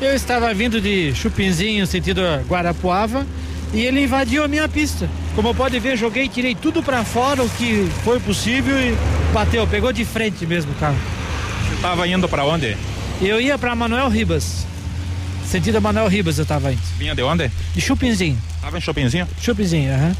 Eu 0.00 0.14
estava 0.14 0.52
vindo 0.54 0.80
de 0.80 1.12
Chupinzinho, 1.14 1.86
sentido 1.86 2.20
Guarapuava, 2.48 3.26
e 3.72 3.80
ele 3.80 4.04
invadiu 4.04 4.44
a 4.44 4.48
minha 4.48 4.68
pista. 4.68 5.08
Como 5.34 5.54
pode 5.54 5.78
ver, 5.80 5.96
joguei, 5.96 6.28
tirei 6.28 6.54
tudo 6.54 6.82
para 6.82 7.04
fora 7.04 7.42
o 7.42 7.50
que 7.50 7.88
foi 8.04 8.20
possível 8.20 8.76
e 8.80 8.96
bateu, 9.32 9.66
pegou 9.66 9.92
de 9.92 10.04
frente 10.04 10.46
mesmo 10.46 10.72
o 10.72 10.74
carro. 10.76 10.96
Você 11.68 11.74
estava 11.74 12.06
indo 12.06 12.28
para 12.28 12.44
onde? 12.44 12.76
Eu 13.20 13.40
ia 13.40 13.58
para 13.58 13.74
Manuel 13.74 14.08
Ribas. 14.08 14.66
Sentido 15.44 15.80
Manuel 15.80 16.08
Ribas 16.08 16.38
eu 16.38 16.42
estava 16.42 16.72
indo. 16.72 16.82
Vinha 16.98 17.14
de 17.14 17.22
onde? 17.22 17.50
De 17.74 17.80
Chupinzinho. 17.80 18.38
Tava 18.60 18.78
em 18.78 18.80
Chopinzinho? 18.80 19.26
Chupinzinho, 19.40 19.92
aham. 19.92 20.16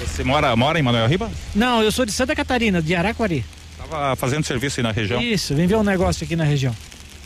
Você 0.00 0.22
mora, 0.22 0.54
mora 0.54 0.78
em 0.78 0.82
Manuel 0.82 1.08
Riba? 1.08 1.30
Não, 1.54 1.82
eu 1.82 1.90
sou 1.90 2.04
de 2.04 2.12
Santa 2.12 2.34
Catarina, 2.34 2.80
de 2.80 2.94
Araquari. 2.94 3.44
Tava 3.76 4.14
fazendo 4.16 4.44
serviço 4.44 4.78
aí 4.80 4.84
na 4.84 4.92
região. 4.92 5.20
Isso, 5.20 5.54
vim 5.54 5.66
ver 5.66 5.76
um 5.76 5.82
negócio 5.82 6.24
aqui 6.24 6.36
na 6.36 6.44
região. 6.44 6.74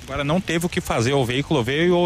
Agora 0.04 0.24
não 0.24 0.40
teve 0.40 0.66
o 0.66 0.68
que 0.68 0.80
fazer, 0.80 1.12
o 1.12 1.24
veículo 1.24 1.62
veio 1.62 1.96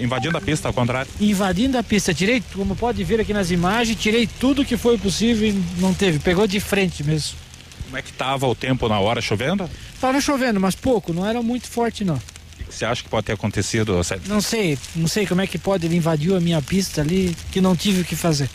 invadindo 0.00 0.36
a 0.36 0.40
pista, 0.40 0.68
ao 0.68 0.74
contrário. 0.74 1.10
Invadindo 1.20 1.76
a 1.78 1.82
pista, 1.82 2.14
tirei, 2.14 2.42
como 2.54 2.74
pode 2.74 3.04
ver 3.04 3.20
aqui 3.20 3.32
nas 3.32 3.50
imagens, 3.50 3.98
tirei 4.00 4.26
tudo 4.26 4.64
que 4.64 4.76
foi 4.76 4.96
possível 4.98 5.48
e 5.48 5.52
não 5.78 5.92
teve, 5.92 6.18
pegou 6.18 6.46
de 6.46 6.58
frente 6.58 7.04
mesmo. 7.04 7.36
Como 7.84 7.96
é 7.96 8.02
que 8.02 8.12
tava 8.12 8.46
o 8.46 8.54
tempo 8.54 8.88
na 8.88 8.98
hora, 8.98 9.20
chovendo? 9.20 9.68
Tava 10.00 10.20
chovendo, 10.20 10.58
mas 10.58 10.74
pouco, 10.74 11.12
não 11.12 11.26
era 11.26 11.42
muito 11.42 11.68
forte 11.68 12.04
não. 12.04 12.16
O 12.16 12.64
que 12.70 12.74
você 12.74 12.84
acha 12.84 13.02
que 13.02 13.08
pode 13.08 13.26
ter 13.26 13.32
acontecido? 13.32 13.98
Não 14.26 14.40
sei, 14.40 14.78
não 14.94 15.08
sei 15.08 15.26
como 15.26 15.40
é 15.40 15.46
que 15.46 15.58
pode, 15.58 15.86
ele 15.86 15.96
invadiu 15.96 16.36
a 16.36 16.40
minha 16.40 16.60
pista 16.60 17.00
ali, 17.00 17.36
que 17.50 17.60
não 17.60 17.74
tive 17.74 18.02
o 18.02 18.04
que 18.04 18.16
fazer. 18.16 18.50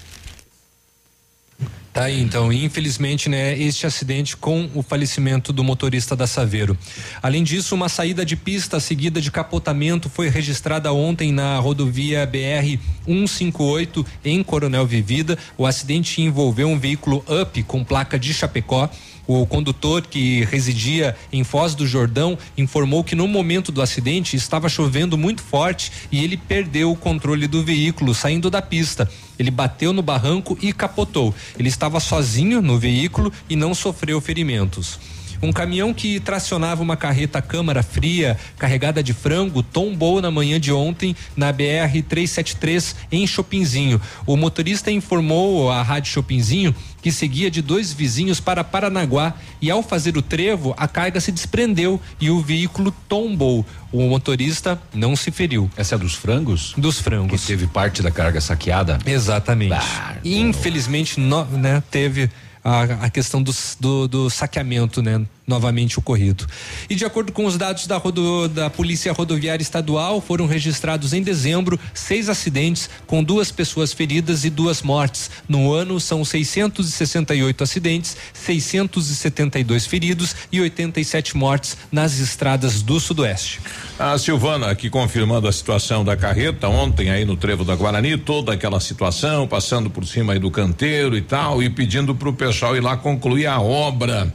Tá 1.93 2.05
aí, 2.05 2.19
então, 2.19 2.51
infelizmente, 2.51 3.29
né, 3.29 3.55
este 3.55 3.85
acidente 3.85 4.35
com 4.35 4.67
o 4.73 4.81
falecimento 4.81 5.53
do 5.53 5.63
motorista 5.63 6.15
da 6.15 6.25
Saveiro. 6.25 6.75
Além 7.21 7.43
disso, 7.43 7.75
uma 7.75 7.87
saída 7.87 8.25
de 8.25 8.35
pista 8.35 8.79
seguida 8.79 9.21
de 9.21 9.29
capotamento 9.29 10.09
foi 10.09 10.27
registrada 10.27 10.91
ontem 10.91 11.31
na 11.31 11.59
rodovia 11.59 12.25
BR 12.25 12.79
158 13.05 14.03
em 14.25 14.41
Coronel 14.41 14.87
Vivida. 14.87 15.37
O 15.55 15.67
acidente 15.67 16.19
envolveu 16.19 16.67
um 16.67 16.79
veículo 16.79 17.23
Up 17.29 17.61
com 17.61 17.83
placa 17.83 18.17
de 18.17 18.33
Chapecó. 18.33 18.89
O 19.25 19.45
condutor 19.45 20.01
que 20.01 20.43
residia 20.45 21.15
em 21.31 21.43
Foz 21.43 21.75
do 21.75 21.87
Jordão 21.87 22.37
informou 22.57 23.03
que 23.03 23.15
no 23.15 23.27
momento 23.27 23.71
do 23.71 23.81
acidente 23.81 24.35
estava 24.35 24.67
chovendo 24.67 25.17
muito 25.17 25.41
forte 25.41 25.91
e 26.11 26.23
ele 26.23 26.35
perdeu 26.35 26.91
o 26.91 26.95
controle 26.95 27.47
do 27.47 27.63
veículo 27.63 28.13
saindo 28.13 28.49
da 28.49 28.61
pista. 28.61 29.09
Ele 29.37 29.51
bateu 29.51 29.93
no 29.93 30.01
barranco 30.01 30.57
e 30.61 30.71
capotou. 30.71 31.33
Ele 31.57 31.69
estava 31.69 31.99
sozinho 31.99 32.61
no 32.61 32.77
veículo 32.77 33.31
e 33.49 33.55
não 33.55 33.73
sofreu 33.73 34.19
ferimentos. 34.21 34.99
Um 35.43 35.51
caminhão 35.51 35.93
que 35.93 36.21
tracionava 36.21 36.81
uma 36.81 36.95
carreta 36.95 37.41
câmara 37.41 37.83
fria 37.83 38.39
carregada 38.57 39.03
de 39.03 39.11
frango 39.11 39.61
tombou 39.61 40.21
na 40.21 40.31
manhã 40.31 40.57
de 40.57 40.71
ontem 40.71 41.13
na 41.35 41.51
BR 41.51 42.01
373 42.07 42.95
em 43.11 43.27
Chopinzinho. 43.27 43.99
O 44.25 44.37
motorista 44.37 44.89
informou 44.89 45.69
à 45.69 45.81
Rádio 45.81 46.13
Chopinzinho 46.13 46.73
que 47.03 47.11
seguia 47.11 47.51
de 47.51 47.61
dois 47.61 47.91
vizinhos 47.91 48.39
para 48.39 48.63
Paranaguá 48.63 49.33
e 49.61 49.69
ao 49.69 49.83
fazer 49.83 50.15
o 50.17 50.21
trevo 50.21 50.73
a 50.77 50.87
carga 50.87 51.19
se 51.19 51.33
desprendeu 51.33 52.01
e 52.19 52.31
o 52.31 52.41
veículo 52.41 52.95
tombou. 53.09 53.65
O 53.91 54.01
motorista 54.09 54.81
não 54.93 55.15
se 55.15 55.29
feriu. 55.29 55.69
Essa 55.75 55.95
é 55.95 55.97
dos 55.97 56.15
frangos? 56.15 56.73
Dos 56.77 56.99
frangos. 56.99 57.41
Que 57.41 57.47
teve 57.47 57.67
parte 57.67 58.01
da 58.01 58.09
carga 58.09 58.39
saqueada? 58.39 58.97
Exatamente. 59.05 59.75
Infelizmente 60.23 61.19
no, 61.19 61.43
né, 61.45 61.83
teve 61.91 62.29
a, 62.63 62.83
a 63.05 63.09
questão 63.09 63.43
do, 63.43 63.51
do, 63.79 64.07
do, 64.07 64.29
saqueamento, 64.29 65.01
né? 65.01 65.21
Novamente 65.45 65.99
ocorrido. 65.99 66.47
E 66.89 66.95
de 66.95 67.03
acordo 67.03 67.33
com 67.33 67.45
os 67.45 67.57
dados 67.57 67.85
da, 67.85 67.97
rodo, 67.97 68.47
da 68.47 68.69
Polícia 68.69 69.11
Rodoviária 69.11 69.61
Estadual, 69.61 70.21
foram 70.21 70.45
registrados 70.45 71.11
em 71.11 71.21
dezembro 71.21 71.77
seis 71.93 72.29
acidentes 72.29 72.89
com 73.05 73.21
duas 73.21 73.51
pessoas 73.51 73.91
feridas 73.91 74.45
e 74.45 74.49
duas 74.49 74.81
mortes. 74.81 75.29
No 75.47 75.73
ano 75.73 75.99
são 75.99 76.23
668 76.23 77.63
acidentes, 77.63 78.15
672 78.33 79.85
feridos 79.85 80.33
e 80.51 80.61
87 80.61 81.35
mortes 81.35 81.77
nas 81.91 82.19
estradas 82.19 82.81
do 82.81 82.99
Sudoeste. 82.99 83.59
A 83.99 84.17
Silvana 84.17 84.71
aqui 84.71 84.89
confirmando 84.89 85.47
a 85.47 85.51
situação 85.51 86.05
da 86.05 86.15
carreta 86.15 86.69
ontem 86.69 87.09
aí 87.09 87.25
no 87.25 87.35
Trevo 87.35 87.65
da 87.65 87.75
Guarani, 87.75 88.17
toda 88.17 88.53
aquela 88.53 88.79
situação, 88.79 89.47
passando 89.47 89.89
por 89.89 90.05
cima 90.05 90.33
aí 90.33 90.39
do 90.39 90.49
canteiro 90.49 91.17
e 91.17 91.21
tal, 91.21 91.61
e 91.61 91.69
pedindo 91.69 92.15
para 92.15 92.29
o 92.29 92.33
pessoal 92.33 92.75
ir 92.75 92.81
lá 92.81 92.95
concluir 92.95 93.47
a 93.47 93.59
obra. 93.59 94.33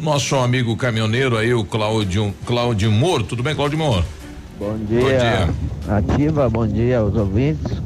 O 0.00 0.02
nosso 0.02 0.34
amigo 0.36 0.74
caminhoneiro 0.78 1.36
aí, 1.36 1.52
o 1.52 1.62
Cláudio, 1.62 2.34
Cláudio 2.46 2.90
Moro, 2.90 3.22
tudo 3.22 3.42
bem, 3.42 3.54
Cláudio 3.54 3.76
Moro? 3.76 4.02
Bom 4.58 4.78
dia, 4.88 5.02
bom 5.02 5.06
dia, 5.06 5.94
Ativa, 5.94 6.48
bom 6.48 6.66
dia 6.66 6.98
aos 7.00 7.14
ouvintes. 7.14 7.82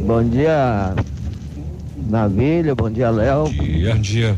Bom 0.00 0.24
dia, 0.24 0.92
Navilho, 2.08 2.74
bom 2.74 2.90
dia, 2.90 3.08
Léo. 3.08 3.44
Bom 3.44 4.00
dia. 4.00 4.36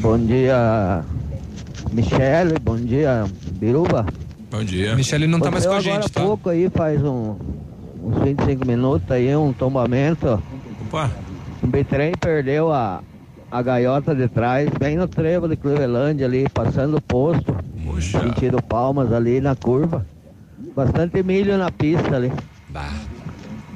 Bom 0.00 0.18
dia, 0.18 1.04
Michele, 1.92 2.58
bom 2.60 2.76
dia, 2.76 3.24
Biruba. 3.52 4.04
Bom 4.50 4.64
dia. 4.64 4.96
Michele 4.96 5.28
não 5.28 5.38
tá 5.38 5.52
mais 5.52 5.64
com 5.64 5.74
a 5.74 5.80
gente, 5.80 5.94
agora 5.94 6.08
tá? 6.08 6.22
pouco 6.22 6.50
aí, 6.50 6.68
faz 6.68 7.00
um, 7.04 7.36
uns 8.02 8.18
25 8.24 8.66
minutos 8.66 9.08
aí, 9.12 9.36
um 9.36 9.52
tombamento. 9.52 10.42
Opa. 10.88 11.08
Um 11.62 11.68
bitrem 11.68 12.14
perdeu 12.18 12.72
a, 12.72 13.00
a 13.56 13.62
gaiota 13.62 14.14
de 14.14 14.28
trás, 14.28 14.68
bem 14.78 14.96
no 14.96 15.08
trevo 15.08 15.48
de 15.48 15.56
Cleveland 15.56 16.22
ali, 16.22 16.46
passando 16.46 16.98
o 16.98 17.00
posto. 17.00 17.56
Puxa. 17.86 18.20
Sentido 18.20 18.60
Palmas 18.60 19.10
ali 19.10 19.40
na 19.40 19.56
curva. 19.56 20.04
Bastante 20.74 21.22
milho 21.22 21.56
na 21.56 21.70
pista 21.70 22.16
ali. 22.16 22.30
Bah. 22.68 22.92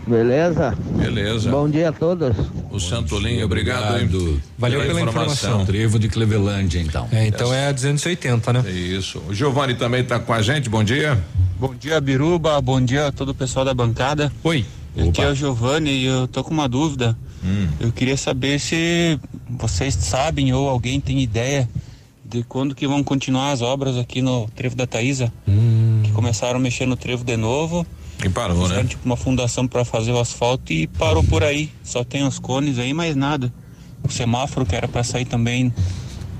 Beleza? 0.07 0.77
Beleza. 0.99 1.51
Bom 1.51 1.67
dia 1.67 1.89
a 1.89 1.93
todos. 1.93 2.37
O 2.71 2.79
Santolinho, 2.79 3.43
obrigado, 3.47 3.99
hein? 3.99 4.41
Valeu 4.59 4.83
pela 4.83 5.01
informação. 5.01 5.65
Trevo 5.65 5.99
de 5.99 6.11
Clevelândia, 6.11 6.81
então. 6.81 7.09
É, 7.11 7.27
então 7.27 7.53
é 7.55 7.69
a 7.69 7.73
280, 7.73 8.53
né? 8.53 8.63
É 8.67 8.71
isso. 8.71 9.23
O 9.29 9.35
Giovanni 9.35 9.75
também 9.75 10.03
está 10.03 10.19
com 10.19 10.35
a 10.35 10.43
gente, 10.43 10.69
bom 10.69 10.85
dia. 10.85 11.19
Bom 11.59 11.75
dia, 11.75 11.99
Biruba. 12.03 12.61
Bom 12.61 12.83
dia 12.83 13.07
a 13.07 13.13
todo 13.13 13.31
o 13.31 13.35
pessoal 13.35 13.65
da 13.65 13.73
bancada. 13.73 14.31
Oi. 14.45 14.67
Aqui 15.09 15.23
é 15.23 15.31
o 15.31 15.35
Giovanni 15.35 15.91
e 15.91 16.05
eu 16.05 16.29
tô 16.29 16.45
com 16.45 16.53
uma 16.53 16.69
dúvida. 16.69 17.17
Hum. 17.43 17.69
Eu 17.79 17.93
queria 17.93 18.17
saber 18.17 18.59
se 18.61 19.19
vocês 19.49 19.95
sabem 19.95 20.53
ou 20.53 20.69
alguém 20.69 21.01
tem 21.01 21.21
ideia 21.21 21.69
de 22.25 22.45
quando 22.45 22.75
que 22.75 22.87
vão 22.87 23.03
continuar 23.03 23.51
as 23.51 23.61
obras 23.61 23.97
aqui 23.97 24.23
no 24.23 24.49
Trevo 24.55 24.77
da 24.77 24.87
Taísa. 24.87 25.33
Que 26.05 26.13
começaram 26.13 26.59
a 26.59 26.63
mexer 26.63 26.87
no 26.87 26.97
trevo 26.97 27.25
de 27.25 27.37
novo. 27.37 27.85
E 28.25 28.29
parou, 28.29 28.63
Fizeram, 28.63 28.83
né? 28.83 28.89
tipo 28.89 29.05
uma 29.05 29.17
fundação 29.17 29.67
para 29.67 29.85
fazer 29.85 30.13
o 30.13 30.21
asfalto 30.21 30.73
e 30.73 30.87
parou 30.87 31.25
por 31.25 31.43
aí. 31.43 31.71
Só 31.83 32.05
tem 32.05 32.23
os 32.23 32.39
cones 32.39 32.79
aí, 32.79 32.93
mais 32.93 33.17
nada. 33.17 33.53
O 34.05 34.11
semáforo 34.11 34.65
que 34.65 34.77
era 34.77 34.87
para 34.87 35.03
sair 35.03 35.25
também 35.25 35.73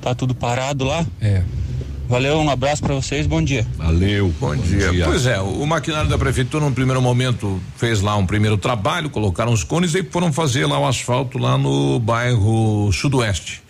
tá 0.01 0.15
tudo 0.15 0.35
parado 0.35 0.85
lá. 0.85 1.05
É. 1.21 1.43
Valeu, 2.11 2.39
um 2.39 2.51
abraço 2.51 2.83
para 2.83 2.93
vocês, 2.93 3.25
bom 3.25 3.41
dia. 3.41 3.65
Valeu. 3.77 4.35
Bom, 4.41 4.57
dia. 4.57 5.05
Pois 5.05 5.27
é, 5.27 5.39
o 5.39 5.65
maquinário 5.65 6.11
da 6.11 6.19
prefeitura, 6.19 6.65
num 6.65 6.73
primeiro 6.73 7.01
momento, 7.01 7.63
fez 7.77 8.01
lá 8.01 8.17
um 8.17 8.27
primeiro 8.27 8.57
trabalho, 8.57 9.09
colocaram 9.09 9.53
os 9.53 9.63
cones 9.63 9.95
e 9.95 10.03
foram 10.03 10.33
fazer 10.33 10.67
lá 10.67 10.77
o 10.77 10.85
asfalto 10.89 11.39
lá 11.39 11.57
no 11.57 12.01
bairro 12.01 12.91
Sudoeste. 12.93 13.63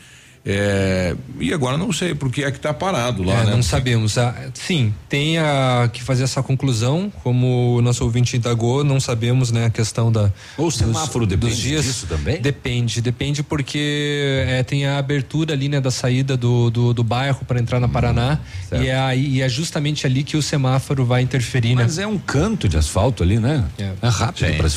É, 0.45 1.15
e 1.39 1.53
agora 1.53 1.77
não 1.77 1.93
sei 1.93 2.15
por 2.15 2.31
que 2.31 2.43
é 2.43 2.51
que 2.51 2.59
tá 2.59 2.73
parado 2.73 3.23
lá, 3.23 3.43
É, 3.43 3.45
né? 3.45 3.51
Não 3.51 3.63
sabemos. 3.63 4.17
Ah, 4.17 4.35
sim, 4.55 4.95
tem 5.09 5.39
a, 5.39 5.89
que 5.93 6.03
fazer 6.03 6.25
essa 6.25 6.43
conclusão, 6.43 7.13
como 7.23 7.77
o 7.77 7.83
nosso 7.83 8.03
ouvinte 8.05 8.37
indagou, 8.37 8.83
não 8.83 8.99
sabemos, 8.99 9.53
né, 9.53 9.67
a 9.67 9.71
questão 9.71 10.11
da. 10.11 10.33
Ou 10.57 10.69
o 10.69 10.71
semáforo 10.71 11.27
depende 11.27 11.55
dos 11.55 11.63
dias. 11.63 11.85
disso 11.85 12.07
também? 12.07 12.41
Depende, 12.41 13.03
depende 13.03 13.43
porque 13.43 14.45
é, 14.49 14.63
tem 14.63 14.87
a 14.87 14.99
abertura 14.99 15.53
ali, 15.53 15.69
né, 15.69 15.79
da 15.81 15.91
saída 15.91 16.37
do, 16.39 16.71
do, 16.71 16.95
do 16.95 17.05
bairro 17.05 17.45
para 17.45 17.61
entrar 17.61 17.79
na 17.79 17.89
Paraná 17.89 18.39
certo. 18.69 18.83
e 18.83 18.89
é, 18.89 18.99
aí, 18.99 19.27
e 19.27 19.43
é 19.43 19.49
justamente 19.49 20.07
ali 20.07 20.23
que 20.23 20.37
o 20.37 20.43
semáforo 20.43 21.05
vai 21.05 21.21
interferir, 21.21 21.75
né? 21.75 21.83
Mas 21.83 21.99
é 21.99 22.07
um 22.07 22.19
canto 22.19 22.67
de 22.67 22.79
asfalto 22.79 23.23
ali, 23.23 23.39
né? 23.39 23.65
É, 23.79 23.93
rápido, 24.09 24.47
Sim. 24.47 24.57
parece 24.57 24.77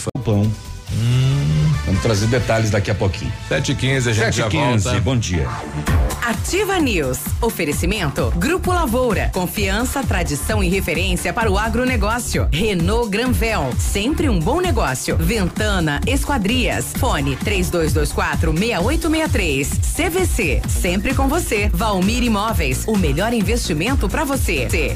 pão. 0.93 1.63
Vamos 1.85 2.01
trazer 2.01 2.27
detalhes 2.27 2.69
daqui 2.71 2.89
a 2.89 2.95
pouquinho. 2.95 3.31
7 3.49 3.71
h 3.73 3.79
15 3.81 4.09
a 4.09 4.13
gente 4.13 4.37
já 4.37 4.49
7h15, 4.49 4.83
volta. 4.83 4.99
bom 5.01 5.17
dia. 5.17 5.47
Ativa 6.25 6.79
News. 6.79 7.19
Oferecimento. 7.41 8.31
Grupo 8.37 8.71
Lavoura. 8.71 9.29
Confiança, 9.33 10.01
tradição 10.03 10.63
e 10.63 10.69
referência 10.69 11.33
para 11.33 11.51
o 11.51 11.57
agronegócio. 11.57 12.47
Renault 12.51 13.09
Granvel. 13.09 13.73
Sempre 13.77 14.29
um 14.29 14.39
bom 14.39 14.61
negócio. 14.61 15.17
Ventana 15.17 15.99
Esquadrias. 16.07 16.93
Fone 16.97 17.35
3224 17.35 18.53
6863. 18.57 19.69
CVC. 19.95 20.61
Sempre 20.69 21.13
com 21.13 21.27
você. 21.27 21.69
Valmir 21.73 22.23
Imóveis. 22.23 22.85
O 22.87 22.97
melhor 22.97 23.33
investimento 23.33 24.07
para 24.07 24.23
você. 24.23 24.95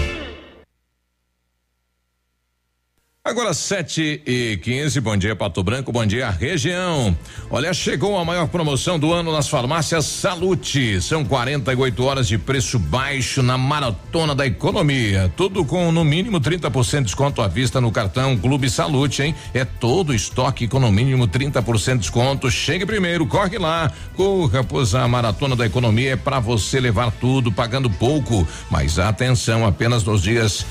Agora 3.23 3.53
7 3.53 4.23
e 4.25 4.57
15 4.57 4.99
bom 4.99 5.15
dia 5.15 5.35
Pato 5.35 5.61
Branco, 5.61 5.91
bom 5.91 6.03
dia 6.03 6.31
região. 6.31 7.15
Olha, 7.51 7.71
chegou 7.71 8.17
a 8.17 8.25
maior 8.25 8.47
promoção 8.47 8.97
do 8.97 9.13
ano 9.13 9.31
nas 9.31 9.47
farmácias 9.47 10.05
Salute. 10.07 10.99
São 10.99 11.23
48 11.23 12.03
horas 12.03 12.27
de 12.27 12.39
preço 12.39 12.79
baixo 12.79 13.43
na 13.43 13.59
maratona 13.59 14.33
da 14.33 14.47
economia. 14.47 15.31
Tudo 15.37 15.63
com 15.63 15.91
no 15.91 16.03
mínimo 16.03 16.41
30% 16.41 16.97
de 16.97 17.03
desconto 17.03 17.43
à 17.43 17.47
vista 17.47 17.79
no 17.79 17.91
cartão 17.91 18.35
Clube 18.35 18.67
Salute, 18.71 19.21
hein? 19.21 19.35
É 19.53 19.63
todo 19.63 20.15
estoque 20.15 20.67
com 20.67 20.79
no 20.79 20.91
mínimo 20.91 21.27
30% 21.27 21.93
de 21.93 21.99
desconto. 21.99 22.49
Chegue 22.49 22.87
primeiro, 22.87 23.27
corre 23.27 23.59
lá. 23.59 23.91
Corra, 24.15 24.63
pois 24.63 24.95
a 24.95 25.07
maratona 25.07 25.55
da 25.55 25.67
economia 25.67 26.13
é 26.13 26.15
para 26.15 26.39
você 26.39 26.79
levar 26.79 27.11
tudo 27.11 27.51
pagando 27.51 27.87
pouco. 27.87 28.47
Mas 28.71 28.97
atenção, 28.97 29.63
apenas 29.63 30.03
nos 30.03 30.23
dias 30.23 30.65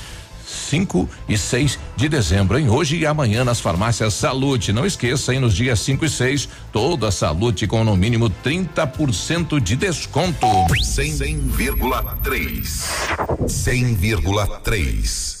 5 0.51 1.09
e 1.27 1.35
6 1.37 1.77
de 1.95 2.09
dezembro, 2.09 2.59
hein? 2.59 2.69
Hoje 2.69 2.97
e 2.97 3.05
amanhã 3.05 3.43
nas 3.43 3.59
farmácias 3.59 4.13
Salute. 4.13 4.73
Não 4.73 4.85
esqueça, 4.85 5.33
hein? 5.33 5.39
Nos 5.39 5.55
dias 5.55 5.79
5 5.79 6.05
e 6.05 6.09
6, 6.09 6.49
toda 6.71 7.07
a 7.07 7.11
Salute 7.11 7.65
com 7.67 7.83
no 7.83 7.95
mínimo 7.95 8.29
30% 8.29 9.59
de 9.59 9.75
desconto. 9.75 10.47
100,3. 10.47 12.85
100,3. 13.47 15.40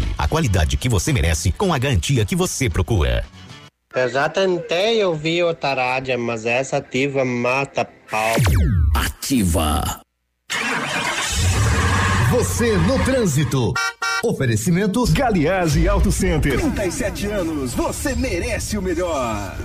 a 0.17 0.27
qualidade 0.27 0.77
que 0.77 0.89
você 0.89 1.11
merece 1.11 1.51
com 1.51 1.73
a 1.73 1.77
garantia 1.77 2.25
que 2.25 2.35
você 2.35 2.69
procura. 2.69 3.25
Eu 3.93 4.09
já 4.09 4.29
tentei 4.29 5.03
ouvir 5.03 5.43
o 5.43 5.53
Tarádia, 5.53 6.17
mas 6.17 6.45
essa 6.45 6.77
ativa 6.77 7.25
mata 7.25 7.85
pau. 8.09 8.35
Ativa. 8.95 10.01
Você 12.31 12.77
no 12.77 13.03
trânsito. 13.03 13.73
Oferecimento 14.23 15.03
Galiase 15.11 15.87
Auto 15.87 16.11
Center. 16.11 16.57
37 16.57 17.25
anos, 17.27 17.73
você 17.73 18.15
merece 18.15 18.77
o 18.77 18.81
melhor. 18.81 19.57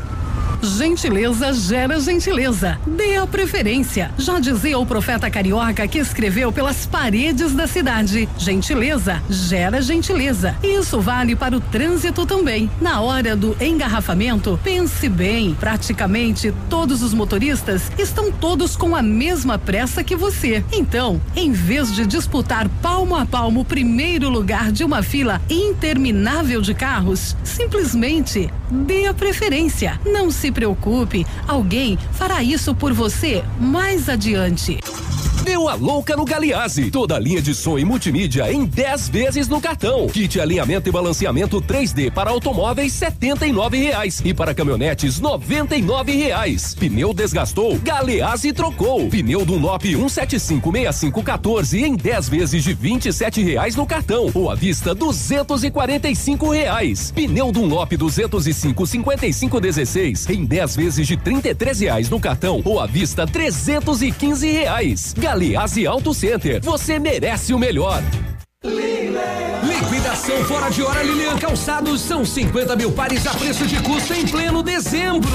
Gentileza 0.63 1.53
gera 1.53 2.01
gentileza. 2.01 2.79
Dê 2.87 3.17
a 3.17 3.27
preferência. 3.27 4.11
Já 4.19 4.39
dizia 4.39 4.79
o 4.79 4.87
profeta 4.87 5.31
carioca 5.31 5.87
que 5.87 5.99
escreveu 5.99 6.51
pelas 6.51 6.87
paredes 6.87 7.53
da 7.53 7.67
cidade. 7.67 8.29
Gentileza 8.39 9.23
gera 9.29 9.81
gentileza. 9.83 10.57
Isso 10.63 11.01
vale 11.01 11.37
para 11.37 11.57
o 11.57 11.61
trânsito 11.61 12.27
também. 12.27 12.71
Na 12.81 13.01
hora 13.01 13.37
do 13.37 13.57
engarrafamento, 13.61 14.59
pense 14.63 15.09
bem. 15.09 15.55
Praticamente 15.55 16.53
todos 16.69 17.03
os 17.03 17.13
motoristas 17.13 17.91
estão 17.99 18.33
todos 18.33 18.77
com 18.77 18.97
a 18.97 19.03
mesma 19.03 19.59
pressa 19.59 20.03
que 20.03 20.17
você. 20.17 20.65
Então, 20.73 21.21
em 21.35 21.53
vez 21.53 21.95
de 21.95 22.07
disputar 22.07 22.69
palmo 22.81 23.17
a 23.17 23.27
palmo 23.27 23.61
o 23.61 23.65
primeiro 23.65 24.29
lugar 24.29 24.73
de 24.73 24.85
uma 24.85 25.03
fila 25.03 25.41
interminável 25.49 26.61
de 26.61 26.75
carros, 26.75 27.37
simplesmente 27.45 28.51
dê 28.71 29.07
a 29.07 29.15
preferência. 29.15 30.01
Não 30.05 30.31
se 30.31 30.46
preocupe, 30.51 31.27
alguém 31.47 31.99
fará 32.13 32.43
isso 32.43 32.75
por 32.75 32.93
você 32.93 33.45
mais 33.61 34.09
adiante. 34.09 34.79
Deu 35.47 35.69
a 35.69 35.75
louca 35.77 36.17
no 36.17 36.25
Galiase. 36.25 36.91
Toda 36.91 37.17
linha 37.21 37.41
de 37.41 37.55
som 37.55 37.79
e 37.79 37.85
multimídia 37.85 38.53
em 38.53 38.65
10 38.65 39.09
vezes 39.11 39.47
no 39.47 39.61
cartão. 39.61 40.09
Kit 40.09 40.41
alinhamento 40.41 40.89
e 40.89 40.93
balanceamento 40.93 41.63
3D 41.63 42.11
para 42.11 42.31
automóveis 42.31 42.93
nove 43.53 43.79
reais 43.79 44.21
e 44.25 44.35
para 44.35 44.53
caminhonetes 44.53 45.21
nove 45.81 46.13
reais. 46.17 46.75
Pneu 46.75 47.15
desgastou, 47.15 47.79
Galeazzi 47.79 48.53
trocou. 48.53 49.09
Pneu 49.09 49.45
Dunlop 49.45 49.85
1756514 49.85 51.81
em 51.81 51.95
10 51.95 52.29
vezes 52.29 52.65
de 52.65 52.75
sete 53.13 53.41
reais 53.41 53.77
no 53.77 53.87
cartão 53.87 54.29
ou 54.35 54.51
à 54.51 54.57
vista 54.57 54.97
cinco 56.17 56.51
reais. 56.51 57.13
Pneu 57.13 57.53
Dunlop 57.53 57.93
205 57.97 58.85
55 58.85 59.61
16 59.61 60.27
em 60.37 60.45
10 60.45 60.77
vezes 60.77 61.07
de 61.07 61.17
três 61.55 61.81
reais 61.81 62.11
no 62.11 62.21
cartão 62.21 62.61
ou 62.65 62.79
à 62.79 62.87
vista 62.87 63.27
quinze 64.13 64.51
reais. 64.51 65.15
Galeazzi 65.17 65.87
Auto 65.87 66.13
Center, 66.13 66.61
você 66.63 66.99
merece 66.99 67.55
o 67.55 67.59
melhor. 67.59 68.03
Liquidação 70.07 70.45
fora 70.45 70.71
de 70.71 70.83
hora 70.83 71.03
Lilian 71.03 71.37
Calçados 71.39 72.01
são 72.01 72.25
50 72.25 72.75
mil 72.77 72.91
pares 72.93 73.27
a 73.27 73.35
preço 73.35 73.67
de 73.67 73.79
custo 73.83 74.15
em 74.15 74.27
pleno 74.27 74.63
dezembro. 74.63 75.31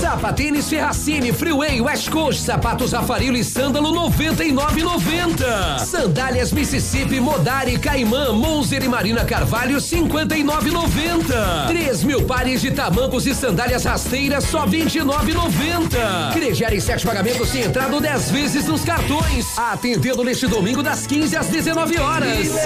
Sapatênis 0.00 0.68
Ferracini, 0.68 1.32
Freeway, 1.32 1.80
West 1.80 2.10
Coast, 2.10 2.42
sapatos 2.42 2.92
Afarilo 2.92 3.36
e 3.36 3.44
Sândalo 3.44 3.92
99,90. 4.10 5.78
Sandálias 5.78 6.52
Mississippi, 6.52 7.18
Modari, 7.18 7.78
Caimã, 7.78 8.32
Monzer 8.32 8.82
e 8.84 8.88
Marina 8.88 9.24
Carvalho 9.24 9.78
59,90. 9.78 11.68
3 11.68 12.04
mil 12.04 12.24
pares 12.24 12.60
de 12.60 12.70
tamancos 12.70 13.26
e 13.26 13.34
sandálias 13.34 13.84
rasteiras 13.84 14.44
só 14.44 14.66
29,90. 14.66 16.32
Crediário 16.32 16.76
em 16.76 16.80
sete 16.80 17.06
pagamentos 17.06 17.48
sem 17.48 17.62
entrada 17.62 18.00
10 18.00 18.30
vezes 18.30 18.66
nos 18.66 18.84
cartões. 18.84 19.58
Atendendo 19.58 20.22
neste 20.22 20.46
domingo 20.46 20.82
das 20.82 21.06
15 21.06 21.36
às 21.36 21.46
19 21.46 21.98
horas. 21.98 22.65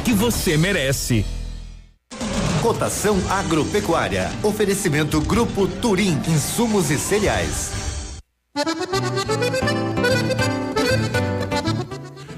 que 0.00 0.12
você 0.12 0.56
merece. 0.56 1.24
Cotação 2.60 3.16
agropecuária. 3.30 4.28
Oferecimento 4.42 5.20
Grupo 5.20 5.68
Turim, 5.68 6.20
insumos 6.26 6.90
e 6.90 6.98
cereais. 6.98 7.70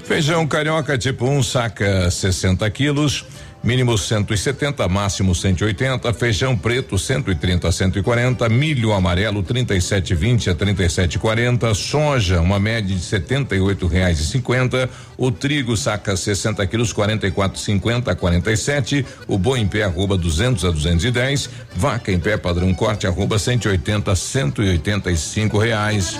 Feijão 0.03 0.45
carioca 0.45 0.97
tipo 0.99 1.25
1 1.25 1.37
um, 1.37 1.41
saca 1.41 2.11
60 2.11 2.69
quilos, 2.69 3.25
mínimo 3.63 3.97
170, 3.97 4.87
máximo 4.87 5.35
180. 5.35 6.11
Feijão 6.13 6.57
preto 6.57 6.97
130 6.97 7.67
a 7.67 7.71
140. 7.71 8.49
Milho 8.49 8.93
amarelo 8.93 9.43
37,20 9.43 10.51
a 10.51 10.55
37,40. 10.55 11.73
Soja 11.73 12.41
uma 12.41 12.59
média 12.59 12.95
de 12.95 13.01
78 13.01 13.87
reais 13.87 14.19
e 14.19 14.25
50. 14.25 14.89
O 15.17 15.31
trigo 15.31 15.77
saca 15.77 16.15
60 16.15 16.65
quilos 16.67 16.93
44,50 16.93 18.07
a 18.07 18.15
47. 18.15 19.05
O 19.27 19.37
boi 19.37 19.59
em 19.59 19.67
pé 19.67 19.83
arroba 19.83 20.17
200 20.17 20.65
a 20.65 20.71
210. 20.71 21.49
Vaca 21.75 22.11
em 22.11 22.19
pé 22.19 22.37
padrão 22.37 22.73
corte 22.73 23.07
arroba 23.07 23.37
180 23.37 24.11
a 24.11 24.15
185 24.15 25.57
reais. 25.57 26.19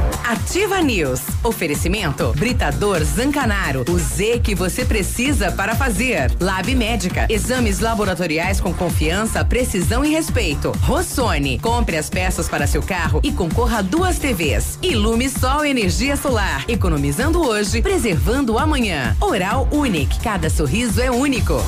News. 0.81 1.21
Oferecimento 1.43 2.33
Britador 2.37 3.03
Zancanaro. 3.03 3.83
O 3.89 3.99
Z 3.99 4.39
que 4.39 4.55
você 4.55 4.85
precisa 4.85 5.51
para 5.51 5.75
fazer. 5.75 6.31
Lab 6.39 6.73
Médica. 6.73 7.27
Exames 7.29 7.79
laboratoriais 7.79 8.61
com 8.61 8.73
confiança, 8.73 9.43
precisão 9.43 10.05
e 10.05 10.09
respeito. 10.09 10.71
Rossoni. 10.83 11.59
Compre 11.59 11.97
as 11.97 12.09
peças 12.09 12.47
para 12.47 12.65
seu 12.65 12.81
carro 12.81 13.19
e 13.23 13.31
concorra 13.31 13.79
a 13.79 13.81
duas 13.81 14.19
TVs. 14.19 14.79
Ilume 14.81 15.29
Sol 15.29 15.65
Energia 15.65 16.15
Solar. 16.15 16.63
Economizando 16.67 17.45
hoje, 17.45 17.81
preservando 17.81 18.57
amanhã. 18.57 19.15
Oral 19.19 19.67
Unique. 19.71 20.19
Cada 20.21 20.49
sorriso 20.49 21.01
é 21.01 21.11
único. 21.11 21.61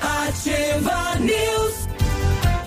Ativa 0.00 1.16
News. 1.18 1.85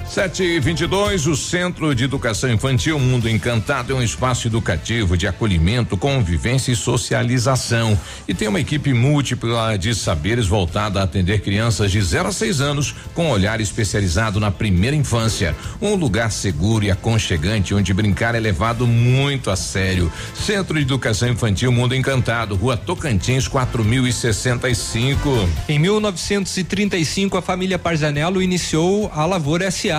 Sete 0.09 0.41
e 0.41 0.59
vinte 0.59 0.81
e 0.81 0.87
dois, 0.87 1.27
o 1.27 1.35
Centro 1.35 1.93
de 1.93 2.03
Educação 2.03 2.51
Infantil 2.51 2.97
Mundo 2.97 3.29
Encantado 3.29 3.93
é 3.93 3.95
um 3.95 4.01
espaço 4.01 4.47
educativo 4.47 5.15
de 5.15 5.27
acolhimento, 5.27 5.95
convivência 5.95 6.71
e 6.71 6.75
socialização. 6.75 7.97
E 8.27 8.33
tem 8.33 8.47
uma 8.47 8.59
equipe 8.59 8.91
múltipla 8.91 9.77
de 9.77 9.93
saberes 9.93 10.47
voltada 10.47 10.99
a 10.99 11.03
atender 11.03 11.41
crianças 11.41 11.91
de 11.91 12.01
0 12.01 12.29
a 12.29 12.31
6 12.31 12.59
anos 12.59 12.95
com 13.13 13.29
olhar 13.29 13.61
especializado 13.61 14.39
na 14.39 14.49
primeira 14.49 14.95
infância. 14.95 15.55
Um 15.79 15.93
lugar 15.93 16.31
seguro 16.31 16.83
e 16.83 16.89
aconchegante 16.89 17.75
onde 17.75 17.93
brincar 17.93 18.33
é 18.33 18.39
levado 18.39 18.87
muito 18.87 19.51
a 19.51 19.55
sério. 19.55 20.11
Centro 20.33 20.73
de 20.73 20.81
Educação 20.81 21.29
Infantil 21.29 21.71
Mundo 21.71 21.93
Encantado, 21.93 22.55
Rua 22.55 22.75
Tocantins, 22.75 23.47
4065. 23.47 25.47
Em 25.69 25.77
1935, 25.77 27.37
a 27.37 27.43
família 27.43 27.77
Parzanello 27.77 28.41
iniciou 28.41 29.11
a 29.13 29.23
Lavoura 29.23 29.69
SA, 29.69 29.98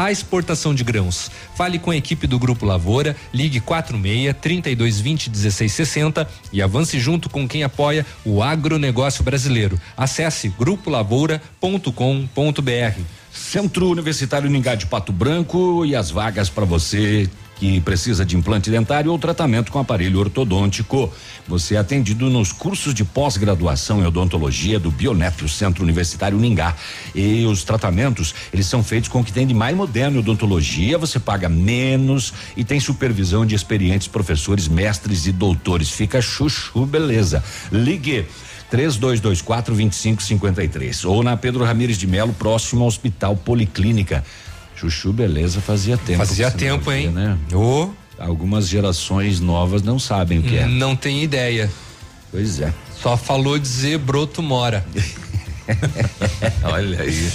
à 0.00 0.10
exportação 0.10 0.74
de 0.74 0.82
grãos. 0.82 1.30
Fale 1.54 1.78
com 1.78 1.90
a 1.90 1.96
equipe 1.96 2.26
do 2.26 2.38
Grupo 2.38 2.64
Lavoura, 2.64 3.14
ligue 3.34 3.60
46 3.60 4.34
3220 4.40 5.28
1660 5.28 6.26
e 6.50 6.62
avance 6.62 6.98
junto 6.98 7.28
com 7.28 7.46
quem 7.46 7.62
apoia 7.62 8.06
o 8.24 8.42
agronegócio 8.42 9.22
brasileiro. 9.22 9.78
Acesse 9.94 10.48
grupolavoura.com.br. 10.48 13.00
Centro 13.30 13.90
Universitário 13.90 14.48
Ningá 14.48 14.74
de 14.74 14.86
Pato 14.86 15.12
Branco 15.12 15.84
e 15.84 15.94
as 15.94 16.10
vagas 16.10 16.48
para 16.48 16.64
você 16.64 17.28
que 17.60 17.78
precisa 17.82 18.24
de 18.24 18.38
implante 18.38 18.70
dentário 18.70 19.12
ou 19.12 19.18
tratamento 19.18 19.70
com 19.70 19.78
aparelho 19.78 20.18
ortodôntico. 20.18 21.12
Você 21.46 21.74
é 21.74 21.78
atendido 21.78 22.30
nos 22.30 22.52
cursos 22.52 22.94
de 22.94 23.04
pós-graduação 23.04 24.00
em 24.00 24.06
odontologia 24.06 24.80
do 24.80 24.90
Bionetro 24.90 25.46
Centro 25.46 25.84
Universitário 25.84 26.38
Ningá. 26.38 26.74
E 27.14 27.44
os 27.44 27.62
tratamentos, 27.62 28.34
eles 28.50 28.64
são 28.64 28.82
feitos 28.82 29.10
com 29.10 29.20
o 29.20 29.24
que 29.24 29.30
tem 29.30 29.46
de 29.46 29.52
mais 29.52 29.76
moderno 29.76 30.16
em 30.16 30.20
odontologia, 30.20 30.96
você 30.96 31.20
paga 31.20 31.50
menos 31.50 32.32
e 32.56 32.64
tem 32.64 32.80
supervisão 32.80 33.44
de 33.44 33.54
experientes 33.54 34.08
professores, 34.08 34.66
mestres 34.66 35.26
e 35.26 35.32
doutores. 35.32 35.90
Fica 35.90 36.22
chuchu, 36.22 36.86
beleza. 36.86 37.44
Ligue 37.70 38.24
3224 38.70 39.74
2553 39.74 41.04
ou 41.04 41.22
na 41.22 41.36
Pedro 41.36 41.62
Ramires 41.62 41.98
de 41.98 42.06
Melo, 42.06 42.32
próximo 42.32 42.80
ao 42.80 42.88
Hospital 42.88 43.36
Policlínica. 43.36 44.24
Chuchu 44.80 45.12
Beleza 45.12 45.60
fazia 45.60 45.98
tempo. 45.98 46.18
Fazia 46.24 46.50
tempo, 46.50 46.90
hein? 46.90 47.10
Né? 47.10 47.36
Oh. 47.52 47.90
Algumas 48.18 48.66
gerações 48.66 49.38
novas 49.38 49.82
não 49.82 49.98
sabem 49.98 50.38
o 50.38 50.42
que 50.42 50.56
é. 50.56 50.66
Não 50.66 50.96
tem 50.96 51.22
ideia. 51.22 51.70
Pois 52.30 52.60
é. 52.60 52.72
Só 52.98 53.14
falou 53.16 53.58
dizer 53.58 53.98
broto 53.98 54.42
mora. 54.42 54.84
Olha 56.64 57.02
aí. 57.02 57.30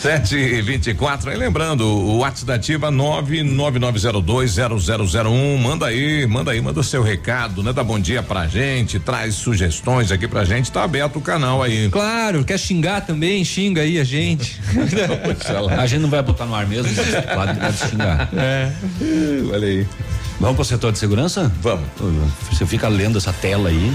7 0.00 0.36
e 0.36 0.62
24 0.62 1.32
e 1.32 1.36
lembrando, 1.36 1.84
o 1.84 2.18
WhatsApp 2.18 2.46
da 2.46 2.54
Ativa 2.54 2.88
999020001. 2.92 5.58
Manda 5.58 5.86
aí, 5.86 6.24
manda 6.24 6.52
aí, 6.52 6.60
manda 6.60 6.78
o 6.78 6.84
seu 6.84 7.02
recado, 7.02 7.64
né? 7.64 7.72
Dá 7.72 7.82
bom 7.82 7.98
dia 7.98 8.22
pra 8.22 8.46
gente, 8.46 9.00
traz 9.00 9.34
sugestões 9.34 10.12
aqui 10.12 10.28
pra 10.28 10.44
gente, 10.44 10.70
tá 10.70 10.84
aberto 10.84 11.16
o 11.16 11.20
canal 11.20 11.64
aí. 11.64 11.90
Claro, 11.90 12.44
quer 12.44 12.60
xingar 12.60 13.00
também, 13.00 13.44
xinga 13.44 13.80
aí 13.80 13.98
a 13.98 14.04
gente. 14.04 14.60
a 15.76 15.86
gente 15.86 16.00
não 16.00 16.08
vai 16.08 16.22
botar 16.22 16.46
no 16.46 16.54
ar 16.54 16.64
mesmo, 16.64 16.92
pode, 17.34 17.58
pode 17.58 17.76
xingar. 17.90 18.30
É. 18.36 18.70
Olha 19.52 19.66
aí. 19.66 19.84
Vamos 20.38 20.54
pro 20.54 20.64
setor 20.64 20.92
de 20.92 20.98
segurança? 20.98 21.50
Vamos. 21.60 21.88
Você 22.52 22.64
fica 22.64 22.86
lendo 22.86 23.18
essa 23.18 23.32
tela 23.32 23.68
aí. 23.68 23.92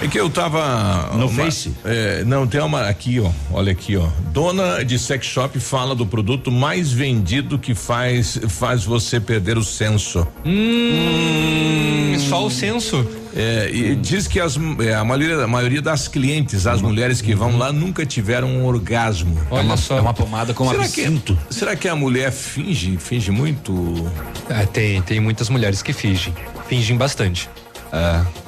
É 0.00 0.08
que 0.08 0.20
eu 0.20 0.28
tava. 0.28 1.10
No 1.16 1.26
uma, 1.26 1.44
Face? 1.44 1.72
É, 1.84 2.22
não, 2.24 2.46
tem 2.46 2.60
uma 2.60 2.82
aqui, 2.82 3.18
ó. 3.18 3.30
Olha 3.50 3.72
aqui, 3.72 3.96
ó. 3.96 4.06
Dona 4.30 4.84
de 4.84 4.98
sex 4.98 5.26
shop 5.26 5.58
fala 5.58 5.94
do 5.94 6.04
produto 6.04 6.50
mais 6.50 6.92
vendido 6.92 7.58
que 7.58 7.74
faz 7.74 8.38
faz 8.48 8.84
você 8.84 9.18
perder 9.18 9.56
o 9.56 9.64
senso. 9.64 10.26
Hum, 10.44 12.14
só 12.18 12.44
o 12.44 12.50
senso. 12.50 13.06
É, 13.34 13.70
e 13.70 13.94
diz 13.94 14.26
que 14.26 14.40
as, 14.40 14.58
é, 14.80 14.94
a, 14.94 15.04
maioria, 15.04 15.44
a 15.44 15.46
maioria 15.46 15.82
das 15.82 16.08
clientes, 16.08 16.66
as 16.66 16.80
mulheres 16.80 17.20
que 17.20 17.34
vão 17.34 17.58
lá, 17.58 17.72
nunca 17.72 18.04
tiveram 18.04 18.48
um 18.48 18.66
orgasmo. 18.66 19.38
Olha 19.50 19.60
é 19.60 19.64
uma, 19.64 19.76
só. 19.76 19.96
É 19.96 20.00
uma 20.00 20.14
pomada 20.14 20.52
com 20.52 20.68
será 20.68 20.84
absinto. 20.84 21.38
Que, 21.48 21.54
será 21.54 21.76
que 21.76 21.88
a 21.88 21.96
mulher 21.96 22.32
finge, 22.32 22.98
finge 22.98 23.30
muito? 23.30 24.10
É, 24.48 24.66
tem, 24.66 25.00
tem 25.02 25.20
muitas 25.20 25.48
mulheres 25.48 25.80
que 25.82 25.92
fingem. 25.92 26.34
Fingem 26.68 26.96
bastante. 26.96 27.48
É. 27.92 28.45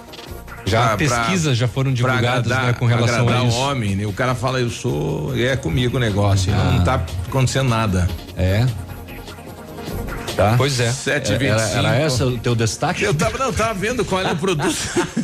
Já 0.64 0.88
pra, 0.88 0.96
pesquisas 0.96 1.56
já 1.56 1.66
foram 1.66 1.92
divulgadas 1.92 2.46
agradar, 2.46 2.66
né, 2.66 2.72
com 2.74 2.86
relação 2.86 3.28
a 3.28 3.44
isso. 3.44 3.56
o 3.56 3.60
homem, 3.60 3.96
né? 3.96 4.06
O 4.06 4.12
cara 4.12 4.34
fala, 4.34 4.60
eu 4.60 4.70
sou, 4.70 5.32
é 5.36 5.56
comigo 5.56 5.96
o 5.96 6.00
negócio, 6.00 6.52
ah. 6.52 6.72
não 6.72 6.84
tá 6.84 7.02
acontecendo 7.26 7.68
nada. 7.68 8.08
É. 8.36 8.66
Tá. 10.38 10.54
Pois 10.56 10.78
é. 10.78 10.92
7 10.92 11.32
era, 11.32 11.60
era 11.62 11.96
essa 11.96 12.24
o 12.24 12.38
teu 12.38 12.54
destaque? 12.54 13.02
Eu 13.02 13.12
tava, 13.12 13.36
não, 13.38 13.52
tava 13.52 13.74
vendo 13.74 14.04
qual 14.04 14.22
é 14.22 14.30
o 14.30 14.36
produto. 14.36 14.72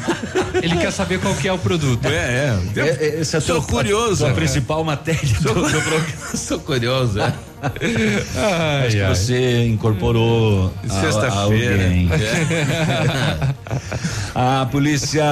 Ele 0.61 0.77
quer 0.77 0.91
saber 0.91 1.21
qual 1.21 1.33
que 1.37 1.47
é 1.47 1.53
o 1.53 1.59
produto. 1.59 2.05
É, 2.07 2.11
é. 2.11 2.59
Eu, 2.75 2.85
é 2.85 3.21
esse 3.21 3.37
é 3.37 3.41
sou 3.41 3.61
teu, 3.61 3.69
curioso. 3.69 4.27
A, 4.27 4.31
a 4.31 4.35
principal 4.35 4.83
matéria 4.83 5.23
sou, 5.41 5.55
do, 5.55 5.63
do 5.63 5.71
programa. 5.71 6.05
Sou 6.35 6.59
curioso, 6.59 7.21
é. 7.21 7.33
Ai, 7.63 8.87
Acho 8.87 8.97
ai. 8.97 9.13
que 9.13 9.17
você 9.17 9.67
incorporou 9.67 10.75
sexta-feira. 10.83 11.85
A 14.35 14.67
polícia, 14.67 15.23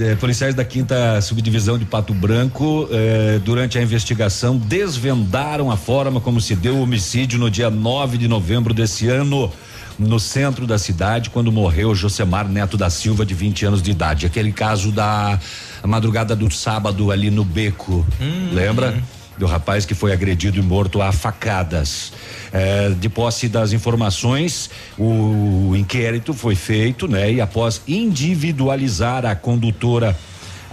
eh, 0.00 0.16
policiais 0.16 0.52
da 0.52 0.64
quinta 0.64 1.20
subdivisão 1.20 1.78
de 1.78 1.84
Pato 1.84 2.12
Branco, 2.12 2.88
eh, 2.90 3.40
durante 3.44 3.78
a 3.78 3.82
investigação, 3.82 4.58
desvendaram 4.58 5.70
a 5.70 5.76
forma 5.76 6.20
como 6.20 6.40
se 6.40 6.56
deu 6.56 6.74
o 6.74 6.82
homicídio 6.82 7.38
no 7.38 7.48
dia 7.48 7.70
9 7.70 8.18
de 8.18 8.26
novembro 8.26 8.74
desse 8.74 9.08
ano 9.08 9.48
no 9.96 10.18
centro 10.18 10.66
da 10.66 10.76
cidade, 10.76 11.30
quando 11.30 11.52
morreu 11.52 11.94
Josemar 11.94 12.48
Neto 12.48 12.76
da 12.76 12.90
Silva, 12.90 13.24
de 13.24 13.32
20 13.32 13.64
anos 13.64 13.82
de 13.82 13.92
idade. 13.92 14.26
Aquele 14.26 14.50
caso 14.50 14.90
da 14.90 15.38
madrugada 15.84 16.34
do 16.34 16.50
sábado 16.50 17.12
ali 17.12 17.30
no 17.30 17.44
beco. 17.44 18.04
Hum, 18.20 18.50
lembra? 18.52 19.00
Do 19.38 19.46
rapaz 19.46 19.86
que 19.86 19.94
foi 19.94 20.12
agredido 20.12 20.58
e 20.58 20.62
morto 20.62 21.00
a 21.00 21.12
facadas. 21.12 22.12
É, 22.52 22.90
de 22.90 23.08
posse 23.08 23.48
das 23.48 23.72
informações, 23.72 24.70
o 24.98 25.74
inquérito 25.76 26.34
foi 26.34 26.54
feito, 26.54 27.06
né? 27.06 27.32
E 27.32 27.40
após 27.40 27.82
individualizar 27.86 29.24
a 29.24 29.34
condutora, 29.36 30.18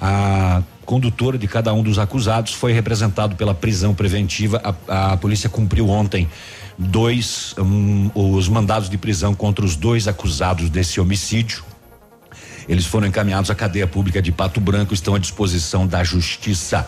a 0.01 0.63
condutora 0.85 1.37
de 1.37 1.47
cada 1.47 1.73
um 1.73 1.83
dos 1.83 1.99
acusados 1.99 2.53
foi 2.53 2.73
representado 2.73 3.35
pela 3.35 3.53
prisão 3.53 3.93
preventiva. 3.93 4.61
A, 4.87 5.13
a 5.13 5.17
polícia 5.17 5.49
cumpriu 5.49 5.89
ontem 5.89 6.27
dois 6.77 7.53
um, 7.57 8.09
os 8.13 8.49
mandados 8.49 8.89
de 8.89 8.97
prisão 8.97 9.33
contra 9.33 9.63
os 9.63 9.75
dois 9.75 10.07
acusados 10.07 10.69
desse 10.69 10.99
homicídio. 10.99 11.63
Eles 12.67 12.85
foram 12.85 13.07
encaminhados 13.07 13.51
à 13.51 13.55
cadeia 13.55 13.85
pública 13.85 14.21
de 14.21 14.31
Pato 14.31 14.59
Branco, 14.59 14.93
estão 14.93 15.13
à 15.13 15.19
disposição 15.19 15.85
da 15.85 16.03
justiça. 16.03 16.87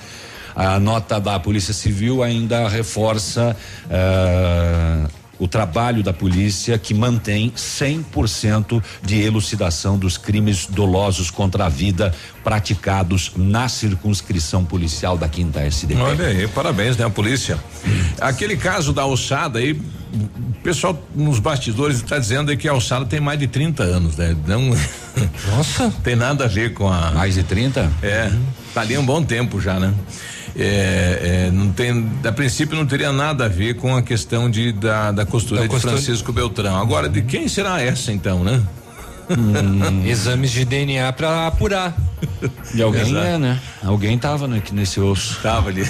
A 0.57 0.79
nota 0.79 1.19
da 1.19 1.39
Polícia 1.39 1.71
Civil 1.71 2.23
ainda 2.23 2.67
reforça 2.67 3.55
uh, 3.85 5.07
o 5.37 5.47
trabalho 5.47 6.01
da 6.01 6.11
polícia 6.11 6.79
que 6.79 6.95
mantém 6.95 7.51
100% 7.51 8.83
de 9.03 9.21
elucidação 9.21 9.99
dos 9.99 10.17
crimes 10.17 10.65
dolosos 10.65 11.29
contra 11.29 11.67
a 11.67 11.69
vida 11.69 12.11
praticados 12.43 13.33
na 13.35 13.69
circunscrição 13.69 14.65
policial 14.65 15.15
da 15.15 15.29
Quinta 15.29 15.59
SDP. 15.61 16.01
Olha 16.01 16.25
aí, 16.25 16.47
parabéns, 16.47 16.97
né, 16.97 17.05
a 17.05 17.09
polícia. 17.11 17.59
Aquele 18.19 18.57
caso 18.57 18.91
da 18.91 19.03
alçada 19.03 19.59
aí, 19.59 19.73
o 19.73 20.53
pessoal 20.63 20.99
nos 21.13 21.37
bastidores 21.37 21.97
está 21.97 22.17
dizendo 22.17 22.57
que 22.57 22.67
a 22.67 22.71
alçada 22.71 23.05
tem 23.05 23.19
mais 23.19 23.37
de 23.37 23.45
30 23.45 23.83
anos, 23.83 24.17
né? 24.17 24.35
Não. 24.47 24.75
Nossa. 25.51 25.93
tem 26.03 26.15
nada 26.15 26.45
a 26.45 26.47
ver 26.47 26.73
com 26.73 26.91
a. 26.91 27.11
Mais 27.11 27.35
de 27.35 27.43
30? 27.43 27.91
É. 28.01 28.31
Tá 28.73 28.81
ali 28.81 28.97
um 28.97 29.05
bom 29.05 29.23
tempo 29.23 29.61
já, 29.61 29.79
né? 29.79 29.93
É, 30.59 31.47
é, 31.47 31.51
não 31.51 31.71
tem, 31.71 32.09
a 32.23 32.31
princípio 32.31 32.75
não 32.75 32.85
teria 32.85 33.11
nada 33.11 33.45
a 33.45 33.47
ver 33.47 33.75
com 33.75 33.95
a 33.95 34.01
questão 34.01 34.49
de 34.49 34.71
da, 34.71 35.11
da 35.11 35.23
costura 35.23 35.61
da 35.61 35.67
de 35.67 35.69
costura... 35.71 35.93
Francisco 35.93 36.33
Beltrão. 36.33 36.75
Agora, 36.77 37.07
de 37.07 37.21
quem 37.21 37.47
será 37.47 37.79
essa 37.79 38.11
então, 38.11 38.43
né? 38.43 38.63
Hum, 39.29 40.05
exames 40.07 40.51
de 40.51 40.63
DNA 40.63 41.11
para 41.13 41.47
apurar. 41.47 41.95
De 42.73 42.81
alguém 42.81 43.15
é, 43.15 43.37
né? 43.37 43.59
Alguém 43.83 44.17
tava 44.17 44.47
né, 44.47 44.61
nesse 44.71 44.99
osso. 44.99 45.39
Tava 45.41 45.69
ali. 45.69 45.83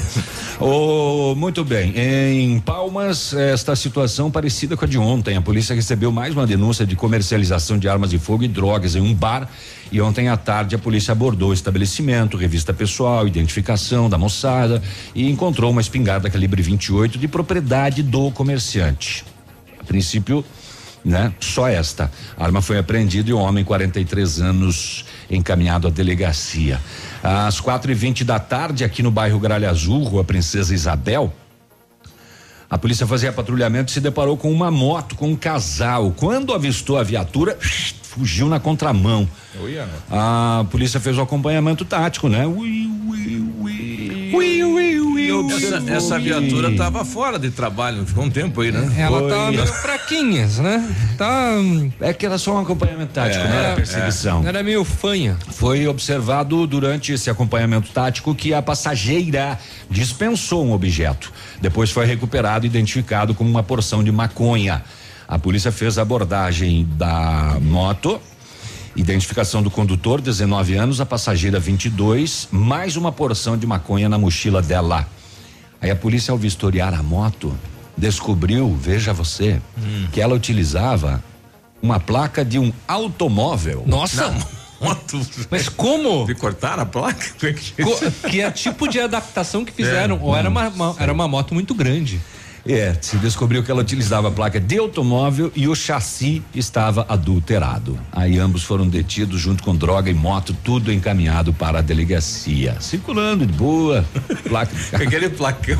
oh, 0.59 1.35
muito 1.35 1.63
bem. 1.63 1.93
Em 1.95 2.59
Palmas, 2.59 3.33
esta 3.33 3.75
situação 3.75 4.31
parecida 4.31 4.75
com 4.75 4.85
a 4.85 4.87
de 4.87 4.97
ontem. 4.97 5.37
A 5.37 5.41
polícia 5.41 5.75
recebeu 5.75 6.11
mais 6.11 6.33
uma 6.33 6.47
denúncia 6.47 6.85
de 6.85 6.95
comercialização 6.95 7.77
de 7.77 7.87
armas 7.87 8.09
de 8.09 8.19
fogo 8.19 8.43
e 8.43 8.47
drogas 8.47 8.95
em 8.95 9.01
um 9.01 9.13
bar. 9.13 9.47
E 9.91 10.01
ontem 10.01 10.27
à 10.27 10.35
tarde 10.35 10.75
a 10.75 10.79
polícia 10.79 11.11
abordou 11.11 11.51
o 11.51 11.53
estabelecimento, 11.53 12.35
revista 12.35 12.73
pessoal, 12.73 13.27
identificação 13.27 14.09
da 14.09 14.17
moçada 14.17 14.81
e 15.15 15.29
encontrou 15.29 15.71
uma 15.71 15.81
espingarda 15.81 16.29
calibre 16.29 16.61
28 16.61 17.17
de 17.17 17.27
propriedade 17.27 18.03
do 18.03 18.31
comerciante. 18.31 19.23
A 19.79 19.83
princípio, 19.83 20.43
né? 21.03 21.33
Só 21.39 21.67
esta. 21.67 22.11
A 22.37 22.45
arma 22.45 22.61
foi 22.61 22.77
apreendida 22.77 23.29
e 23.29 23.33
o 23.33 23.37
homem, 23.37 23.63
43 23.63 24.41
anos, 24.41 25.05
encaminhado 25.29 25.87
à 25.87 25.91
delegacia. 25.91 26.79
Às 27.23 27.59
quatro 27.59 27.91
e 27.91 27.95
vinte 27.95 28.23
da 28.23 28.39
tarde, 28.39 28.83
aqui 28.83 29.01
no 29.01 29.11
bairro 29.11 29.39
Gralha 29.39 29.69
Azul, 29.69 30.03
Rua 30.03 30.23
Princesa 30.23 30.73
Isabel, 30.73 31.33
a 32.69 32.77
polícia 32.77 33.07
fazia 33.07 33.31
patrulhamento 33.31 33.91
e 33.91 33.93
se 33.93 34.01
deparou 34.01 34.35
com 34.35 34.51
uma 34.51 34.69
moto 34.69 35.15
com 35.15 35.29
um 35.29 35.35
casal. 35.35 36.11
Quando 36.11 36.53
avistou 36.53 36.97
a 36.97 37.03
viatura, 37.03 37.57
fugiu 38.17 38.49
na 38.49 38.59
contramão. 38.59 39.27
A 40.09 40.65
polícia 40.71 40.99
fez 40.99 41.17
o 41.17 41.21
acompanhamento 41.21 41.85
tático, 41.85 42.27
né? 42.27 42.45
Ui, 42.45 42.89
ui, 43.07 43.51
ui. 43.59 44.31
Ui, 44.33 44.63
ui, 44.63 44.99
ui. 44.99 45.17
E 45.27 45.53
essa, 45.53 45.83
essa 45.91 46.19
viatura 46.19 46.75
tava 46.75 47.03
fora 47.05 47.37
de 47.37 47.49
trabalho, 47.51 48.05
ficou 48.05 48.23
um 48.23 48.29
tempo 48.29 48.61
aí, 48.61 48.71
né? 48.71 48.93
Ela 48.97 49.19
Foi. 49.19 49.29
tá 49.29 49.51
meio 49.51 49.65
fraquinhas, 49.67 50.57
né? 50.59 50.95
Tá. 51.17 51.51
É 51.99 52.13
que 52.13 52.25
era 52.25 52.37
só 52.37 52.55
um 52.55 52.59
acompanhamento 52.59 53.13
tático, 53.13 53.43
É, 53.43 53.47
não 53.47 53.55
era 53.55 53.67
é. 53.69 53.75
perseguição. 53.75 54.47
Era 54.47 54.63
meio 54.63 54.83
fanha. 54.83 55.37
Foi 55.51 55.87
observado 55.87 56.65
durante 56.67 57.11
esse 57.11 57.29
acompanhamento 57.29 57.89
tático 57.91 58.33
que 58.35 58.53
a 58.53 58.61
passageira 58.61 59.59
dispensou 59.89 60.65
um 60.65 60.71
objeto. 60.73 61.31
Depois 61.61 61.89
foi 61.91 62.05
recuperado 62.05 62.65
e 62.65 62.69
identificado 62.69 63.33
como 63.33 63.49
uma 63.49 63.63
porção 63.63 64.03
de 64.03 64.11
maconha. 64.11 64.83
A 65.27 65.37
polícia 65.37 65.71
fez 65.71 65.97
a 65.97 66.01
abordagem 66.01 66.87
da 66.97 67.57
moto. 67.61 68.19
Identificação 68.95 69.61
do 69.61 69.69
condutor, 69.69 70.19
19 70.21 70.75
anos, 70.75 70.99
a 70.99 71.05
passageira 71.05 71.59
22, 71.59 72.47
mais 72.51 72.95
uma 72.95 73.11
porção 73.11 73.55
de 73.57 73.67
maconha 73.67 74.09
na 74.09 74.17
mochila 74.17 74.61
dela. 74.61 75.07
Aí 75.79 75.91
a 75.91 75.95
polícia, 75.95 76.31
ao 76.31 76.37
vistoriar 76.37 76.93
a 76.95 77.03
moto, 77.03 77.55
descobriu, 77.95 78.75
veja 78.75 79.13
você, 79.13 79.61
que 80.11 80.19
ela 80.19 80.33
utilizava 80.33 81.23
uma 81.79 81.99
placa 81.99 82.43
de 82.43 82.57
um 82.57 82.73
automóvel. 82.87 83.83
Nossa! 83.85 84.33
Moto. 84.79 85.19
Mas 85.49 85.67
como? 85.69 86.23
De 86.27 86.35
cortar 86.35 86.77
a 86.79 86.85
placa? 86.85 87.25
É 87.47 87.51
que- 87.51 87.83
Co- 87.83 88.29
que 88.29 88.41
é 88.41 88.51
tipo 88.51 88.87
de 88.87 88.99
adaptação 88.99 89.65
que 89.65 89.71
fizeram. 89.71 90.17
É. 90.17 90.19
Ou 90.21 90.35
era 90.37 90.47
uma, 90.47 90.67
uma- 90.67 90.95
era 90.99 91.11
uma 91.11 91.27
moto 91.27 91.55
muito 91.55 91.73
grande. 91.73 92.21
É, 92.67 92.95
se 92.99 93.17
descobriu 93.17 93.63
que 93.63 93.71
ela 93.71 93.81
utilizava 93.81 94.27
a 94.27 94.31
placa 94.31 94.59
de 94.59 94.77
automóvel 94.77 95.51
e 95.55 95.67
o 95.67 95.75
chassi 95.75 96.43
estava 96.53 97.05
adulterado. 97.07 97.97
Aí 98.11 98.37
ambos 98.37 98.63
foram 98.63 98.87
detidos 98.87 99.39
junto 99.39 99.63
com 99.63 99.75
droga 99.75 100.09
e 100.09 100.13
moto, 100.13 100.55
tudo 100.63 100.91
encaminhado 100.91 101.53
para 101.53 101.79
a 101.79 101.81
delegacia. 101.81 102.75
Circulando 102.81 103.45
de 103.45 103.53
boa, 103.53 104.05
placa. 104.47 104.75
Aquele 104.93 105.29
placão. 105.29 105.79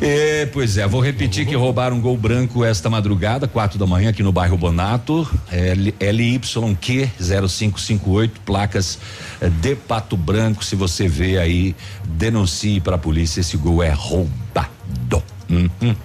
É, 0.00 0.46
pois 0.46 0.76
é, 0.78 0.86
vou 0.86 1.00
repetir 1.00 1.46
que 1.46 1.54
roubaram 1.54 1.96
um 1.96 2.00
gol 2.00 2.16
branco 2.16 2.64
esta 2.64 2.88
madrugada, 2.90 3.46
quatro 3.48 3.78
da 3.78 3.86
manhã, 3.86 4.10
aqui 4.10 4.22
no 4.22 4.32
bairro 4.32 4.56
Bonato, 4.56 5.28
L- 5.50 5.94
LYQ 6.00 7.10
0558, 7.18 8.40
placas 8.42 8.98
eh, 9.40 9.48
de 9.48 9.74
Pato 9.76 10.16
Branco. 10.16 10.64
Se 10.64 10.74
você 10.76 11.06
vê 11.08 11.38
aí, 11.38 11.74
denuncie 12.06 12.80
para 12.80 12.96
a 12.96 12.98
polícia, 12.98 13.40
esse 13.40 13.56
gol 13.56 13.82
é 13.82 13.90
roubado. 13.90 15.22
Hum, 15.50 15.68
hum, 15.82 15.96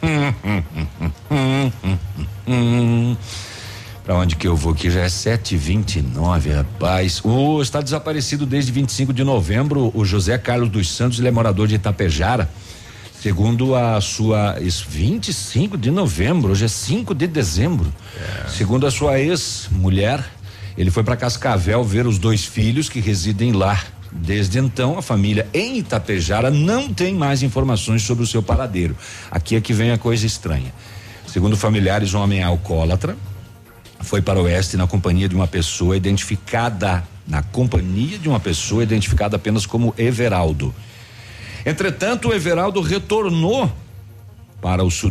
hum. 2.47 3.15
Pra 4.03 4.15
onde 4.15 4.35
que 4.35 4.47
eu 4.47 4.55
vou? 4.55 4.73
Que 4.75 4.89
já 4.91 5.01
é 5.01 5.07
7h29, 5.07 6.53
rapaz. 6.53 7.21
O 7.23 7.59
está 7.61 7.81
desaparecido 7.81 8.45
desde 8.45 8.71
25 8.71 9.11
de 9.13 9.23
novembro. 9.23 9.91
O 9.95 10.05
José 10.05 10.37
Carlos 10.37 10.69
dos 10.69 10.91
Santos, 10.91 11.17
ele 11.19 11.27
é 11.27 11.31
morador 11.31 11.67
de 11.67 11.75
Itapejara. 11.75 12.49
Segundo 13.25 13.73
a 13.73 13.99
sua. 14.01 14.59
Isso, 14.61 14.85
25 14.87 15.79
de 15.79 15.89
novembro, 15.89 16.51
hoje 16.51 16.65
é 16.65 16.67
5 16.67 17.15
de 17.15 17.25
dezembro. 17.25 17.91
Segundo 18.47 18.85
a 18.85 18.91
sua 18.91 19.19
ex-mulher, 19.19 20.23
ele 20.77 20.91
foi 20.91 21.03
para 21.03 21.17
Cascavel 21.17 21.83
ver 21.83 22.05
os 22.05 22.19
dois 22.19 22.45
filhos 22.45 22.87
que 22.87 22.99
residem 22.99 23.51
lá. 23.51 23.83
Desde 24.11 24.59
então, 24.59 24.99
a 24.99 25.01
família 25.01 25.47
em 25.55 25.79
Itapejara 25.79 26.51
não 26.51 26.93
tem 26.93 27.15
mais 27.15 27.41
informações 27.41 28.03
sobre 28.03 28.23
o 28.23 28.27
seu 28.27 28.43
paradeiro. 28.43 28.95
Aqui 29.31 29.55
é 29.55 29.59
que 29.59 29.73
vem 29.73 29.89
a 29.89 29.97
coisa 29.97 30.23
estranha. 30.23 30.71
Segundo 31.25 31.57
familiares, 31.57 32.13
um 32.13 32.19
homem 32.19 32.41
é 32.41 32.43
alcoólatra, 32.43 33.17
foi 34.01 34.21
para 34.21 34.39
o 34.39 34.43
oeste 34.43 34.77
na 34.77 34.85
companhia 34.85 35.27
de 35.27 35.33
uma 35.33 35.47
pessoa 35.47 35.97
identificada, 35.97 37.03
na 37.27 37.41
companhia 37.41 38.19
de 38.19 38.29
uma 38.29 38.39
pessoa 38.39 38.83
identificada 38.83 39.35
apenas 39.35 39.65
como 39.65 39.95
Everaldo. 39.97 40.75
Entretanto, 41.65 42.29
o 42.29 42.33
Everaldo 42.33 42.79
retornou 42.79 43.71
para 44.61 44.83
o 44.83 44.91
sul 44.91 45.03